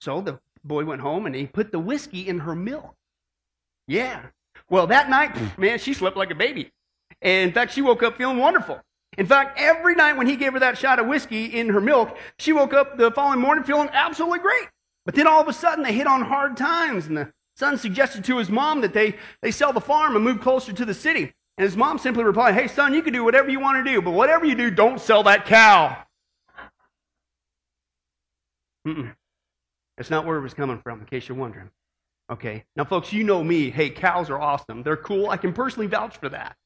So 0.00 0.20
the 0.20 0.40
boy 0.64 0.84
went 0.84 1.00
home 1.00 1.24
and 1.24 1.34
he 1.34 1.46
put 1.46 1.70
the 1.70 1.78
whiskey 1.78 2.26
in 2.26 2.40
her 2.40 2.56
milk. 2.56 2.96
Yeah. 3.86 4.26
Well, 4.68 4.88
that 4.88 5.08
night, 5.08 5.56
man, 5.56 5.78
she 5.78 5.94
slept 5.94 6.16
like 6.16 6.32
a 6.32 6.34
baby. 6.34 6.72
And 7.22 7.48
in 7.48 7.54
fact, 7.54 7.72
she 7.72 7.80
woke 7.80 8.02
up 8.02 8.18
feeling 8.18 8.38
wonderful. 8.38 8.80
In 9.16 9.26
fact, 9.26 9.58
every 9.58 9.94
night 9.94 10.16
when 10.16 10.26
he 10.26 10.34
gave 10.34 10.52
her 10.52 10.58
that 10.58 10.76
shot 10.76 10.98
of 10.98 11.06
whiskey 11.06 11.44
in 11.44 11.68
her 11.68 11.80
milk, 11.80 12.18
she 12.38 12.52
woke 12.52 12.74
up 12.74 12.98
the 12.98 13.12
following 13.12 13.40
morning 13.40 13.62
feeling 13.62 13.88
absolutely 13.92 14.40
great. 14.40 14.68
But 15.04 15.14
then 15.14 15.28
all 15.28 15.40
of 15.40 15.48
a 15.48 15.52
sudden, 15.52 15.84
they 15.84 15.92
hit 15.92 16.08
on 16.08 16.22
hard 16.22 16.56
times, 16.56 17.06
and 17.06 17.16
the 17.16 17.32
son 17.54 17.78
suggested 17.78 18.24
to 18.24 18.38
his 18.38 18.50
mom 18.50 18.80
that 18.80 18.92
they, 18.92 19.14
they 19.40 19.52
sell 19.52 19.72
the 19.72 19.80
farm 19.80 20.16
and 20.16 20.24
move 20.24 20.40
closer 20.40 20.72
to 20.72 20.84
the 20.84 20.92
city. 20.92 21.32
And 21.58 21.64
his 21.64 21.76
mom 21.76 21.98
simply 21.98 22.24
replied, 22.24 22.54
Hey, 22.54 22.68
son, 22.68 22.92
you 22.92 23.02
can 23.02 23.12
do 23.12 23.24
whatever 23.24 23.48
you 23.48 23.60
want 23.60 23.84
to 23.84 23.90
do, 23.92 24.02
but 24.02 24.12
whatever 24.12 24.44
you 24.44 24.54
do, 24.54 24.70
don't 24.70 25.00
sell 25.00 25.22
that 25.24 25.46
cow. 25.46 25.96
Mm-mm. 28.86 29.14
That's 29.96 30.10
not 30.10 30.26
where 30.26 30.36
it 30.36 30.42
was 30.42 30.54
coming 30.54 30.80
from, 30.82 31.00
in 31.00 31.06
case 31.06 31.28
you're 31.28 31.38
wondering. 31.38 31.70
Okay. 32.30 32.64
Now, 32.76 32.84
folks, 32.84 33.12
you 33.12 33.24
know 33.24 33.42
me. 33.42 33.70
Hey, 33.70 33.90
cows 33.90 34.30
are 34.30 34.40
awesome. 34.40 34.82
They're 34.82 34.96
cool. 34.96 35.30
I 35.30 35.36
can 35.36 35.52
personally 35.52 35.86
vouch 35.86 36.18
for 36.18 36.28
that. 36.28 36.56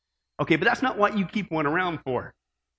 Okay, 0.41 0.57
but 0.57 0.65
that's 0.65 0.83
not 0.83 0.99
what 0.99 1.17
you 1.17 1.27
keep 1.27 1.51
one 1.51 1.67
around 1.67 2.01
for. 2.05 2.33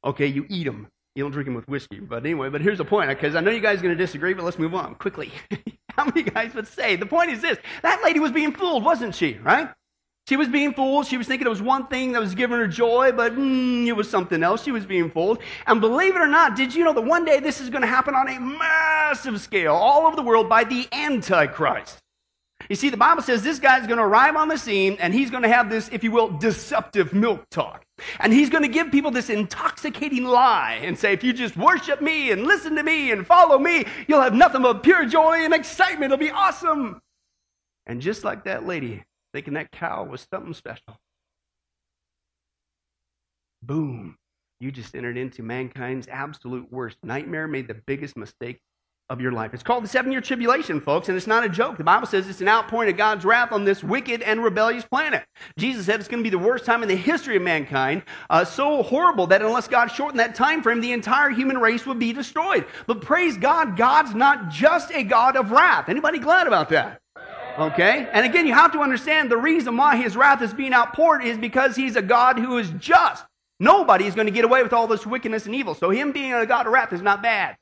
Okay, 0.03 0.25
you 0.25 0.45
eat 0.49 0.65
them. 0.65 0.87
You 1.15 1.23
don't 1.23 1.31
drink 1.31 1.45
them 1.45 1.55
with 1.55 1.67
whiskey. 1.67 1.99
But 1.99 2.25
anyway, 2.25 2.49
but 2.49 2.61
here's 2.61 2.79
the 2.79 2.85
point, 2.85 3.09
because 3.09 3.35
I 3.35 3.41
know 3.41 3.51
you 3.51 3.59
guys 3.61 3.79
are 3.79 3.83
going 3.83 3.95
to 3.95 4.03
disagree, 4.03 4.33
but 4.33 4.43
let's 4.43 4.57
move 4.57 4.73
on 4.73 4.95
quickly. 4.95 5.31
How 5.91 6.05
many 6.05 6.23
guys 6.23 6.53
would 6.55 6.67
say? 6.67 6.95
The 6.95 7.05
point 7.05 7.31
is 7.31 7.41
this 7.41 7.57
that 7.83 8.01
lady 8.03 8.19
was 8.19 8.31
being 8.31 8.53
fooled, 8.53 8.83
wasn't 8.83 9.13
she? 9.13 9.37
Right? 9.43 9.69
She 10.27 10.37
was 10.37 10.47
being 10.47 10.73
fooled. 10.73 11.07
She 11.07 11.17
was 11.17 11.27
thinking 11.27 11.47
it 11.47 11.49
was 11.49 11.61
one 11.61 11.87
thing 11.87 12.11
that 12.13 12.21
was 12.21 12.35
giving 12.35 12.57
her 12.57 12.67
joy, 12.67 13.11
but 13.11 13.35
mm, 13.35 13.85
it 13.85 13.93
was 13.93 14.09
something 14.09 14.43
else. 14.43 14.63
She 14.63 14.71
was 14.71 14.85
being 14.85 15.09
fooled. 15.09 15.39
And 15.67 15.81
believe 15.81 16.15
it 16.15 16.21
or 16.21 16.27
not, 16.27 16.55
did 16.55 16.73
you 16.73 16.83
know 16.83 16.93
that 16.93 17.01
one 17.01 17.25
day 17.25 17.39
this 17.39 17.59
is 17.59 17.69
going 17.69 17.81
to 17.81 17.87
happen 17.87 18.15
on 18.15 18.29
a 18.29 18.39
massive 18.39 19.41
scale 19.41 19.73
all 19.73 20.05
over 20.05 20.15
the 20.15 20.21
world 20.21 20.47
by 20.47 20.63
the 20.63 20.87
Antichrist? 20.91 21.97
You 22.69 22.75
see, 22.75 22.89
the 22.89 22.97
Bible 22.97 23.21
says 23.21 23.41
this 23.41 23.59
guy's 23.59 23.87
going 23.87 23.97
to 23.97 24.03
arrive 24.03 24.35
on 24.35 24.47
the 24.47 24.57
scene 24.57 24.95
and 24.99 25.13
he's 25.13 25.29
going 25.29 25.43
to 25.43 25.49
have 25.49 25.69
this, 25.69 25.89
if 25.91 26.03
you 26.03 26.11
will, 26.11 26.29
deceptive 26.29 27.13
milk 27.13 27.43
talk. 27.49 27.83
And 28.19 28.31
he's 28.31 28.49
going 28.49 28.63
to 28.63 28.69
give 28.69 28.91
people 28.91 29.11
this 29.11 29.29
intoxicating 29.29 30.23
lie 30.23 30.79
and 30.81 30.97
say, 30.97 31.13
if 31.13 31.23
you 31.23 31.33
just 31.33 31.57
worship 31.57 32.01
me 32.01 32.31
and 32.31 32.45
listen 32.45 32.75
to 32.75 32.83
me 32.83 33.11
and 33.11 33.25
follow 33.25 33.57
me, 33.57 33.85
you'll 34.07 34.21
have 34.21 34.33
nothing 34.33 34.61
but 34.61 34.83
pure 34.83 35.05
joy 35.05 35.43
and 35.43 35.53
excitement. 35.53 36.13
It'll 36.13 36.17
be 36.17 36.31
awesome. 36.31 37.01
And 37.87 38.01
just 38.01 38.23
like 38.23 38.45
that 38.45 38.65
lady, 38.65 39.03
thinking 39.33 39.53
that 39.55 39.71
cow 39.71 40.03
was 40.03 40.27
something 40.31 40.53
special. 40.53 40.97
Boom. 43.63 44.17
You 44.59 44.71
just 44.71 44.95
entered 44.95 45.17
into 45.17 45.43
mankind's 45.43 46.07
absolute 46.07 46.71
worst 46.71 46.97
nightmare, 47.03 47.47
made 47.47 47.67
the 47.67 47.81
biggest 47.85 48.15
mistake 48.15 48.59
of 49.11 49.19
your 49.19 49.33
life. 49.33 49.53
It's 49.53 49.61
called 49.61 49.83
the 49.83 49.89
seven 49.89 50.11
year 50.11 50.21
tribulation, 50.21 50.79
folks, 50.79 51.09
and 51.09 51.17
it's 51.17 51.27
not 51.27 51.43
a 51.43 51.49
joke. 51.49 51.77
The 51.77 51.83
Bible 51.83 52.07
says 52.07 52.29
it's 52.29 52.39
an 52.39 52.47
outpouring 52.47 52.89
of 52.89 52.95
God's 52.95 53.25
wrath 53.25 53.51
on 53.51 53.65
this 53.65 53.83
wicked 53.83 54.21
and 54.21 54.41
rebellious 54.41 54.85
planet. 54.85 55.25
Jesus 55.57 55.85
said 55.85 55.99
it's 55.99 56.07
going 56.07 56.23
to 56.23 56.29
be 56.29 56.29
the 56.29 56.39
worst 56.39 56.63
time 56.63 56.81
in 56.81 56.87
the 56.87 56.95
history 56.95 57.35
of 57.35 57.41
mankind, 57.41 58.03
uh, 58.29 58.45
so 58.45 58.81
horrible 58.81 59.27
that 59.27 59.41
unless 59.41 59.67
God 59.67 59.87
shortened 59.87 60.21
that 60.21 60.33
time 60.33 60.63
frame, 60.63 60.79
the 60.79 60.93
entire 60.93 61.29
human 61.29 61.57
race 61.57 61.85
would 61.85 61.99
be 61.99 62.13
destroyed. 62.13 62.65
But 62.87 63.01
praise 63.01 63.35
God, 63.35 63.75
God's 63.75 64.15
not 64.15 64.49
just 64.49 64.91
a 64.91 65.03
God 65.03 65.35
of 65.35 65.51
wrath. 65.51 65.89
Anybody 65.89 66.17
glad 66.17 66.47
about 66.47 66.69
that? 66.69 67.00
Okay? 67.57 68.07
And 68.11 68.25
again, 68.25 68.47
you 68.47 68.53
have 68.53 68.71
to 68.73 68.79
understand 68.79 69.29
the 69.29 69.37
reason 69.37 69.77
why 69.77 69.95
his 69.95 70.15
wrath 70.15 70.41
is 70.41 70.53
being 70.53 70.73
outpoured 70.73 71.23
is 71.23 71.37
because 71.37 71.75
he's 71.75 71.95
a 71.95 72.01
God 72.01 72.39
who 72.39 72.57
is 72.57 72.69
just. 72.79 73.23
Nobody 73.59 74.05
is 74.07 74.15
going 74.15 74.27
to 74.27 74.33
get 74.33 74.45
away 74.45 74.63
with 74.63 74.73
all 74.73 74.87
this 74.87 75.05
wickedness 75.05 75.45
and 75.45 75.53
evil. 75.53 75.75
So 75.75 75.91
him 75.91 76.11
being 76.11 76.33
a 76.33 76.45
God 76.45 76.65
of 76.65 76.73
wrath 76.73 76.93
is 76.93 77.01
not 77.01 77.21
bad. 77.21 77.57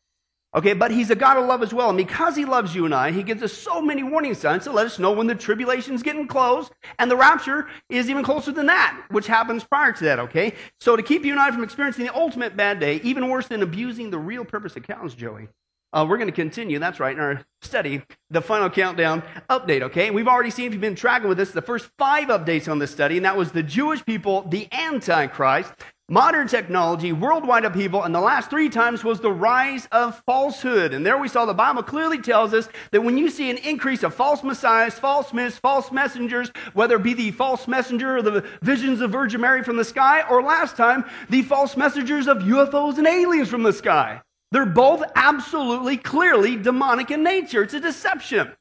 Okay, 0.56 0.74
but 0.74 0.90
he's 0.90 1.12
a 1.12 1.16
God 1.16 1.38
of 1.38 1.46
love 1.46 1.62
as 1.62 1.74
well. 1.74 1.90
And 1.90 1.98
because 1.98 2.36
he 2.36 2.44
loves 2.44 2.74
you 2.74 2.86
and 2.86 2.96
I, 2.96 3.12
he 3.12 3.22
gives 3.22 3.44
us 3.44 3.54
so 3.54 3.82
many 3.82 4.02
warning 4.02 4.34
signs 4.34 4.64
to 4.64 4.72
let 4.72 4.88
us 4.88 4.98
know 4.98 5.12
when 5.12 5.28
the 5.28 5.36
tribulation 5.36 5.94
is 5.94 6.02
getting 6.02 6.28
close 6.28 6.72
and 6.98 7.12
the 7.12 7.16
rapture 7.16 7.68
is 7.88 8.10
even 8.10 8.24
closer 8.24 8.52
than 8.52 8.66
that, 8.66 9.00
which 9.12 9.28
happens 9.28 9.64
prior 9.64 9.92
to 9.94 10.04
that, 10.06 10.18
okay? 10.18 10.56
So 10.80 10.96
to 10.96 11.04
keep 11.04 11.24
you 11.24 11.34
and 11.34 11.40
I 11.40 11.52
from 11.52 11.64
experiencing 11.64 12.06
the 12.06 12.16
ultimate 12.16 12.58
bad 12.58 12.80
day, 12.80 13.00
even 13.04 13.30
worse 13.30 13.48
than 13.48 13.62
abusing 13.62 14.10
the 14.10 14.18
real 14.18 14.44
purpose 14.44 14.76
of 14.76 14.82
counts, 14.82 15.14
Joey, 15.14 15.50
uh, 15.94 16.06
we're 16.08 16.18
going 16.18 16.30
to 16.30 16.34
continue, 16.34 16.80
that's 16.80 17.00
right, 17.00 17.16
in 17.16 17.20
our 17.20 17.42
study, 17.62 18.02
the 18.30 18.42
final 18.42 18.70
countdown 18.70 19.24
update, 19.50 19.82
okay? 19.82 20.12
We've 20.12 20.28
already 20.28 20.52
seen, 20.52 20.68
if 20.68 20.74
you've 20.74 20.82
been 20.82 20.96
tracking 20.96 21.30
with 21.30 21.40
us, 21.40 21.52
the 21.52 21.62
first 21.62 21.90
five 21.98 22.28
updates 22.28 22.70
on 22.70 22.80
this 22.80 22.92
study, 22.92 23.18
and 23.18 23.26
that 23.26 23.36
was 23.36 23.52
the 23.52 23.64
Jewish 23.64 24.06
people, 24.06 24.44
the 24.44 24.68
Antichrist, 24.72 25.74
modern 26.10 26.48
technology, 26.48 27.12
worldwide 27.12 27.66
upheaval, 27.66 28.04
and 28.04 28.14
the 28.14 28.20
last 28.20 28.50
three 28.50 28.70
times 28.70 29.04
was 29.04 29.20
the 29.20 29.32
rise 29.32 29.88
of 29.92 30.22
falsehood. 30.26 30.94
And 30.94 31.06
there 31.06 31.18
we 31.18 31.28
saw 31.28 31.46
the 31.46 31.54
Bible 31.54 31.84
clearly 31.84 32.22
tells 32.22 32.54
us 32.54 32.68
that 32.92 33.02
when 33.02 33.18
you 33.18 33.30
see 33.30 33.50
an 33.50 33.58
increase 33.58 34.04
of 34.04 34.14
false 34.14 34.44
messiahs, 34.44 34.98
false 34.98 35.34
myths, 35.34 35.58
false 35.58 35.92
messengers, 35.92 36.52
whether 36.74 36.96
it 36.96 37.04
be 37.04 37.14
the 37.14 37.32
false 37.32 37.68
messenger 37.68 38.18
or 38.18 38.22
the 38.22 38.46
visions 38.62 39.02
of 39.02 39.12
Virgin 39.12 39.42
Mary 39.42 39.64
from 39.64 39.78
the 39.78 39.86
sky, 39.86 40.24
or 40.30 40.42
last 40.42 40.76
time, 40.76 41.06
the 41.30 41.42
false 41.44 41.78
messengers 41.78 42.28
of 42.28 42.40
UFOs 42.40 42.98
and 42.98 43.08
aliens 43.08 43.50
from 43.50 43.64
the 43.64 43.74
sky. 43.74 44.22
They're 44.52 44.66
both 44.66 45.04
absolutely 45.16 45.98
clearly 45.98 46.56
demonic 46.56 47.12
in 47.12 47.24
nature. 47.24 47.64
It's 47.64 47.74
a 47.74 47.80
deception. 47.80 48.52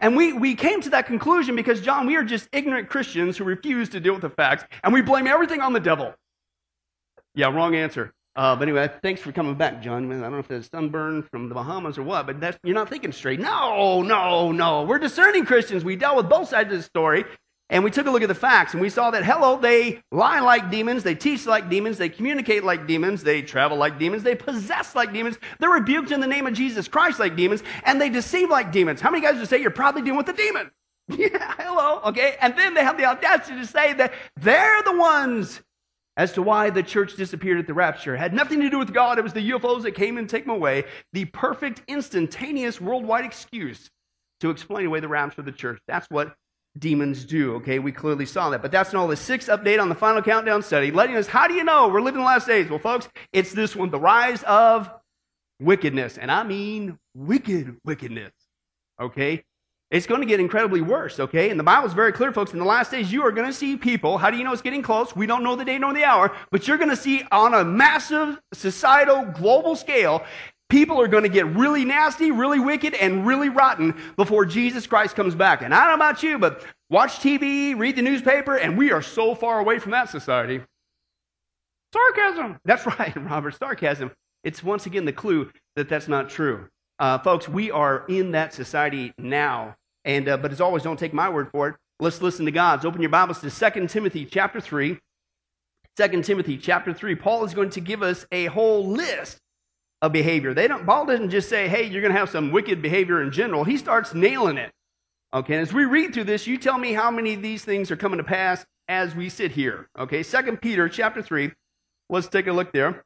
And 0.00 0.16
we, 0.16 0.32
we 0.32 0.54
came 0.54 0.80
to 0.82 0.90
that 0.90 1.06
conclusion 1.06 1.56
because, 1.56 1.80
John, 1.80 2.06
we 2.06 2.16
are 2.16 2.22
just 2.22 2.48
ignorant 2.52 2.88
Christians 2.88 3.36
who 3.38 3.44
refuse 3.44 3.88
to 3.90 4.00
deal 4.00 4.12
with 4.12 4.22
the 4.22 4.30
facts, 4.30 4.64
and 4.84 4.92
we 4.92 5.00
blame 5.00 5.26
everything 5.26 5.60
on 5.60 5.72
the 5.72 5.80
devil. 5.80 6.14
Yeah, 7.34 7.54
wrong 7.54 7.74
answer. 7.74 8.12
Uh, 8.36 8.54
but 8.54 8.68
anyway, 8.68 8.88
thanks 9.02 9.20
for 9.20 9.32
coming 9.32 9.54
back, 9.54 9.82
John. 9.82 10.12
I 10.12 10.20
don't 10.20 10.32
know 10.32 10.38
if 10.38 10.50
it's 10.50 10.68
sunburn 10.70 11.22
from 11.24 11.48
the 11.48 11.54
Bahamas 11.54 11.98
or 11.98 12.04
what, 12.04 12.26
but 12.26 12.40
that's, 12.40 12.56
you're 12.62 12.74
not 12.74 12.88
thinking 12.88 13.10
straight. 13.10 13.40
No, 13.40 14.02
no, 14.02 14.52
no. 14.52 14.84
We're 14.84 15.00
discerning 15.00 15.44
Christians. 15.44 15.84
We 15.84 15.96
dealt 15.96 16.16
with 16.16 16.28
both 16.28 16.48
sides 16.48 16.70
of 16.72 16.78
the 16.78 16.84
story, 16.84 17.24
and 17.70 17.84
we 17.84 17.90
took 17.90 18.06
a 18.06 18.10
look 18.10 18.22
at 18.22 18.28
the 18.28 18.34
facts, 18.34 18.72
and 18.72 18.80
we 18.80 18.88
saw 18.88 19.10
that, 19.10 19.24
hello, 19.24 19.58
they 19.58 20.00
lie 20.10 20.40
like 20.40 20.70
demons, 20.70 21.02
they 21.02 21.14
teach 21.14 21.46
like 21.46 21.68
demons, 21.68 21.98
they 21.98 22.08
communicate 22.08 22.64
like 22.64 22.86
demons, 22.86 23.22
they 23.22 23.42
travel 23.42 23.76
like 23.76 23.98
demons, 23.98 24.22
they 24.22 24.34
possess 24.34 24.94
like 24.94 25.12
demons, 25.12 25.38
they're 25.58 25.70
rebuked 25.70 26.10
in 26.10 26.20
the 26.20 26.26
name 26.26 26.46
of 26.46 26.54
Jesus 26.54 26.88
Christ 26.88 27.18
like 27.18 27.36
demons, 27.36 27.62
and 27.84 28.00
they 28.00 28.08
deceive 28.08 28.48
like 28.48 28.72
demons. 28.72 29.00
How 29.00 29.10
many 29.10 29.22
guys 29.22 29.38
would 29.38 29.48
say 29.48 29.60
you're 29.60 29.70
probably 29.70 30.02
dealing 30.02 30.18
with 30.18 30.28
a 30.28 30.32
demon? 30.32 30.70
Yeah, 31.16 31.54
hello, 31.58 32.00
okay? 32.04 32.36
And 32.42 32.54
then 32.54 32.74
they 32.74 32.84
have 32.84 32.98
the 32.98 33.06
audacity 33.06 33.58
to 33.58 33.66
say 33.66 33.94
that 33.94 34.12
they're 34.36 34.82
the 34.82 34.94
ones 34.94 35.62
as 36.18 36.32
to 36.32 36.42
why 36.42 36.68
the 36.68 36.82
church 36.82 37.16
disappeared 37.16 37.58
at 37.58 37.66
the 37.66 37.72
rapture. 37.72 38.14
It 38.14 38.18
had 38.18 38.34
nothing 38.34 38.60
to 38.60 38.68
do 38.68 38.78
with 38.78 38.92
God. 38.92 39.18
It 39.18 39.22
was 39.22 39.32
the 39.32 39.50
UFOs 39.52 39.84
that 39.84 39.92
came 39.92 40.18
and 40.18 40.28
take 40.28 40.44
them 40.44 40.54
away. 40.54 40.84
The 41.14 41.24
perfect, 41.26 41.80
instantaneous, 41.88 42.78
worldwide 42.78 43.24
excuse 43.24 43.88
to 44.40 44.50
explain 44.50 44.84
away 44.84 45.00
the 45.00 45.08
rapture 45.08 45.40
of 45.40 45.46
the 45.46 45.52
church. 45.52 45.80
That's 45.86 46.06
what 46.10 46.34
demons 46.78 47.24
do. 47.24 47.54
Okay, 47.56 47.78
we 47.78 47.92
clearly 47.92 48.26
saw 48.26 48.50
that. 48.50 48.62
But 48.62 48.70
that's 48.70 48.92
not 48.92 49.00
all 49.00 49.08
the 49.08 49.16
sixth 49.16 49.48
update 49.48 49.80
on 49.80 49.88
the 49.88 49.94
final 49.94 50.22
countdown 50.22 50.62
study, 50.62 50.90
letting 50.90 51.16
us, 51.16 51.26
how 51.26 51.48
do 51.48 51.54
you 51.54 51.64
know 51.64 51.88
we're 51.88 52.00
living 52.00 52.20
the 52.20 52.26
last 52.26 52.46
days? 52.46 52.68
Well, 52.68 52.78
folks, 52.78 53.08
it's 53.32 53.52
this 53.52 53.74
one, 53.74 53.90
the 53.90 54.00
rise 54.00 54.42
of 54.44 54.90
wickedness. 55.60 56.18
And 56.18 56.30
I 56.30 56.42
mean 56.42 56.98
wicked 57.14 57.76
wickedness. 57.84 58.32
Okay? 59.00 59.44
It's 59.90 60.06
going 60.06 60.20
to 60.20 60.26
get 60.26 60.38
incredibly 60.38 60.82
worse, 60.82 61.18
okay? 61.18 61.48
And 61.48 61.58
the 61.58 61.64
Bible's 61.64 61.94
very 61.94 62.12
clear, 62.12 62.30
folks. 62.30 62.52
In 62.52 62.58
the 62.58 62.64
last 62.66 62.90
days, 62.90 63.10
you 63.10 63.22
are 63.22 63.32
going 63.32 63.46
to 63.46 63.54
see 63.54 63.74
people. 63.74 64.18
How 64.18 64.28
do 64.30 64.36
you 64.36 64.44
know 64.44 64.52
it's 64.52 64.60
getting 64.60 64.82
close? 64.82 65.16
We 65.16 65.24
don't 65.26 65.42
know 65.42 65.56
the 65.56 65.64
day 65.64 65.78
nor 65.78 65.94
the 65.94 66.04
hour, 66.04 66.36
but 66.50 66.68
you're 66.68 66.76
going 66.76 66.90
to 66.90 66.96
see 66.96 67.22
on 67.32 67.54
a 67.54 67.64
massive 67.64 68.38
societal, 68.52 69.24
global 69.24 69.76
scale, 69.76 70.26
people 70.68 71.00
are 71.00 71.08
going 71.08 71.22
to 71.22 71.28
get 71.28 71.46
really 71.46 71.84
nasty, 71.84 72.30
really 72.30 72.60
wicked, 72.60 72.94
and 72.94 73.26
really 73.26 73.48
rotten 73.48 73.94
before 74.16 74.44
Jesus 74.44 74.86
Christ 74.86 75.16
comes 75.16 75.34
back. 75.34 75.62
And 75.62 75.74
I 75.74 75.80
don't 75.80 75.98
know 75.98 76.04
about 76.04 76.22
you, 76.22 76.38
but 76.38 76.64
watch 76.90 77.18
TV, 77.18 77.78
read 77.78 77.96
the 77.96 78.02
newspaper, 78.02 78.56
and 78.56 78.76
we 78.76 78.92
are 78.92 79.02
so 79.02 79.34
far 79.34 79.60
away 79.60 79.78
from 79.78 79.92
that 79.92 80.10
society. 80.10 80.60
Sarcasm. 81.92 82.58
That's 82.64 82.86
right, 82.98 83.14
Robert. 83.16 83.56
Sarcasm. 83.58 84.12
It's 84.44 84.62
once 84.62 84.86
again 84.86 85.04
the 85.04 85.12
clue 85.12 85.50
that 85.76 85.88
that's 85.88 86.08
not 86.08 86.28
true. 86.28 86.68
Uh, 86.98 87.18
folks, 87.18 87.48
we 87.48 87.70
are 87.70 88.04
in 88.08 88.32
that 88.32 88.52
society 88.52 89.12
now. 89.18 89.76
And, 90.04 90.28
uh, 90.28 90.36
but 90.36 90.52
as 90.52 90.60
always, 90.60 90.82
don't 90.82 90.98
take 90.98 91.12
my 91.12 91.28
word 91.28 91.48
for 91.50 91.68
it. 91.68 91.76
Let's 92.00 92.22
listen 92.22 92.44
to 92.46 92.52
God's. 92.52 92.84
Open 92.84 93.00
your 93.00 93.10
Bibles 93.10 93.40
to 93.40 93.50
2 93.50 93.86
Timothy 93.88 94.24
chapter 94.24 94.60
3. 94.60 94.98
2 95.96 96.22
Timothy 96.22 96.56
chapter 96.56 96.92
3. 96.92 97.16
Paul 97.16 97.44
is 97.44 97.54
going 97.54 97.70
to 97.70 97.80
give 97.80 98.02
us 98.02 98.24
a 98.30 98.46
whole 98.46 98.86
list 98.86 99.38
of 100.02 100.12
behavior. 100.12 100.54
They 100.54 100.68
don't, 100.68 100.86
Paul 100.86 101.06
doesn't 101.06 101.30
just 101.30 101.48
say, 101.48 101.68
hey, 101.68 101.84
you're 101.84 102.02
going 102.02 102.12
to 102.12 102.18
have 102.18 102.30
some 102.30 102.52
wicked 102.52 102.80
behavior 102.82 103.22
in 103.22 103.32
general. 103.32 103.64
He 103.64 103.76
starts 103.76 104.14
nailing 104.14 104.56
it. 104.56 104.70
Okay, 105.34 105.54
and 105.54 105.62
as 105.62 105.72
we 105.72 105.84
read 105.84 106.14
through 106.14 106.24
this, 106.24 106.46
you 106.46 106.56
tell 106.56 106.78
me 106.78 106.92
how 106.94 107.10
many 107.10 107.34
of 107.34 107.42
these 107.42 107.64
things 107.64 107.90
are 107.90 107.96
coming 107.96 108.18
to 108.18 108.24
pass 108.24 108.64
as 108.88 109.14
we 109.14 109.28
sit 109.28 109.52
here. 109.52 109.88
Okay, 109.98 110.22
2 110.22 110.56
Peter 110.56 110.88
chapter 110.88 111.20
3. 111.20 111.50
Let's 112.08 112.28
take 112.28 112.46
a 112.46 112.52
look 112.52 112.72
there 112.72 113.04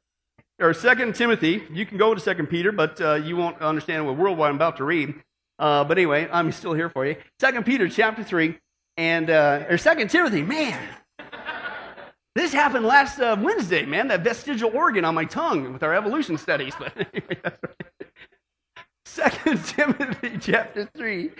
or 0.62 0.72
Second 0.72 1.14
Timothy. 1.14 1.62
You 1.72 1.84
can 1.84 1.98
go 1.98 2.14
to 2.14 2.20
Second 2.20 2.46
Peter, 2.46 2.72
but 2.72 3.00
uh, 3.00 3.14
you 3.14 3.36
won't 3.36 3.60
understand 3.60 4.06
what 4.06 4.16
world 4.16 4.40
I'm 4.40 4.54
about 4.54 4.76
to 4.78 4.84
read. 4.84 5.14
Uh, 5.58 5.84
but 5.84 5.98
anyway, 5.98 6.28
I'm 6.32 6.52
still 6.52 6.72
here 6.72 6.88
for 6.88 7.06
you. 7.06 7.16
Second 7.40 7.66
Peter 7.66 7.88
chapter 7.88 8.24
three, 8.24 8.58
and 8.96 9.28
uh, 9.30 9.64
or 9.68 9.78
Second 9.78 10.08
Timothy. 10.08 10.42
Man, 10.42 10.80
this 12.34 12.52
happened 12.52 12.86
last 12.86 13.18
uh, 13.20 13.36
Wednesday. 13.40 13.84
Man, 13.84 14.08
that 14.08 14.22
vestigial 14.22 14.70
organ 14.74 15.04
on 15.04 15.14
my 15.14 15.24
tongue 15.24 15.72
with 15.72 15.82
our 15.82 15.94
evolution 15.94 16.38
studies. 16.38 16.74
But 16.78 16.96
anyway, 17.14 17.38
that's 17.42 17.58
right. 17.62 18.06
Second 19.04 19.64
Timothy 19.66 20.38
chapter 20.40 20.88
three. 20.96 21.30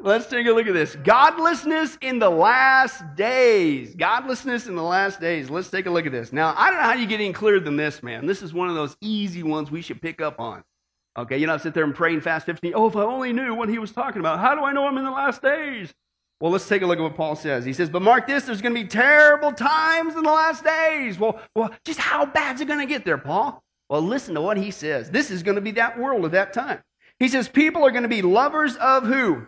Let's 0.00 0.26
take 0.26 0.46
a 0.46 0.50
look 0.50 0.66
at 0.66 0.74
this. 0.74 0.96
Godlessness 0.96 1.98
in 2.00 2.18
the 2.18 2.30
last 2.30 3.02
days. 3.14 3.94
Godlessness 3.94 4.66
in 4.66 4.74
the 4.74 4.82
last 4.82 5.20
days. 5.20 5.48
Let's 5.48 5.70
take 5.70 5.86
a 5.86 5.90
look 5.90 6.06
at 6.06 6.12
this. 6.12 6.32
Now, 6.32 6.54
I 6.56 6.70
don't 6.70 6.80
know 6.80 6.86
how 6.86 6.94
you 6.94 7.06
get 7.06 7.20
any 7.20 7.32
clearer 7.32 7.60
than 7.60 7.76
this, 7.76 8.02
man. 8.02 8.26
This 8.26 8.42
is 8.42 8.52
one 8.52 8.68
of 8.68 8.74
those 8.74 8.96
easy 9.00 9.42
ones 9.42 9.70
we 9.70 9.82
should 9.82 10.02
pick 10.02 10.20
up 10.20 10.40
on. 10.40 10.64
Okay, 11.18 11.38
you 11.38 11.46
know, 11.46 11.54
I 11.54 11.56
sit 11.58 11.72
there 11.72 11.84
and 11.84 11.94
pray 11.94 12.12
and 12.12 12.22
fast 12.22 12.46
15. 12.46 12.72
Oh, 12.74 12.88
if 12.88 12.96
I 12.96 13.02
only 13.02 13.32
knew 13.32 13.54
what 13.54 13.68
he 13.68 13.78
was 13.78 13.92
talking 13.92 14.20
about. 14.20 14.38
How 14.38 14.54
do 14.54 14.62
I 14.62 14.72
know 14.72 14.86
I'm 14.86 14.98
in 14.98 15.04
the 15.04 15.10
last 15.10 15.40
days? 15.40 15.94
Well, 16.40 16.52
let's 16.52 16.68
take 16.68 16.82
a 16.82 16.86
look 16.86 16.98
at 16.98 17.02
what 17.02 17.16
Paul 17.16 17.34
says. 17.34 17.64
He 17.64 17.72
says, 17.72 17.88
But 17.88 18.02
mark 18.02 18.26
this, 18.26 18.44
there's 18.44 18.60
going 18.60 18.74
to 18.74 18.82
be 18.82 18.88
terrible 18.88 19.52
times 19.52 20.14
in 20.14 20.22
the 20.22 20.30
last 20.30 20.64
days. 20.64 21.18
Well, 21.18 21.40
well 21.54 21.70
just 21.84 21.98
how 21.98 22.26
bad's 22.26 22.60
it 22.60 22.68
going 22.68 22.80
to 22.80 22.86
get 22.86 23.04
there, 23.04 23.18
Paul? 23.18 23.62
Well, 23.88 24.02
listen 24.02 24.34
to 24.34 24.42
what 24.42 24.56
he 24.56 24.70
says. 24.70 25.10
This 25.10 25.30
is 25.30 25.42
going 25.42 25.54
to 25.54 25.60
be 25.60 25.70
that 25.72 25.98
world 25.98 26.24
at 26.24 26.32
that 26.32 26.52
time. 26.52 26.82
He 27.18 27.28
says, 27.28 27.48
People 27.48 27.86
are 27.86 27.90
going 27.90 28.02
to 28.02 28.08
be 28.08 28.22
lovers 28.22 28.76
of 28.76 29.04
who? 29.04 29.46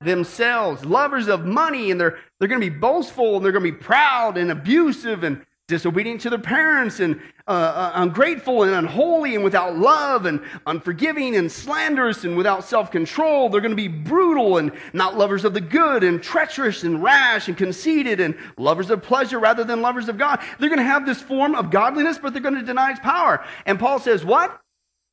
themselves, 0.00 0.84
lovers 0.84 1.28
of 1.28 1.44
money, 1.44 1.90
and 1.90 2.00
they're, 2.00 2.18
they're 2.38 2.48
going 2.48 2.60
to 2.60 2.70
be 2.70 2.76
boastful 2.76 3.36
and 3.36 3.44
they're 3.44 3.52
going 3.52 3.64
to 3.64 3.72
be 3.72 3.76
proud 3.76 4.36
and 4.36 4.50
abusive 4.50 5.24
and 5.24 5.44
disobedient 5.68 6.22
to 6.22 6.30
their 6.30 6.38
parents 6.38 6.98
and 6.98 7.20
uh, 7.46 7.50
uh, 7.50 7.92
ungrateful 7.96 8.62
and 8.62 8.72
unholy 8.72 9.34
and 9.34 9.44
without 9.44 9.76
love 9.76 10.24
and 10.24 10.40
unforgiving 10.66 11.36
and 11.36 11.52
slanderous 11.52 12.24
and 12.24 12.36
without 12.36 12.64
self 12.64 12.90
control. 12.90 13.48
They're 13.48 13.60
going 13.60 13.72
to 13.72 13.76
be 13.76 13.86
brutal 13.86 14.56
and 14.56 14.72
not 14.94 15.16
lovers 15.16 15.44
of 15.44 15.52
the 15.52 15.60
good 15.60 16.02
and 16.02 16.22
treacherous 16.22 16.82
and 16.84 17.02
rash 17.02 17.48
and 17.48 17.56
conceited 17.56 18.18
and 18.18 18.34
lovers 18.56 18.90
of 18.90 19.02
pleasure 19.02 19.38
rather 19.38 19.62
than 19.62 19.82
lovers 19.82 20.08
of 20.08 20.16
God. 20.16 20.40
They're 20.58 20.70
going 20.70 20.78
to 20.78 20.84
have 20.84 21.04
this 21.04 21.20
form 21.20 21.54
of 21.54 21.70
godliness, 21.70 22.18
but 22.18 22.32
they're 22.32 22.42
going 22.42 22.54
to 22.54 22.62
deny 22.62 22.90
its 22.90 23.00
power. 23.00 23.44
And 23.66 23.78
Paul 23.78 23.98
says, 23.98 24.24
What? 24.24 24.58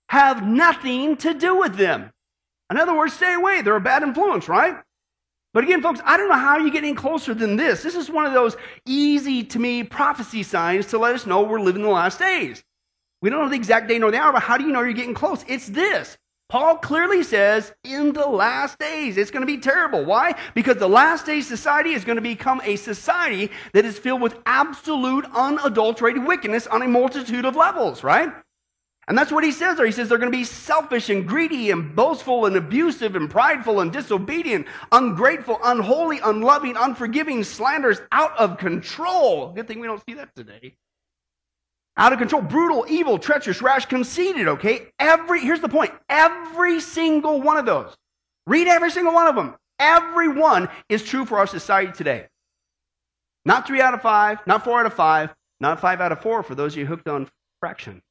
Have 0.10 0.48
nothing 0.48 1.18
to 1.18 1.34
do 1.34 1.58
with 1.58 1.76
them. 1.76 2.12
In 2.72 2.78
other 2.78 2.96
words, 2.96 3.14
stay 3.14 3.34
away. 3.34 3.62
They're 3.62 3.76
a 3.76 3.82
bad 3.82 4.04
influence, 4.04 4.48
right? 4.48 4.78
But 5.56 5.64
again, 5.64 5.82
folks, 5.82 6.02
I 6.04 6.18
don't 6.18 6.28
know 6.28 6.36
how 6.36 6.58
you 6.58 6.70
get 6.70 6.84
any 6.84 6.94
closer 6.94 7.34
than 7.34 7.56
this. 7.56 7.82
This 7.82 7.96
is 7.96 8.10
one 8.10 8.26
of 8.26 8.34
those 8.34 8.58
easy 8.86 9.42
to 9.46 9.58
me 9.58 9.86
prophecy 9.86 10.44
signs 10.44 10.88
to 10.88 10.98
let 10.98 11.16
us 11.16 11.26
know 11.26 11.44
we're 11.44 11.62
living 11.62 11.82
the 11.82 11.88
last 11.88 12.20
days. 12.20 12.62
We 13.22 13.30
don't 13.30 13.42
know 13.42 13.48
the 13.48 13.56
exact 13.56 13.88
day 13.88 13.98
nor 13.98 14.12
the 14.12 14.20
hour, 14.20 14.34
but 14.34 14.44
how 14.44 14.58
do 14.58 14.66
you 14.66 14.74
know 14.74 14.82
you're 14.82 14.92
getting 14.92 15.14
close? 15.14 15.46
It's 15.48 15.68
this. 15.68 16.18
Paul 16.50 16.76
clearly 16.76 17.24
says 17.24 17.74
in 17.86 18.12
the 18.12 18.28
last 18.28 18.80
days, 18.80 19.16
it's 19.16 19.32
going 19.32 19.44
to 19.44 19.48
be 19.48 19.58
terrible. 19.58 20.04
Why? 20.04 20.36
Because 20.56 20.76
the 20.76 20.90
last 20.90 21.26
days 21.26 21.48
society 21.48 21.94
is 21.94 22.04
going 22.04 22.18
to 22.18 22.22
become 22.22 22.60
a 22.66 22.76
society 22.76 23.50
that 23.72 23.86
is 23.86 23.98
filled 23.98 24.22
with 24.22 24.38
absolute 24.46 25.26
unadulterated 25.34 26.26
wickedness 26.26 26.68
on 26.68 26.82
a 26.82 26.88
multitude 26.90 27.46
of 27.46 27.56
levels, 27.56 28.04
right? 28.04 28.34
And 29.08 29.18
that's 29.18 29.32
what 29.32 29.44
he 29.44 29.52
says 29.52 29.78
there. 29.78 29.86
He 29.86 29.92
says 29.92 30.10
they're 30.10 30.18
going 30.18 30.32
to 30.32 30.38
be 30.38 30.44
selfish 30.44 31.10
and 31.10 31.28
greedy 31.28 31.70
and 31.70 31.96
boastful 31.96 32.48
and 32.48 32.56
abusive 32.56 33.16
and 33.16 33.30
prideful 33.30 33.82
and 33.82 33.94
disobedient, 33.94 34.66
ungrateful, 34.92 35.60
unholy, 35.64 36.20
unloving, 36.24 36.76
unforgiving, 36.76 37.44
slanderous, 37.44 38.02
out 38.12 38.36
of 38.38 38.58
control. 38.58 39.52
Good 39.52 39.68
thing 39.68 39.80
we 39.80 39.88
don't 39.88 40.04
see 40.10 40.16
that 40.16 40.34
today. 40.36 40.76
Out 41.98 42.14
of 42.14 42.20
control, 42.20 42.42
brutal, 42.42 42.86
evil, 42.90 43.20
treacherous, 43.20 43.62
rash, 43.62 43.86
conceited, 43.86 44.48
okay? 44.48 44.88
Every, 45.00 45.40
here's 45.40 45.62
the 45.62 45.70
point. 45.70 45.94
Every 46.10 46.80
single 46.82 47.42
one 47.42 47.58
of 47.58 47.66
those. 47.66 47.96
Read 48.48 48.68
every 48.68 48.92
single 48.92 49.14
one 49.14 49.28
of 49.28 49.36
them. 49.36 49.56
Every 49.80 50.28
one 50.28 50.68
is 50.90 51.04
true 51.04 51.26
for 51.26 51.38
our 51.38 51.48
society 51.48 51.92
today. 51.92 52.28
Not 53.46 53.68
three 53.68 53.82
out 53.82 53.94
of 53.94 54.02
five, 54.02 54.40
not 54.48 54.64
four 54.64 54.80
out 54.80 54.88
of 54.88 54.94
five, 54.94 55.34
not 55.60 55.80
five 55.80 56.02
out 56.02 56.12
of 56.12 56.22
four 56.22 56.42
for 56.44 56.56
those 56.56 56.74
of 56.74 56.80
you 56.80 56.86
hooked 56.86 57.08
on 57.08 57.30
fraction. 57.60 58.02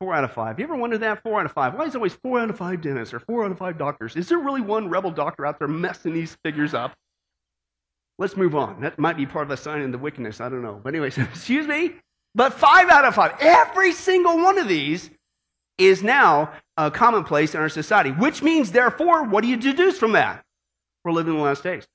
Four 0.00 0.14
out 0.14 0.24
of 0.24 0.32
five. 0.32 0.58
You 0.58 0.64
ever 0.64 0.76
wonder 0.76 0.98
that? 0.98 1.22
Four 1.22 1.40
out 1.40 1.46
of 1.46 1.52
five. 1.52 1.74
Why 1.74 1.84
is 1.84 1.94
it 1.94 1.96
always 1.96 2.14
four 2.14 2.38
out 2.38 2.50
of 2.50 2.58
five 2.58 2.82
dentists 2.82 3.14
or 3.14 3.20
four 3.20 3.44
out 3.44 3.50
of 3.50 3.58
five 3.58 3.78
doctors? 3.78 4.14
Is 4.14 4.28
there 4.28 4.38
really 4.38 4.60
one 4.60 4.90
rebel 4.90 5.10
doctor 5.10 5.46
out 5.46 5.58
there 5.58 5.68
messing 5.68 6.12
these 6.12 6.36
figures 6.44 6.74
up? 6.74 6.94
Let's 8.18 8.36
move 8.36 8.54
on. 8.54 8.80
That 8.82 8.98
might 8.98 9.16
be 9.16 9.24
part 9.24 9.46
of 9.46 9.50
a 9.50 9.56
sign 9.56 9.80
in 9.80 9.90
the 9.90 9.98
wickedness. 9.98 10.40
I 10.40 10.48
don't 10.50 10.62
know. 10.62 10.78
But 10.82 10.94
anyways, 10.94 11.16
excuse 11.18 11.66
me. 11.66 11.94
But 12.34 12.52
five 12.52 12.90
out 12.90 13.06
of 13.06 13.14
five. 13.14 13.36
Every 13.40 13.92
single 13.92 14.36
one 14.36 14.58
of 14.58 14.68
these 14.68 15.10
is 15.78 16.02
now 16.02 16.52
a 16.76 16.90
commonplace 16.90 17.54
in 17.54 17.60
our 17.60 17.68
society, 17.70 18.10
which 18.10 18.42
means, 18.42 18.72
therefore, 18.72 19.24
what 19.24 19.42
do 19.42 19.48
you 19.48 19.56
deduce 19.56 19.98
from 19.98 20.12
that? 20.12 20.42
We're 21.04 21.12
living 21.12 21.32
in 21.34 21.38
the 21.38 21.44
last 21.44 21.62
days. 21.62 21.86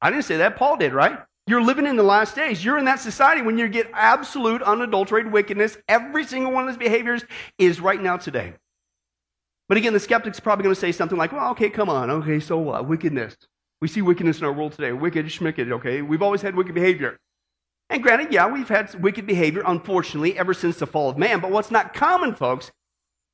I 0.00 0.10
didn't 0.10 0.24
say 0.24 0.38
that. 0.38 0.56
Paul 0.56 0.76
did, 0.78 0.92
right? 0.92 1.18
You're 1.48 1.62
living 1.62 1.86
in 1.86 1.96
the 1.96 2.02
last 2.02 2.36
days. 2.36 2.62
You're 2.62 2.76
in 2.76 2.84
that 2.84 3.00
society 3.00 3.40
when 3.40 3.56
you 3.56 3.68
get 3.68 3.88
absolute, 3.94 4.60
unadulterated 4.60 5.32
wickedness. 5.32 5.78
Every 5.88 6.24
single 6.24 6.52
one 6.52 6.68
of 6.68 6.74
those 6.74 6.78
behaviors 6.78 7.24
is 7.56 7.80
right 7.80 8.00
now 8.00 8.18
today. 8.18 8.52
But 9.66 9.78
again, 9.78 9.94
the 9.94 10.00
skeptic's 10.00 10.40
probably 10.40 10.64
going 10.64 10.74
to 10.74 10.80
say 10.80 10.92
something 10.92 11.16
like, 11.16 11.32
well, 11.32 11.50
okay, 11.52 11.70
come 11.70 11.88
on. 11.88 12.10
Okay, 12.10 12.38
so 12.38 12.58
what? 12.58 12.86
Wickedness. 12.86 13.34
We 13.80 13.88
see 13.88 14.02
wickedness 14.02 14.40
in 14.40 14.44
our 14.44 14.52
world 14.52 14.72
today. 14.72 14.92
Wicked, 14.92 15.24
schmicked, 15.26 15.72
okay? 15.72 16.02
We've 16.02 16.20
always 16.20 16.42
had 16.42 16.54
wicked 16.54 16.74
behavior. 16.74 17.16
And 17.88 18.02
granted, 18.02 18.30
yeah, 18.30 18.46
we've 18.46 18.68
had 18.68 18.94
wicked 19.02 19.26
behavior, 19.26 19.62
unfortunately, 19.64 20.36
ever 20.38 20.52
since 20.52 20.76
the 20.76 20.86
fall 20.86 21.08
of 21.08 21.16
man. 21.16 21.40
But 21.40 21.50
what's 21.50 21.70
not 21.70 21.94
common, 21.94 22.34
folks, 22.34 22.70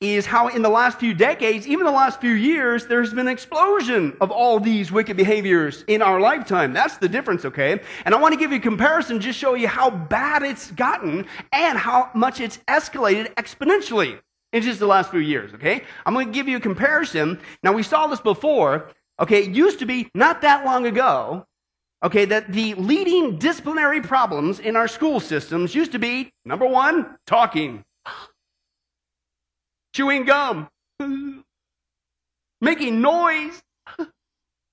is 0.05 0.27
how 0.27 0.49
in 0.49 0.63
the 0.63 0.69
last 0.69 0.99
few 0.99 1.15
decades, 1.15 1.67
even 1.67 1.87
the 1.87 1.93
last 1.93 2.21
few 2.21 2.33
years, 2.33 2.87
there's 2.87 3.11
been 3.11 3.27
an 3.27 3.33
explosion 3.33 4.17
of 4.21 4.31
all 4.31 4.61
these 4.61 4.93
wicked 4.93 5.17
behaviors 5.17 5.85
in 5.89 6.03
our 6.03 6.21
lifetime. 6.21 6.73
That's 6.73 6.99
the 6.99 7.09
difference, 7.09 7.45
okay? 7.45 7.81
And 8.05 8.15
I 8.15 8.21
want 8.21 8.35
to 8.35 8.39
give 8.39 8.51
you 8.51 8.59
a 8.59 8.63
comparison, 8.63 9.21
just 9.21 9.39
show 9.39 9.55
you 9.55 9.69
how 9.69 9.91
bad 9.91 10.43
it's 10.43 10.71
gotten 10.73 11.27
and 11.53 11.79
how 11.79 12.11
much 12.15 12.41
it's 12.41 12.59
escalated 12.69 13.35
exponentially 13.35 14.21
in 14.53 14.63
just 14.63 14.79
the 14.79 14.87
last 14.87 15.11
few 15.11 15.21
years, 15.21 15.55
okay? 15.55 15.83
I'm 16.05 16.15
going 16.15 16.27
to 16.27 16.33
give 16.33 16.49
you 16.49 16.59
a 16.59 16.61
comparison. 16.61 17.41
Now, 17.63 17.73
we 17.73 17.83
saw 17.83 18.07
this 18.07 18.21
before, 18.21 18.91
okay? 19.19 19.45
It 19.45 19.51
used 19.51 19.79
to 19.81 19.87
be 19.87 20.09
not 20.15 20.43
that 20.43 20.65
long 20.65 20.87
ago, 20.87 21.47
okay, 22.05 22.27
that 22.27 22.53
the 22.53 22.75
leading 22.75 23.39
disciplinary 23.39 24.01
problems 24.01 24.61
in 24.61 24.77
our 24.77 24.87
school 24.87 25.21
systems 25.21 25.75
used 25.75 25.93
to 25.93 25.99
be 25.99 26.31
number 26.45 26.67
one, 26.67 27.17
talking 27.27 27.83
chewing 29.95 30.25
gum, 30.25 30.69
making 32.61 33.01
noise, 33.01 33.63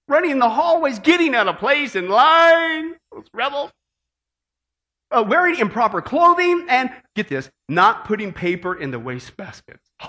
running 0.08 0.32
in 0.32 0.40
the 0.40 0.50
hallways, 0.50 1.00
getting 1.00 1.36
out 1.36 1.48
of 1.48 1.58
place 1.58 1.96
in 1.96 2.10
line. 2.10 2.96
Those 3.14 3.28
rebels. 3.34 3.72
uh, 5.12 5.24
wearing 5.28 5.58
improper 5.60 6.02
clothing, 6.02 6.66
and 6.70 6.90
get 7.16 7.28
this, 7.30 7.50
not 7.70 8.06
putting 8.06 8.34
paper 8.34 8.76
in 8.76 8.92
the 8.92 9.00
wastebasket. 9.00 9.80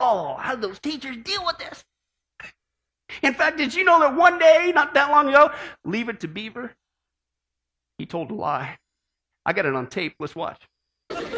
Oh, 0.00 0.36
how 0.36 0.54
do 0.54 0.60
those 0.60 0.78
teachers 0.78 1.16
deal 1.24 1.44
with 1.44 1.58
this? 1.58 1.82
In 3.22 3.34
fact, 3.34 3.56
did 3.58 3.74
you 3.74 3.82
know 3.82 3.98
that 3.98 4.14
one 4.14 4.38
day, 4.38 4.70
not 4.72 4.94
that 4.94 5.10
long 5.10 5.28
ago, 5.28 5.50
leave 5.84 6.08
it 6.08 6.20
to 6.20 6.28
Beaver? 6.28 6.72
He 7.98 8.06
told 8.06 8.30
a 8.30 8.34
lie. 8.34 8.78
I 9.44 9.52
got 9.52 9.66
it 9.66 9.74
on 9.74 9.88
tape. 9.88 10.14
Let's 10.20 10.36
watch. 10.36 10.62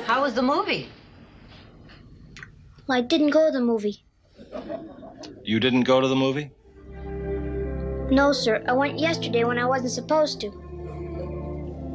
How 0.04 0.20
was 0.20 0.34
the 0.34 0.42
movie? 0.42 0.90
I 2.92 3.00
didn't 3.00 3.30
go 3.30 3.46
to 3.46 3.52
the 3.52 3.60
movie. 3.60 4.04
You 5.44 5.60
didn't 5.60 5.82
go 5.82 6.00
to 6.00 6.08
the 6.08 6.16
movie? 6.16 6.50
No, 8.10 8.32
sir. 8.32 8.64
I 8.66 8.72
went 8.72 8.98
yesterday 8.98 9.44
when 9.44 9.58
I 9.58 9.66
wasn't 9.66 9.92
supposed 9.92 10.40
to. 10.40 10.48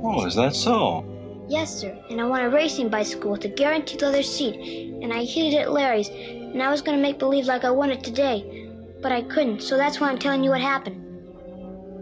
Oh, 0.04 0.26
is 0.26 0.36
that 0.36 0.56
so? 0.56 1.04
Yes, 1.48 1.76
sir. 1.76 1.98
And 2.10 2.22
I 2.22 2.26
won 2.26 2.42
a 2.42 2.50
racing 2.50 2.90
bicycle 2.90 3.32
with 3.32 3.46
a 3.46 3.50
guaranteed 3.50 4.02
leather 4.02 4.24
seat. 4.24 5.02
And 5.04 5.12
I 5.14 5.24
hid 5.24 5.54
it 5.54 5.58
at 5.58 5.72
Larry's. 5.72 6.10
And 6.10 6.62
I 6.64 6.72
was 6.72 6.82
going 6.82 6.98
to 6.98 7.02
make 7.02 7.20
believe 7.20 7.46
like 7.46 7.64
I 7.64 7.72
won 7.72 7.92
it 7.92 8.04
today. 8.04 8.70
But 9.02 9.12
I 9.12 9.22
couldn't, 9.24 9.62
so 9.62 9.78
that's 9.78 10.00
why 10.00 10.10
I'm 10.10 10.18
telling 10.18 10.44
you 10.44 10.52
what 10.52 10.62
happened. 10.62 11.02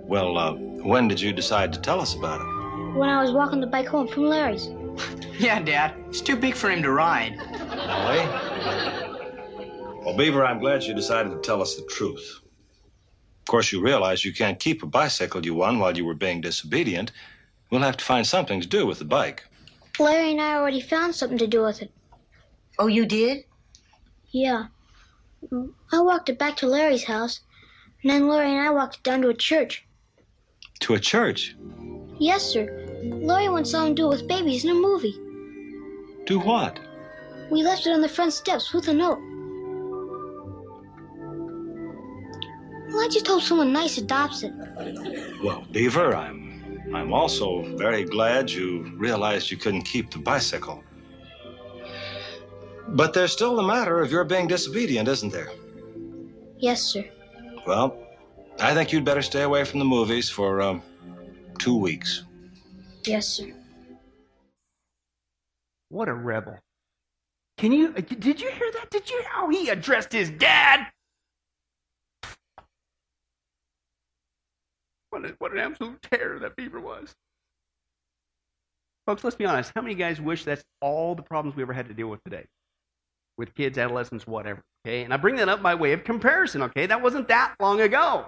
Well, 0.07 0.37
uh, 0.37 0.53
when 0.53 1.07
did 1.07 1.19
you 1.19 1.33
decide 1.33 1.73
to 1.73 1.81
tell 1.81 1.99
us 1.99 2.13
about 2.15 2.41
it? 2.41 2.97
When 2.97 3.09
I 3.09 3.21
was 3.21 3.31
walking 3.31 3.61
the 3.61 3.67
bike 3.67 3.87
home 3.87 4.07
from 4.07 4.25
Larry's. 4.25 4.69
Yeah, 5.39 5.61
Dad. 5.61 5.95
It's 6.09 6.21
too 6.21 6.35
big 6.35 6.55
for 6.55 6.69
him 6.69 6.83
to 6.83 6.91
ride. 6.91 7.37
Really? 7.39 8.27
Well, 10.05 10.15
Beaver, 10.15 10.45
I'm 10.45 10.59
glad 10.59 10.83
you 10.83 10.93
decided 10.93 11.31
to 11.31 11.39
tell 11.39 11.61
us 11.61 11.75
the 11.75 11.83
truth. 11.83 12.39
Of 13.41 13.47
course, 13.47 13.71
you 13.71 13.81
realize 13.81 14.23
you 14.23 14.31
can't 14.33 14.59
keep 14.59 14.83
a 14.83 14.85
bicycle 14.85 15.43
you 15.45 15.55
won 15.55 15.79
while 15.79 15.97
you 15.97 16.05
were 16.05 16.13
being 16.13 16.39
disobedient. 16.39 17.11
We'll 17.71 17.81
have 17.81 17.97
to 17.97 18.05
find 18.05 18.25
something 18.25 18.61
to 18.61 18.67
do 18.67 18.85
with 18.85 18.99
the 18.99 19.05
bike. 19.05 19.43
Larry 19.99 20.31
and 20.31 20.41
I 20.41 20.55
already 20.55 20.81
found 20.81 21.15
something 21.15 21.37
to 21.39 21.47
do 21.47 21.63
with 21.63 21.81
it. 21.81 21.91
Oh, 22.79 22.87
you 22.87 23.05
did? 23.05 23.45
Yeah. 24.31 24.67
I 25.91 25.99
walked 25.99 26.29
it 26.29 26.39
back 26.39 26.57
to 26.57 26.67
Larry's 26.67 27.03
house, 27.03 27.41
and 28.01 28.11
then 28.11 28.27
Larry 28.27 28.51
and 28.51 28.61
I 28.61 28.69
walked 28.69 28.97
it 28.97 29.03
down 29.03 29.21
to 29.23 29.29
a 29.29 29.33
church. 29.33 29.85
To 30.81 30.93
a 30.93 30.99
church? 30.99 31.55
Yes, 32.19 32.43
sir. 32.43 32.82
Larry 33.03 33.49
once 33.49 33.71
saw 33.71 33.85
him 33.85 33.95
do 33.95 34.05
it 34.07 34.09
with 34.09 34.27
babies 34.27 34.63
in 34.63 34.71
a 34.71 34.73
movie. 34.73 35.19
Do 36.25 36.39
what? 36.39 36.79
We 37.51 37.61
left 37.63 37.85
it 37.85 37.91
on 37.91 38.01
the 38.01 38.07
front 38.07 38.33
steps 38.33 38.73
with 38.73 38.87
a 38.87 38.93
note. 38.93 39.19
Well, 42.89 43.01
I 43.01 43.07
just 43.11 43.27
hope 43.27 43.41
someone 43.41 43.73
nice 43.73 43.97
adopts 43.97 44.43
it. 44.43 44.53
Well, 45.43 45.65
Beaver, 45.71 46.15
I'm 46.15 46.43
I'm 46.93 47.11
also 47.11 47.75
very 47.75 48.03
glad 48.03 48.51
you 48.51 48.93
realized 48.97 49.49
you 49.49 49.57
couldn't 49.57 49.81
keep 49.81 50.11
the 50.11 50.19
bicycle. 50.19 50.83
But 52.89 53.13
there's 53.13 53.31
still 53.31 53.55
the 53.55 53.63
matter 53.63 53.99
of 54.01 54.11
your 54.11 54.23
being 54.23 54.47
disobedient, 54.47 55.07
isn't 55.07 55.31
there? 55.31 55.49
Yes, 56.59 56.81
sir. 56.83 57.03
Well, 57.65 57.97
I 58.59 58.73
think 58.73 58.91
you'd 58.91 59.05
better 59.05 59.21
stay 59.21 59.41
away 59.41 59.63
from 59.63 59.79
the 59.79 59.85
movies 59.85 60.29
for 60.29 60.61
um, 60.61 60.81
two 61.57 61.75
weeks. 61.75 62.23
Yes, 63.05 63.27
sir. 63.27 63.53
What 65.89 66.07
a 66.07 66.13
rebel. 66.13 66.59
Can 67.57 67.71
you, 67.71 67.93
uh, 67.95 68.01
did 68.01 68.41
you 68.41 68.49
hear 68.49 68.71
that? 68.73 68.89
Did 68.89 69.09
you 69.09 69.17
hear 69.17 69.29
how 69.29 69.49
he 69.49 69.69
addressed 69.69 70.11
his 70.11 70.29
dad? 70.29 70.87
What, 75.11 75.25
a, 75.25 75.35
what 75.37 75.51
an 75.51 75.59
absolute 75.59 76.01
terror 76.01 76.39
that 76.39 76.55
Beaver 76.55 76.79
was. 76.79 77.13
Folks, 79.05 79.23
let's 79.23 79.35
be 79.35 79.45
honest. 79.45 79.71
How 79.75 79.81
many 79.81 79.95
guys 79.95 80.19
wish 80.19 80.43
that's 80.43 80.63
all 80.81 81.13
the 81.13 81.21
problems 81.21 81.55
we 81.55 81.61
ever 81.61 81.73
had 81.73 81.87
to 81.89 81.93
deal 81.93 82.07
with 82.07 82.23
today? 82.23 82.45
With 83.37 83.53
kids, 83.53 83.77
adolescents, 83.77 84.25
whatever. 84.25 84.61
Okay? 84.85 85.03
And 85.03 85.13
I 85.13 85.17
bring 85.17 85.35
that 85.35 85.49
up 85.49 85.61
by 85.61 85.75
way 85.75 85.93
of 85.93 86.03
comparison, 86.03 86.63
okay? 86.63 86.87
That 86.87 87.01
wasn't 87.01 87.27
that 87.27 87.53
long 87.59 87.81
ago. 87.81 88.27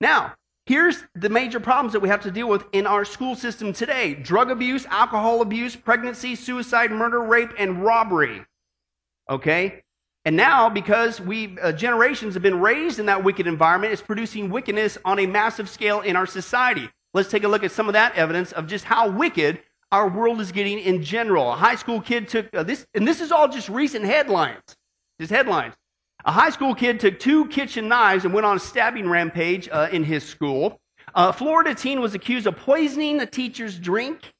Now, 0.00 0.34
here's 0.66 1.02
the 1.14 1.28
major 1.28 1.58
problems 1.60 1.92
that 1.94 2.00
we 2.00 2.08
have 2.08 2.20
to 2.22 2.30
deal 2.30 2.48
with 2.48 2.64
in 2.72 2.86
our 2.86 3.04
school 3.04 3.34
system 3.34 3.72
today 3.72 4.14
drug 4.14 4.50
abuse, 4.50 4.84
alcohol 4.86 5.40
abuse, 5.40 5.74
pregnancy, 5.74 6.34
suicide, 6.34 6.90
murder, 6.90 7.22
rape, 7.22 7.50
and 7.58 7.82
robbery. 7.82 8.44
Okay? 9.30 9.82
And 10.24 10.36
now, 10.36 10.68
because 10.68 11.20
we 11.20 11.56
uh, 11.60 11.70
generations 11.70 12.34
have 12.34 12.42
been 12.42 12.60
raised 12.60 12.98
in 12.98 13.06
that 13.06 13.22
wicked 13.22 13.46
environment, 13.46 13.92
it's 13.92 14.02
producing 14.02 14.50
wickedness 14.50 14.98
on 15.04 15.20
a 15.20 15.26
massive 15.26 15.68
scale 15.68 16.00
in 16.00 16.16
our 16.16 16.26
society. 16.26 16.90
Let's 17.14 17.30
take 17.30 17.44
a 17.44 17.48
look 17.48 17.62
at 17.62 17.70
some 17.70 17.88
of 17.88 17.92
that 17.92 18.16
evidence 18.16 18.50
of 18.52 18.66
just 18.66 18.84
how 18.84 19.08
wicked 19.08 19.60
our 19.92 20.08
world 20.08 20.40
is 20.40 20.50
getting 20.50 20.80
in 20.80 21.02
general. 21.02 21.52
A 21.52 21.56
high 21.56 21.76
school 21.76 22.00
kid 22.00 22.28
took 22.28 22.52
uh, 22.52 22.64
this, 22.64 22.86
and 22.92 23.06
this 23.06 23.20
is 23.20 23.30
all 23.30 23.48
just 23.48 23.68
recent 23.68 24.04
headlines. 24.04 24.62
Just 25.20 25.30
headlines. 25.30 25.74
A 26.26 26.32
high 26.32 26.50
school 26.50 26.74
kid 26.74 26.98
took 26.98 27.20
two 27.20 27.46
kitchen 27.46 27.86
knives 27.86 28.24
and 28.24 28.34
went 28.34 28.44
on 28.44 28.56
a 28.56 28.60
stabbing 28.60 29.08
rampage 29.08 29.68
uh, 29.70 29.88
in 29.92 30.02
his 30.02 30.24
school. 30.24 30.80
A 31.14 31.32
Florida 31.32 31.72
teen 31.72 32.00
was 32.00 32.16
accused 32.16 32.48
of 32.48 32.56
poisoning 32.56 33.20
a 33.20 33.26
teacher's 33.26 33.78
drink 33.78 34.32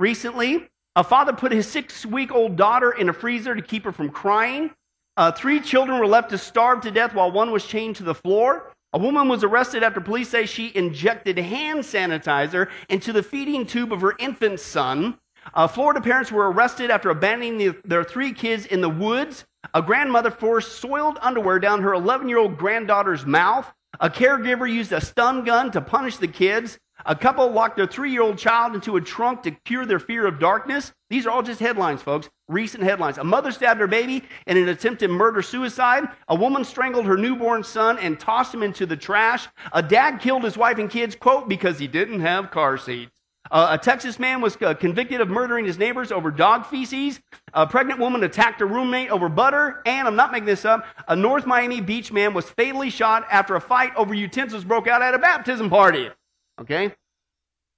recently. 0.00 0.68
A 0.96 1.04
father 1.04 1.32
put 1.32 1.52
his 1.52 1.68
six 1.68 2.04
week 2.04 2.32
old 2.32 2.56
daughter 2.56 2.90
in 2.90 3.08
a 3.08 3.12
freezer 3.12 3.54
to 3.54 3.62
keep 3.62 3.84
her 3.84 3.92
from 3.92 4.10
crying. 4.10 4.72
Uh, 5.16 5.30
three 5.30 5.60
children 5.60 6.00
were 6.00 6.08
left 6.08 6.30
to 6.30 6.38
starve 6.38 6.80
to 6.80 6.90
death 6.90 7.14
while 7.14 7.30
one 7.30 7.52
was 7.52 7.64
chained 7.64 7.94
to 7.96 8.02
the 8.02 8.14
floor. 8.14 8.72
A 8.92 8.98
woman 8.98 9.28
was 9.28 9.44
arrested 9.44 9.84
after 9.84 10.00
police 10.00 10.28
say 10.28 10.44
she 10.44 10.72
injected 10.74 11.38
hand 11.38 11.80
sanitizer 11.80 12.68
into 12.88 13.12
the 13.12 13.22
feeding 13.22 13.64
tube 13.64 13.92
of 13.92 14.00
her 14.00 14.16
infant 14.18 14.58
son. 14.58 15.16
Uh, 15.54 15.68
Florida 15.68 16.00
parents 16.00 16.32
were 16.32 16.50
arrested 16.50 16.90
after 16.90 17.10
abandoning 17.10 17.58
the, 17.58 17.76
their 17.84 18.02
three 18.02 18.32
kids 18.32 18.66
in 18.66 18.80
the 18.80 18.88
woods. 18.88 19.44
A 19.74 19.82
grandmother 19.82 20.30
forced 20.30 20.80
soiled 20.80 21.18
underwear 21.20 21.58
down 21.58 21.82
her 21.82 21.92
11 21.92 22.28
year 22.28 22.38
old 22.38 22.56
granddaughter's 22.56 23.26
mouth. 23.26 23.72
A 24.00 24.10
caregiver 24.10 24.70
used 24.70 24.92
a 24.92 25.00
stun 25.00 25.44
gun 25.44 25.70
to 25.72 25.80
punish 25.80 26.16
the 26.16 26.28
kids. 26.28 26.78
A 27.06 27.14
couple 27.14 27.50
locked 27.50 27.76
their 27.76 27.86
three 27.86 28.10
year 28.10 28.22
old 28.22 28.38
child 28.38 28.74
into 28.74 28.96
a 28.96 29.00
trunk 29.00 29.42
to 29.42 29.50
cure 29.50 29.86
their 29.86 29.98
fear 29.98 30.26
of 30.26 30.38
darkness. 30.38 30.92
These 31.08 31.26
are 31.26 31.30
all 31.30 31.42
just 31.42 31.60
headlines, 31.60 32.02
folks. 32.02 32.28
Recent 32.48 32.82
headlines. 32.82 33.18
A 33.18 33.24
mother 33.24 33.52
stabbed 33.52 33.80
her 33.80 33.86
baby 33.86 34.24
in 34.46 34.56
an 34.56 34.68
attempted 34.68 35.10
murder 35.10 35.42
suicide. 35.42 36.08
A 36.28 36.34
woman 36.34 36.64
strangled 36.64 37.06
her 37.06 37.16
newborn 37.16 37.62
son 37.62 37.98
and 37.98 38.18
tossed 38.18 38.52
him 38.52 38.62
into 38.62 38.86
the 38.86 38.96
trash. 38.96 39.48
A 39.72 39.82
dad 39.82 40.20
killed 40.20 40.44
his 40.44 40.56
wife 40.58 40.78
and 40.78 40.90
kids, 40.90 41.14
quote, 41.14 41.48
because 41.48 41.78
he 41.78 41.86
didn't 41.86 42.20
have 42.20 42.50
car 42.50 42.76
seats. 42.76 43.19
Uh, 43.50 43.68
a 43.70 43.78
Texas 43.78 44.18
man 44.18 44.40
was 44.40 44.56
uh, 44.62 44.74
convicted 44.74 45.20
of 45.20 45.28
murdering 45.28 45.64
his 45.64 45.78
neighbors 45.78 46.12
over 46.12 46.30
dog 46.30 46.66
feces. 46.66 47.20
A 47.52 47.66
pregnant 47.66 47.98
woman 47.98 48.22
attacked 48.22 48.60
her 48.60 48.66
roommate 48.66 49.10
over 49.10 49.28
butter. 49.28 49.82
And 49.86 50.06
I'm 50.06 50.16
not 50.16 50.30
making 50.30 50.46
this 50.46 50.64
up. 50.64 50.84
A 51.08 51.16
North 51.16 51.46
Miami 51.46 51.80
Beach 51.80 52.12
man 52.12 52.32
was 52.34 52.48
fatally 52.50 52.90
shot 52.90 53.26
after 53.30 53.56
a 53.56 53.60
fight 53.60 53.92
over 53.96 54.14
utensils 54.14 54.64
broke 54.64 54.86
out 54.86 55.02
at 55.02 55.14
a 55.14 55.18
baptism 55.18 55.68
party. 55.68 56.10
Okay? 56.60 56.94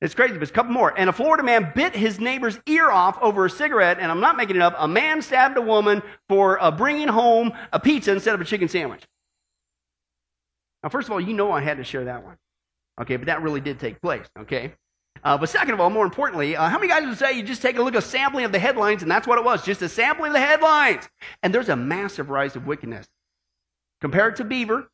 It's 0.02 0.14
crazy, 0.14 0.36
but 0.36 0.50
a 0.50 0.52
couple 0.52 0.72
more. 0.72 0.92
And 0.98 1.08
a 1.08 1.12
Florida 1.12 1.44
man 1.44 1.70
bit 1.76 1.94
his 1.94 2.18
neighbor's 2.18 2.58
ear 2.66 2.90
off 2.90 3.16
over 3.22 3.46
a 3.46 3.50
cigarette, 3.50 3.98
and 4.00 4.10
I'm 4.10 4.20
not 4.20 4.36
making 4.36 4.56
it 4.56 4.62
up. 4.62 4.74
A 4.76 4.88
man 4.88 5.22
stabbed 5.22 5.56
a 5.56 5.62
woman 5.62 6.02
for 6.28 6.60
uh, 6.60 6.72
bringing 6.72 7.06
home 7.06 7.52
a 7.72 7.78
pizza 7.78 8.10
instead 8.10 8.34
of 8.34 8.40
a 8.40 8.44
chicken 8.44 8.66
sandwich. 8.66 9.04
Now, 10.82 10.88
first 10.88 11.06
of 11.06 11.12
all, 11.12 11.20
you 11.20 11.32
know 11.32 11.52
I 11.52 11.60
had 11.60 11.76
to 11.76 11.84
share 11.84 12.06
that 12.06 12.24
one. 12.24 12.36
Okay, 13.00 13.16
but 13.16 13.26
that 13.26 13.42
really 13.42 13.60
did 13.60 13.78
take 13.78 14.02
place. 14.02 14.26
Okay? 14.36 14.74
Uh, 15.24 15.38
but 15.38 15.48
second 15.48 15.74
of 15.74 15.80
all, 15.80 15.90
more 15.90 16.04
importantly, 16.04 16.56
uh, 16.56 16.68
how 16.68 16.78
many 16.78 16.88
guys 16.88 17.06
would 17.06 17.18
say 17.18 17.32
you 17.32 17.42
just 17.42 17.62
take 17.62 17.78
a 17.78 17.82
look 17.82 17.94
at 17.94 18.02
sampling 18.02 18.44
of 18.44 18.52
the 18.52 18.58
headlines, 18.58 19.02
and 19.02 19.10
that's 19.10 19.26
what 19.26 19.38
it 19.38 19.44
was, 19.44 19.64
just 19.64 19.82
a 19.82 19.88
sampling 19.88 20.28
of 20.28 20.34
the 20.34 20.40
headlines? 20.40 21.08
And 21.42 21.54
there's 21.54 21.68
a 21.68 21.76
massive 21.76 22.30
rise 22.30 22.56
of 22.56 22.66
wickedness. 22.66 23.06
Compared 24.00 24.36
to 24.36 24.44
Beaver 24.44 24.90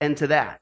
and 0.00 0.16
to 0.18 0.28
that 0.28 0.60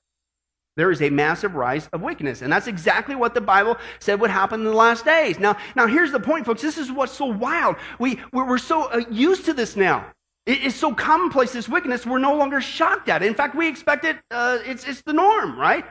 there 0.76 0.90
is 0.90 1.00
a 1.02 1.10
massive 1.10 1.54
rise 1.54 1.88
of 1.92 2.02
wickedness. 2.02 2.42
And 2.42 2.52
that's 2.52 2.66
exactly 2.66 3.14
what 3.14 3.34
the 3.34 3.40
Bible 3.40 3.76
said 3.98 4.20
would 4.20 4.30
happen 4.30 4.60
in 4.60 4.66
the 4.66 4.72
last 4.72 5.04
days. 5.04 5.38
Now, 5.38 5.56
now 5.74 5.86
here's 5.86 6.12
the 6.12 6.20
point, 6.20 6.46
folks. 6.46 6.62
This 6.62 6.78
is 6.78 6.92
what's 6.92 7.12
so 7.12 7.26
wild. 7.26 7.76
We, 7.98 8.20
we're, 8.32 8.46
we're 8.46 8.58
so 8.58 8.84
uh, 8.84 9.02
used 9.10 9.46
to 9.46 9.54
this 9.54 9.74
now. 9.74 10.12
It, 10.44 10.66
it's 10.66 10.76
so 10.76 10.94
commonplace, 10.94 11.52
this 11.52 11.68
wickedness, 11.68 12.06
we're 12.06 12.18
no 12.18 12.36
longer 12.36 12.60
shocked 12.60 13.08
at 13.08 13.22
it. 13.22 13.26
In 13.26 13.34
fact, 13.34 13.54
we 13.54 13.68
expect 13.68 14.04
it, 14.04 14.18
uh, 14.30 14.58
it's, 14.64 14.86
it's 14.86 15.00
the 15.02 15.14
norm, 15.14 15.58
right? 15.58 15.84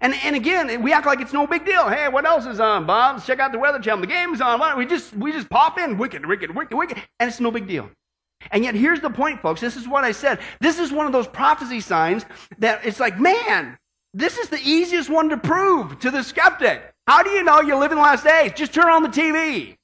And, 0.00 0.14
and 0.22 0.36
again, 0.36 0.82
we 0.82 0.92
act 0.92 1.06
like 1.06 1.20
it's 1.20 1.32
no 1.32 1.46
big 1.46 1.64
deal. 1.64 1.88
Hey, 1.88 2.08
what 2.08 2.24
else 2.24 2.46
is 2.46 2.60
on, 2.60 2.86
Bob? 2.86 3.16
Let's 3.16 3.26
check 3.26 3.40
out 3.40 3.52
the 3.52 3.58
Weather 3.58 3.78
Channel. 3.78 4.00
The 4.00 4.06
game's 4.06 4.40
on. 4.40 4.60
Why 4.60 4.70
don't 4.70 4.78
we 4.78 4.86
just, 4.86 5.14
we 5.14 5.32
just 5.32 5.50
pop 5.50 5.78
in, 5.78 5.98
wicked, 5.98 6.24
wicked, 6.24 6.54
wicked, 6.54 6.76
wicked, 6.76 6.98
and 7.18 7.28
it's 7.28 7.40
no 7.40 7.50
big 7.50 7.66
deal. 7.66 7.90
And 8.52 8.62
yet, 8.62 8.74
here's 8.74 9.00
the 9.00 9.10
point, 9.10 9.42
folks. 9.42 9.60
This 9.60 9.76
is 9.76 9.88
what 9.88 10.04
I 10.04 10.12
said. 10.12 10.38
This 10.60 10.78
is 10.78 10.92
one 10.92 11.06
of 11.06 11.12
those 11.12 11.26
prophecy 11.26 11.80
signs 11.80 12.24
that 12.58 12.84
it's 12.84 13.00
like, 13.00 13.18
man, 13.18 13.76
this 14.14 14.38
is 14.38 14.48
the 14.48 14.60
easiest 14.62 15.10
one 15.10 15.28
to 15.30 15.36
prove 15.36 15.98
to 16.00 16.10
the 16.10 16.22
skeptic. 16.22 16.82
How 17.06 17.22
do 17.22 17.30
you 17.30 17.42
know 17.42 17.60
you're 17.60 17.78
living 17.78 17.96
the 17.96 18.02
last 18.02 18.24
days? 18.24 18.52
Just 18.54 18.72
turn 18.72 18.88
on 18.88 19.02
the 19.02 19.08
TV. 19.08 19.76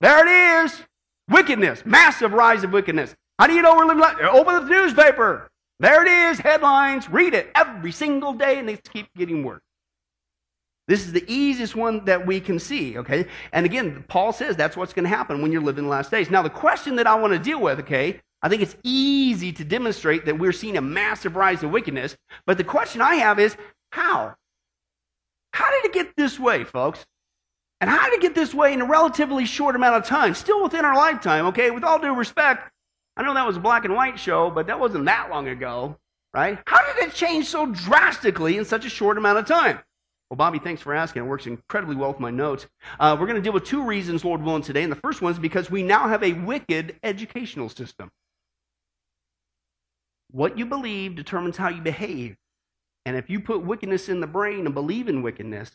There 0.00 0.26
it 0.26 0.64
is. 0.64 0.82
Wickedness, 1.28 1.84
massive 1.86 2.32
rise 2.32 2.64
of 2.64 2.72
wickedness. 2.72 3.14
How 3.38 3.46
do 3.46 3.54
you 3.54 3.62
know 3.62 3.74
we're 3.76 3.86
living 3.86 4.04
open 4.30 4.54
the 4.54 4.70
newspaper? 4.70 5.50
There 5.80 6.02
it 6.04 6.08
is, 6.08 6.38
headlines, 6.38 7.10
read 7.10 7.34
it 7.34 7.50
every 7.54 7.92
single 7.92 8.32
day, 8.32 8.58
and 8.58 8.68
they 8.68 8.76
keep 8.76 9.08
getting 9.16 9.42
worse. 9.42 9.60
This 10.86 11.06
is 11.06 11.12
the 11.12 11.24
easiest 11.26 11.74
one 11.74 12.04
that 12.04 12.26
we 12.26 12.40
can 12.40 12.58
see, 12.58 12.98
okay? 12.98 13.26
And 13.52 13.64
again, 13.64 14.04
Paul 14.06 14.32
says 14.32 14.54
that's 14.54 14.76
what's 14.76 14.92
going 14.92 15.04
to 15.04 15.08
happen 15.08 15.40
when 15.40 15.50
you're 15.50 15.62
living 15.62 15.84
the 15.84 15.90
last 15.90 16.10
days. 16.10 16.30
Now, 16.30 16.42
the 16.42 16.50
question 16.50 16.96
that 16.96 17.06
I 17.06 17.14
want 17.14 17.32
to 17.32 17.38
deal 17.38 17.60
with, 17.60 17.80
okay, 17.80 18.20
I 18.42 18.48
think 18.50 18.60
it's 18.60 18.76
easy 18.82 19.50
to 19.52 19.64
demonstrate 19.64 20.26
that 20.26 20.38
we're 20.38 20.52
seeing 20.52 20.76
a 20.76 20.82
massive 20.82 21.36
rise 21.36 21.62
of 21.62 21.70
wickedness, 21.70 22.16
but 22.46 22.58
the 22.58 22.64
question 22.64 23.00
I 23.00 23.14
have 23.16 23.38
is 23.38 23.56
how? 23.90 24.34
How 25.54 25.70
did 25.70 25.86
it 25.86 25.94
get 25.94 26.14
this 26.16 26.38
way, 26.38 26.64
folks? 26.64 27.04
And 27.80 27.88
how 27.88 28.04
did 28.04 28.14
it 28.14 28.20
get 28.20 28.34
this 28.34 28.52
way 28.52 28.74
in 28.74 28.82
a 28.82 28.86
relatively 28.86 29.46
short 29.46 29.76
amount 29.76 29.96
of 29.96 30.04
time? 30.04 30.34
Still 30.34 30.62
within 30.62 30.84
our 30.84 30.94
lifetime, 30.94 31.46
okay? 31.46 31.70
With 31.70 31.84
all 31.84 31.98
due 31.98 32.14
respect, 32.14 32.70
I 33.16 33.22
know 33.22 33.34
that 33.34 33.46
was 33.46 33.56
a 33.56 33.60
black 33.60 33.84
and 33.84 33.94
white 33.94 34.18
show, 34.18 34.50
but 34.50 34.66
that 34.66 34.80
wasn't 34.80 35.04
that 35.04 35.30
long 35.30 35.48
ago, 35.48 35.96
right? 36.32 36.58
How 36.66 36.92
did 36.92 37.04
it 37.04 37.14
change 37.14 37.46
so 37.46 37.66
drastically 37.66 38.58
in 38.58 38.64
such 38.64 38.84
a 38.84 38.90
short 38.90 39.18
amount 39.18 39.38
of 39.38 39.46
time? 39.46 39.78
Well, 40.30 40.36
Bobby, 40.36 40.58
thanks 40.58 40.82
for 40.82 40.94
asking. 40.94 41.22
It 41.22 41.26
works 41.26 41.46
incredibly 41.46 41.94
well 41.94 42.08
with 42.08 42.18
my 42.18 42.30
notes. 42.30 42.66
Uh, 42.98 43.16
we're 43.18 43.26
going 43.26 43.36
to 43.36 43.42
deal 43.42 43.52
with 43.52 43.64
two 43.64 43.84
reasons, 43.84 44.24
Lord 44.24 44.42
willing, 44.42 44.62
today. 44.62 44.82
And 44.82 44.90
the 44.90 44.96
first 44.96 45.22
one 45.22 45.32
is 45.32 45.38
because 45.38 45.70
we 45.70 45.82
now 45.82 46.08
have 46.08 46.24
a 46.24 46.32
wicked 46.32 46.96
educational 47.04 47.68
system. 47.68 48.10
What 50.32 50.58
you 50.58 50.66
believe 50.66 51.14
determines 51.14 51.56
how 51.56 51.68
you 51.68 51.80
behave. 51.80 52.36
And 53.06 53.16
if 53.16 53.30
you 53.30 53.38
put 53.38 53.62
wickedness 53.62 54.08
in 54.08 54.20
the 54.20 54.26
brain 54.26 54.64
and 54.64 54.74
believe 54.74 55.08
in 55.08 55.22
wickedness, 55.22 55.70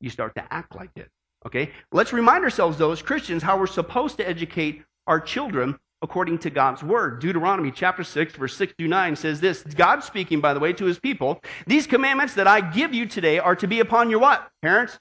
you 0.00 0.10
start 0.10 0.34
to 0.36 0.52
act 0.52 0.76
like 0.76 0.90
it. 0.94 1.10
Okay? 1.44 1.72
Let's 1.90 2.12
remind 2.12 2.44
ourselves, 2.44 2.78
though, 2.78 2.92
as 2.92 3.02
Christians, 3.02 3.42
how 3.42 3.58
we're 3.58 3.66
supposed 3.66 4.18
to 4.18 4.28
educate 4.28 4.84
our 5.08 5.18
children 5.18 5.78
according 6.02 6.38
to 6.38 6.50
God's 6.50 6.82
word. 6.82 7.20
Deuteronomy 7.20 7.70
chapter 7.70 8.04
6, 8.04 8.34
verse 8.34 8.56
6 8.56 8.74
through 8.78 8.88
9 8.88 9.16
says 9.16 9.40
this 9.40 9.62
God 9.62 10.02
speaking, 10.02 10.40
by 10.40 10.54
the 10.54 10.60
way, 10.60 10.72
to 10.74 10.84
his 10.84 10.98
people, 10.98 11.40
These 11.66 11.86
commandments 11.86 12.34
that 12.34 12.46
I 12.46 12.60
give 12.60 12.94
you 12.94 13.06
today 13.06 13.38
are 13.38 13.56
to 13.56 13.66
be 13.66 13.80
upon 13.80 14.10
your 14.10 14.20
what? 14.20 14.48
Parents? 14.62 14.98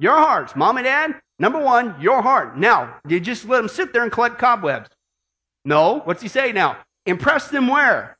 Your 0.00 0.16
hearts. 0.16 0.56
Mom 0.56 0.78
and 0.78 0.84
dad, 0.84 1.20
number 1.38 1.60
one, 1.60 1.94
your 2.00 2.22
heart. 2.22 2.56
Now, 2.56 2.96
you 3.06 3.20
just 3.20 3.46
let 3.46 3.58
them 3.58 3.68
sit 3.68 3.92
there 3.92 4.02
and 4.02 4.10
collect 4.10 4.38
cobwebs. 4.38 4.88
No. 5.64 6.00
What's 6.00 6.22
he 6.22 6.28
say 6.28 6.52
now? 6.52 6.78
Impress 7.06 7.48
them 7.48 7.68
where? 7.68 8.16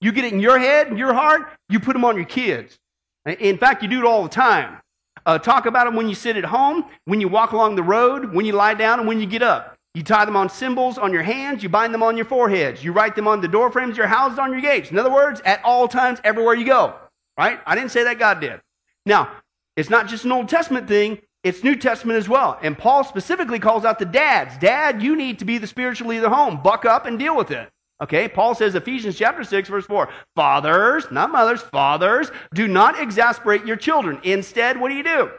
You 0.00 0.12
get 0.12 0.24
it 0.24 0.32
in 0.32 0.40
your 0.40 0.58
head, 0.58 0.96
your 0.98 1.14
heart, 1.14 1.50
you 1.68 1.80
put 1.80 1.94
them 1.94 2.04
on 2.04 2.16
your 2.16 2.26
kids. 2.26 2.78
In 3.26 3.56
fact, 3.56 3.82
you 3.82 3.88
do 3.88 4.00
it 4.00 4.04
all 4.04 4.22
the 4.22 4.28
time. 4.28 4.78
Uh, 5.26 5.38
talk 5.38 5.64
about 5.64 5.86
them 5.86 5.96
when 5.96 6.08
you 6.08 6.14
sit 6.14 6.36
at 6.36 6.44
home, 6.44 6.84
when 7.06 7.20
you 7.20 7.28
walk 7.28 7.52
along 7.52 7.76
the 7.76 7.82
road, 7.82 8.34
when 8.34 8.44
you 8.44 8.52
lie 8.52 8.74
down, 8.74 8.98
and 8.98 9.08
when 9.08 9.18
you 9.18 9.26
get 9.26 9.42
up. 9.42 9.73
You 9.94 10.02
tie 10.02 10.24
them 10.24 10.36
on 10.36 10.48
symbols 10.48 10.98
on 10.98 11.12
your 11.12 11.22
hands, 11.22 11.62
you 11.62 11.68
bind 11.68 11.94
them 11.94 12.02
on 12.02 12.16
your 12.16 12.26
foreheads, 12.26 12.82
you 12.82 12.92
write 12.92 13.14
them 13.14 13.28
on 13.28 13.40
the 13.40 13.46
door 13.46 13.70
frames, 13.70 13.96
your 13.96 14.08
houses, 14.08 14.40
on 14.40 14.50
your 14.50 14.60
gates. 14.60 14.90
In 14.90 14.98
other 14.98 15.12
words, 15.12 15.40
at 15.44 15.62
all 15.64 15.86
times, 15.86 16.20
everywhere 16.24 16.54
you 16.54 16.66
go. 16.66 16.96
Right? 17.38 17.60
I 17.64 17.76
didn't 17.76 17.90
say 17.92 18.04
that 18.04 18.18
God 18.18 18.40
did. 18.40 18.60
Now, 19.06 19.30
it's 19.76 19.90
not 19.90 20.08
just 20.08 20.24
an 20.24 20.32
Old 20.32 20.48
Testament 20.48 20.88
thing, 20.88 21.20
it's 21.44 21.62
New 21.62 21.76
Testament 21.76 22.18
as 22.18 22.28
well. 22.28 22.58
And 22.62 22.76
Paul 22.76 23.04
specifically 23.04 23.58
calls 23.58 23.84
out 23.84 23.98
the 23.98 24.04
dads. 24.04 24.56
Dad, 24.58 25.02
you 25.02 25.14
need 25.14 25.38
to 25.40 25.44
be 25.44 25.58
the 25.58 25.66
spiritual 25.66 26.08
leader 26.08 26.28
home. 26.28 26.62
Buck 26.62 26.84
up 26.84 27.06
and 27.06 27.18
deal 27.18 27.36
with 27.36 27.50
it. 27.50 27.68
Okay, 28.02 28.28
Paul 28.28 28.54
says, 28.54 28.74
Ephesians 28.74 29.16
chapter 29.16 29.44
6, 29.44 29.68
verse 29.68 29.86
4, 29.86 30.08
Fathers, 30.34 31.06
not 31.12 31.30
mothers, 31.30 31.62
fathers, 31.62 32.32
do 32.52 32.66
not 32.66 33.00
exasperate 33.00 33.64
your 33.64 33.76
children. 33.76 34.18
Instead, 34.24 34.80
what 34.80 34.88
do 34.88 34.94
you 34.94 35.04
do? 35.04 35.30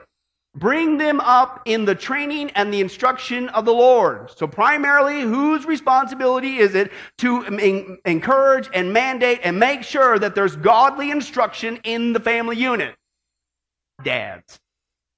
Bring 0.55 0.97
them 0.97 1.19
up 1.19 1.61
in 1.65 1.83
the 1.83 1.95
training 1.95 2.49
and 2.51 2.73
the 2.73 2.79
instruction 2.79 3.49
of 3.49 3.65
the 3.65 3.73
Lord. 3.73 4.31
So, 4.37 4.47
primarily, 4.47 5.19
whose 5.19 5.65
responsibility 5.65 6.57
is 6.57 6.75
it 6.75 6.91
to 7.17 7.43
encourage 8.05 8.69
and 8.73 8.93
mandate 8.93 9.41
and 9.43 9.59
make 9.59 9.83
sure 9.83 10.17
that 10.17 10.33
there's 10.33 10.55
godly 10.55 11.11
instruction 11.11 11.79
in 11.83 12.13
the 12.13 12.21
family 12.21 12.55
unit? 12.55 12.95
Dads, 14.03 14.57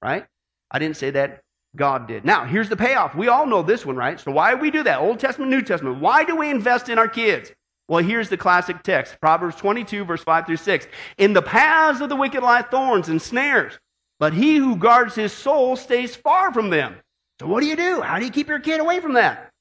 right? 0.01 0.26
I 0.72 0.80
didn't 0.80 0.97
say 0.97 1.11
that 1.11 1.41
God 1.76 2.07
did. 2.07 2.26
Now, 2.26 2.43
here's 2.45 2.69
the 2.69 2.76
payoff. 2.76 3.15
We 3.15 3.27
all 3.27 3.45
know 3.45 3.61
this 3.61 3.85
one, 3.85 3.95
right? 3.95 4.19
So, 4.19 4.31
why 4.31 4.55
do 4.55 4.57
we 4.57 4.72
do 4.72 4.81
that? 4.84 4.99
Old 4.99 5.19
Testament, 5.19 5.51
New 5.51 5.61
Testament. 5.61 6.01
Why 6.01 6.23
do 6.23 6.35
we 6.35 6.49
invest 6.49 6.89
in 6.89 6.97
our 6.97 7.07
kids? 7.07 7.51
Well, 7.88 8.03
here's 8.03 8.30
the 8.30 8.38
classic 8.38 8.81
text 8.81 9.19
Proverbs 9.22 9.55
22, 9.55 10.03
verse 10.03 10.23
5 10.23 10.47
through 10.47 10.57
6. 10.57 10.88
In 11.19 11.34
the 11.34 11.43
paths 11.43 12.01
of 12.01 12.09
the 12.09 12.15
wicked 12.15 12.41
lie 12.41 12.64
thorns 12.64 13.07
and 13.09 13.22
snares, 13.22 13.77
but 14.19 14.34
he 14.34 14.57
who 14.57 14.76
guards 14.76 15.15
his 15.15 15.34
soul 15.34 15.76
stays 15.76 16.15
far 16.15 16.53
from 16.53 16.69
them. 16.69 16.95
So, 17.39 17.48
what 17.48 17.61
do 17.61 17.68
you 17.68 17.76
do? 17.76 18.02
How 18.02 18.19
do 18.19 18.26
you 18.26 18.31
keep 18.31 18.48
your 18.48 18.60
kid 18.60 18.80
away 18.80 18.99
from 18.99 19.14
that? 19.14 19.52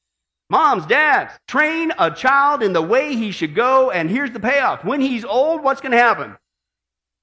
Moms, 0.48 0.86
dads, 0.86 1.32
train 1.48 1.92
a 1.98 2.10
child 2.10 2.62
in 2.62 2.72
the 2.72 2.82
way 2.82 3.16
he 3.16 3.32
should 3.32 3.54
go, 3.54 3.90
and 3.90 4.08
here's 4.08 4.30
the 4.30 4.40
payoff. 4.40 4.84
When 4.84 5.00
he's 5.00 5.24
old, 5.24 5.62
what's 5.62 5.80
going 5.80 5.92
to 5.92 5.98
happen? 5.98 6.36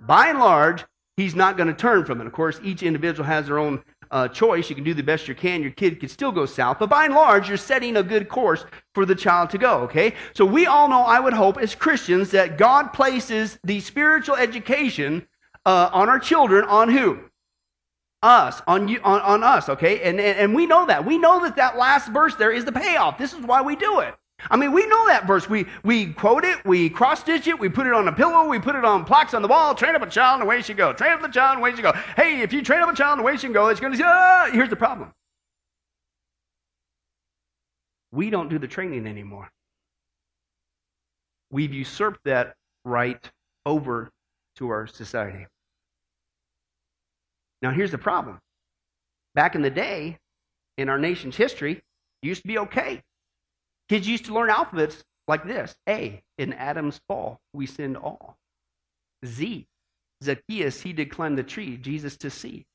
By 0.02 0.28
and 0.28 0.40
large, 0.40 0.84
he's 1.16 1.34
not 1.34 1.56
going 1.56 1.70
to 1.70 1.74
turn 1.74 2.04
from 2.04 2.20
it. 2.20 2.28
Of 2.28 2.34
course, 2.34 2.60
each 2.64 2.84
individual 2.84 3.26
has 3.26 3.48
their 3.48 3.60
own 3.60 3.82
uh, 4.12 4.28
choice. 4.28 4.70
You 4.70 4.76
can 4.76 4.84
do 4.84 4.94
the 4.94 5.02
best 5.02 5.28
you 5.30 5.36
can. 5.36 5.62
Your 5.62 5.72
kid 5.72 6.02
can 6.02 6.10
still 6.10 6.34
go 6.34 6.46
south. 6.46 6.80
But 6.80 6.90
by 6.90 7.06
and 7.06 7.16
large, 7.16 7.48
you're 7.48 7.58
setting 7.58 7.96
a 7.96 8.04
good 8.04 8.28
course 8.28 8.66
for 8.94 9.06
the 9.06 9.16
child 9.16 9.50
to 9.52 9.58
go, 9.58 9.80
okay? 9.82 10.14
So 10.36 10.46
we 10.46 10.66
all 10.66 10.90
know, 10.90 11.02
I 11.02 11.22
would 11.22 11.34
hope, 11.34 11.58
as 11.58 11.74
Christians, 11.74 12.30
that 12.32 12.58
God 12.58 12.92
places 12.92 13.58
the 13.64 13.80
spiritual 13.80 14.36
education 14.36 15.26
uh, 15.66 15.90
on 15.94 16.10
our 16.10 16.20
children 16.20 16.66
on 16.66 16.90
who? 16.90 17.20
Us, 18.22 18.62
on 18.68 18.88
you, 18.88 19.02
on, 19.04 19.20
on 19.22 19.44
us, 19.44 19.68
okay? 19.68 20.02
And, 20.02 20.20
and, 20.20 20.40
and 20.40 20.56
we 20.56 20.66
know 20.66 20.86
that. 20.86 21.06
We 21.06 21.18
know 21.18 21.42
that 21.44 21.58
that 21.58 21.78
last 21.78 22.10
verse 22.10 22.36
there 22.36 22.52
is 22.52 22.64
the 22.64 22.72
payoff. 22.72 23.18
This 23.18 23.34
is 23.34 23.42
why 23.42 23.62
we 23.62 23.76
do 23.76 24.00
it. 24.00 24.16
I 24.50 24.58
mean, 24.58 24.72
we 24.72 24.86
know 24.88 25.08
that 25.08 25.26
verse. 25.26 25.50
We, 25.50 25.66
we 25.84 26.08
quote 26.08 26.44
it, 26.44 26.66
we 26.66 26.90
cross 26.90 27.22
stitch 27.22 27.48
it, 27.48 27.58
we 27.58 27.70
put 27.70 27.88
it 27.88 27.94
on 27.94 28.08
a 28.08 28.12
pillow, 28.14 28.48
we 28.48 28.60
put 28.60 28.76
it 28.76 28.84
on 28.84 29.06
plaques 29.06 29.34
on 29.34 29.42
the 29.42 29.48
wall. 29.48 29.76
Train 29.76 29.96
up 29.96 30.02
a 30.02 30.10
child 30.10 30.42
in 30.42 30.46
the 30.46 30.50
way 30.50 30.62
she 30.62 30.74
go. 30.74 30.94
Train 30.94 31.12
up 31.14 31.22
the 31.22 31.28
child 31.28 31.56
in 31.56 31.60
the 31.60 31.64
way 31.64 31.76
she 31.76 31.82
go. 31.82 31.94
Hey, 32.16 32.42
if 32.42 32.52
you 32.54 32.62
train 32.62 32.82
up 32.82 32.90
a 32.90 32.96
child 32.96 33.14
in 33.14 33.18
the 33.20 33.26
way 33.26 33.38
she 33.38 33.48
go, 33.50 33.68
it's 33.68 33.80
going 33.80 33.94
to 33.94 33.98
say, 33.98 34.06
ah! 34.06 34.50
Here's 34.52 34.70
the 34.70 34.76
problem. 34.76 35.12
We 38.12 38.30
don't 38.30 38.50
do 38.50 38.60
the 38.60 38.68
training 38.68 39.08
anymore. 39.08 39.50
We've 41.52 41.74
usurped 41.74 42.22
that 42.26 42.56
right 42.86 43.30
over 43.66 44.12
to 44.58 44.70
our 44.70 44.88
society. 44.88 45.48
Now, 47.64 47.72
here's 47.72 47.92
the 47.92 47.98
problem. 47.98 48.40
Back 49.34 49.56
in 49.56 49.64
the 49.64 49.72
day, 49.72 50.20
in 50.78 50.90
our 50.90 51.00
nation's 51.00 51.36
history, 51.36 51.82
it 52.22 52.28
used 52.28 52.44
to 52.44 52.48
be 52.48 52.60
okay 52.60 53.02
Kids 53.90 54.08
used 54.08 54.26
to 54.26 54.34
learn 54.34 54.50
alphabets 54.50 55.04
like 55.28 55.46
this 55.46 55.76
A, 55.88 56.22
in 56.38 56.54
Adam's 56.54 57.00
fall, 57.08 57.40
we 57.54 57.66
sinned 57.66 57.98
all. 57.98 58.38
Z, 59.26 59.68
Zacchaeus, 60.24 60.82
he 60.82 60.94
did 60.94 61.12
climb 61.12 61.36
the 61.36 61.44
tree, 61.44 61.78
Jesus 61.78 62.18
to 62.18 62.30
see. 62.30 62.66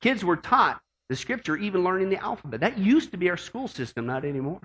Kids 0.00 0.24
were 0.24 0.36
taught 0.36 0.80
the 1.08 1.16
scripture, 1.16 1.56
even 1.56 1.84
learning 1.84 2.10
the 2.10 2.22
alphabet. 2.22 2.60
That 2.60 2.78
used 2.78 3.12
to 3.12 3.16
be 3.16 3.30
our 3.30 3.36
school 3.36 3.68
system, 3.68 4.06
not 4.06 4.24
anymore. 4.24 4.60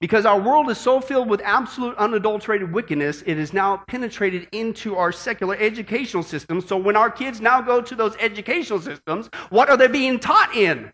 Because 0.00 0.24
our 0.24 0.40
world 0.40 0.70
is 0.70 0.78
so 0.78 0.98
filled 0.98 1.28
with 1.28 1.42
absolute 1.44 1.94
unadulterated 1.98 2.72
wickedness, 2.72 3.22
it 3.26 3.38
is 3.38 3.52
now 3.52 3.76
penetrated 3.86 4.48
into 4.52 4.96
our 4.96 5.12
secular 5.12 5.56
educational 5.56 6.22
system. 6.22 6.62
So 6.62 6.78
when 6.78 6.96
our 6.96 7.10
kids 7.10 7.42
now 7.42 7.60
go 7.60 7.82
to 7.82 7.94
those 7.94 8.16
educational 8.16 8.80
systems, 8.80 9.28
what 9.50 9.68
are 9.68 9.76
they 9.76 9.88
being 9.88 10.18
taught 10.18 10.56
in? 10.56 10.90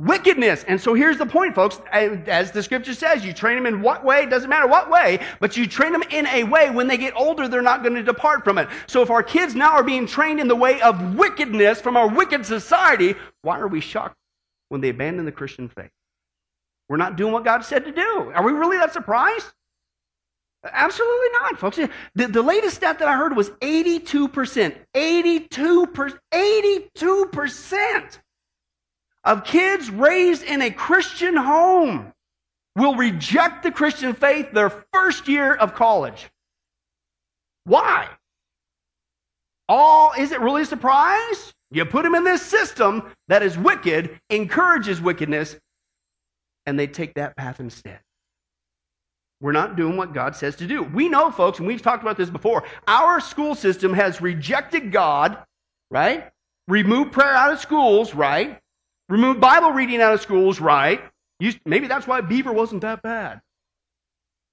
Wickedness. 0.00 0.64
And 0.64 0.80
so 0.80 0.94
here's 0.94 1.18
the 1.18 1.26
point, 1.26 1.54
folks. 1.54 1.80
As 1.92 2.50
the 2.50 2.60
scripture 2.60 2.94
says, 2.94 3.24
you 3.24 3.32
train 3.32 3.54
them 3.54 3.66
in 3.66 3.80
what 3.80 4.04
way? 4.04 4.24
It 4.24 4.30
doesn't 4.30 4.50
matter 4.50 4.66
what 4.66 4.90
way, 4.90 5.20
but 5.38 5.56
you 5.56 5.68
train 5.68 5.92
them 5.92 6.02
in 6.10 6.26
a 6.26 6.42
way 6.42 6.70
when 6.70 6.88
they 6.88 6.96
get 6.96 7.14
older, 7.14 7.46
they're 7.46 7.62
not 7.62 7.84
going 7.84 7.94
to 7.94 8.02
depart 8.02 8.42
from 8.42 8.58
it. 8.58 8.66
So 8.88 9.00
if 9.00 9.10
our 9.10 9.22
kids 9.22 9.54
now 9.54 9.70
are 9.70 9.84
being 9.84 10.08
trained 10.08 10.40
in 10.40 10.48
the 10.48 10.56
way 10.56 10.80
of 10.80 11.14
wickedness 11.14 11.80
from 11.80 11.96
our 11.96 12.08
wicked 12.08 12.44
society, 12.44 13.14
why 13.42 13.60
are 13.60 13.68
we 13.68 13.80
shocked 13.80 14.16
when 14.70 14.80
they 14.80 14.88
abandon 14.88 15.24
the 15.24 15.30
Christian 15.30 15.68
faith? 15.68 15.90
We're 16.88 16.96
not 16.96 17.16
doing 17.16 17.32
what 17.32 17.44
God 17.44 17.64
said 17.64 17.84
to 17.84 17.92
do. 17.92 18.32
Are 18.34 18.42
we 18.42 18.52
really 18.52 18.76
that 18.78 18.92
surprised? 18.92 19.46
Absolutely 20.64 21.28
not, 21.32 21.58
folks. 21.58 21.78
The, 22.14 22.26
the 22.26 22.42
latest 22.42 22.76
stat 22.76 22.98
that 22.98 23.08
I 23.08 23.16
heard 23.16 23.36
was 23.36 23.50
82%. 23.50 24.76
82%. 24.94 26.18
82% 26.32 28.18
of 29.24 29.44
kids 29.44 29.90
raised 29.90 30.42
in 30.42 30.62
a 30.62 30.70
Christian 30.70 31.36
home 31.36 32.12
will 32.76 32.94
reject 32.94 33.62
the 33.62 33.70
Christian 33.70 34.14
faith 34.14 34.52
their 34.52 34.70
first 34.92 35.28
year 35.28 35.54
of 35.54 35.74
college. 35.74 36.28
Why? 37.64 38.08
All 39.68 40.12
is 40.18 40.32
it 40.32 40.40
really 40.40 40.62
a 40.62 40.66
surprise? 40.66 41.54
You 41.70 41.84
put 41.84 42.02
them 42.04 42.14
in 42.14 42.24
this 42.24 42.42
system 42.42 43.10
that 43.28 43.42
is 43.42 43.56
wicked, 43.58 44.18
encourages 44.30 45.00
wickedness, 45.00 45.56
and 46.66 46.78
they 46.78 46.86
take 46.86 47.14
that 47.14 47.36
path 47.36 47.60
instead. 47.60 48.00
We're 49.40 49.52
not 49.52 49.76
doing 49.76 49.96
what 49.96 50.14
God 50.14 50.36
says 50.36 50.56
to 50.56 50.66
do. 50.66 50.82
We 50.82 51.08
know, 51.08 51.30
folks, 51.30 51.58
and 51.58 51.66
we've 51.66 51.82
talked 51.82 52.02
about 52.02 52.16
this 52.16 52.30
before, 52.30 52.64
our 52.86 53.20
school 53.20 53.54
system 53.54 53.92
has 53.92 54.20
rejected 54.20 54.90
God, 54.90 55.38
right? 55.90 56.30
Removed 56.66 57.12
prayer 57.12 57.34
out 57.34 57.52
of 57.52 57.60
schools, 57.60 58.14
right? 58.14 58.58
Remove 59.08 59.40
Bible 59.40 59.70
reading 59.72 60.00
out 60.00 60.14
of 60.14 60.22
schools, 60.22 60.60
right? 60.60 61.02
maybe 61.66 61.88
that's 61.88 62.06
why 62.06 62.22
Beaver 62.22 62.52
wasn't 62.52 62.80
that 62.82 63.02
bad. 63.02 63.42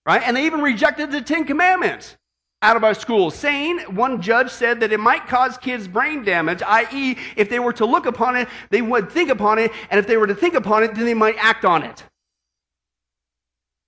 Right? 0.06 0.22
And 0.26 0.36
they 0.36 0.46
even 0.46 0.62
rejected 0.62 1.12
the 1.12 1.22
Ten 1.22 1.46
Commandments. 1.46 2.18
Out 2.62 2.78
of 2.78 2.84
our 2.84 2.94
schools, 2.94 3.36
saying 3.36 3.80
one 3.90 4.22
judge 4.22 4.50
said 4.52 4.80
that 4.80 4.92
it 4.92 5.00
might 5.00 5.28
cause 5.28 5.58
kids 5.58 5.88
brain 5.88 6.24
damage, 6.24 6.62
i.e., 6.66 7.18
if 7.36 7.50
they 7.50 7.60
were 7.60 7.74
to 7.74 7.86
look 7.86 8.06
upon 8.06 8.36
it, 8.36 8.48
they 8.70 8.82
would 8.82 9.12
think 9.12 9.30
upon 9.30 9.58
it, 9.58 9.72
and 9.90 10.00
if 10.00 10.08
they 10.08 10.18
were 10.18 10.28
to 10.28 10.36
think 10.36 10.54
upon 10.54 10.84
it, 10.84 10.94
then 10.94 11.06
they 11.06 11.14
might 11.14 11.36
act 11.40 11.66
on 11.66 11.84
it. 11.84 12.04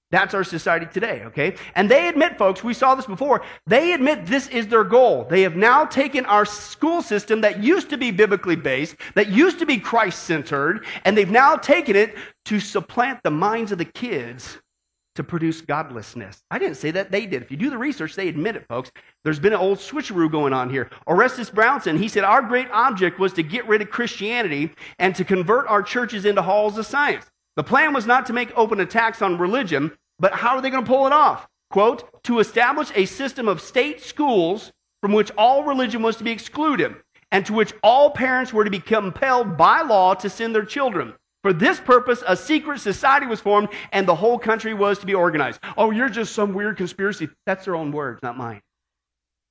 That's 0.09 0.35
our 0.35 0.43
society 0.43 0.85
today, 0.85 1.23
okay? 1.25 1.55
And 1.73 1.89
they 1.89 2.07
admit, 2.07 2.37
folks, 2.37 2.63
we 2.63 2.75
saw 2.75 2.93
this 2.93 3.07
before, 3.07 3.41
they 3.65 3.93
admit 3.93 4.27
this 4.27 4.47
is 4.49 4.67
their 4.67 4.83
goal. 4.83 5.25
They 5.27 5.41
have 5.41 5.55
now 5.55 5.85
taken 5.85 6.23
our 6.27 6.45
school 6.45 7.01
system 7.01 7.41
that 7.41 7.63
used 7.63 7.89
to 7.89 7.97
be 7.97 8.11
biblically 8.11 8.55
based, 8.55 8.95
that 9.15 9.29
used 9.29 9.57
to 9.57 9.65
be 9.65 9.79
Christ 9.79 10.21
centered, 10.21 10.85
and 11.03 11.17
they've 11.17 11.31
now 11.31 11.55
taken 11.55 11.95
it 11.95 12.15
to 12.45 12.59
supplant 12.59 13.23
the 13.23 13.31
minds 13.31 13.71
of 13.71 13.79
the 13.79 13.85
kids 13.85 14.59
to 15.15 15.23
produce 15.23 15.61
godlessness. 15.61 16.43
I 16.49 16.59
didn't 16.59 16.77
say 16.77 16.91
that, 16.91 17.11
they 17.11 17.25
did. 17.25 17.43
If 17.43 17.51
you 17.51 17.57
do 17.57 17.69
the 17.69 17.77
research, 17.77 18.15
they 18.15 18.27
admit 18.27 18.55
it, 18.55 18.67
folks. 18.67 18.91
There's 19.23 19.39
been 19.39 19.53
an 19.53 19.59
old 19.59 19.77
switcheroo 19.77 20.31
going 20.31 20.53
on 20.53 20.69
here. 20.69 20.89
Orestes 21.07 21.49
Brownson, 21.49 21.97
he 21.97 22.07
said, 22.07 22.23
Our 22.23 22.41
great 22.41 22.69
object 22.71 23.19
was 23.19 23.33
to 23.33 23.43
get 23.43 23.67
rid 23.67 23.81
of 23.81 23.89
Christianity 23.89 24.71
and 24.99 25.15
to 25.15 25.23
convert 25.23 25.67
our 25.67 25.83
churches 25.83 26.25
into 26.25 26.41
halls 26.41 26.77
of 26.77 26.85
science. 26.85 27.25
The 27.55 27.63
plan 27.63 27.93
was 27.93 28.07
not 28.07 28.25
to 28.27 28.33
make 28.33 28.51
open 28.57 28.79
attacks 28.79 29.21
on 29.21 29.37
religion, 29.37 29.91
but 30.19 30.33
how 30.33 30.55
are 30.55 30.61
they 30.61 30.69
going 30.69 30.83
to 30.83 30.89
pull 30.89 31.05
it 31.05 31.13
off? 31.13 31.47
Quote, 31.69 32.23
to 32.23 32.39
establish 32.39 32.91
a 32.95 33.05
system 33.05 33.47
of 33.47 33.61
state 33.61 34.01
schools 34.01 34.71
from 35.01 35.13
which 35.13 35.31
all 35.37 35.63
religion 35.63 36.01
was 36.01 36.15
to 36.17 36.23
be 36.23 36.31
excluded 36.31 36.95
and 37.31 37.45
to 37.45 37.53
which 37.53 37.73
all 37.83 38.11
parents 38.11 38.53
were 38.53 38.63
to 38.63 38.69
be 38.69 38.79
compelled 38.79 39.57
by 39.57 39.81
law 39.81 40.13
to 40.13 40.29
send 40.29 40.55
their 40.55 40.65
children. 40.65 41.13
For 41.43 41.51
this 41.51 41.79
purpose, 41.79 42.23
a 42.25 42.37
secret 42.37 42.79
society 42.79 43.25
was 43.25 43.41
formed 43.41 43.67
and 43.91 44.07
the 44.07 44.15
whole 44.15 44.39
country 44.39 44.73
was 44.73 44.97
to 44.99 45.05
be 45.05 45.13
organized. 45.13 45.59
Oh, 45.77 45.91
you're 45.91 46.09
just 46.09 46.33
some 46.33 46.53
weird 46.53 46.77
conspiracy. 46.77 47.29
That's 47.45 47.65
their 47.65 47.75
own 47.75 47.91
words, 47.91 48.21
not 48.23 48.37
mine. 48.37 48.61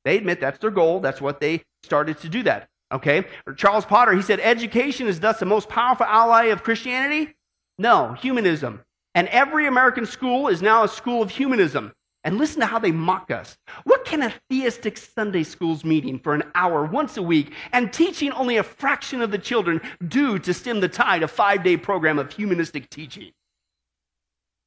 They 0.05 0.17
admit 0.17 0.41
that's 0.41 0.59
their 0.59 0.71
goal. 0.71 1.01
That's 1.01 1.21
what 1.21 1.39
they 1.39 1.63
started 1.83 2.19
to 2.21 2.31
do 2.31 2.43
that. 2.45 2.67
Okay? 2.91 3.27
Charles 3.57 3.85
Potter, 3.85 4.13
he 4.13 4.23
said, 4.23 4.41
education 4.41 5.07
is 5.07 5.21
thus 5.21 5.39
the 5.39 5.47
most 5.47 5.69
powerful 5.69 6.07
ally 6.07 6.47
of 6.47 6.63
Christianity? 6.63 7.35
No, 7.79 8.15
humanism. 8.15 8.81
And 9.15 9.29
every 9.29 9.67
American 9.67 10.07
school 10.07 10.49
is 10.49 10.63
now 10.63 10.85
a 10.85 10.89
school 10.89 11.23
of 11.23 11.31
humanism. 11.31 11.93
And 12.25 12.39
listen 12.39 12.61
to 12.61 12.67
how 12.67 12.79
they 12.79 12.93
mock 12.93 13.31
us. 13.31 13.57
What 13.85 14.05
can 14.05 14.23
a 14.23 14.33
theistic 14.49 14.97
Sunday 14.97 15.43
schools 15.43 15.85
meeting 15.85 16.19
for 16.21 16.35
an 16.35 16.45
hour 16.55 16.85
once 16.85 17.17
a 17.17 17.23
week 17.23 17.53
and 17.73 17.93
teaching 17.93 18.31
only 18.33 18.59
a 18.59 18.63
fraction 18.63 19.23
of 19.23 19.33
the 19.33 19.39
children 19.39 19.81
do 20.07 20.39
to 20.39 20.55
stem 20.55 20.81
the 20.81 20.89
tide, 20.89 21.23
a 21.23 21.29
five 21.29 21.65
day 21.65 21.77
program 21.77 22.19
of 22.19 22.33
humanistic 22.33 22.89
teaching? 22.91 23.33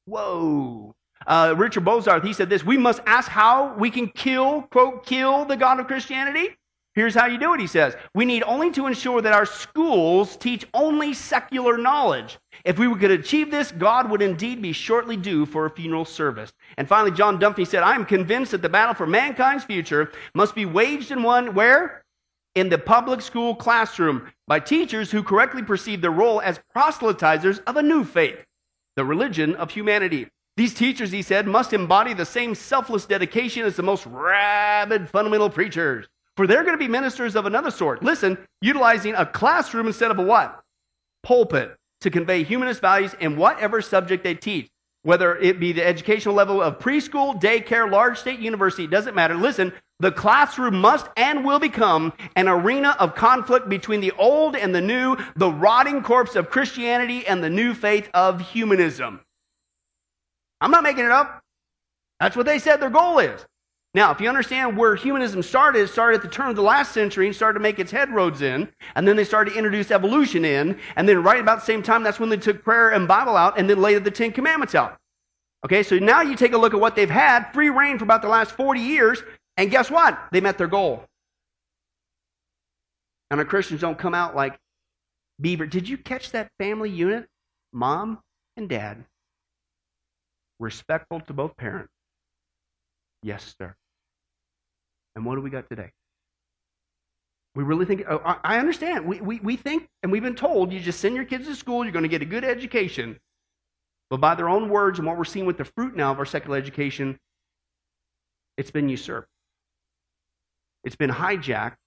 Whoa. 0.06 0.96
Uh, 1.26 1.56
Richard 1.58 1.86
Bozarth, 1.86 2.24
he 2.24 2.34
said 2.34 2.50
this 2.50 2.64
We 2.64 2.78
must 2.78 3.02
ask 3.06 3.30
how 3.30 3.74
we 3.76 3.90
can 3.90 4.10
kill, 4.10 4.64
quote, 4.64 5.06
kill 5.06 5.46
the 5.46 5.58
God 5.58 5.80
of 5.80 5.88
Christianity. 5.88 6.50
Here's 6.94 7.16
how 7.16 7.26
you 7.26 7.38
do 7.38 7.54
it, 7.54 7.60
he 7.60 7.68
says. 7.68 7.96
We 8.14 8.24
need 8.24 8.44
only 8.44 8.72
to 8.72 8.88
ensure 8.88 9.22
that 9.22 9.34
our 9.34 9.46
schools 9.46 10.38
teach 10.38 10.66
only 10.74 11.14
secular 11.14 11.78
knowledge. 11.78 12.38
If 12.64 12.80
we 12.80 12.94
could 12.96 13.12
achieve 13.12 13.52
this, 13.52 13.72
God 13.72 14.10
would 14.10 14.22
indeed 14.22 14.62
be 14.62 14.72
shortly 14.72 15.18
due 15.18 15.46
for 15.46 15.66
a 15.66 15.70
funeral 15.70 16.06
service. 16.06 16.54
And 16.78 16.88
finally, 16.88 17.12
John 17.12 17.40
Dunphy 17.40 17.68
said, 17.68 17.84
I 17.84 17.96
am 17.96 18.06
convinced 18.06 18.52
that 18.52 18.62
the 18.62 18.70
battle 18.70 18.96
for 18.96 19.06
mankind's 19.06 19.64
future 19.64 20.12
must 20.34 20.56
be 20.56 20.66
waged 20.66 21.12
in 21.12 21.24
one 21.24 21.54
where? 21.54 22.04
In 22.56 22.70
the 22.70 22.78
public 22.78 23.22
school 23.22 23.54
classroom 23.54 24.32
by 24.48 24.60
teachers 24.60 25.12
who 25.12 25.24
correctly 25.24 25.62
perceive 25.62 26.02
their 26.02 26.12
role 26.12 26.42
as 26.42 26.60
proselytizers 26.76 27.62
of 27.68 27.76
a 27.76 27.84
new 27.84 28.04
faith, 28.04 28.46
the 28.96 29.04
religion 29.04 29.56
of 29.56 29.72
humanity. 29.72 30.28
These 30.58 30.74
teachers, 30.74 31.12
he 31.12 31.22
said, 31.22 31.48
must 31.48 31.74
embody 31.74 32.14
the 32.14 32.26
same 32.26 32.56
selfless 32.56 33.06
dedication 33.06 33.66
as 33.66 33.76
the 33.76 33.84
most 33.84 34.06
rabid 34.06 35.10
fundamental 35.10 35.50
preachers. 35.50 36.08
For 36.38 36.48
they're 36.48 36.64
going 36.64 36.78
to 36.78 36.84
be 36.84 36.88
ministers 36.88 37.36
of 37.36 37.46
another 37.46 37.72
sort. 37.72 38.04
Listen, 38.04 38.38
utilizing 38.62 39.16
a 39.16 39.26
classroom 39.26 39.88
instead 39.88 40.12
of 40.12 40.20
a 40.20 40.24
what? 40.24 40.62
Pulpit 41.24 41.76
to 42.06 42.12
convey 42.12 42.44
humanist 42.44 42.82
values 42.82 43.16
in 43.20 43.36
whatever 43.36 43.82
subject 43.82 44.24
they 44.24 44.36
teach. 44.36 44.70
Whether 45.02 45.38
it 45.38 45.60
be 45.60 45.74
the 45.74 45.86
educational 45.86 46.36
level 46.36 46.62
of 46.62 46.78
preschool, 46.80 47.40
daycare, 47.42 47.92
large 47.92 48.20
state 48.20 48.40
university, 48.40 48.86
doesn't 48.88 49.16
matter. 49.16 49.36
Listen, 49.36 49.74
the 50.00 50.12
classroom 50.12 50.80
must 50.80 51.08
and 51.18 51.44
will 51.44 51.58
become 51.58 52.14
an 52.36 52.48
arena 52.48 52.96
of 53.00 53.16
conflict 53.16 53.70
between 53.70 54.02
the 54.02 54.12
old 54.14 54.56
and 54.56 54.74
the 54.74 54.82
new, 54.82 55.18
the 55.36 55.50
rotting 55.50 56.04
corpse 56.04 56.36
of 56.36 56.52
Christianity 56.52 57.26
and 57.26 57.44
the 57.44 57.50
new 57.50 57.74
faith 57.74 58.10
of 58.14 58.40
humanism. 58.40 59.22
I'm 60.62 60.72
not 60.72 60.84
making 60.84 61.06
it 61.06 61.12
up. 61.12 61.42
That's 62.20 62.36
what 62.36 62.46
they 62.46 62.60
said 62.60 62.78
their 62.82 62.90
goal 62.92 63.20
is. 63.20 63.46
Now, 63.96 64.12
if 64.12 64.20
you 64.20 64.28
understand 64.28 64.76
where 64.76 64.94
humanism 64.94 65.42
started, 65.42 65.80
it 65.80 65.88
started 65.88 66.18
at 66.18 66.22
the 66.22 66.28
turn 66.28 66.50
of 66.50 66.58
the 66.58 66.62
last 66.62 66.92
century 66.92 67.28
and 67.28 67.36
started 67.36 67.60
to 67.60 67.64
make 67.64 67.80
its 67.80 67.94
headroads 67.94 68.42
in, 68.42 68.68
and 68.94 69.08
then 69.08 69.16
they 69.16 69.24
started 69.24 69.52
to 69.52 69.58
introduce 69.58 69.90
evolution 69.90 70.44
in, 70.44 70.78
and 70.98 71.08
then 71.08 71.24
right 71.24 71.40
about 71.40 71.62
the 71.62 71.66
same 71.66 71.82
time, 71.82 72.04
that's 72.04 72.20
when 72.20 72.28
they 72.28 72.36
took 72.36 72.62
prayer 72.62 72.90
and 72.90 73.08
Bible 73.08 73.38
out, 73.38 73.58
and 73.58 73.70
then 73.70 73.82
later 73.82 74.02
the 74.02 74.12
Ten 74.12 74.34
Commandments 74.34 74.76
out. 74.76 74.98
Okay, 75.64 75.82
so 75.82 75.98
now 75.98 76.20
you 76.20 76.36
take 76.36 76.52
a 76.52 76.58
look 76.58 76.74
at 76.74 76.80
what 76.82 76.98
they've 76.98 77.10
had, 77.10 77.54
free 77.54 77.70
reign 77.70 77.98
for 77.98 78.04
about 78.04 78.22
the 78.22 78.28
last 78.28 78.52
40 78.52 78.82
years, 78.82 79.24
and 79.56 79.72
guess 79.72 79.90
what? 79.90 80.20
They 80.34 80.42
met 80.42 80.58
their 80.58 80.68
goal. 80.68 81.06
And 83.32 83.40
our 83.40 83.46
Christians 83.46 83.80
don't 83.80 83.98
come 83.98 84.14
out 84.14 84.36
like 84.36 84.60
beaver. 85.40 85.66
Did 85.66 85.88
you 85.88 85.98
catch 85.98 86.32
that 86.32 86.50
family 86.60 86.90
unit? 86.90 87.28
Mom 87.72 88.20
and 88.58 88.68
dad. 88.68 89.06
Respectful 90.60 91.22
to 91.22 91.32
both 91.32 91.56
parents. 91.56 91.94
Yes, 93.24 93.56
sir. 93.58 93.74
And 95.16 95.26
what 95.26 95.36
do 95.36 95.42
we 95.42 95.50
got 95.50 95.70
today? 95.70 95.92
We 97.56 97.64
really 97.64 97.86
think, 97.86 98.04
oh, 98.10 98.22
I 98.44 98.60
understand. 98.60 99.06
We, 99.06 99.22
we, 99.22 99.40
we 99.40 99.56
think, 99.56 99.88
and 100.04 100.12
we've 100.12 100.22
been 100.22 100.36
told, 100.36 100.74
you 100.74 100.80
just 100.82 101.00
send 101.00 101.16
your 101.16 101.24
kids 101.24 101.48
to 101.48 101.56
school, 101.56 101.86
you're 101.86 101.94
going 101.94 102.04
to 102.04 102.10
get 102.10 102.22
a 102.22 102.26
good 102.26 102.44
education. 102.44 103.18
But 104.10 104.20
by 104.20 104.36
their 104.36 104.50
own 104.50 104.70
words, 104.70 105.00
and 105.00 105.08
what 105.08 105.18
we're 105.18 105.24
seeing 105.24 105.46
with 105.46 105.58
the 105.58 105.64
fruit 105.64 105.96
now 105.96 106.12
of 106.12 106.20
our 106.20 106.26
secular 106.26 106.58
education, 106.58 107.18
it's 108.58 108.72
been 108.72 108.90
usurped. 108.90 109.30
It's 110.84 110.98
been 110.98 111.10
hijacked, 111.10 111.78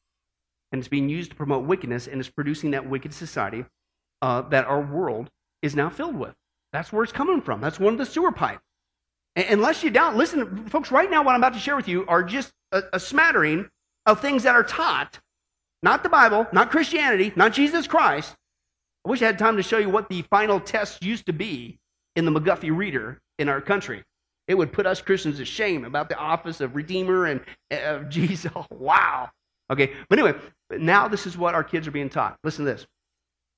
and 0.73 0.81
it's 0.81 0.89
being 0.89 1.09
used 1.09 1.31
to 1.31 1.37
promote 1.37 1.65
wickedness, 1.67 2.07
and 2.07 2.19
it's 2.19 2.31
producing 2.31 2.71
that 2.71 2.89
wicked 2.89 3.13
society 3.13 3.65
uh, 4.23 4.43
that 4.43 4.65
our 4.65 4.81
world 4.81 5.29
is 5.63 5.77
now 5.77 5.91
filled 5.91 6.17
with. 6.17 6.35
That's 6.73 6.93
where 6.93 7.05
it's 7.05 7.13
coming 7.13 7.43
from. 7.43 7.61
That's 7.61 7.79
one 7.79 7.93
of 7.93 7.99
the 7.99 8.07
sewer 8.07 8.33
pipes. 8.33 8.63
Unless 9.37 9.85
you 9.85 9.91
doubt, 9.91 10.17
listen, 10.17 10.67
folks, 10.69 10.91
right 10.91 11.11
now, 11.11 11.23
what 11.23 11.35
I'm 11.35 11.41
about 11.41 11.55
to 11.55 11.61
share 11.61 11.77
with 11.77 11.89
you 11.89 12.07
are 12.07 12.23
just 12.23 12.51
a, 12.73 12.83
a 12.95 13.01
smattering 13.01 13.69
of 14.07 14.21
things 14.21 14.43
that 14.45 14.55
are 14.55 14.65
taught, 14.65 15.21
not 15.83 16.03
the 16.03 16.09
Bible, 16.09 16.47
not 16.53 16.71
Christianity, 16.71 17.33
not 17.37 17.53
Jesus 17.53 17.87
Christ. 17.87 18.35
I 19.05 19.11
wish 19.11 19.23
I 19.23 19.27
had 19.27 19.39
time 19.39 19.57
to 19.57 19.63
show 19.63 19.79
you 19.79 19.91
what 19.91 20.09
the 20.09 20.23
final 20.23 20.61
test 20.61 21.03
used 21.03 21.27
to 21.27 21.33
be 21.33 21.79
in 22.17 22.25
the 22.25 22.31
McGuffey 22.31 22.75
reader 22.75 23.21
in 23.39 23.49
our 23.49 23.61
country. 23.61 24.03
It 24.49 24.57
would 24.57 24.73
put 24.73 24.87
us 24.87 25.01
Christians 25.01 25.37
to 25.39 25.45
shame 25.45 25.85
about 25.85 26.09
the 26.09 26.17
office 26.17 26.61
of 26.61 26.75
Redeemer 26.75 27.27
and 27.27 27.41
of 27.71 28.03
uh, 28.03 28.05
Jesus. 28.09 28.51
Oh, 28.57 28.67
wow. 28.71 29.31
Okay, 29.71 29.93
but 30.09 30.19
anyway, 30.19 30.39
now 30.71 31.09
this 31.09 31.27
is 31.27 31.37
what 31.37 31.55
our 31.55 31.63
kids 31.63 31.87
are 31.87 31.91
being 31.91 32.09
taught. 32.09 32.39
Listen 32.43 32.65
to 32.65 32.73
this. 32.73 32.87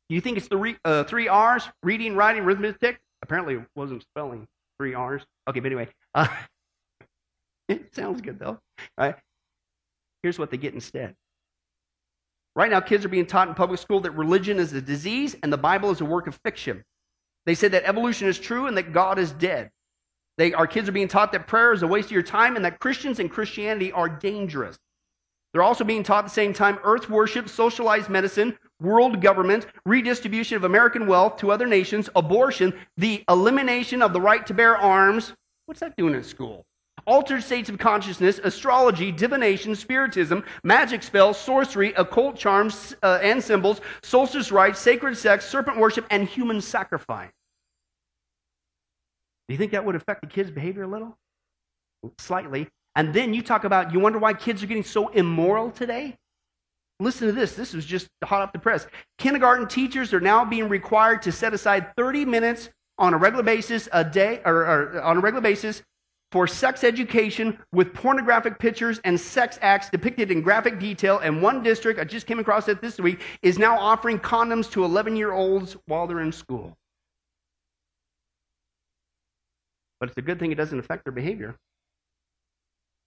You 0.09 0.20
think 0.20 0.37
it's 0.37 0.49
the 0.49 0.57
re, 0.57 0.77
uh, 0.85 1.05
three 1.05 1.28
R's 1.28 1.69
reading, 1.85 2.16
writing, 2.16 2.43
arithmetic? 2.43 2.99
Apparently, 3.23 3.55
it 3.55 3.62
wasn't 3.77 4.03
spelling 4.03 4.49
three 4.78 4.93
R's. 4.93 5.23
Okay, 5.49 5.61
but 5.61 5.66
anyway, 5.66 5.89
uh, 6.15 6.27
it 7.70 7.94
sounds 7.94 8.20
good 8.20 8.38
though. 8.38 8.59
Right. 8.98 9.16
Here's 10.22 10.38
what 10.38 10.51
they 10.51 10.56
get 10.56 10.74
instead. 10.74 11.14
Right 12.56 12.70
now, 12.70 12.80
kids 12.80 13.05
are 13.05 13.09
being 13.09 13.26
taught 13.26 13.48
in 13.48 13.55
public 13.55 13.80
school 13.80 14.01
that 14.01 14.10
religion 14.10 14.59
is 14.59 14.72
a 14.72 14.80
disease 14.80 15.36
and 15.42 15.52
the 15.52 15.56
Bible 15.56 15.90
is 15.90 16.01
a 16.01 16.05
work 16.05 16.26
of 16.26 16.38
fiction. 16.44 16.84
They 17.47 17.55
say 17.55 17.68
that 17.68 17.84
evolution 17.84 18.28
is 18.28 18.38
true 18.38 18.66
and 18.66 18.76
that 18.76 18.92
God 18.92 19.18
is 19.18 19.32
dead. 19.32 19.70
They, 20.36 20.52
our 20.52 20.66
kids 20.66 20.88
are 20.88 20.92
being 20.92 21.09
taught 21.09 21.32
that 21.32 21.47
prayer 21.47 21.72
is 21.72 21.82
a 21.82 21.86
waste 21.86 22.06
of 22.06 22.12
your 22.12 22.22
time 22.22 22.56
and 22.56 22.64
that 22.64 22.80
Christians 22.80 23.18
and 23.20 23.30
Christianity 23.30 23.92
are 23.92 24.09
dangerous. 24.09 24.78
They're 25.52 25.62
also 25.62 25.84
being 25.84 26.02
taught 26.02 26.24
at 26.24 26.28
the 26.28 26.30
same 26.30 26.52
time 26.52 26.78
earth 26.84 27.10
worship, 27.10 27.48
socialized 27.48 28.09
medicine, 28.09 28.56
world 28.80 29.20
government, 29.20 29.66
redistribution 29.84 30.56
of 30.56 30.64
American 30.64 31.06
wealth 31.06 31.36
to 31.38 31.51
other 31.51 31.66
nations, 31.66 32.09
abortion, 32.14 32.72
the 32.97 33.24
elimination 33.28 34.01
of 34.02 34.12
the 34.12 34.20
right 34.20 34.47
to 34.47 34.55
bear 34.55 34.76
arms. 34.76 35.32
What's 35.66 35.80
that 35.80 35.97
doing 35.97 36.14
in 36.14 36.22
school? 36.22 36.64
Altered 37.06 37.43
states 37.43 37.68
of 37.68 37.78
consciousness, 37.78 38.40
astrology, 38.43 39.12
divination, 39.12 39.74
spiritism, 39.74 40.44
magic 40.64 41.02
spells, 41.02 41.39
sorcery, 41.39 41.93
occult 41.94 42.36
charms 42.36 42.94
uh, 43.02 43.18
and 43.22 43.43
symbols, 43.43 43.81
solstice 44.02 44.52
rites, 44.52 44.78
sacred 44.78 45.16
sex, 45.16 45.47
serpent 45.47 45.78
worship, 45.78 46.06
and 46.10 46.28
human 46.28 46.60
sacrifice. 46.60 47.31
Do 49.48 49.55
you 49.55 49.59
think 49.59 49.72
that 49.72 49.85
would 49.85 49.97
affect 49.97 50.20
the 50.20 50.28
kids' 50.28 50.51
behavior 50.51 50.85
a 50.85 50.89
little? 50.89 51.16
Slightly. 52.18 52.68
And 52.97 53.14
then 53.14 53.35
you 53.35 53.43
talk 53.43 53.64
about, 53.64 53.93
you 53.93 54.01
wonder 54.01 54.18
why 54.18 54.35
kids 54.35 54.62
are 54.62 54.66
getting 54.66 54.85
so 54.85 55.09
immoral 55.09 55.70
today? 55.70 56.16
Listen 57.01 57.28
to 57.28 57.32
this. 57.32 57.55
This 57.55 57.72
was 57.72 57.86
just 57.86 58.09
hot 58.22 58.43
off 58.43 58.52
the 58.52 58.59
press. 58.59 58.86
Kindergarten 59.18 59.66
teachers 59.66 60.12
are 60.12 60.20
now 60.20 60.44
being 60.44 60.68
required 60.68 61.22
to 61.22 61.32
set 61.32 61.55
aside 61.55 61.97
30 61.97 62.27
minutes 62.27 62.68
on 62.98 63.14
a 63.14 63.16
regular 63.16 63.43
basis 63.43 63.89
a 63.93 64.05
day, 64.05 64.43
or, 64.44 64.55
or 64.55 65.02
on 65.02 65.16
a 65.16 65.20
regular 65.20 65.40
basis 65.40 65.82
for 66.32 66.47
sex 66.47 66.85
education 66.85 67.59
with 67.73 67.93
pornographic 67.93 68.59
pictures 68.59 69.01
and 69.05 69.19
sex 69.19 69.59
acts 69.62 69.90
depicted 69.90 70.31
in 70.31 70.43
graphic 70.43 70.78
detail. 70.78 71.19
And 71.19 71.43
one 71.43 71.62
district, 71.62 71.98
I 71.98 72.05
just 72.05 72.27
came 72.27 72.39
across 72.39 72.69
it 72.69 72.81
this 72.81 72.98
week, 72.98 73.20
is 73.43 73.59
now 73.59 73.78
offering 73.78 74.19
condoms 74.19 74.70
to 74.73 74.85
11 74.85 75.16
year 75.16 75.32
olds 75.32 75.77
while 75.86 76.07
they're 76.07 76.20
in 76.20 76.32
school. 76.32 76.77
But 79.98 80.09
it's 80.09 80.19
a 80.19 80.23
good 80.23 80.39
thing 80.39 80.52
it 80.52 80.57
doesn't 80.57 80.78
affect 80.78 81.05
their 81.05 81.12
behavior. 81.12 81.57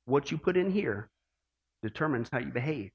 What 0.06 0.32
you 0.32 0.38
put 0.38 0.58
in 0.58 0.72
here 0.72 1.10
determines 1.82 2.30
how 2.32 2.40
you 2.40 2.52
behave. 2.52 2.92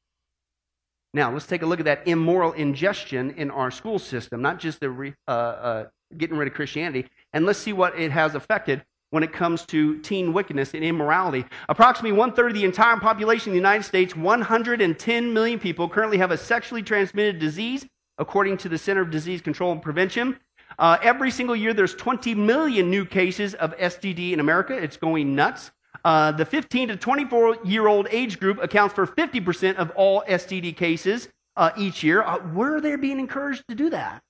Now, 1.14 1.32
let's 1.32 1.46
take 1.46 1.62
a 1.62 1.66
look 1.66 1.80
at 1.80 1.86
that 1.86 2.06
immoral 2.06 2.52
ingestion 2.52 3.30
in 3.32 3.50
our 3.50 3.70
school 3.70 3.98
system, 3.98 4.42
not 4.42 4.58
just 4.58 4.80
the 4.80 5.14
uh, 5.26 5.30
uh, 5.30 5.86
getting 6.16 6.36
rid 6.36 6.48
of 6.48 6.54
Christianity, 6.54 7.08
and 7.32 7.46
let's 7.46 7.58
see 7.58 7.72
what 7.72 7.98
it 7.98 8.12
has 8.12 8.34
affected 8.34 8.84
when 9.10 9.22
it 9.22 9.32
comes 9.32 9.64
to 9.66 9.98
teen 10.00 10.32
wickedness 10.32 10.74
and 10.74 10.84
immorality. 10.84 11.44
Approximately 11.68 12.16
one 12.16 12.32
third 12.32 12.50
of 12.50 12.54
the 12.54 12.64
entire 12.64 12.98
population 12.98 13.50
of 13.50 13.52
the 13.52 13.58
United 13.58 13.84
States, 13.84 14.14
110 14.14 15.32
million 15.32 15.58
people, 15.58 15.88
currently 15.88 16.18
have 16.18 16.30
a 16.30 16.36
sexually 16.36 16.82
transmitted 16.82 17.38
disease, 17.38 17.86
according 18.18 18.56
to 18.58 18.68
the 18.68 18.78
Center 18.78 19.00
of 19.00 19.10
Disease 19.10 19.40
Control 19.40 19.72
and 19.72 19.82
Prevention. 19.82 20.38
Uh, 20.78 20.98
every 21.02 21.30
single 21.30 21.56
year, 21.56 21.72
there's 21.72 21.94
20 21.94 22.34
million 22.34 22.90
new 22.90 23.04
cases 23.04 23.54
of 23.54 23.76
STD 23.78 24.32
in 24.32 24.40
America. 24.40 24.74
It's 24.74 24.96
going 24.96 25.34
nuts. 25.34 25.70
Uh, 26.04 26.30
the 26.32 26.44
15 26.44 26.88
to 26.88 26.96
24 26.96 27.58
year 27.64 27.88
old 27.88 28.06
age 28.10 28.38
group 28.38 28.62
accounts 28.62 28.94
for 28.94 29.06
50% 29.06 29.76
of 29.76 29.90
all 29.90 30.22
STD 30.28 30.76
cases 30.76 31.28
uh, 31.56 31.70
each 31.76 32.04
year. 32.04 32.22
Uh, 32.22 32.38
where 32.38 32.76
are 32.76 32.80
they 32.80 32.94
being 32.96 33.18
encouraged 33.18 33.64
to 33.68 33.74
do 33.74 33.90
that? 33.90 34.22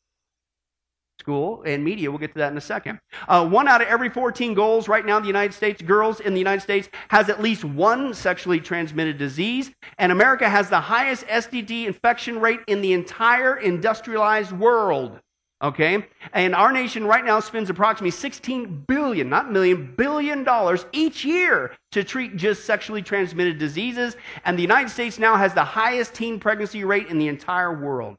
School 1.21 1.63
and 1.67 1.85
media. 1.85 2.11
We'll 2.11 2.19
get 2.19 2.33
to 2.35 2.39
that 2.39 2.53
in 2.53 2.59
a 2.59 2.61
second. 2.61 3.01
Uh, 3.27 3.47
one 3.47 3.67
out 3.67 3.83
of 3.83 3.89
every 3.89 4.09
14 4.09 4.55
goals 4.55 4.89
right 4.89 5.05
now 5.05 5.17
in 5.17 5.23
the 5.23 5.29
United 5.29 5.53
States, 5.53 5.83
girls 5.83 6.21
in 6.21 6.33
the 6.33 6.39
United 6.39 6.61
States, 6.61 6.89
has 7.09 7.29
at 7.29 7.43
least 7.43 7.65
one 7.65 8.15
sexually 8.15 8.61
transmitted 8.61 9.19
disease. 9.19 9.71
And 9.99 10.13
America 10.13 10.49
has 10.49 10.71
the 10.71 10.81
highest 10.81 11.27
STD 11.27 11.87
infection 11.87 12.41
rate 12.41 12.61
in 12.69 12.81
the 12.81 12.93
entire 12.93 13.57
industrialized 13.57 14.53
world. 14.53 15.21
Okay? 15.61 16.07
And 16.33 16.55
our 16.55 16.73
nation 16.73 17.05
right 17.05 17.25
now 17.25 17.41
spends 17.41 17.69
approximately 17.69 18.13
16 18.13 18.85
billion, 18.87 19.29
not 19.29 19.51
million, 19.51 19.93
billion 19.97 20.45
dollars 20.45 20.87
each 20.93 21.25
year 21.25 21.75
to 21.93 22.05
treat 22.05 22.37
just 22.37 22.65
sexually 22.65 23.03
transmitted 23.03 23.59
diseases. 23.59 24.17
And 24.45 24.57
the 24.57 24.63
United 24.63 24.91
States 24.91 25.19
now 25.19 25.37
has 25.37 25.53
the 25.53 25.65
highest 25.65 26.15
teen 26.15 26.39
pregnancy 26.39 26.85
rate 26.85 27.09
in 27.09 27.19
the 27.19 27.27
entire 27.27 27.75
world. 27.75 28.17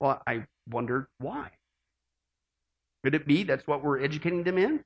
Well, 0.00 0.20
I 0.26 0.46
wonder 0.68 1.08
why. 1.18 1.50
Could 3.04 3.14
it 3.14 3.26
be 3.26 3.42
that's 3.42 3.66
what 3.66 3.82
we're 3.82 4.00
educating 4.00 4.42
them 4.42 4.58
in? 4.58 4.84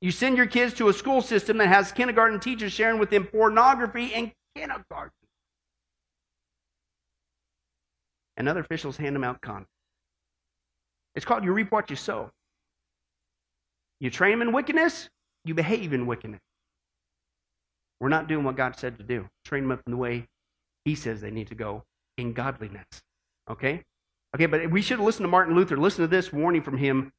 You 0.00 0.10
send 0.10 0.36
your 0.36 0.46
kids 0.46 0.74
to 0.74 0.88
a 0.88 0.92
school 0.92 1.20
system 1.20 1.58
that 1.58 1.68
has 1.68 1.92
kindergarten 1.92 2.38
teachers 2.40 2.72
sharing 2.72 3.00
with 3.00 3.10
them 3.10 3.24
pornography 3.24 4.06
in 4.06 4.32
kindergarten. 4.54 5.12
And 8.36 8.48
other 8.48 8.60
officials 8.60 8.96
hand 8.96 9.16
them 9.16 9.24
out 9.24 9.40
condoms. 9.40 9.66
It's 11.16 11.24
called 11.24 11.44
you 11.44 11.52
reap 11.52 11.72
what 11.72 11.90
you 11.90 11.96
sow. 11.96 12.30
You 13.98 14.10
train 14.10 14.38
them 14.38 14.42
in 14.42 14.54
wickedness, 14.54 15.08
you 15.44 15.54
behave 15.54 15.92
in 15.92 16.06
wickedness. 16.06 16.40
We're 18.00 18.08
not 18.08 18.28
doing 18.28 18.44
what 18.44 18.56
God 18.56 18.76
said 18.76 18.98
to 18.98 19.04
do. 19.04 19.28
Train 19.44 19.64
them 19.64 19.72
up 19.72 19.82
in 19.86 19.90
the 19.90 19.96
way 19.96 20.26
He 20.84 20.94
says 20.94 21.20
they 21.20 21.32
need 21.32 21.48
to 21.48 21.56
go 21.56 21.82
in 22.16 22.32
godliness. 22.32 22.86
Okay? 23.50 23.82
Okay, 24.36 24.46
but 24.46 24.70
we 24.70 24.82
should 24.82 25.00
listen 25.00 25.22
to 25.22 25.28
Martin 25.28 25.56
Luther. 25.56 25.76
Listen 25.76 26.02
to 26.02 26.08
this 26.08 26.32
warning 26.32 26.62
from 26.62 26.76
him 26.76 27.10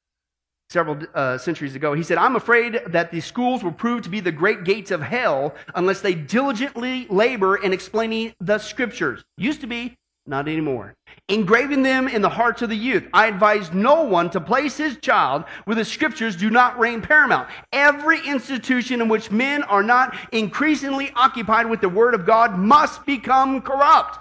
several 0.69 0.99
uh, 1.15 1.37
centuries 1.37 1.75
ago. 1.75 1.93
He 1.93 2.03
said, 2.03 2.17
I'm 2.17 2.35
afraid 2.35 2.81
that 2.87 3.11
the 3.11 3.21
schools 3.21 3.63
will 3.63 3.71
prove 3.71 4.03
to 4.03 4.09
be 4.09 4.19
the 4.19 4.31
great 4.31 4.63
gates 4.63 4.91
of 4.91 5.01
hell 5.01 5.55
unless 5.73 6.01
they 6.01 6.13
diligently 6.13 7.07
labor 7.09 7.57
in 7.57 7.73
explaining 7.73 8.33
the 8.39 8.59
scriptures. 8.59 9.23
Used 9.37 9.61
to 9.61 9.67
be, 9.67 9.97
not 10.27 10.47
anymore. 10.47 10.93
Engraving 11.27 11.81
them 11.81 12.07
in 12.07 12.21
the 12.21 12.29
hearts 12.29 12.61
of 12.61 12.69
the 12.69 12.75
youth. 12.75 13.07
I 13.13 13.25
advise 13.25 13.73
no 13.73 14.03
one 14.03 14.29
to 14.29 14.39
place 14.39 14.77
his 14.77 14.97
child 14.97 15.45
where 15.65 15.75
the 15.75 15.83
scriptures 15.83 16.35
do 16.35 16.51
not 16.51 16.77
reign 16.77 17.01
paramount. 17.01 17.49
Every 17.73 18.23
institution 18.27 19.01
in 19.01 19.09
which 19.09 19.31
men 19.31 19.63
are 19.63 19.81
not 19.81 20.15
increasingly 20.31 21.11
occupied 21.15 21.67
with 21.67 21.81
the 21.81 21.89
word 21.89 22.13
of 22.13 22.27
God 22.27 22.59
must 22.59 23.07
become 23.07 23.63
corrupt. 23.63 24.19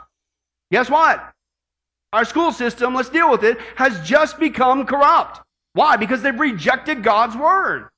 Guess 0.73 0.89
what? 0.89 1.31
Our 2.15 2.25
school 2.25 2.53
system, 2.53 2.95
let's 2.95 3.11
deal 3.11 3.31
with 3.31 3.45
it, 3.45 3.59
has 3.77 4.01
just 4.01 4.39
become 4.39 4.87
corrupt. 4.87 5.43
Why? 5.79 5.97
Because 5.97 6.23
they've 6.23 6.37
rejected 6.37 7.05
God's 7.05 7.37
word. 7.37 7.91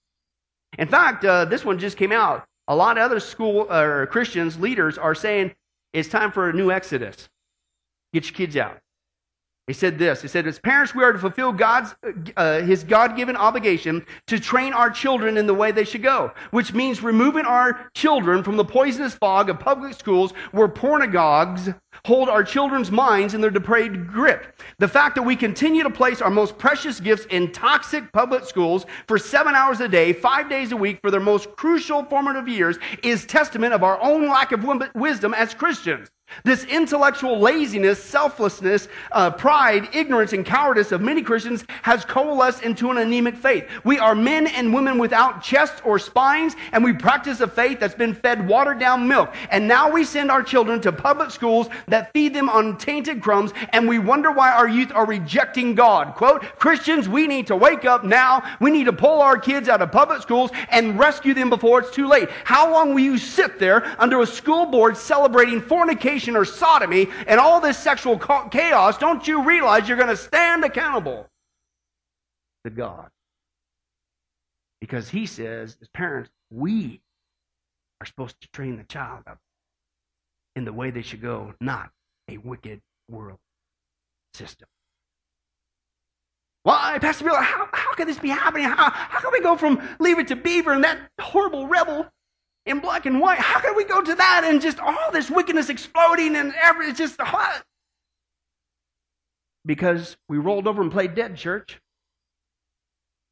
In 0.77 0.87
fact, 0.87 1.25
uh, 1.25 1.47
this 1.47 1.65
one 1.65 1.79
just 1.79 1.97
came 1.97 2.13
out. 2.13 2.45
A 2.69 2.77
lot 2.77 2.99
of 2.99 3.03
other 3.03 3.21
school 3.21 3.69
or 3.71 4.03
uh, 4.03 4.07
Christians, 4.07 4.59
leaders, 4.59 4.99
are 4.99 5.15
saying 5.15 5.55
it's 5.95 6.11
time 6.11 6.31
for 6.31 6.51
a 6.51 6.53
new 6.53 6.71
exodus. 6.71 7.31
Get 8.13 8.27
your 8.27 8.35
kids 8.35 8.55
out. 8.59 8.81
He 9.67 9.73
said 9.73 9.99
this. 9.99 10.21
He 10.21 10.29
said, 10.29 10.47
as 10.47 10.59
parents, 10.59 10.95
we 10.95 11.03
are 11.05 11.13
to 11.15 11.19
fulfill 11.19 11.53
God's, 11.53 11.95
uh, 12.37 12.61
his 12.61 12.85
God-given 12.85 13.37
obligation 13.37 14.05
to 14.27 14.39
train 14.39 14.75
our 14.75 14.91
children 14.91 15.39
in 15.39 15.47
the 15.47 15.55
way 15.55 15.73
they 15.73 15.85
should 15.85 16.03
go, 16.03 16.33
which 16.51 16.75
means 16.75 17.03
removing 17.03 17.47
our 17.47 17.91
children 17.95 18.43
from 18.43 18.59
the 18.59 18.65
poisonous 18.65 19.15
fog 19.15 19.49
of 19.49 19.59
public 19.59 19.95
schools 19.95 20.33
where 20.53 20.69
pornagogues 20.69 21.71
hold 22.05 22.29
our 22.29 22.43
children's 22.43 22.91
minds 22.91 23.35
in 23.35 23.41
their 23.41 23.51
depraved 23.51 24.09
grip. 24.09 24.61
The 24.79 24.89
fact 24.89 25.15
that 25.17 25.23
we 25.23 25.37
continue 25.37 25.83
to 25.83 25.91
place 25.91 26.21
our 26.21 26.31
most 26.31 26.59
precious 26.59 27.01
gifts 27.01 27.27
in 27.27 27.53
toxic 27.53 28.13
public 28.13 28.45
schools 28.45 28.87
for 29.07 29.19
seven 29.19 29.55
hours 29.55 29.81
a 29.81 29.89
day, 29.89 30.13
five 30.13 30.49
days 30.49 30.73
a 30.73 30.77
week 30.77 31.01
for 31.01 31.11
their 31.11 31.21
most 31.21 31.55
crucial 31.57 32.05
formative 32.05 32.49
years 32.49 32.79
is 33.03 33.25
testament 33.25 33.75
of 33.75 33.83
our 33.83 34.01
own 34.03 34.29
lack 34.29 34.53
of 34.53 34.65
wisdom 34.95 35.35
as 35.35 35.55
Christians. 35.55 36.09
This 36.45 36.65
intellectual 36.65 37.39
laziness, 37.39 38.03
selflessness, 38.03 38.89
uh, 39.13 39.31
pride, 39.31 39.89
ignorance, 39.93 40.33
and 40.33 40.47
cowardice 40.47 40.93
of 40.93 41.01
many 41.01 41.23
Christians 41.23 41.65
has 41.83 42.05
coalesced 42.05 42.63
into 42.63 42.91
an 42.91 42.99
anemic 42.99 43.37
faith. 43.37 43.69
We 43.85 43.99
are 43.99 44.15
men 44.15 44.47
and 44.47 44.73
women 44.73 44.99
without 44.99 45.43
chests 45.43 45.83
or 45.85 45.99
spines, 45.99 46.55
and 46.73 46.83
we 46.83 46.93
practice 46.93 47.41
a 47.41 47.49
faith 47.49 47.81
that's 47.81 47.95
been 47.95 48.15
fed 48.15 48.47
watered 48.47 48.79
down 48.79 49.07
milk. 49.07 49.35
And 49.51 49.67
now 49.69 49.91
we 49.91 50.05
send 50.05 50.31
our 50.31 50.43
children 50.43 50.81
to 50.83 50.93
public 50.93 51.31
schools 51.31 51.69
that 51.89 52.13
feed 52.13 52.33
them 52.33 52.49
on 52.49 52.79
tainted 52.79 53.21
crumbs, 53.21 53.53
and 53.71 53.89
we 53.89 53.99
wonder 53.99 54.31
why 54.31 54.53
our 54.53 54.69
youth 54.69 54.93
are 54.93 55.07
rejecting 55.07 55.75
God. 55.75 56.15
Quote, 56.15 56.43
Christians, 56.59 57.09
we 57.09 57.27
need 57.27 57.49
to 57.49 57.57
wake 57.57 57.85
up 57.85 58.05
now. 58.05 58.43
We 58.61 58.71
need 58.71 58.85
to 58.85 58.93
pull 58.93 59.21
our 59.21 59.39
kids 59.39 59.69
out 59.69 59.83
of 59.83 59.93
public 59.93 60.23
schools 60.23 60.51
and 60.71 60.99
rescue 60.99 61.35
them 61.35 61.51
before 61.51 61.81
it's 61.81 61.91
too 61.91 62.07
late. 62.07 62.31
How 62.45 62.73
long 62.73 62.95
will 62.95 63.01
you 63.01 63.19
sit 63.19 63.59
there 63.59 63.85
under 63.99 64.21
a 64.21 64.27
school 64.27 64.67
board 64.67 64.97
celebrating 64.97 65.61
fornication? 65.61 66.20
Fornication 66.21 66.37
or 66.37 66.45
sodomy 66.45 67.09
and 67.27 67.41
all 67.41 67.61
this 67.61 67.79
sexual 67.79 68.19
chaos, 68.51 68.99
don't 68.99 69.27
you 69.27 69.43
realize 69.43 69.89
you're 69.89 69.97
going 69.97 70.09
to 70.09 70.17
stand 70.17 70.65
accountable 70.65 71.29
to 72.65 72.71
God? 72.71 73.11
Because 74.81 75.09
He 75.09 75.27
says, 75.27 75.77
as 75.81 75.89
parents, 75.89 76.31
we 76.51 77.01
are 78.01 78.07
supposed 78.07 78.41
to 78.41 78.49
train 78.53 78.77
the 78.77 78.85
child 78.85 79.23
up 79.27 79.39
in 80.57 80.65
the 80.65 80.73
way 80.73 80.91
they 80.91 81.03
should 81.03 81.23
go, 81.23 81.55
not 81.61 81.91
a 82.29 82.39
wicked 82.39 82.81
world 83.09 83.39
system. 84.35 84.69
Why, 86.63 86.99
Pastor 87.01 87.25
Bill, 87.25 87.37
how, 87.37 87.69
how 87.73 87.95
can 87.95 88.07
this 88.07 88.19
be 88.19 88.29
happening? 88.29 88.67
How, 88.67 88.91
how 88.91 89.21
can 89.21 89.33
we 89.33 89.41
go 89.41 89.57
from 89.57 89.81
Leave 89.99 90.19
It 90.19 90.29
to 90.29 90.37
Beaver 90.37 90.73
and 90.73 90.85
that 90.85 90.99
horrible 91.19 91.67
rebel 91.67 92.07
in 92.67 92.81
black 92.81 93.07
and 93.07 93.21
white. 93.21 93.39
How 93.39 93.61
can 93.61 93.77
we 93.77 93.85
go 93.85 94.01
to 94.01 94.15
that 94.15 94.43
and 94.45 94.61
just 94.61 94.79
all 94.79 95.11
this 95.13 95.31
wickedness 95.31 95.69
exploding 95.69 96.37
and 96.37 96.53
every 96.63 96.87
it's 96.87 96.99
just 96.99 97.19
what? 97.19 97.63
Because 99.65 100.17
we 100.29 100.39
rolled 100.39 100.67
over 100.67 100.83
and 100.83 100.91
played 100.91 101.15
dead, 101.15 101.37
church. 101.37 101.81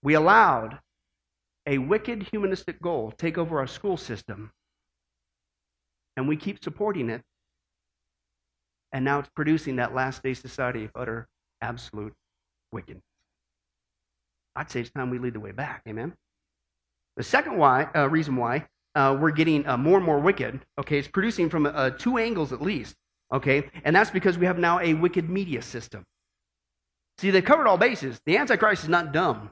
We 0.03 0.15
allowed 0.15 0.79
a 1.67 1.79
wicked 1.79 2.29
humanistic 2.31 2.81
goal 2.81 3.13
take 3.17 3.37
over 3.37 3.59
our 3.59 3.67
school 3.67 3.97
system, 3.97 4.53
and 6.17 6.29
we 6.29 6.37
keep 6.37 6.63
supporting 6.63 7.11
it. 7.11 7.23
And 8.93 9.05
now 9.05 9.19
it's 9.19 9.29
producing 9.35 9.77
that 9.77 9.95
last 9.95 10.23
day 10.23 10.33
society 10.35 10.85
of 10.85 10.91
utter, 10.95 11.27
absolute 11.61 12.15
wickedness. 12.73 13.03
I'd 14.57 14.71
say 14.71 14.81
it's 14.81 14.91
time 14.91 15.11
we 15.11 15.19
lead 15.19 15.35
the 15.35 15.41
way 15.41 15.53
back. 15.53 15.83
Amen. 15.87 16.15
The 17.17 17.23
second 17.23 17.59
why, 17.59 17.89
uh, 17.95 18.09
reason 18.09 18.37
why 18.37 18.67
uh, 18.95 19.17
we're 19.21 19.31
getting 19.31 19.67
uh, 19.67 19.77
more 19.77 19.97
and 19.97 20.07
more 20.07 20.19
wicked. 20.19 20.61
Okay, 20.79 20.99
it's 20.99 21.09
producing 21.09 21.49
from 21.51 21.67
uh, 21.67 21.91
two 21.91 22.19
angles 22.19 22.53
at 22.53 22.63
least. 22.63 22.95
Okay, 23.33 23.69
and 23.85 23.95
that's 23.95 24.11
because 24.11 24.39
we 24.39 24.47
have 24.47 24.59
now 24.59 24.81
a 24.81 24.95
wicked 24.95 25.29
media 25.29 25.61
system. 25.63 26.05
See, 27.19 27.31
they 27.31 27.43
covered 27.43 27.67
all 27.67 27.77
bases. 27.77 28.21
The 28.27 28.37
Antichrist 28.37 28.85
is 28.85 28.89
not 28.89 29.13
dumb. 29.13 29.51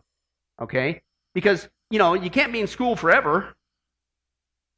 Okay, 0.61 1.03
because 1.35 1.69
you 1.91 1.99
know 1.99 2.15
you 2.15 2.31
can't 2.31 2.53
be 2.53 2.61
in 2.61 2.67
school 2.67 2.97
forever. 2.97 3.55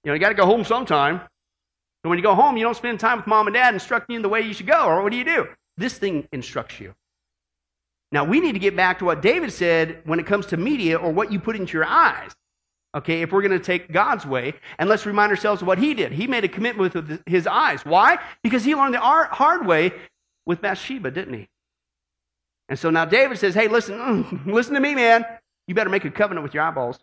You 0.05 0.11
know 0.11 0.15
you 0.15 0.21
got 0.21 0.31
to 0.31 0.35
go 0.35 0.47
home 0.47 0.65
sometime. 0.65 1.21
So 2.03 2.09
when 2.09 2.19
you 2.19 2.23
go 2.23 2.35
home, 2.35 2.57
you 2.57 2.65
don't 2.65 2.77
spend 2.77 3.01
time 3.01 3.19
with 3.19 3.27
mom 3.27 3.47
and 3.49 3.55
dad 3.55 3.75
instructing 3.75 4.15
you 4.15 4.19
in 4.19 4.23
the 4.23 4.29
way 4.29 4.41
you 4.41 4.55
should 4.55 4.67
go. 4.67 4.87
Or 4.87 5.03
what 5.03 5.11
do 5.13 5.19
you 5.19 5.25
do? 5.25 5.49
This 5.77 5.99
thing 5.99 6.29
instructs 6.33 6.81
you. 6.81 6.95
Now 8.11 8.25
we 8.25 8.41
need 8.41 8.53
to 8.53 8.59
get 8.59 8.75
back 8.75 8.99
to 9.01 9.05
what 9.05 9.21
David 9.21 9.53
said 9.53 10.01
when 10.05 10.19
it 10.19 10.27
comes 10.27 10.47
to 10.47 10.57
media 10.57 10.97
or 10.97 11.13
what 11.13 11.31
you 11.31 11.39
put 11.39 11.57
into 11.57 11.77
your 11.77 11.87
eyes. 11.87 12.35
Okay, 12.97 13.21
if 13.21 13.33
we're 13.33 13.43
going 13.43 13.59
to 13.59 13.65
take 13.65 13.93
God's 13.93 14.25
way, 14.25 14.55
and 14.79 14.89
let's 14.89 15.05
remind 15.05 15.31
ourselves 15.31 15.61
of 15.61 15.69
what 15.69 15.79
he 15.79 15.93
did. 15.93 16.11
He 16.11 16.27
made 16.27 16.45
a 16.45 16.49
commitment 16.49 16.95
with 16.95 17.23
his 17.27 17.47
eyes. 17.47 17.85
Why? 17.85 18.19
Because 18.43 18.65
he 18.65 18.75
learned 18.75 18.95
the 18.95 19.01
hard 19.01 19.67
way 19.67 19.93
with 20.47 20.63
Bathsheba, 20.63 21.11
didn't 21.11 21.35
he? 21.35 21.49
And 22.71 22.79
so 22.79 22.91
now 22.91 23.05
David 23.05 23.39
says, 23.39 23.55
Hey, 23.55 23.69
listen, 23.69 23.99
mm, 23.99 24.47
listen 24.53 24.75
to 24.75 24.81
me, 24.81 24.95
man. 24.95 25.25
You 25.67 25.75
better 25.75 25.91
make 25.91 26.07
a 26.07 26.11
covenant 26.11 26.45
with 26.45 26.55
your 26.55 26.63
eyeballs. 26.63 26.99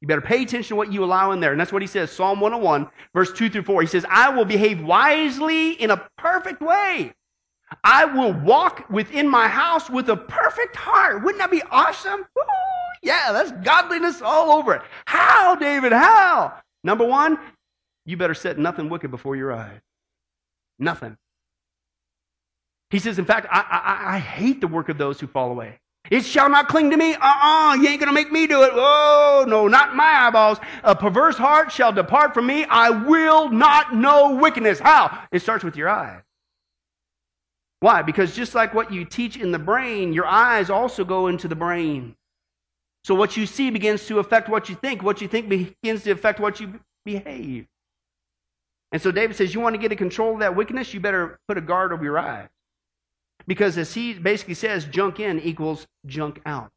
You 0.00 0.08
better 0.08 0.20
pay 0.20 0.42
attention 0.42 0.70
to 0.70 0.76
what 0.76 0.92
you 0.92 1.04
allow 1.04 1.30
in 1.32 1.40
there. 1.40 1.52
And 1.52 1.60
that's 1.60 1.72
what 1.72 1.82
he 1.82 1.88
says, 1.88 2.10
Psalm 2.10 2.40
101, 2.40 2.88
verse 3.14 3.32
2 3.32 3.50
through 3.50 3.62
4. 3.62 3.82
He 3.82 3.86
says, 3.86 4.04
I 4.08 4.30
will 4.30 4.46
behave 4.46 4.82
wisely 4.82 5.72
in 5.72 5.90
a 5.90 6.08
perfect 6.16 6.60
way. 6.60 7.12
I 7.84 8.06
will 8.06 8.32
walk 8.32 8.88
within 8.90 9.28
my 9.28 9.46
house 9.46 9.88
with 9.90 10.08
a 10.08 10.16
perfect 10.16 10.74
heart. 10.74 11.22
Wouldn't 11.22 11.38
that 11.38 11.50
be 11.50 11.62
awesome? 11.70 12.26
Woo! 12.34 12.42
Yeah, 13.02 13.32
that's 13.32 13.52
godliness 13.64 14.20
all 14.20 14.52
over 14.52 14.74
it. 14.74 14.82
How, 15.06 15.54
David? 15.56 15.92
How? 15.92 16.54
Number 16.84 17.04
one, 17.04 17.38
you 18.04 18.16
better 18.16 18.34
set 18.34 18.58
nothing 18.58 18.88
wicked 18.88 19.10
before 19.10 19.36
your 19.36 19.52
eyes. 19.52 19.80
Nothing. 20.78 21.16
He 22.90 22.98
says, 22.98 23.18
in 23.18 23.24
fact, 23.24 23.46
I, 23.50 23.60
I, 23.60 24.16
I 24.16 24.18
hate 24.18 24.60
the 24.60 24.68
work 24.68 24.88
of 24.88 24.98
those 24.98 25.20
who 25.20 25.26
fall 25.26 25.50
away. 25.50 25.78
It 26.10 26.24
shall 26.24 26.48
not 26.48 26.68
cling 26.68 26.90
to 26.90 26.96
me. 26.96 27.14
Uh-uh, 27.14 27.74
you 27.74 27.88
ain't 27.88 28.00
going 28.00 28.08
to 28.08 28.12
make 28.12 28.32
me 28.32 28.46
do 28.46 28.62
it. 28.62 28.70
Oh, 28.72 29.44
no, 29.46 29.68
not 29.68 29.94
my 29.94 30.26
eyeballs. 30.26 30.58
A 30.82 30.96
perverse 30.96 31.36
heart 31.36 31.70
shall 31.70 31.92
depart 31.92 32.34
from 32.34 32.46
me. 32.46 32.64
I 32.64 32.90
will 32.90 33.48
not 33.48 33.94
know 33.94 34.34
wickedness. 34.34 34.80
How? 34.80 35.24
It 35.30 35.40
starts 35.40 35.62
with 35.62 35.76
your 35.76 35.88
eyes. 35.88 36.22
Why? 37.78 38.02
Because 38.02 38.34
just 38.34 38.54
like 38.54 38.74
what 38.74 38.92
you 38.92 39.04
teach 39.04 39.36
in 39.36 39.52
the 39.52 39.58
brain, 39.58 40.12
your 40.12 40.26
eyes 40.26 40.68
also 40.68 41.04
go 41.04 41.28
into 41.28 41.46
the 41.46 41.54
brain. 41.54 42.16
So 43.04 43.14
what 43.14 43.36
you 43.36 43.46
see 43.46 43.70
begins 43.70 44.06
to 44.06 44.18
affect 44.18 44.48
what 44.48 44.68
you 44.68 44.74
think. 44.74 45.02
What 45.02 45.20
you 45.20 45.28
think 45.28 45.48
begins 45.48 46.04
to 46.04 46.10
affect 46.10 46.40
what 46.40 46.60
you 46.60 46.80
behave. 47.04 47.66
And 48.92 49.00
so 49.00 49.10
David 49.10 49.36
says, 49.36 49.54
You 49.54 49.60
want 49.60 49.74
to 49.74 49.80
get 49.80 49.92
in 49.92 49.98
control 49.98 50.34
of 50.34 50.40
that 50.40 50.56
wickedness? 50.56 50.92
You 50.92 51.00
better 51.00 51.38
put 51.48 51.58
a 51.58 51.60
guard 51.60 51.92
over 51.92 52.04
your 52.04 52.18
eyes. 52.18 52.48
Because 53.46 53.78
as 53.78 53.94
he 53.94 54.14
basically 54.14 54.54
says, 54.54 54.84
junk 54.84 55.18
in 55.18 55.40
equals 55.40 55.86
junk 56.06 56.40
out. 56.44 56.70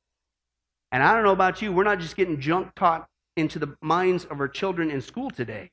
And 0.91 1.03
I 1.03 1.13
don't 1.13 1.23
know 1.23 1.31
about 1.31 1.61
you, 1.61 1.71
we're 1.73 1.83
not 1.83 1.99
just 1.99 2.15
getting 2.15 2.39
junk 2.39 2.73
taught 2.75 3.07
into 3.35 3.59
the 3.59 3.75
minds 3.81 4.25
of 4.25 4.39
our 4.39 4.47
children 4.47 4.91
in 4.91 5.01
school 5.01 5.29
today. 5.29 5.71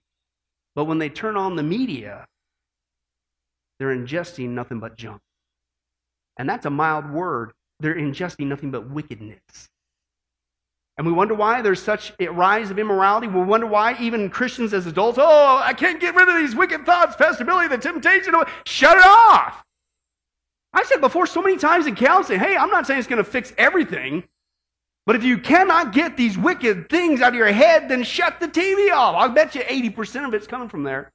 But 0.74 0.84
when 0.84 0.98
they 0.98 1.08
turn 1.08 1.36
on 1.36 1.56
the 1.56 1.62
media, 1.62 2.26
they're 3.78 3.96
ingesting 3.96 4.50
nothing 4.50 4.80
but 4.80 4.96
junk. 4.96 5.20
And 6.38 6.48
that's 6.48 6.66
a 6.66 6.70
mild 6.70 7.10
word. 7.10 7.52
They're 7.80 7.94
ingesting 7.94 8.46
nothing 8.46 8.70
but 8.70 8.90
wickedness. 8.90 9.69
And 11.00 11.06
we 11.06 11.14
wonder 11.14 11.32
why 11.32 11.62
there's 11.62 11.82
such 11.82 12.12
a 12.20 12.28
rise 12.28 12.70
of 12.70 12.78
immorality. 12.78 13.26
We 13.26 13.40
wonder 13.40 13.66
why 13.66 13.96
even 13.98 14.28
Christians 14.28 14.74
as 14.74 14.86
adults, 14.86 15.16
oh, 15.18 15.56
I 15.56 15.72
can't 15.72 15.98
get 15.98 16.14
rid 16.14 16.28
of 16.28 16.36
these 16.36 16.54
wicked 16.54 16.84
thoughts, 16.84 17.16
Pastor 17.16 17.42
Billy, 17.42 17.68
the 17.68 17.78
temptation. 17.78 18.34
Shut 18.66 18.98
it 18.98 19.06
off. 19.06 19.64
I 20.74 20.84
said 20.84 21.00
before 21.00 21.26
so 21.26 21.40
many 21.40 21.56
times 21.56 21.86
in 21.86 21.94
counseling, 21.94 22.38
hey, 22.38 22.54
I'm 22.54 22.68
not 22.68 22.86
saying 22.86 22.98
it's 22.98 23.08
going 23.08 23.16
to 23.16 23.24
fix 23.24 23.54
everything, 23.56 24.24
but 25.06 25.16
if 25.16 25.24
you 25.24 25.38
cannot 25.38 25.94
get 25.94 26.18
these 26.18 26.36
wicked 26.36 26.90
things 26.90 27.22
out 27.22 27.28
of 27.28 27.34
your 27.34 27.50
head, 27.50 27.88
then 27.88 28.02
shut 28.02 28.38
the 28.38 28.48
TV 28.48 28.92
off. 28.92 29.14
I'll 29.16 29.30
bet 29.30 29.54
you 29.54 29.62
80% 29.62 30.28
of 30.28 30.34
it's 30.34 30.46
coming 30.46 30.68
from 30.68 30.82
there. 30.82 31.12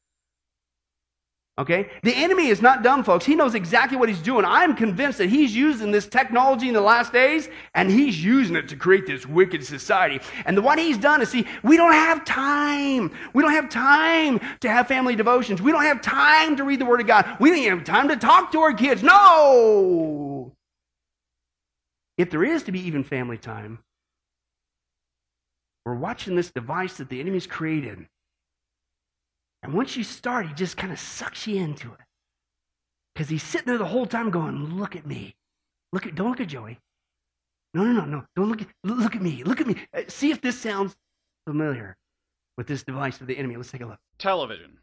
Okay? 1.57 1.89
The 2.03 2.13
enemy 2.13 2.47
is 2.47 2.61
not 2.61 2.83
dumb, 2.83 3.03
folks. 3.03 3.23
He 3.23 3.33
knows 3.33 3.55
exactly 3.55 3.97
what 3.97 4.09
he's 4.09 4.21
doing. 4.21 4.43
I'm 4.43 4.75
convinced 4.75 5.19
that 5.19 5.29
he's 5.29 5.55
using 5.55 5.89
this 5.89 6.05
technology 6.05 6.67
in 6.67 6.73
the 6.73 6.81
last 6.81 7.13
days, 7.13 7.47
and 7.73 7.89
he's 7.89 8.21
using 8.21 8.57
it 8.57 8.67
to 8.69 8.75
create 8.75 9.07
this 9.07 9.25
wicked 9.25 9.65
society. 9.65 10.19
And 10.45 10.57
the, 10.57 10.61
what 10.61 10.79
he's 10.79 10.97
done 10.97 11.21
is 11.21 11.29
see, 11.29 11.47
we 11.63 11.77
don't 11.77 11.93
have 11.93 12.25
time. 12.25 13.11
We 13.33 13.41
don't 13.41 13.53
have 13.53 13.69
time 13.69 14.41
to 14.59 14.69
have 14.69 14.87
family 14.87 15.15
devotions. 15.15 15.61
We 15.61 15.71
don't 15.71 15.83
have 15.83 16.01
time 16.01 16.57
to 16.57 16.65
read 16.65 16.81
the 16.81 16.85
Word 16.85 16.99
of 16.99 17.07
God. 17.07 17.37
We 17.39 17.51
don't 17.51 17.77
have 17.77 17.85
time 17.85 18.09
to 18.09 18.17
talk 18.17 18.51
to 18.51 18.59
our 18.59 18.73
kids. 18.73 19.01
No! 19.01 20.51
If 22.17 22.31
there 22.31 22.43
is 22.43 22.63
to 22.63 22.73
be 22.73 22.81
even 22.81 23.05
family 23.05 23.37
time, 23.37 23.79
we're 25.85 25.95
watching 25.95 26.35
this 26.35 26.51
device 26.51 26.97
that 26.97 27.09
the 27.09 27.21
enemy's 27.21 27.47
created 27.47 28.07
and 29.65 29.73
once 29.73 29.97
you 29.97 30.03
start, 30.03 30.47
he 30.47 30.53
just 30.53 30.77
kind 30.77 30.93
of 30.93 30.99
sucks 30.99 31.47
you 31.47 31.59
into 31.61 31.91
it. 31.91 31.99
Because 33.13 33.29
he's 33.29 33.41
sitting 33.41 33.67
there 33.67 33.79
the 33.79 33.85
whole 33.85 34.05
time 34.05 34.29
going, 34.29 34.77
Look 34.77 34.95
at 34.95 35.07
me. 35.07 35.35
Look 35.91 36.05
at, 36.05 36.15
don't 36.15 36.29
look 36.29 36.41
at 36.41 36.47
Joey. 36.47 36.77
No, 37.73 37.83
no, 37.83 37.91
no, 37.91 38.05
no. 38.05 38.25
Don't 38.35 38.49
look 38.49 38.61
at, 38.61 38.67
look 38.83 39.15
at 39.15 39.21
me. 39.21 39.43
Look 39.43 39.61
at 39.61 39.67
me. 39.67 39.75
Uh, 39.93 40.01
see 40.07 40.29
if 40.29 40.39
this 40.39 40.59
sounds 40.59 40.95
familiar 41.47 41.97
with 42.57 42.67
this 42.67 42.83
device 42.83 43.19
of 43.21 43.27
the 43.27 43.37
enemy. 43.37 43.55
Let's 43.55 43.71
take 43.71 43.81
a 43.81 43.85
look. 43.85 43.99
Television. 44.19 44.77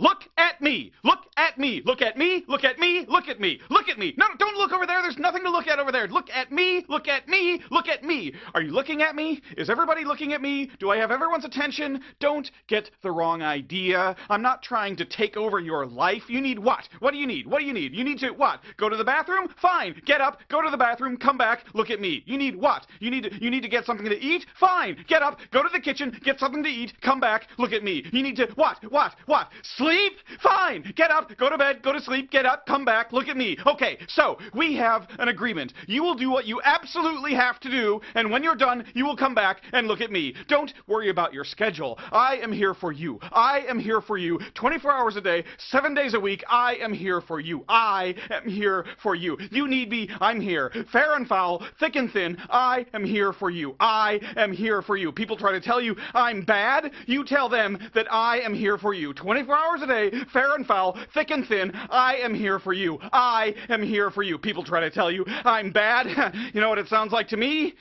Look 0.00 0.22
at 0.36 0.60
me. 0.60 0.92
Look 1.02 1.24
at 1.36 1.58
me. 1.58 1.82
Look 1.84 2.02
at 2.02 2.16
me. 2.16 2.44
Look 2.46 2.64
at 2.64 2.78
me. 2.78 3.04
Look 3.08 3.28
at 3.28 3.40
me. 3.40 3.60
Look 3.68 3.88
at 3.88 3.98
me. 3.98 4.14
No, 4.16 4.26
don't 4.38 4.56
look 4.56 4.70
over 4.70 4.86
there. 4.86 5.02
There's 5.02 5.18
nothing 5.18 5.42
to 5.42 5.50
look 5.50 5.66
at 5.66 5.80
over 5.80 5.90
there. 5.90 6.06
Look 6.06 6.30
at 6.30 6.52
me. 6.52 6.84
Look 6.88 7.08
at 7.08 7.26
me. 7.26 7.60
Look 7.72 7.88
at 7.88 8.04
me. 8.04 8.32
Are 8.54 8.62
you 8.62 8.70
looking 8.70 9.02
at 9.02 9.16
me? 9.16 9.42
Is 9.56 9.68
everybody 9.68 10.04
looking 10.04 10.32
at 10.32 10.40
me? 10.40 10.70
Do 10.78 10.90
I 10.90 10.98
have 10.98 11.10
everyone's 11.10 11.44
attention? 11.44 12.00
Don't 12.20 12.48
get 12.68 12.90
the 13.02 13.10
wrong 13.10 13.42
idea. 13.42 14.14
I'm 14.30 14.40
not 14.40 14.62
trying 14.62 14.94
to 14.96 15.04
take 15.04 15.36
over 15.36 15.58
your 15.58 15.84
life. 15.84 16.22
You 16.28 16.40
need 16.40 16.60
what? 16.60 16.88
What 17.00 17.10
do 17.10 17.16
you 17.18 17.26
need? 17.26 17.48
What 17.48 17.58
do 17.58 17.64
you 17.64 17.72
need? 17.72 17.92
You 17.92 18.04
need 18.04 18.20
to 18.20 18.30
what? 18.30 18.60
Go 18.76 18.88
to 18.88 18.96
the 18.96 19.04
bathroom? 19.04 19.48
Fine. 19.60 20.00
Get 20.06 20.20
up. 20.20 20.38
Go 20.48 20.62
to 20.62 20.70
the 20.70 20.76
bathroom. 20.76 21.16
Come 21.16 21.38
back. 21.38 21.64
Look 21.74 21.90
at 21.90 22.00
me. 22.00 22.22
You 22.24 22.38
need 22.38 22.54
what? 22.54 22.86
You 23.00 23.10
need 23.10 23.24
to, 23.24 23.34
you 23.42 23.50
need 23.50 23.62
to 23.62 23.68
get 23.68 23.84
something 23.84 24.06
to 24.06 24.16
eat? 24.16 24.46
Fine. 24.60 25.04
Get 25.08 25.22
up. 25.22 25.40
Go 25.50 25.64
to 25.64 25.68
the 25.72 25.80
kitchen. 25.80 26.16
Get 26.24 26.38
something 26.38 26.62
to 26.62 26.70
eat. 26.70 26.92
Come 27.00 27.18
back. 27.18 27.48
Look 27.58 27.72
at 27.72 27.82
me. 27.82 28.04
You 28.12 28.22
need 28.22 28.36
to 28.36 28.46
what? 28.54 28.78
What? 28.92 29.16
What? 29.26 29.48
Sleep? 29.76 29.87
Fine. 29.88 30.10
Fine. 30.42 30.92
Get 30.96 31.10
up, 31.10 31.34
go 31.38 31.48
to 31.48 31.56
bed, 31.56 31.82
go 31.82 31.92
to 31.92 32.00
sleep, 32.00 32.30
get 32.30 32.44
up, 32.44 32.66
come 32.66 32.84
back, 32.84 33.12
look 33.12 33.28
at 33.28 33.36
me. 33.36 33.56
Okay, 33.66 33.98
so 34.06 34.38
we 34.54 34.76
have 34.76 35.08
an 35.18 35.28
agreement. 35.28 35.72
You 35.86 36.02
will 36.02 36.14
do 36.14 36.30
what 36.30 36.44
you 36.46 36.60
absolutely 36.62 37.34
have 37.34 37.58
to 37.60 37.70
do, 37.70 38.00
and 38.14 38.30
when 38.30 38.42
you're 38.42 38.54
done, 38.54 38.84
you 38.94 39.06
will 39.06 39.16
come 39.16 39.34
back 39.34 39.62
and 39.72 39.88
look 39.88 40.02
at 40.02 40.10
me. 40.10 40.34
Don't 40.46 40.74
worry 40.86 41.08
about 41.08 41.32
your 41.32 41.44
schedule. 41.44 41.98
I 42.12 42.36
am 42.36 42.52
here 42.52 42.74
for 42.74 42.92
you. 42.92 43.18
I 43.32 43.64
am 43.68 43.78
here 43.78 44.02
for 44.02 44.18
you 44.18 44.38
24 44.54 44.92
hours 44.92 45.16
a 45.16 45.20
day, 45.22 45.44
7 45.56 45.94
days 45.94 46.14
a 46.14 46.20
week. 46.20 46.44
I 46.48 46.74
am 46.74 46.92
here 46.92 47.22
for 47.22 47.40
you. 47.40 47.64
I 47.68 48.14
am 48.30 48.48
here 48.48 48.84
for 49.02 49.14
you. 49.14 49.38
You 49.50 49.68
need 49.68 49.90
me, 49.90 50.10
I'm 50.20 50.40
here. 50.40 50.70
Fair 50.92 51.14
and 51.14 51.26
foul, 51.26 51.64
thick 51.80 51.96
and 51.96 52.12
thin, 52.12 52.36
I 52.50 52.84
am 52.92 53.04
here 53.04 53.32
for 53.32 53.48
you. 53.48 53.74
I 53.80 54.20
am 54.36 54.52
here 54.52 54.82
for 54.82 54.96
you. 54.98 55.12
People 55.12 55.36
try 55.36 55.52
to 55.52 55.60
tell 55.60 55.80
you 55.80 55.96
I'm 56.14 56.42
bad. 56.42 56.92
You 57.06 57.24
tell 57.24 57.48
them 57.48 57.78
that 57.94 58.12
I 58.12 58.40
am 58.40 58.52
here 58.52 58.76
for 58.76 58.92
you. 58.92 59.14
24 59.14 59.56
hours 59.56 59.77
a 59.82 59.86
day, 59.86 60.10
fair 60.32 60.54
and 60.54 60.66
foul, 60.66 60.98
thick 61.14 61.30
and 61.30 61.46
thin, 61.46 61.72
I 61.90 62.16
am 62.16 62.34
here 62.34 62.58
for 62.58 62.72
you. 62.72 62.98
I 63.12 63.54
am 63.68 63.82
here 63.82 64.10
for 64.10 64.22
you. 64.22 64.38
People 64.38 64.64
try 64.64 64.80
to 64.80 64.90
tell 64.90 65.10
you 65.10 65.24
I'm 65.44 65.70
bad. 65.72 66.34
you 66.54 66.60
know 66.60 66.68
what 66.68 66.78
it 66.78 66.88
sounds 66.88 67.12
like 67.12 67.28
to 67.28 67.36
me? 67.36 67.74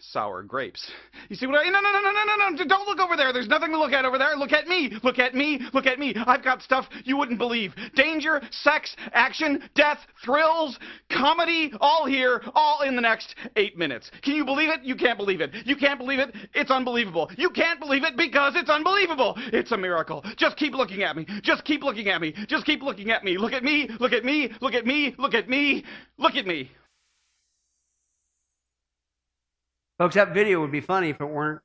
Sour 0.00 0.42
grapes. 0.42 0.90
You 1.28 1.36
see 1.36 1.46
what 1.46 1.56
I... 1.56 1.70
No, 1.70 1.80
no, 1.80 1.92
no, 1.92 2.00
no, 2.00 2.10
no, 2.12 2.36
no, 2.36 2.48
no. 2.48 2.64
Don't 2.64 2.86
look 2.86 2.98
over 2.98 3.16
there. 3.16 3.32
There's 3.32 3.48
nothing 3.48 3.70
to 3.70 3.78
look 3.78 3.92
at 3.92 4.04
over 4.04 4.18
there. 4.18 4.36
Look 4.36 4.52
at 4.52 4.66
me. 4.66 4.92
Look 5.02 5.18
at 5.18 5.34
me. 5.34 5.60
Look 5.72 5.86
at 5.86 5.98
me. 5.98 6.14
I've 6.26 6.42
got 6.42 6.62
stuff 6.62 6.86
you 7.04 7.16
wouldn't 7.16 7.38
believe. 7.38 7.74
Danger, 7.94 8.40
sex, 8.50 8.96
action, 9.12 9.68
death, 9.74 9.98
thrills, 10.24 10.78
comedy, 11.10 11.72
all 11.80 12.06
here, 12.06 12.42
all 12.54 12.82
in 12.82 12.96
the 12.96 13.02
next 13.02 13.34
eight 13.56 13.76
minutes. 13.76 14.10
Can 14.22 14.34
you 14.34 14.44
believe 14.44 14.70
it? 14.70 14.82
You 14.82 14.96
can't 14.96 15.18
believe 15.18 15.40
it. 15.40 15.50
You 15.64 15.76
can't 15.76 15.98
believe 15.98 16.18
it. 16.18 16.34
It's 16.54 16.70
unbelievable. 16.70 17.30
You 17.36 17.50
can't 17.50 17.80
believe 17.80 18.04
it 18.04 18.16
because 18.16 18.54
it's 18.56 18.70
unbelievable. 18.70 19.34
It's 19.52 19.72
a 19.72 19.76
miracle. 19.76 20.24
Just 20.36 20.56
keep 20.56 20.74
looking 20.74 21.02
at 21.02 21.16
me. 21.16 21.26
Just 21.42 21.64
keep 21.64 21.82
looking 21.82 22.08
at 22.08 22.20
me. 22.20 22.34
Just 22.48 22.64
keep 22.66 22.82
looking 22.82 23.10
at 23.10 23.24
me. 23.24 23.38
Look 23.38 23.52
at 23.52 23.62
me. 23.62 23.88
Look 23.98 24.12
at 24.12 24.24
me. 24.24 24.52
Look 24.60 24.74
at 24.74 24.86
me. 24.86 25.14
Look 25.18 25.34
at 25.34 25.48
me. 25.48 25.84
Look 26.18 26.34
at 26.34 26.46
me. 26.46 26.70
Folks, 30.00 30.14
that 30.14 30.32
video 30.32 30.62
would 30.62 30.72
be 30.72 30.80
funny 30.80 31.10
if 31.10 31.20
it 31.20 31.26
weren't 31.26 31.60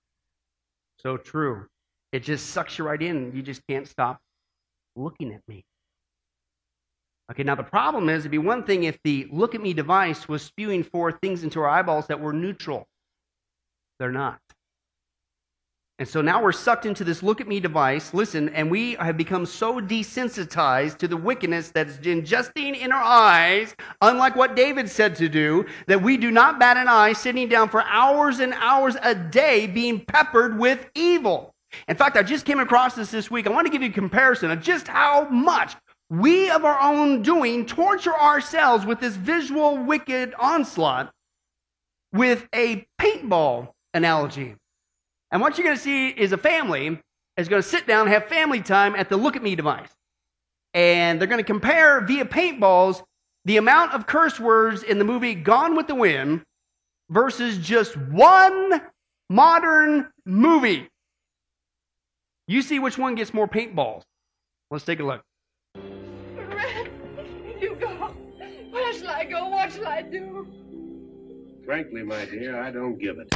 so 1.00 1.16
true. 1.16 1.68
It 2.12 2.20
just 2.22 2.50
sucks 2.50 2.78
you 2.78 2.84
right 2.84 3.02
in. 3.02 3.32
You 3.34 3.42
just 3.42 3.62
can't 3.66 3.88
stop 3.88 4.20
looking 4.98 5.34
at 5.34 5.40
me. 5.48 5.64
Okay, 7.32 7.44
now 7.44 7.56
the 7.56 7.64
problem 7.64 8.10
is 8.10 8.24
it'd 8.24 8.32
be 8.32 8.38
one 8.38 8.66
thing 8.66 8.84
if 8.84 9.00
the 9.06 9.30
look 9.32 9.56
at 9.56 9.62
me 9.62 9.72
device 9.72 10.28
was 10.28 10.42
spewing 10.42 10.84
forth 10.84 11.16
things 11.22 11.46
into 11.46 11.62
our 11.62 11.70
eyeballs 11.70 12.08
that 12.08 12.20
were 12.20 12.34
neutral. 12.34 12.86
They're 14.00 14.12
not. 14.12 14.40
And 15.98 16.08
so 16.08 16.22
now 16.22 16.44
we're 16.44 16.52
sucked 16.52 16.86
into 16.86 17.06
this 17.06 17.24
look 17.24 17.40
at 17.40 17.48
me 17.48 17.62
device, 17.62 18.14
listen, 18.14 18.50
and 18.50 18.70
we 18.70 18.96
have 18.96 19.16
become 19.16 19.46
so 19.46 19.80
desensitized 19.80 20.98
to 20.98 21.08
the 21.08 21.16
wickedness 21.16 21.72
that's 21.72 21.96
ingesting 22.00 22.78
in 22.78 22.92
our 22.92 23.02
eyes, 23.02 23.74
unlike 24.02 24.36
what 24.36 24.58
David 24.58 24.90
said 24.90 25.16
to 25.16 25.30
do, 25.30 25.66
that 25.88 26.02
we 26.02 26.18
do 26.18 26.32
not 26.32 26.60
bat 26.60 26.76
an 26.76 26.90
eye 26.90 27.14
sitting 27.14 27.48
down 27.48 27.70
for 27.70 27.82
hours 27.84 28.40
and 28.40 28.54
hours 28.56 28.98
a 29.04 29.16
day 29.16 29.68
being 29.68 30.04
peppered 30.04 30.60
with 30.60 30.86
evil. 30.96 31.54
In 31.88 31.96
fact, 31.96 32.18
I 32.18 32.24
just 32.24 32.46
came 32.46 32.60
across 32.60 32.96
this 32.96 33.12
this 33.12 33.32
week. 33.32 33.48
I 33.48 33.52
want 33.52 33.66
to 33.66 33.72
give 33.72 33.82
you 33.82 33.90
a 33.90 33.94
comparison 33.94 34.52
of 34.52 34.62
just 34.62 34.90
how 34.90 35.30
much 35.30 35.78
we 36.10 36.50
of 36.50 36.66
our 36.66 36.80
own 36.82 37.22
doing 37.22 37.66
torture 37.66 38.14
ourselves 38.14 38.86
with 38.86 39.00
this 39.00 39.16
visual 39.16 39.78
wicked 39.78 40.34
onslaught 40.38 41.14
with 42.12 42.48
a 42.54 42.86
paintball 43.00 43.70
analogy. 43.94 44.56
And 45.36 45.42
what 45.42 45.58
you're 45.58 45.66
going 45.66 45.76
to 45.76 45.84
see 45.84 46.08
is 46.08 46.32
a 46.32 46.38
family 46.38 46.98
is 47.36 47.50
going 47.50 47.62
to 47.62 47.68
sit 47.68 47.86
down 47.86 48.04
and 48.04 48.10
have 48.12 48.30
family 48.30 48.62
time 48.62 48.96
at 48.96 49.10
the 49.10 49.18
Look 49.18 49.36
at 49.36 49.44
Me 49.44 49.54
device. 49.54 49.90
And 50.74 51.20
they're 51.20 51.28
going 51.28 51.44
to 51.44 51.44
compare 51.44 52.00
via 52.00 52.24
paintballs 52.24 53.04
the 53.44 53.58
amount 53.58 53.92
of 53.92 54.08
curse 54.08 54.40
words 54.40 54.84
in 54.84 54.98
the 54.98 55.04
movie 55.04 55.36
Gone 55.36 55.76
with 55.76 55.88
the 55.88 55.96
Wind 55.96 56.42
versus 57.10 57.58
just 57.58 57.98
one 57.98 58.82
modern 59.30 60.08
movie. 60.26 60.88
You 62.48 62.62
see 62.62 62.80
which 62.80 62.98
one 62.98 63.16
gets 63.16 63.34
more 63.34 63.46
paintballs. 63.46 64.04
Let's 64.72 64.86
take 64.86 65.02
a 65.02 65.04
look. 65.04 65.22
Red, 65.76 66.90
you 67.60 67.76
go. 67.76 67.90
Where 68.70 68.94
shall 68.94 69.10
I 69.10 69.26
go? 69.26 69.50
What 69.50 69.74
shall 69.74 69.88
I 69.88 70.02
do? 70.02 70.48
Frankly, 71.66 72.04
my 72.04 72.24
dear, 72.24 72.58
I 72.58 72.72
don't 72.72 72.98
give 72.98 73.18
it. 73.20 73.28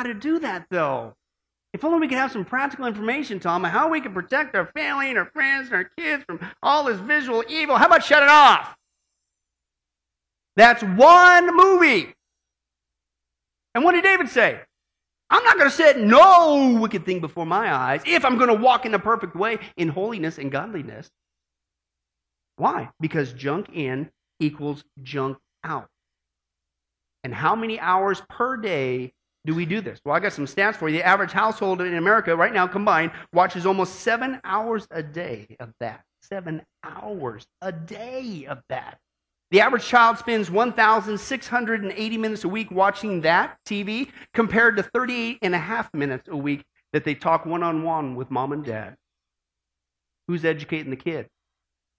How 0.00 0.04
to 0.04 0.14
do 0.14 0.38
that, 0.38 0.66
though. 0.70 1.12
If 1.74 1.84
only 1.84 2.00
we 2.00 2.08
could 2.08 2.16
have 2.16 2.32
some 2.32 2.44
practical 2.44 2.86
information, 2.86 3.38
Tom, 3.38 3.66
on 3.66 3.70
how 3.70 3.90
we 3.90 4.00
can 4.00 4.14
protect 4.14 4.56
our 4.56 4.70
family 4.74 5.10
and 5.10 5.18
our 5.18 5.26
friends 5.26 5.66
and 5.66 5.76
our 5.76 5.90
kids 5.98 6.24
from 6.26 6.40
all 6.62 6.84
this 6.84 6.98
visual 6.98 7.44
evil. 7.50 7.76
How 7.76 7.86
about 7.86 8.02
shut 8.02 8.22
it 8.22 8.30
off? 8.30 8.74
That's 10.56 10.82
one 10.82 11.54
movie. 11.54 12.14
And 13.74 13.84
what 13.84 13.92
did 13.92 14.04
David 14.04 14.30
say? 14.30 14.58
I'm 15.28 15.44
not 15.44 15.58
going 15.58 15.68
to 15.70 15.76
set 15.76 16.00
no 16.00 16.78
wicked 16.80 17.04
thing 17.04 17.20
before 17.20 17.44
my 17.44 17.72
eyes 17.72 18.00
if 18.06 18.24
I'm 18.24 18.38
going 18.38 18.48
to 18.48 18.54
walk 18.54 18.86
in 18.86 18.92
the 18.92 18.98
perfect 18.98 19.36
way 19.36 19.58
in 19.76 19.88
holiness 19.88 20.38
and 20.38 20.50
godliness. 20.50 21.10
Why? 22.56 22.88
Because 23.00 23.34
junk 23.34 23.68
in 23.74 24.10
equals 24.40 24.82
junk 25.02 25.36
out. 25.62 25.88
And 27.22 27.34
how 27.34 27.54
many 27.54 27.78
hours 27.78 28.22
per 28.30 28.56
day 28.56 29.12
do 29.50 29.56
we 29.56 29.66
do 29.66 29.80
this? 29.80 30.00
Well, 30.04 30.14
I 30.14 30.20
got 30.20 30.32
some 30.32 30.46
stats 30.46 30.76
for 30.76 30.88
you. 30.88 30.98
The 30.98 31.04
average 31.04 31.32
household 31.32 31.80
in 31.80 31.96
America 31.96 32.36
right 32.36 32.54
now 32.54 32.68
combined 32.68 33.10
watches 33.32 33.66
almost 33.66 33.96
seven 33.96 34.40
hours 34.44 34.86
a 34.92 35.02
day 35.02 35.56
of 35.58 35.72
that. 35.80 36.04
Seven 36.22 36.62
hours 36.84 37.48
a 37.60 37.72
day 37.72 38.46
of 38.48 38.62
that. 38.68 38.98
The 39.50 39.60
average 39.60 39.84
child 39.84 40.18
spends 40.18 40.52
1,680 40.52 42.18
minutes 42.18 42.44
a 42.44 42.48
week 42.48 42.70
watching 42.70 43.22
that 43.22 43.58
TV 43.66 44.12
compared 44.34 44.76
to 44.76 44.84
38 44.84 45.38
and 45.42 45.52
a 45.56 45.58
half 45.58 45.92
minutes 45.92 46.28
a 46.28 46.36
week 46.36 46.62
that 46.92 47.02
they 47.02 47.16
talk 47.16 47.44
one 47.44 47.64
on 47.64 47.82
one 47.82 48.14
with 48.14 48.30
mom 48.30 48.52
and 48.52 48.64
dad. 48.64 48.94
Who's 50.28 50.44
educating 50.44 50.90
the 50.90 50.96
kid? 50.96 51.26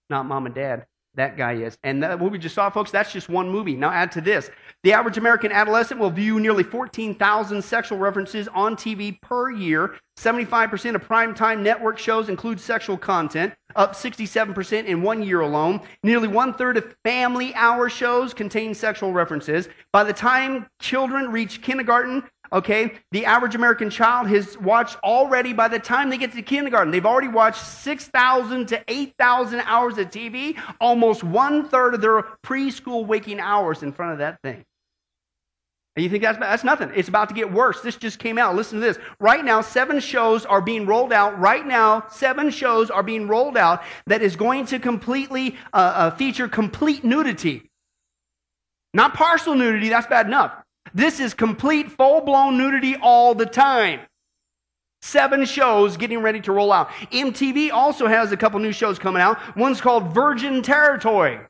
Not 0.08 0.24
mom 0.24 0.46
and 0.46 0.54
dad. 0.54 0.86
That 1.14 1.36
guy 1.36 1.54
is. 1.54 1.76
And 1.82 2.02
that, 2.02 2.18
what 2.18 2.32
we 2.32 2.38
just 2.38 2.54
saw, 2.54 2.70
folks, 2.70 2.90
that's 2.90 3.12
just 3.12 3.28
one 3.28 3.48
movie. 3.48 3.76
Now 3.76 3.90
add 3.90 4.12
to 4.12 4.22
this. 4.22 4.50
The 4.82 4.94
average 4.94 5.18
American 5.18 5.52
adolescent 5.52 6.00
will 6.00 6.10
view 6.10 6.40
nearly 6.40 6.62
14,000 6.62 7.62
sexual 7.62 7.98
references 7.98 8.48
on 8.48 8.76
TV 8.76 9.20
per 9.20 9.50
year. 9.50 9.94
75% 10.18 10.94
of 10.94 11.06
primetime 11.06 11.60
network 11.60 11.98
shows 11.98 12.28
include 12.28 12.58
sexual 12.58 12.96
content, 12.96 13.52
up 13.76 13.94
67% 13.94 14.86
in 14.86 15.02
one 15.02 15.22
year 15.22 15.40
alone. 15.40 15.80
Nearly 16.02 16.28
one 16.28 16.54
third 16.54 16.78
of 16.78 16.94
family 17.04 17.54
hour 17.54 17.88
shows 17.90 18.32
contain 18.32 18.74
sexual 18.74 19.12
references. 19.12 19.68
By 19.92 20.04
the 20.04 20.12
time 20.12 20.66
children 20.80 21.30
reach 21.30 21.62
kindergarten, 21.62 22.22
okay, 22.52 22.92
the 23.12 23.24
average 23.24 23.54
American 23.54 23.88
child 23.90 24.28
has 24.28 24.58
watched 24.58 24.96
already, 25.02 25.52
by 25.52 25.68
the 25.68 25.78
time 25.78 26.10
they 26.10 26.18
get 26.18 26.32
to 26.32 26.42
kindergarten, 26.42 26.90
they've 26.90 27.06
already 27.06 27.28
watched 27.28 27.64
6,000 27.64 28.66
to 28.66 28.84
8,000 28.88 29.60
hours 29.60 29.98
of 29.98 30.10
TV, 30.10 30.58
almost 30.80 31.24
one 31.24 31.68
third 31.68 31.94
of 31.94 32.00
their 32.00 32.22
preschool 32.44 33.06
waking 33.06 33.40
hours 33.40 33.82
in 33.82 33.92
front 33.92 34.12
of 34.12 34.18
that 34.18 34.40
thing. 34.42 34.64
And 35.94 36.02
you 36.02 36.08
think 36.08 36.22
that's, 36.22 36.38
that's 36.38 36.64
nothing. 36.64 36.90
It's 36.94 37.10
about 37.10 37.28
to 37.28 37.34
get 37.34 37.52
worse. 37.52 37.82
This 37.82 37.96
just 37.96 38.18
came 38.18 38.38
out. 38.38 38.56
Listen 38.56 38.80
to 38.80 38.84
this. 38.84 38.98
Right 39.20 39.44
now, 39.44 39.60
seven 39.60 40.00
shows 40.00 40.46
are 40.46 40.62
being 40.62 40.86
rolled 40.86 41.12
out. 41.12 41.38
Right 41.38 41.66
now, 41.66 42.06
seven 42.10 42.48
shows 42.48 42.90
are 42.90 43.02
being 43.02 43.28
rolled 43.28 43.58
out 43.58 43.82
that 44.06 44.22
is 44.22 44.34
going 44.34 44.64
to 44.66 44.78
completely 44.78 45.56
uh, 45.74 45.76
uh, 45.76 46.10
feature 46.12 46.48
complete 46.48 47.04
nudity. 47.04 47.70
Not 48.94 49.12
partial 49.12 49.54
nudity, 49.54 49.90
that's 49.90 50.06
bad 50.06 50.26
enough. 50.26 50.61
This 50.94 51.20
is 51.20 51.34
complete, 51.34 51.90
full 51.90 52.20
blown 52.20 52.58
nudity 52.58 52.96
all 52.96 53.34
the 53.34 53.46
time. 53.46 54.00
Seven 55.00 55.44
shows 55.44 55.96
getting 55.96 56.20
ready 56.20 56.40
to 56.40 56.52
roll 56.52 56.72
out. 56.72 56.88
MTV 57.10 57.72
also 57.72 58.06
has 58.06 58.30
a 58.30 58.36
couple 58.36 58.60
new 58.60 58.72
shows 58.72 58.98
coming 58.98 59.20
out. 59.20 59.56
One's 59.56 59.80
called 59.80 60.14
Virgin 60.14 60.62
Territory. 60.62 61.40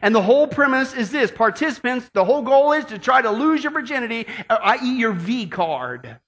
And 0.00 0.14
the 0.14 0.22
whole 0.22 0.46
premise 0.46 0.94
is 0.94 1.10
this 1.10 1.30
participants, 1.30 2.10
the 2.14 2.24
whole 2.24 2.42
goal 2.42 2.72
is 2.72 2.84
to 2.86 2.98
try 2.98 3.20
to 3.22 3.30
lose 3.30 3.62
your 3.62 3.72
virginity, 3.72 4.26
uh, 4.48 4.58
i.e., 4.62 4.98
your 4.98 5.12
V 5.12 5.46
card. 5.46 6.18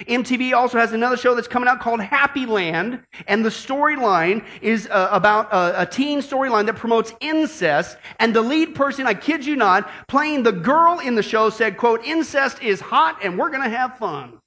MTV 0.00 0.52
also 0.52 0.78
has 0.78 0.92
another 0.92 1.16
show 1.16 1.34
that's 1.34 1.48
coming 1.48 1.68
out 1.68 1.80
called 1.80 2.00
Happyland, 2.00 3.02
and 3.26 3.44
the 3.44 3.48
storyline 3.48 4.44
is 4.60 4.88
uh, 4.90 5.08
about 5.10 5.52
a, 5.52 5.82
a 5.82 5.86
teen 5.86 6.20
storyline 6.20 6.66
that 6.66 6.76
promotes 6.76 7.12
incest. 7.20 7.96
And 8.18 8.34
the 8.34 8.42
lead 8.42 8.74
person, 8.74 9.06
I 9.06 9.14
kid 9.14 9.44
you 9.44 9.56
not, 9.56 9.90
playing 10.06 10.42
the 10.42 10.52
girl 10.52 10.98
in 10.98 11.14
the 11.14 11.22
show 11.22 11.50
said, 11.50 11.76
"quote 11.76 12.04
Incest 12.04 12.62
is 12.62 12.80
hot, 12.80 13.18
and 13.22 13.38
we're 13.38 13.50
to 13.50 13.68
have 13.68 13.96
fun." 13.98 14.38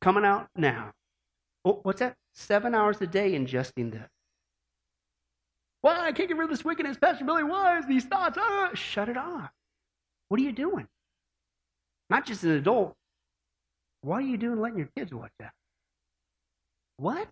Coming 0.00 0.24
out 0.24 0.48
now. 0.54 0.92
Oh, 1.64 1.80
what's 1.82 2.00
that? 2.00 2.14
Seven 2.34 2.74
hours 2.74 3.00
a 3.00 3.06
day 3.06 3.32
ingesting 3.32 3.90
this. 3.90 4.08
Why 5.80 5.98
I 6.06 6.12
can't 6.12 6.28
get 6.28 6.36
rid 6.36 6.44
of 6.44 6.50
this 6.50 6.64
wickedness, 6.64 6.96
Pastor 6.98 7.24
Billy? 7.24 7.44
Why 7.44 7.78
is 7.78 7.86
these 7.86 8.04
thoughts? 8.04 8.36
Ah, 8.40 8.70
shut 8.74 9.08
it 9.08 9.16
off. 9.16 9.50
What 10.28 10.40
are 10.40 10.42
you 10.42 10.52
doing? 10.52 10.88
Not 12.10 12.26
just 12.26 12.42
an 12.44 12.50
adult. 12.50 12.94
What 14.04 14.16
are 14.16 14.26
you 14.26 14.36
doing 14.36 14.60
letting 14.60 14.76
your 14.76 14.90
kids 14.94 15.14
watch 15.14 15.32
that? 15.38 15.52
What? 16.98 17.26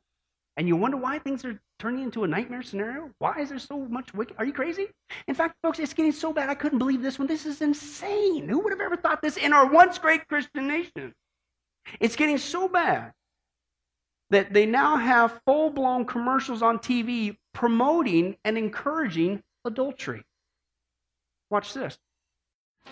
And 0.57 0.67
you 0.67 0.75
wonder 0.75 0.97
why 0.97 1.19
things 1.19 1.45
are 1.45 1.61
turning 1.79 2.03
into 2.03 2.25
a 2.25 2.27
nightmare 2.27 2.63
scenario? 2.63 3.11
Why 3.19 3.41
is 3.41 3.51
there 3.51 3.59
so 3.59 3.79
much 3.79 4.15
wicked? 4.15 4.37
Are 4.39 4.47
you 4.47 4.55
crazy? 4.55 4.89
In 5.29 5.35
fact, 5.35 5.57
folks, 5.63 5.79
it's 5.79 5.93
getting 5.93 6.13
so 6.13 6.33
bad 6.33 6.49
I 6.49 6.55
couldn't 6.55 6.79
believe 6.79 7.03
this 7.03 7.19
one. 7.19 7.29
This 7.29 7.45
is 7.45 7.61
insane. 7.61 8.49
Who 8.49 8.61
would 8.61 8.73
have 8.73 8.81
ever 8.81 8.97
thought 8.97 9.21
this 9.21 9.37
in 9.37 9.53
our 9.53 9.71
once 9.71 9.99
great 9.99 10.27
Christian 10.29 10.67
nation? 10.67 11.13
It's 12.01 12.17
getting 12.17 12.39
so 12.39 12.69
bad 12.69 13.13
that 14.31 14.55
they 14.55 14.65
now 14.65 14.97
have 14.97 15.41
full 15.45 15.69
blown 15.69 16.07
commercials 16.07 16.63
on 16.63 16.79
TV 16.79 17.37
promoting 17.53 18.37
and 18.47 18.57
encouraging 18.57 19.43
adultery. 19.67 20.23
Watch 21.51 21.75
this. 21.75 21.99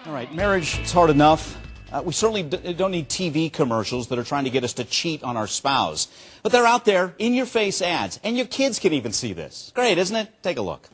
All 0.05 0.12
right, 0.12 0.32
marriage, 0.35 0.78
it's 0.78 0.93
hard 0.93 1.09
enough. 1.09 1.57
Uh, 1.93 2.03
we 2.05 2.12
certainly 2.12 2.43
d- 2.43 2.73
don't 2.75 2.93
need 2.93 3.09
TV 3.09 3.53
commercials 3.53 4.09
that 4.09 4.19
are 4.19 4.25
trying 4.25 4.45
to 4.45 4.51
get 4.51 4.62
us 4.62 4.73
to 4.75 4.85
cheat 4.85 5.23
on 5.25 5.37
our 5.37 5.47
spouse. 5.47 6.09
But 6.43 6.53
they're 6.53 6.67
out 6.67 6.85
there, 6.85 7.15
in 7.19 7.35
your 7.35 7.47
face 7.47 7.83
ads, 7.83 8.21
and 8.23 8.37
your 8.37 8.47
kids 8.47 8.79
can 8.79 8.93
even 8.93 9.12
see 9.12 9.33
this. 9.33 9.73
Great, 9.75 9.99
isn't 9.99 10.17
it? 10.17 10.29
Take 10.43 10.57
a 10.57 10.62
look. 10.62 10.89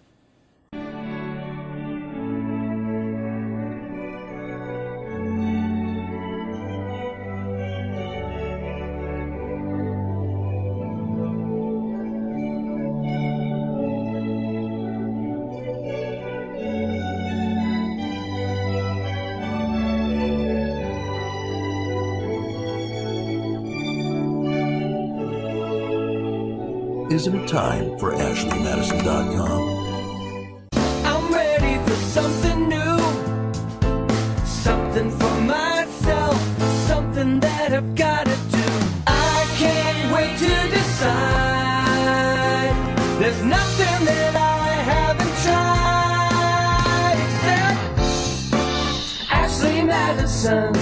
Isn't 27.26 27.48
time 27.48 27.98
for 27.98 28.12
AshleyMadison.com? 28.12 30.68
I'm 31.04 31.32
ready 31.34 31.78
for 31.84 31.96
something 31.96 32.68
new, 32.68 32.98
something 34.46 35.10
for 35.10 35.40
myself, 35.40 36.40
something 36.86 37.40
that 37.40 37.72
I've 37.72 37.96
got 37.96 38.26
to 38.26 38.36
do. 38.52 38.62
I 39.08 39.44
can't 39.58 40.12
wait 40.14 40.38
to 40.38 40.68
decide. 40.70 41.16
There's 43.18 43.42
nothing 43.42 44.04
that 44.04 44.36
I 44.36 44.68
haven't 44.92 45.36
tried 45.46 47.16
except 47.26 47.80
Ashley 49.32 49.82
Madison. 49.82 50.72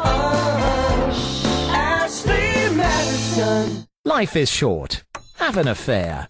Oh, 0.00 1.10
Ashley 1.74 2.74
Madison. 2.74 3.86
Life 4.06 4.34
is 4.34 4.50
short. 4.50 5.02
Have 5.54 5.66
an 5.66 5.70
affair. 5.70 6.28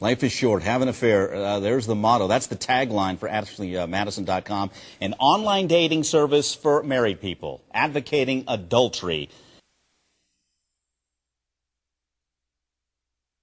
Life 0.00 0.24
is 0.24 0.32
short. 0.32 0.62
Have 0.62 0.80
an 0.80 0.88
affair. 0.88 1.34
Uh, 1.34 1.60
there's 1.60 1.86
the 1.86 1.94
motto. 1.94 2.28
That's 2.28 2.46
the 2.46 2.56
tagline 2.56 3.18
for 3.18 3.28
AshleyMadison.com, 3.28 4.70
an 5.02 5.12
online 5.18 5.66
dating 5.66 6.04
service 6.04 6.54
for 6.54 6.82
married 6.82 7.20
people 7.20 7.62
advocating 7.74 8.44
adultery. 8.48 9.28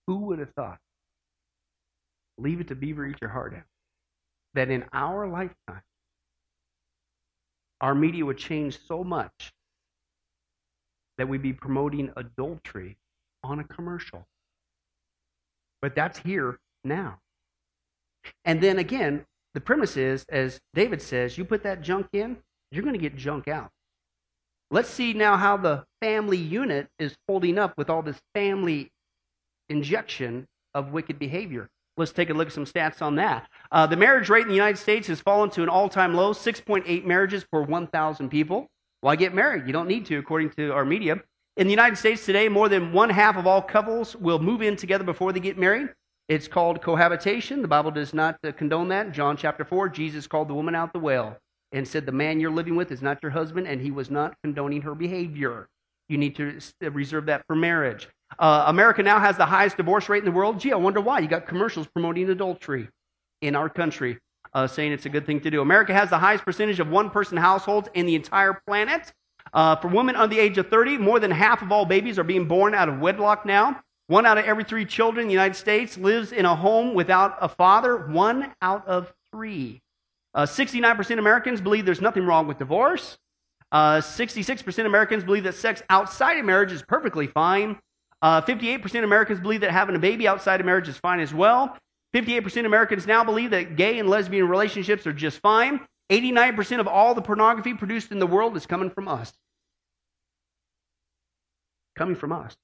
Who 0.07 0.18
would 0.26 0.39
have 0.39 0.55
thought? 0.55 0.80
Leave 2.39 2.61
it 2.61 2.69
to 2.69 2.76
Beaver, 2.76 3.05
eat 3.05 3.18
your 3.22 3.30
heart 3.30 3.53
out. 3.53 3.65
That 4.55 4.72
in 4.72 4.85
our 4.91 5.27
lifetime, 5.27 5.84
our 7.80 7.93
media 7.93 8.26
would 8.26 8.39
change 8.39 8.80
so 8.88 9.03
much 9.03 9.53
that 11.19 11.30
we'd 11.30 11.43
be 11.43 11.53
promoting 11.53 12.11
adultery 12.18 12.97
on 13.43 13.59
a 13.59 13.63
commercial. 13.63 14.26
But 15.81 15.95
that's 15.95 16.19
here 16.19 16.59
now. 16.84 17.19
And 18.45 18.61
then 18.61 18.80
again, 18.80 19.26
the 19.53 19.61
premise 19.61 19.97
is, 19.97 20.26
as 20.30 20.59
David 20.73 21.01
says, 21.01 21.38
you 21.38 21.45
put 21.45 21.63
that 21.63 21.81
junk 21.81 22.07
in, 22.13 22.38
you're 22.72 22.84
going 22.84 22.93
to 22.93 22.99
get 22.99 23.15
junk 23.15 23.47
out. 23.47 23.69
Let's 24.69 24.89
see 24.89 25.13
now 25.13 25.35
how 25.35 25.57
the 25.57 25.84
family 26.01 26.38
unit 26.38 26.88
is 26.97 27.15
holding 27.27 27.59
up 27.59 27.73
with 27.77 27.89
all 27.89 28.01
this 28.01 28.22
family 28.34 28.91
injection 29.69 30.47
of 30.73 30.91
wicked 30.91 31.19
behavior. 31.19 31.69
Let's 31.97 32.13
take 32.13 32.30
a 32.30 32.34
look 32.34 32.47
at 32.47 32.53
some 32.53 32.65
stats 32.65 33.01
on 33.01 33.15
that. 33.15 33.49
Uh, 33.69 33.85
the 33.85 33.97
marriage 33.97 34.30
rate 34.30 34.43
in 34.43 34.47
the 34.47 34.55
United 34.55 34.77
States 34.77 35.07
has 35.07 35.19
fallen 35.19 35.49
to 35.51 35.63
an 35.63 35.69
all 35.69 35.89
time 35.89 36.13
low 36.13 36.31
6.8 36.34 37.03
marriages 37.03 37.43
per 37.51 37.61
1,000 37.61 38.30
people. 38.30 38.68
Why 39.01 39.18
get 39.18 39.34
married? 39.34 39.68
You 39.68 39.73
don't 39.73 39.88
need 39.88 40.05
to, 40.05 40.18
according 40.18 40.51
to 40.51 40.72
our 40.72 40.85
media. 40.85 41.22
In 41.57 41.68
the 41.68 41.72
United 41.72 41.98
States 41.98 42.26
today, 42.26 42.48
more 42.48 42.69
than 42.69 42.94
one 42.94 43.10
half 43.10 43.36
of 43.36 43.45
all 43.45 43.61
couples 43.61 44.15
will 44.15 44.40
move 44.40 44.61
in 44.61 44.78
together 44.78 45.03
before 45.03 45.34
they 45.34 45.41
get 45.41 45.57
married. 45.57 45.90
It's 46.30 46.48
called 46.48 46.82
cohabitation. 46.82 47.61
The 47.61 47.68
Bible 47.68 47.91
does 47.91 48.14
not 48.14 48.38
uh, 48.45 48.53
condone 48.53 48.88
that. 48.88 49.11
John 49.11 49.36
chapter 49.36 49.65
4, 49.65 49.90
Jesus 49.90 50.28
called 50.28 50.48
the 50.48 50.53
woman 50.53 50.76
out 50.76 50.94
the 50.94 50.99
well 50.99 51.38
and 51.73 51.86
said, 51.86 52.06
The 52.06 52.14
man 52.14 52.40
you're 52.40 52.52
living 52.52 52.78
with 52.78 52.90
is 52.90 53.02
not 53.02 53.22
your 53.22 53.32
husband, 53.32 53.68
and 53.68 53.82
he 53.82 53.91
was 53.91 54.10
not 54.10 54.34
condoning 54.41 54.82
her 54.84 54.95
behavior. 54.95 55.68
You 56.07 56.18
need 56.18 56.38
to 56.38 56.57
uh, 56.82 56.91
reserve 56.91 57.26
that 57.26 57.44
for 57.48 57.56
marriage. 57.57 58.07
Uh, 58.40 58.64
America 58.68 59.03
now 59.03 59.19
has 59.19 59.36
the 59.36 59.45
highest 59.45 59.76
divorce 59.76 60.07
rate 60.07 60.19
in 60.19 60.26
the 60.26 60.32
world. 60.32 60.57
Gee, 60.57 60.72
I 60.72 60.78
wonder 60.78 61.02
why. 61.02 61.19
You 61.19 61.28
got 61.28 61.48
commercials 61.48 61.86
promoting 61.88 62.30
adultery 62.30 62.88
in 63.41 63.57
our 63.57 63.68
country, 63.68 64.19
uh, 64.53 64.68
saying 64.68 64.94
it's 64.94 65.06
a 65.06 65.10
good 65.10 65.26
thing 65.26 65.41
to 65.41 65.52
do. 65.52 65.60
America 65.60 65.94
has 65.94 66.10
the 66.10 66.19
highest 66.19 66.45
percentage 66.45 66.80
of 66.80 66.88
one 66.88 67.10
person 67.10 67.36
households 67.36 67.90
in 67.94 68.06
the 68.06 68.15
entire 68.15 68.61
planet. 68.65 69.11
Uh, 69.53 69.76
for 69.76 69.90
women 69.90 70.15
under 70.15 70.34
the 70.34 70.41
age 70.41 70.57
of 70.57 70.69
30, 70.69 70.98
more 70.98 71.19
than 71.19 71.32
half 71.32 71.61
of 71.61 71.72
all 71.72 71.86
babies 71.86 72.18
are 72.18 72.23
being 72.23 72.45
born 72.45 72.73
out 72.73 72.88
of 72.88 72.99
wedlock 72.99 73.45
now. 73.45 73.82
One 74.07 74.26
out 74.26 74.38
of 74.38 74.45
every 74.45 74.64
three 74.64 74.86
children 74.86 75.23
in 75.23 75.28
the 75.28 75.34
United 75.34 75.56
States 75.56 75.98
lives 75.98 76.32
in 76.32 76.45
a 76.45 76.56
home 76.56 76.94
without 76.94 77.38
a 77.41 77.48
father. 77.48 78.07
One 78.07 78.53
out 78.61 78.88
of 78.88 79.14
three. 79.32 79.82
Uh, 80.34 80.44
69% 80.44 81.18
Americans 81.18 81.61
believe 81.61 81.86
there's 81.86 82.02
nothing 82.02 82.26
wrong 82.26 82.48
with 82.48 82.57
divorce. 82.57 83.18
Uh, 83.72 83.98
66% 83.98 84.86
Americans 84.86 85.23
believe 85.23 85.44
that 85.44 85.56
sex 85.56 85.82
outside 85.90 86.38
of 86.38 86.45
marriage 86.45 86.72
is 86.72 86.82
perfectly 86.82 87.28
fine. 87.28 87.78
Uh, 88.22 88.41
58% 88.41 88.84
of 88.98 89.03
Americans 89.03 89.40
believe 89.40 89.61
that 89.61 89.72
having 89.72 89.95
a 89.95 89.99
baby 89.99 90.28
outside 90.28 90.60
of 90.60 90.65
marriage 90.65 90.88
is 90.88 90.98
fine 90.98 91.19
as 91.19 91.34
well. 91.34 91.78
58% 92.14 92.45
of 92.60 92.65
Americans 92.65 93.07
now 93.07 93.23
believe 93.23 93.52
that 93.52 93.78
gay 93.78 93.98
and 93.99 94.10
lesbian 94.10 94.48
relationships 94.48 95.07
are 95.07 95.14
just 95.14 95.40
fine. 95.40 95.80
89% 96.11 96.79
of 96.79 96.88
all 96.88 97.15
the 97.15 97.21
pornography 97.21 97.73
produced 97.73 98.11
in 98.11 98.19
the 98.19 98.27
world 98.27 98.57
is 98.57 98.65
coming 98.65 98.89
from 98.89 99.07
us. 99.07 99.31
Coming 101.95 102.15
from 102.15 102.33
us. 102.33 102.55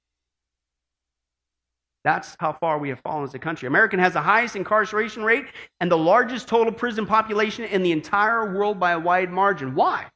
That's 2.03 2.35
how 2.39 2.53
far 2.53 2.77
we 2.77 2.89
have 2.89 2.99
fallen 2.99 3.23
as 3.23 3.33
a 3.33 3.39
country. 3.39 3.67
America 3.67 3.99
has 3.99 4.13
the 4.13 4.21
highest 4.21 4.55
incarceration 4.55 5.23
rate 5.23 5.45
and 5.79 5.91
the 5.91 5.97
largest 5.97 6.47
total 6.47 6.71
prison 6.71 7.05
population 7.05 7.65
in 7.65 7.83
the 7.83 7.91
entire 7.91 8.53
world 8.53 8.79
by 8.79 8.91
a 8.91 8.99
wide 8.99 9.31
margin. 9.31 9.75
Why? 9.75 10.07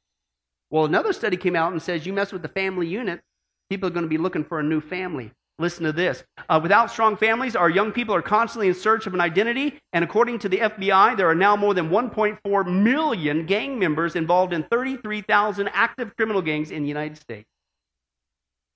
Well, 0.69 0.85
another 0.85 1.11
study 1.11 1.37
came 1.37 1.55
out 1.55 1.71
and 1.71 1.81
says 1.81 2.05
you 2.05 2.13
mess 2.13 2.31
with 2.31 2.41
the 2.41 2.47
family 2.47 2.87
unit, 2.87 3.21
people 3.69 3.87
are 3.87 3.91
going 3.91 4.05
to 4.05 4.09
be 4.09 4.17
looking 4.17 4.45
for 4.45 4.59
a 4.59 4.63
new 4.63 4.79
family. 4.79 5.31
Listen 5.61 5.83
to 5.83 5.91
this. 5.91 6.23
Uh, 6.49 6.59
without 6.61 6.89
strong 6.89 7.15
families, 7.15 7.55
our 7.55 7.69
young 7.69 7.91
people 7.91 8.15
are 8.15 8.21
constantly 8.21 8.67
in 8.67 8.73
search 8.73 9.05
of 9.05 9.13
an 9.13 9.21
identity. 9.21 9.79
And 9.93 10.03
according 10.03 10.39
to 10.39 10.49
the 10.49 10.57
FBI, 10.57 11.15
there 11.15 11.29
are 11.29 11.35
now 11.35 11.55
more 11.55 11.75
than 11.75 11.89
1.4 11.89 12.83
million 12.83 13.45
gang 13.45 13.77
members 13.77 14.15
involved 14.15 14.53
in 14.53 14.63
33,000 14.63 15.69
active 15.71 16.15
criminal 16.17 16.41
gangs 16.41 16.71
in 16.71 16.81
the 16.81 16.87
United 16.87 17.17
States. 17.17 17.47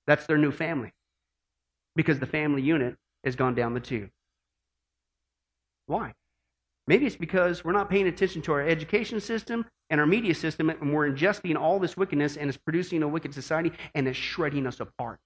That's 0.06 0.26
their 0.26 0.38
new 0.38 0.52
family 0.52 0.92
because 1.96 2.20
the 2.20 2.26
family 2.26 2.62
unit 2.62 2.94
has 3.24 3.34
gone 3.34 3.56
down 3.56 3.74
the 3.74 3.80
tube. 3.80 4.10
Why? 5.86 6.14
Maybe 6.86 7.06
it's 7.06 7.16
because 7.16 7.64
we're 7.64 7.72
not 7.72 7.90
paying 7.90 8.06
attention 8.06 8.42
to 8.42 8.52
our 8.52 8.62
education 8.62 9.20
system 9.20 9.66
and 9.90 10.00
our 10.00 10.06
media 10.06 10.36
system, 10.36 10.70
and 10.70 10.92
we're 10.92 11.10
ingesting 11.10 11.56
all 11.56 11.80
this 11.80 11.96
wickedness, 11.96 12.36
and 12.36 12.48
it's 12.48 12.56
producing 12.56 13.02
a 13.02 13.08
wicked 13.08 13.34
society, 13.34 13.72
and 13.96 14.06
it's 14.06 14.16
shredding 14.16 14.68
us 14.68 14.78
apart 14.78 15.18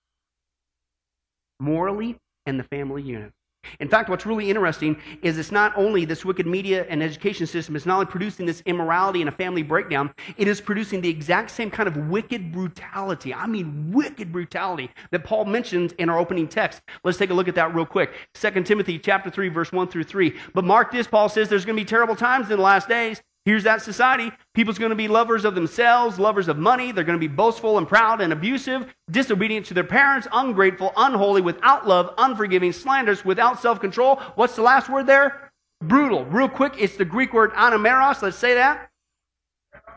morally 1.60 2.16
and 2.46 2.58
the 2.58 2.64
family 2.64 3.02
unit. 3.02 3.32
In 3.78 3.88
fact, 3.88 4.08
what's 4.08 4.26
really 4.26 4.50
interesting 4.50 4.96
is 5.22 5.38
it's 5.38 5.52
not 5.52 5.76
only 5.76 6.04
this 6.04 6.24
wicked 6.24 6.46
media 6.46 6.86
and 6.88 7.02
education 7.02 7.46
system 7.46 7.76
it's 7.76 7.86
not 7.86 7.94
only 7.94 8.06
producing 8.06 8.46
this 8.46 8.62
immorality 8.66 9.20
and 9.20 9.28
a 9.28 9.32
family 9.32 9.62
breakdown, 9.62 10.12
it 10.38 10.48
is 10.48 10.60
producing 10.60 11.00
the 11.00 11.08
exact 11.08 11.50
same 11.50 11.70
kind 11.70 11.86
of 11.86 12.08
wicked 12.08 12.52
brutality. 12.52 13.34
I 13.34 13.46
mean, 13.46 13.92
wicked 13.92 14.32
brutality 14.32 14.90
that 15.10 15.24
Paul 15.24 15.44
mentions 15.44 15.92
in 15.92 16.08
our 16.08 16.18
opening 16.18 16.48
text. 16.48 16.80
Let's 17.04 17.18
take 17.18 17.30
a 17.30 17.34
look 17.34 17.48
at 17.48 17.54
that 17.56 17.74
real 17.74 17.86
quick. 17.86 18.12
2 18.34 18.62
Timothy 18.62 18.98
chapter 18.98 19.30
3, 19.30 19.48
verse 19.50 19.72
1 19.72 19.88
through 19.88 20.04
3. 20.04 20.34
But 20.54 20.64
mark 20.64 20.90
this, 20.90 21.06
Paul 21.06 21.28
says 21.28 21.48
there's 21.48 21.64
going 21.64 21.76
to 21.76 21.82
be 21.82 21.88
terrible 21.88 22.16
times 22.16 22.50
in 22.50 22.56
the 22.56 22.62
last 22.62 22.88
days. 22.88 23.22
Here's 23.46 23.64
that 23.64 23.80
society. 23.80 24.30
People's 24.54 24.78
going 24.78 24.90
to 24.90 24.96
be 24.96 25.08
lovers 25.08 25.46
of 25.46 25.54
themselves, 25.54 26.18
lovers 26.18 26.48
of 26.48 26.58
money. 26.58 26.92
They're 26.92 27.04
going 27.04 27.18
to 27.18 27.28
be 27.28 27.34
boastful 27.34 27.78
and 27.78 27.88
proud 27.88 28.20
and 28.20 28.32
abusive, 28.32 28.92
disobedient 29.10 29.64
to 29.66 29.74
their 29.74 29.84
parents, 29.84 30.28
ungrateful, 30.30 30.92
unholy, 30.96 31.40
without 31.40 31.88
love, 31.88 32.12
unforgiving, 32.18 32.72
slanderous, 32.72 33.24
without 33.24 33.60
self 33.60 33.80
control. 33.80 34.16
What's 34.34 34.56
the 34.56 34.62
last 34.62 34.90
word 34.90 35.06
there? 35.06 35.52
Brutal. 35.82 36.26
Real 36.26 36.48
quick, 36.48 36.74
it's 36.78 36.96
the 36.96 37.04
Greek 37.06 37.32
word 37.32 37.52
anameros. 37.54 38.20
Let's 38.20 38.36
say 38.36 38.54
that. 38.54 38.90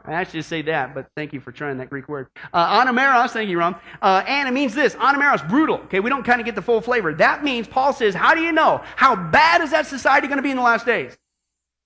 I 0.05 0.13
actually 0.13 0.41
say 0.41 0.61
that, 0.63 0.93
but 0.93 1.07
thank 1.15 1.33
you 1.33 1.39
for 1.39 1.51
trying 1.51 1.77
that 1.77 1.89
Greek 1.89 2.07
word. 2.09 2.27
Uh, 2.53 2.81
anameros, 2.81 3.31
thank 3.31 3.49
you, 3.49 3.59
Ron. 3.59 3.75
Uh, 4.01 4.23
and 4.25 4.47
it 4.47 4.51
means 4.51 4.73
this 4.73 4.95
anameros, 4.95 5.47
brutal. 5.49 5.75
Okay, 5.85 5.99
we 5.99 6.09
don't 6.09 6.23
kind 6.23 6.39
of 6.39 6.45
get 6.45 6.55
the 6.55 6.61
full 6.61 6.79
flavor. 6.81 7.13
That 7.13 7.43
means, 7.43 7.67
Paul 7.67 7.91
says, 7.91 8.13
how 8.13 8.33
do 8.33 8.41
you 8.41 8.53
know? 8.53 8.81
How 8.95 9.15
bad 9.15 9.61
is 9.61 9.71
that 9.71 9.85
society 9.85 10.27
going 10.27 10.37
to 10.37 10.43
be 10.43 10.51
in 10.51 10.57
the 10.57 10.63
last 10.63 10.85
days? 10.85 11.17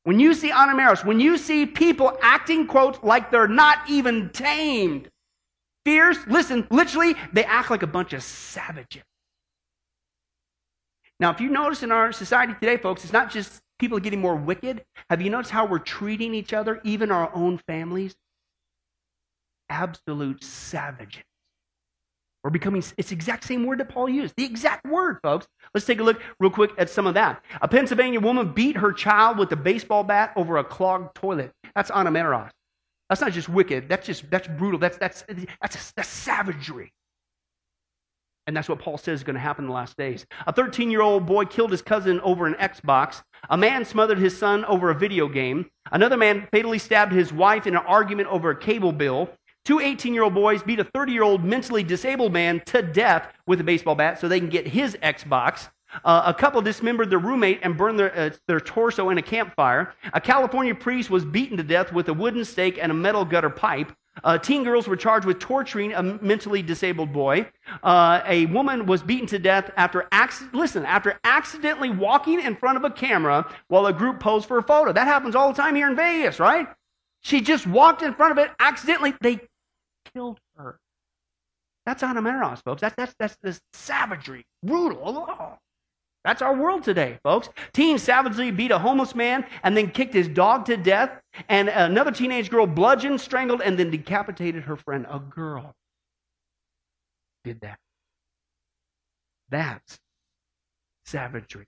When 0.08 0.22
you 0.22 0.34
see 0.34 0.52
anameros, 0.52 1.04
when 1.04 1.20
you 1.20 1.38
see 1.38 1.66
people 1.66 2.18
acting, 2.22 2.66
quote, 2.66 3.04
like 3.04 3.30
they're 3.30 3.46
not 3.46 3.90
even 3.90 4.30
tamed, 4.30 5.10
fierce, 5.86 6.18
listen, 6.28 6.66
literally, 6.72 7.16
they 7.34 7.44
act 7.44 7.70
like 7.70 7.84
a 7.84 7.88
bunch 7.88 8.14
of 8.14 8.24
savages. 8.24 9.04
Now, 11.20 11.32
if 11.32 11.42
you 11.42 11.50
notice 11.50 11.84
in 11.84 11.92
our 11.92 12.14
society 12.14 12.54
today, 12.54 12.78
folks, 12.78 13.04
it's 13.04 13.12
not 13.12 13.30
just 13.30 13.60
people 13.80 14.00
getting 14.00 14.22
more 14.22 14.38
wicked. 14.38 14.86
Have 15.10 15.22
you 15.22 15.30
noticed 15.30 15.52
how 15.52 15.66
we're 15.66 15.80
treating 15.80 16.34
each 16.34 16.54
other, 16.54 16.80
even 16.86 17.12
our 17.12 17.30
own 17.36 17.58
families? 17.58 18.16
absolute 19.70 20.42
savages. 20.42 21.24
We're 22.44 22.52
becoming, 22.52 22.84
it's 22.98 23.10
the 23.10 23.16
exact 23.16 23.44
same 23.44 23.66
word 23.66 23.80
that 23.80 23.90
Paul 23.90 24.10
used. 24.10 24.36
The 24.38 24.46
exact 24.46 24.86
word, 24.86 25.20
folks. 25.22 25.48
Let's 25.74 25.86
take 25.86 26.00
a 26.00 26.04
look 26.04 26.22
real 26.40 26.52
quick 26.52 26.72
at 26.78 26.90
some 26.90 27.08
of 27.08 27.16
that. 27.16 27.44
A 27.62 27.68
Pennsylvania 27.68 28.20
woman 28.20 28.54
beat 28.54 28.78
her 28.78 28.94
child 28.94 29.38
with 29.38 29.52
a 29.52 29.56
baseball 29.56 30.04
bat 30.04 30.34
over 30.36 30.58
a 30.58 30.64
clogged 30.64 31.16
toilet. 31.16 31.52
That's 31.76 31.92
anameros. 31.92 32.52
That's 33.10 33.22
not 33.22 33.32
just 33.32 33.50
wicked. 33.50 33.90
That's 33.90 34.06
just, 34.06 34.30
that's 34.30 34.48
brutal. 34.48 34.80
That's, 34.80 34.98
that's, 34.98 35.24
that's, 35.62 35.92
that's 35.92 36.10
savagery. 36.10 36.92
And 38.48 38.56
that's 38.56 38.70
what 38.70 38.80
Paul 38.80 38.98
says 38.98 39.20
is 39.20 39.24
going 39.26 39.36
to 39.36 39.42
happen 39.42 39.66
in 39.66 39.68
the 39.70 39.76
last 39.76 39.98
days. 39.98 40.26
A 40.48 40.54
13 40.54 40.90
year 40.90 41.02
old 41.02 41.26
boy 41.26 41.44
killed 41.46 41.72
his 41.72 41.82
cousin 41.82 42.22
over 42.22 42.48
an 42.48 42.54
Xbox. 42.54 43.22
A 43.50 43.58
man 43.58 43.84
smothered 43.84 44.18
his 44.18 44.38
son 44.38 44.64
over 44.66 44.90
a 44.90 44.96
video 44.96 45.28
game. 45.28 45.70
Another 45.92 46.16
man 46.16 46.48
fatally 46.52 46.80
stabbed 46.80 47.12
his 47.12 47.34
wife 47.34 47.68
in 47.68 47.76
an 47.76 47.84
argument 47.86 48.30
over 48.30 48.50
a 48.50 48.56
cable 48.58 48.94
bill. 48.94 49.30
Two 49.68 49.82
18 49.82 50.14
year 50.14 50.24
old 50.24 50.34
boys 50.34 50.64
beat 50.64 50.80
a 50.80 50.86
30 50.86 51.12
year 51.12 51.24
old 51.24 51.44
mentally 51.44 51.84
disabled 51.84 52.32
man 52.32 52.62
to 52.68 52.82
death 52.82 53.34
with 53.48 53.60
a 53.60 53.66
baseball 53.66 53.96
bat 53.96 54.18
so 54.18 54.30
they 54.30 54.40
can 54.40 54.48
get 54.48 54.66
his 54.66 54.96
Xbox. 55.04 55.68
Uh, 56.06 56.24
a 56.26 56.34
couple 56.34 56.62
dismembered 56.62 57.10
their 57.10 57.20
roommate 57.20 57.60
and 57.64 57.76
burned 57.76 58.00
their, 58.00 58.18
uh, 58.18 58.30
their 58.48 58.62
torso 58.62 59.10
in 59.10 59.18
a 59.18 59.22
campfire. 59.22 59.94
A 60.14 60.22
California 60.22 60.74
priest 60.74 61.10
was 61.10 61.26
beaten 61.26 61.58
to 61.58 61.64
death 61.64 61.92
with 61.92 62.08
a 62.08 62.14
wooden 62.14 62.46
stake 62.46 62.80
and 62.82 62.94
a 62.94 62.96
metal 62.96 63.26
gutter 63.26 63.50
pipe. 63.50 63.92
Uh, 64.24 64.38
teen 64.38 64.64
girls 64.64 64.88
were 64.88 64.96
charged 64.96 65.26
with 65.26 65.38
torturing 65.38 65.92
a 65.92 66.02
mentally 66.02 66.62
disabled 66.62 67.12
boy. 67.12 67.46
Uh, 67.84 68.22
a 68.26 68.46
woman 68.46 68.86
was 68.86 69.04
beaten 69.04 69.28
to 69.28 69.38
death 69.38 69.70
after 69.76 70.08
listen 70.54 70.86
after 70.86 71.20
accidentally 71.26 71.90
walking 71.90 72.40
in 72.40 72.56
front 72.56 72.78
of 72.78 72.86
a 72.86 72.90
camera 72.90 73.46
while 73.68 73.86
a 73.88 73.92
group 73.92 74.22
posed 74.22 74.48
for 74.48 74.60
a 74.60 74.64
photo. 74.64 74.94
That 74.94 75.08
happens 75.08 75.36
all 75.36 75.52
the 75.52 75.62
time 75.62 75.76
here 75.76 75.90
in 75.90 75.96
Vegas, 75.98 76.40
right? 76.40 76.70
She 77.22 77.42
just 77.42 77.68
walked 77.68 78.02
in 78.02 78.14
front 78.14 78.32
of 78.32 78.38
it 78.38 78.52
accidentally. 78.60 79.14
They 79.20 79.42
killed 80.14 80.40
her. 80.58 80.80
That's 81.86 82.04
Anameros, 82.04 82.64
folks. 82.64 82.82
That's 82.82 82.96
that's 82.96 83.16
that's 83.20 83.38
this 83.42 83.60
savagery, 83.74 84.46
brutal. 84.64 85.26
Oh. 85.30 85.58
That's 86.26 86.42
our 86.42 86.54
world 86.54 86.84
today, 86.84 87.20
folks. 87.24 87.48
Teens 87.72 88.04
savagely 88.04 88.52
beat 88.52 88.72
a 88.72 88.80
homeless 88.80 89.16
man 89.16 89.46
and 89.64 89.78
then 89.78 89.90
kicked 89.92 90.14
his 90.14 90.28
dog 90.28 90.66
to 90.66 90.76
death. 90.76 91.22
And 91.48 91.70
another 91.70 92.12
teenage 92.12 92.50
girl 92.50 92.68
bludgeoned, 92.68 93.22
strangled, 93.22 93.62
and 93.62 93.80
then 93.80 93.92
decapitated 93.92 94.64
her 94.64 94.76
friend. 94.76 95.06
A 95.10 95.20
girl 95.20 95.74
did 97.46 97.62
that. 97.62 97.80
That's 99.50 99.98
savagery. 101.06 101.68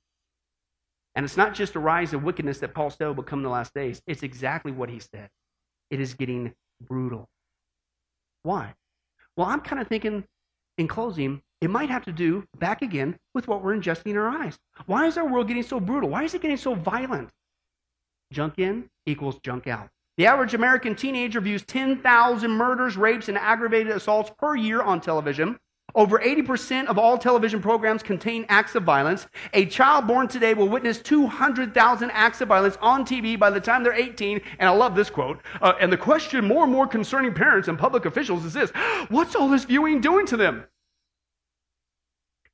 And 1.15 1.23
it's 1.23 1.37
not 1.37 1.53
just 1.53 1.75
a 1.75 1.79
rise 1.79 2.13
of 2.13 2.23
wickedness 2.23 2.59
that 2.59 2.73
Paul 2.73 2.89
said 2.89 3.15
will 3.15 3.23
come 3.23 3.39
in 3.39 3.43
the 3.43 3.49
last 3.49 3.73
days. 3.73 4.01
It's 4.07 4.23
exactly 4.23 4.73
what 4.73 4.89
he 4.89 4.99
said. 4.99 5.29
It 5.89 6.01
is 6.01 6.13
getting 6.13 6.53
brutal. 6.81 7.29
Why? 8.43 8.73
Well, 9.35 9.47
I'm 9.47 9.61
kind 9.61 9.81
of 9.81 9.87
thinking 9.87 10.23
in 10.77 10.87
closing, 10.87 11.41
it 11.61 11.69
might 11.69 11.89
have 11.89 12.05
to 12.05 12.11
do, 12.11 12.45
back 12.57 12.81
again, 12.81 13.17
with 13.33 13.47
what 13.47 13.63
we're 13.63 13.75
ingesting 13.75 14.11
in 14.11 14.17
our 14.17 14.29
eyes. 14.29 14.57
Why 14.85 15.07
is 15.07 15.17
our 15.17 15.27
world 15.27 15.47
getting 15.47 15.63
so 15.63 15.79
brutal? 15.79 16.09
Why 16.09 16.23
is 16.23 16.33
it 16.33 16.41
getting 16.41 16.57
so 16.57 16.73
violent? 16.73 17.29
Junk 18.31 18.59
in 18.59 18.89
equals 19.05 19.39
junk 19.43 19.67
out. 19.67 19.89
The 20.17 20.27
average 20.27 20.53
American 20.53 20.95
teenager 20.95 21.41
views 21.41 21.63
10,000 21.63 22.51
murders, 22.51 22.97
rapes, 22.97 23.29
and 23.29 23.37
aggravated 23.37 23.93
assaults 23.93 24.31
per 24.37 24.55
year 24.55 24.81
on 24.81 25.01
television. 25.01 25.57
Over 25.95 26.19
80% 26.19 26.87
of 26.87 26.97
all 26.97 27.17
television 27.17 27.61
programs 27.61 28.03
contain 28.03 28.45
acts 28.49 28.75
of 28.75 28.83
violence. 28.83 29.27
A 29.53 29.65
child 29.65 30.07
born 30.07 30.27
today 30.27 30.53
will 30.53 30.69
witness 30.69 31.01
200,000 31.01 32.11
acts 32.11 32.41
of 32.41 32.47
violence 32.47 32.77
on 32.81 33.05
TV 33.05 33.37
by 33.37 33.49
the 33.49 33.59
time 33.59 33.83
they're 33.83 33.93
18. 33.93 34.41
And 34.59 34.69
I 34.69 34.71
love 34.71 34.95
this 34.95 35.09
quote. 35.09 35.39
Uh, 35.61 35.73
and 35.79 35.91
the 35.91 35.97
question 35.97 36.45
more 36.45 36.63
and 36.63 36.71
more 36.71 36.87
concerning 36.87 37.33
parents 37.33 37.67
and 37.67 37.77
public 37.77 38.05
officials 38.05 38.45
is 38.45 38.53
this 38.53 38.71
What's 39.09 39.35
all 39.35 39.49
this 39.49 39.65
viewing 39.65 40.01
doing 40.01 40.25
to 40.27 40.37
them? 40.37 40.65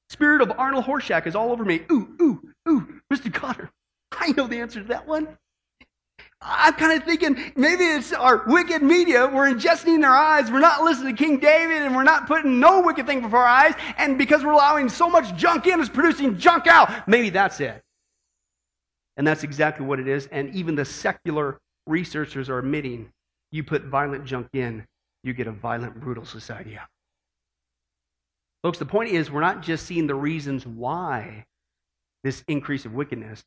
Spirit 0.10 0.42
of 0.42 0.52
Arnold 0.58 0.86
Horshack 0.86 1.26
is 1.26 1.36
all 1.36 1.52
over 1.52 1.66
me. 1.66 1.82
Ooh, 1.92 2.16
ooh, 2.22 2.42
ooh, 2.70 3.02
Mr. 3.12 3.32
Kotter. 3.32 3.70
I 4.12 4.32
know 4.32 4.48
the 4.48 4.60
answer 4.60 4.82
to 4.82 4.88
that 4.90 5.08
one. 5.08 5.38
I'm 6.42 6.74
kind 6.74 7.00
of 7.00 7.06
thinking 7.08 7.54
maybe 7.56 7.84
it's 7.84 8.14
our 8.14 8.44
wicked 8.46 8.84
media. 8.84 9.26
We're 9.28 9.52
ingesting 9.52 9.96
in 9.96 10.04
our 10.04 10.16
eyes. 10.16 10.52
We're 10.52 10.60
not 10.60 10.84
listening 10.84 11.16
to 11.16 11.24
King 11.24 11.40
David 11.40 11.82
and 11.82 11.96
we're 11.96 12.04
not 12.04 12.28
putting 12.28 12.60
no 12.60 12.82
wicked 12.82 13.08
thing 13.08 13.22
before 13.22 13.40
our 13.40 13.48
eyes. 13.48 13.74
And 13.98 14.18
because 14.18 14.44
we're 14.44 14.52
allowing 14.52 14.90
so 14.90 15.10
much 15.10 15.36
junk 15.36 15.66
in, 15.66 15.80
it's 15.80 15.90
producing 15.90 16.38
junk 16.38 16.68
out. 16.68 17.08
Maybe 17.08 17.30
that's 17.30 17.60
it. 17.60 17.82
And 19.18 19.26
that's 19.26 19.44
exactly 19.44 19.86
what 19.86 20.00
it 20.00 20.08
is. 20.08 20.28
And 20.28 20.54
even 20.54 20.76
the 20.76 20.86
secular 20.86 21.58
researchers 21.88 22.50
are 22.50 22.60
admitting 22.60 23.10
you 23.52 23.64
put 23.64 23.86
violent 23.86 24.26
junk 24.26 24.48
in, 24.54 24.86
you 25.24 25.34
get 25.34 25.48
a 25.48 25.52
violent, 25.52 26.00
brutal 26.00 26.26
society 26.26 26.78
out. 26.78 26.88
Folks, 28.62 28.78
the 28.78 28.86
point 28.86 29.12
is, 29.12 29.32
we're 29.32 29.42
not 29.42 29.62
just 29.62 29.86
seeing 29.86 30.08
the 30.08 30.16
reasons 30.16 30.66
why 30.66 31.46
this 32.24 32.44
increase 32.48 32.86
of 32.86 32.94
wickedness. 32.94 33.44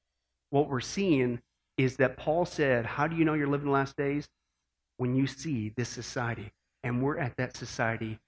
What 0.51 0.69
we're 0.69 0.81
seeing 0.81 1.41
is 1.79 1.97
that 1.97 2.17
Paul 2.17 2.45
said, 2.45 2.85
How 2.85 3.07
do 3.07 3.17
you 3.17 3.25
know 3.25 3.35
you're 3.35 3.47
living 3.47 3.69
the 3.69 3.73
last 3.73 3.97
days? 3.97 4.29
When 4.99 5.15
you 5.15 5.27
see 5.27 5.73
this 5.77 5.89
society. 5.89 6.53
And 6.85 7.03
we're 7.03 7.19
at 7.19 7.37
that 7.39 7.57
society 7.57 8.19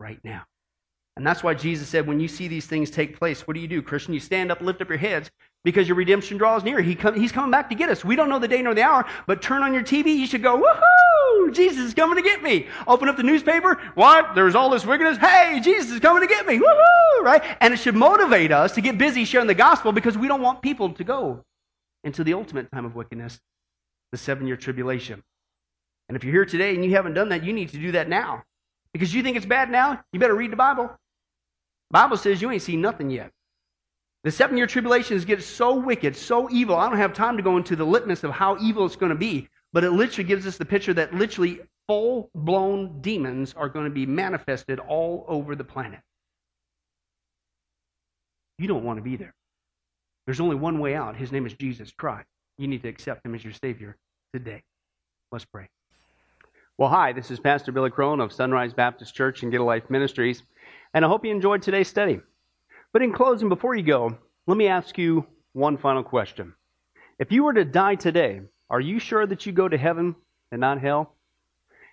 right 0.00 0.18
now. 0.24 0.44
And 1.16 1.26
that's 1.26 1.42
why 1.42 1.54
Jesus 1.54 1.88
said, 1.88 2.06
When 2.06 2.20
you 2.20 2.28
see 2.28 2.48
these 2.48 2.66
things 2.66 2.90
take 2.90 3.18
place, 3.18 3.46
what 3.46 3.54
do 3.54 3.60
you 3.60 3.68
do, 3.68 3.82
Christian? 3.82 4.14
You 4.14 4.20
stand 4.20 4.50
up, 4.50 4.60
lift 4.60 4.80
up 4.82 4.88
your 4.88 4.98
heads, 4.98 5.30
because 5.64 5.86
your 5.88 5.96
redemption 5.96 6.38
draws 6.38 6.64
near. 6.64 6.80
He 6.80 6.94
come, 6.94 7.18
he's 7.18 7.32
coming 7.32 7.50
back 7.50 7.68
to 7.70 7.74
get 7.74 7.88
us. 7.90 8.04
We 8.04 8.16
don't 8.16 8.28
know 8.28 8.38
the 8.38 8.48
day 8.48 8.62
nor 8.62 8.74
the 8.74 8.82
hour, 8.82 9.06
but 9.26 9.42
turn 9.42 9.62
on 9.62 9.72
your 9.72 9.82
TV. 9.82 10.16
You 10.16 10.26
should 10.26 10.42
go, 10.42 10.60
Woohoo! 10.60 11.54
Jesus 11.54 11.78
is 11.78 11.94
coming 11.94 12.16
to 12.16 12.22
get 12.22 12.42
me. 12.42 12.66
Open 12.86 13.08
up 13.08 13.16
the 13.16 13.22
newspaper. 13.22 13.80
What? 13.94 14.34
There's 14.34 14.54
all 14.54 14.68
this 14.68 14.84
wickedness. 14.84 15.18
Hey, 15.18 15.60
Jesus 15.62 15.92
is 15.92 16.00
coming 16.00 16.22
to 16.22 16.28
get 16.28 16.46
me. 16.46 16.58
Woohoo! 16.58 17.22
Right? 17.22 17.42
And 17.60 17.72
it 17.72 17.78
should 17.78 17.94
motivate 17.94 18.52
us 18.52 18.72
to 18.72 18.80
get 18.80 18.98
busy 18.98 19.24
sharing 19.24 19.46
the 19.46 19.54
gospel 19.54 19.92
because 19.92 20.18
we 20.18 20.28
don't 20.28 20.42
want 20.42 20.60
people 20.60 20.92
to 20.92 21.04
go 21.04 21.44
into 22.06 22.22
the 22.22 22.32
ultimate 22.34 22.70
time 22.70 22.86
of 22.86 22.94
wickedness, 22.94 23.40
the 24.12 24.18
seven 24.18 24.46
year 24.46 24.56
tribulation. 24.56 25.22
And 26.08 26.16
if 26.16 26.22
you're 26.22 26.32
here 26.32 26.44
today 26.44 26.74
and 26.74 26.84
you 26.84 26.92
haven't 26.92 27.14
done 27.14 27.28
that, 27.30 27.44
you 27.44 27.52
need 27.52 27.70
to 27.70 27.78
do 27.78 27.92
that 27.92 28.08
now. 28.08 28.44
Because 28.92 29.12
you 29.12 29.22
think 29.22 29.36
it's 29.36 29.44
bad 29.44 29.70
now, 29.70 30.02
you 30.12 30.20
better 30.20 30.36
read 30.36 30.52
the 30.52 30.56
Bible. 30.56 30.88
Bible 31.90 32.16
says 32.16 32.40
you 32.40 32.50
ain't 32.50 32.62
seen 32.62 32.80
nothing 32.80 33.10
yet. 33.10 33.32
The 34.22 34.30
seven 34.30 34.56
year 34.56 34.66
tribulations 34.66 35.24
get 35.24 35.42
so 35.42 35.74
wicked, 35.74 36.16
so 36.16 36.48
evil. 36.50 36.76
I 36.76 36.88
don't 36.88 36.98
have 36.98 37.12
time 37.12 37.36
to 37.36 37.42
go 37.42 37.56
into 37.56 37.76
the 37.76 37.84
litmus 37.84 38.24
of 38.24 38.30
how 38.30 38.56
evil 38.58 38.86
it's 38.86 38.96
going 38.96 39.10
to 39.10 39.16
be, 39.16 39.48
but 39.72 39.84
it 39.84 39.90
literally 39.90 40.26
gives 40.26 40.46
us 40.46 40.56
the 40.56 40.64
picture 40.64 40.94
that 40.94 41.12
literally 41.12 41.60
full 41.88 42.30
blown 42.34 43.00
demons 43.00 43.52
are 43.56 43.68
going 43.68 43.84
to 43.84 43.90
be 43.90 44.06
manifested 44.06 44.78
all 44.78 45.24
over 45.28 45.54
the 45.54 45.64
planet. 45.64 46.00
You 48.58 48.68
don't 48.68 48.84
want 48.84 48.98
to 48.98 49.02
be 49.02 49.16
there. 49.16 49.35
There's 50.26 50.40
only 50.40 50.56
one 50.56 50.80
way 50.80 50.96
out. 50.96 51.16
His 51.16 51.30
name 51.30 51.46
is 51.46 51.54
Jesus 51.54 51.92
Christ. 51.92 52.26
You 52.58 52.66
need 52.66 52.82
to 52.82 52.88
accept 52.88 53.24
him 53.24 53.36
as 53.36 53.44
your 53.44 53.52
Savior 53.52 53.96
today. 54.34 54.64
Let's 55.30 55.44
pray. 55.44 55.68
Well, 56.78 56.88
hi, 56.88 57.12
this 57.12 57.30
is 57.30 57.38
Pastor 57.38 57.70
Billy 57.70 57.90
Crone 57.90 58.20
of 58.20 58.32
Sunrise 58.32 58.74
Baptist 58.74 59.14
Church 59.14 59.44
and 59.44 59.52
Get 59.52 59.60
a 59.60 59.64
Life 59.64 59.88
Ministries, 59.88 60.42
and 60.94 61.04
I 61.04 61.08
hope 61.08 61.24
you 61.24 61.30
enjoyed 61.30 61.62
today's 61.62 61.86
study. 61.88 62.20
But 62.92 63.02
in 63.02 63.12
closing, 63.12 63.48
before 63.48 63.76
you 63.76 63.84
go, 63.84 64.18
let 64.48 64.56
me 64.56 64.66
ask 64.66 64.98
you 64.98 65.24
one 65.52 65.78
final 65.78 66.02
question. 66.02 66.54
If 67.20 67.30
you 67.30 67.44
were 67.44 67.54
to 67.54 67.64
die 67.64 67.94
today, 67.94 68.40
are 68.68 68.80
you 68.80 68.98
sure 68.98 69.26
that 69.26 69.46
you 69.46 69.52
go 69.52 69.68
to 69.68 69.78
heaven 69.78 70.16
and 70.50 70.60
not 70.60 70.80
hell? 70.80 71.14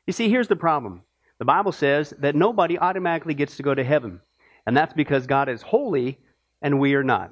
You 0.07 0.13
see, 0.13 0.27
here's 0.27 0.47
the 0.47 0.55
problem. 0.55 1.03
The 1.37 1.45
Bible 1.45 1.71
says 1.71 2.15
that 2.17 2.35
nobody 2.35 2.79
automatically 2.79 3.35
gets 3.35 3.57
to 3.57 3.63
go 3.63 3.75
to 3.75 3.83
heaven, 3.83 4.21
and 4.65 4.75
that's 4.75 4.93
because 4.93 5.27
God 5.27 5.49
is 5.49 5.61
holy 5.61 6.17
and 6.63 6.79
we 6.79 6.95
are 6.95 7.03
not. 7.03 7.31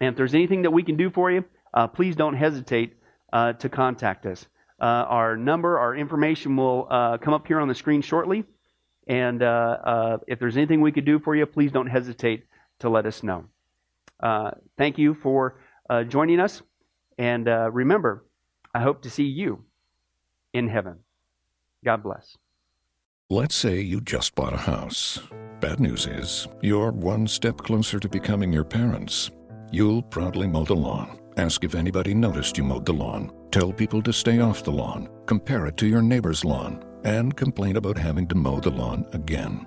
And 0.00 0.10
if 0.10 0.16
there's 0.16 0.34
anything 0.34 0.62
that 0.62 0.70
we 0.70 0.82
can 0.82 0.96
do 0.96 1.10
for 1.10 1.30
you, 1.30 1.44
uh, 1.74 1.86
please 1.86 2.16
don't 2.16 2.34
hesitate 2.34 2.94
uh, 3.32 3.54
to 3.54 3.68
contact 3.68 4.26
us. 4.26 4.46
Uh, 4.80 4.84
our 4.84 5.36
number, 5.36 5.78
our 5.78 5.94
information 5.94 6.56
will 6.56 6.88
uh, 6.90 7.18
come 7.18 7.34
up 7.34 7.46
here 7.46 7.60
on 7.60 7.68
the 7.68 7.74
screen 7.74 8.02
shortly. 8.02 8.44
And 9.06 9.42
uh, 9.42 9.78
uh, 9.84 10.18
if 10.26 10.38
there's 10.38 10.56
anything 10.56 10.80
we 10.80 10.92
could 10.92 11.04
do 11.04 11.18
for 11.18 11.34
you, 11.34 11.46
please 11.46 11.72
don't 11.72 11.86
hesitate 11.86 12.46
to 12.80 12.88
let 12.88 13.06
us 13.06 13.22
know. 13.22 13.44
thank 14.76 14.98
you 14.98 15.14
for 15.14 15.60
joining 16.08 16.40
us. 16.40 16.62
And 17.18 17.46
remember, 17.46 18.24
I 18.74 18.80
hope 18.80 19.02
to 19.02 19.10
see 19.10 19.24
you 19.24 19.64
in 20.52 20.68
heaven. 20.68 20.98
God 21.84 22.02
bless. 22.02 22.36
Let's 23.30 23.54
say 23.54 23.80
you 23.80 24.00
just 24.00 24.34
bought 24.34 24.52
a 24.52 24.58
house. 24.58 25.20
Bad 25.60 25.80
news 25.80 26.06
is, 26.06 26.48
you're 26.60 26.90
one 26.90 27.26
step 27.26 27.58
closer 27.58 27.98
to 27.98 28.08
becoming 28.08 28.52
your 28.52 28.64
parents. 28.64 29.30
You'll 29.74 30.02
proudly 30.02 30.46
mow 30.46 30.66
the 30.66 30.76
lawn. 30.76 31.18
Ask 31.38 31.64
if 31.64 31.74
anybody 31.74 32.12
noticed 32.12 32.58
you 32.58 32.62
mowed 32.62 32.84
the 32.84 32.92
lawn. 32.92 33.32
Tell 33.50 33.72
people 33.72 34.02
to 34.02 34.12
stay 34.12 34.38
off 34.38 34.62
the 34.62 34.70
lawn. 34.70 35.08
Compare 35.24 35.64
it 35.64 35.78
to 35.78 35.86
your 35.86 36.02
neighbor's 36.02 36.44
lawn. 36.44 36.84
And 37.04 37.34
complain 37.34 37.76
about 37.76 37.96
having 37.96 38.28
to 38.28 38.34
mow 38.34 38.60
the 38.60 38.70
lawn 38.70 39.06
again. 39.14 39.66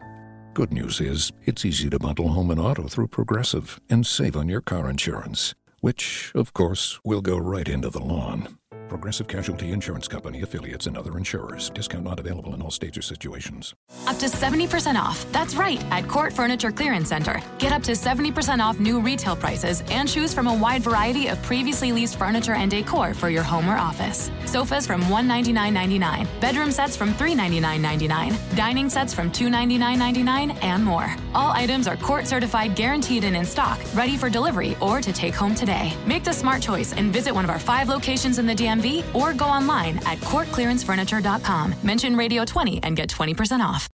Good 0.54 0.72
news 0.72 1.02
is, 1.02 1.32
it's 1.46 1.66
easy 1.66 1.90
to 1.90 1.98
bundle 1.98 2.28
home 2.28 2.52
and 2.52 2.60
auto 2.60 2.88
through 2.88 3.08
Progressive 3.08 3.82
and 3.90 4.06
save 4.06 4.38
on 4.38 4.48
your 4.48 4.62
car 4.62 4.92
insurance, 4.92 5.56
which, 5.82 6.32
of 6.36 6.54
course, 6.54 7.00
will 7.04 7.22
go 7.22 7.40
right 7.40 7.68
into 7.68 7.90
the 7.90 8.00
lawn. 8.00 8.60
Progressive 8.88 9.28
Casualty 9.28 9.72
Insurance 9.72 10.08
Company 10.08 10.42
affiliates 10.44 10.88
and 10.88 10.98
other 10.98 11.18
insurers. 11.18 11.70
Discount 11.72 12.04
not 12.04 12.20
available 12.20 12.54
in 12.54 12.62
all 12.62 12.72
states 12.72 12.98
or 12.98 13.02
situations. 13.02 13.74
Up 14.08 14.18
to 14.20 14.28
70% 14.28 14.96
off. 14.96 15.26
That's 15.32 15.56
right, 15.56 15.84
at 15.92 16.08
CORT 16.08 16.32
Furniture 16.32 16.72
Clearance 16.72 17.10
Center. 17.10 17.42
Get 17.58 17.74
up 17.74 17.82
to 17.84 17.94
70% 17.94 18.60
off 18.60 18.80
new 18.80 19.02
retail 19.02 19.36
prices 19.36 19.84
and 19.90 20.08
choose 20.08 20.34
from 20.34 20.48
a 20.48 20.54
wide 20.54 20.84
variety 20.84 21.28
of 21.28 21.42
previously 21.42 21.92
leased 21.92 22.18
furniture 22.18 22.54
and 22.54 22.70
decor 22.70 23.14
for 23.14 23.30
your 23.30 23.44
home 23.44 23.68
or 23.70 23.78
office. 23.78 24.30
Sofas 24.46 24.86
from 24.86 25.02
$199.99, 25.04 26.28
bedroom 26.40 26.72
sets 26.72 26.96
from 26.96 27.14
$399.99, 27.16 28.56
dining 28.56 28.90
sets 28.90 29.14
from 29.14 29.32
$299.99, 29.32 30.64
and 30.64 30.84
more. 30.84 31.14
All 31.34 31.52
items 31.52 31.88
are 31.88 31.98
CORT 31.98 32.28
certified, 32.28 32.76
guaranteed, 32.76 33.24
and 33.24 33.36
in 33.36 33.46
stock, 33.46 33.80
ready 33.94 34.16
for 34.16 34.30
delivery 34.30 34.78
or 34.80 35.02
to 35.02 35.12
take 35.12 35.34
home 35.34 35.56
today. 35.56 35.94
Make 36.06 36.24
the 36.24 36.34
smart 36.34 36.62
choice 36.62 36.94
and 36.94 37.12
visit 37.12 37.34
one 37.34 37.44
of 37.44 37.50
our 37.50 37.60
five 37.60 37.90
locations 37.90 38.40
in 38.40 38.46
the 38.46 38.56
DMV 38.56 38.75
Or 39.14 39.34
go 39.34 39.46
online 39.46 39.98
at 40.06 40.20
courtclearancefurniture.com. 40.20 41.76
Mention 41.84 42.16
Radio 42.16 42.46
20 42.46 42.80
and 42.84 42.96
get 42.96 43.10
20% 43.10 43.60
off. 43.60 43.90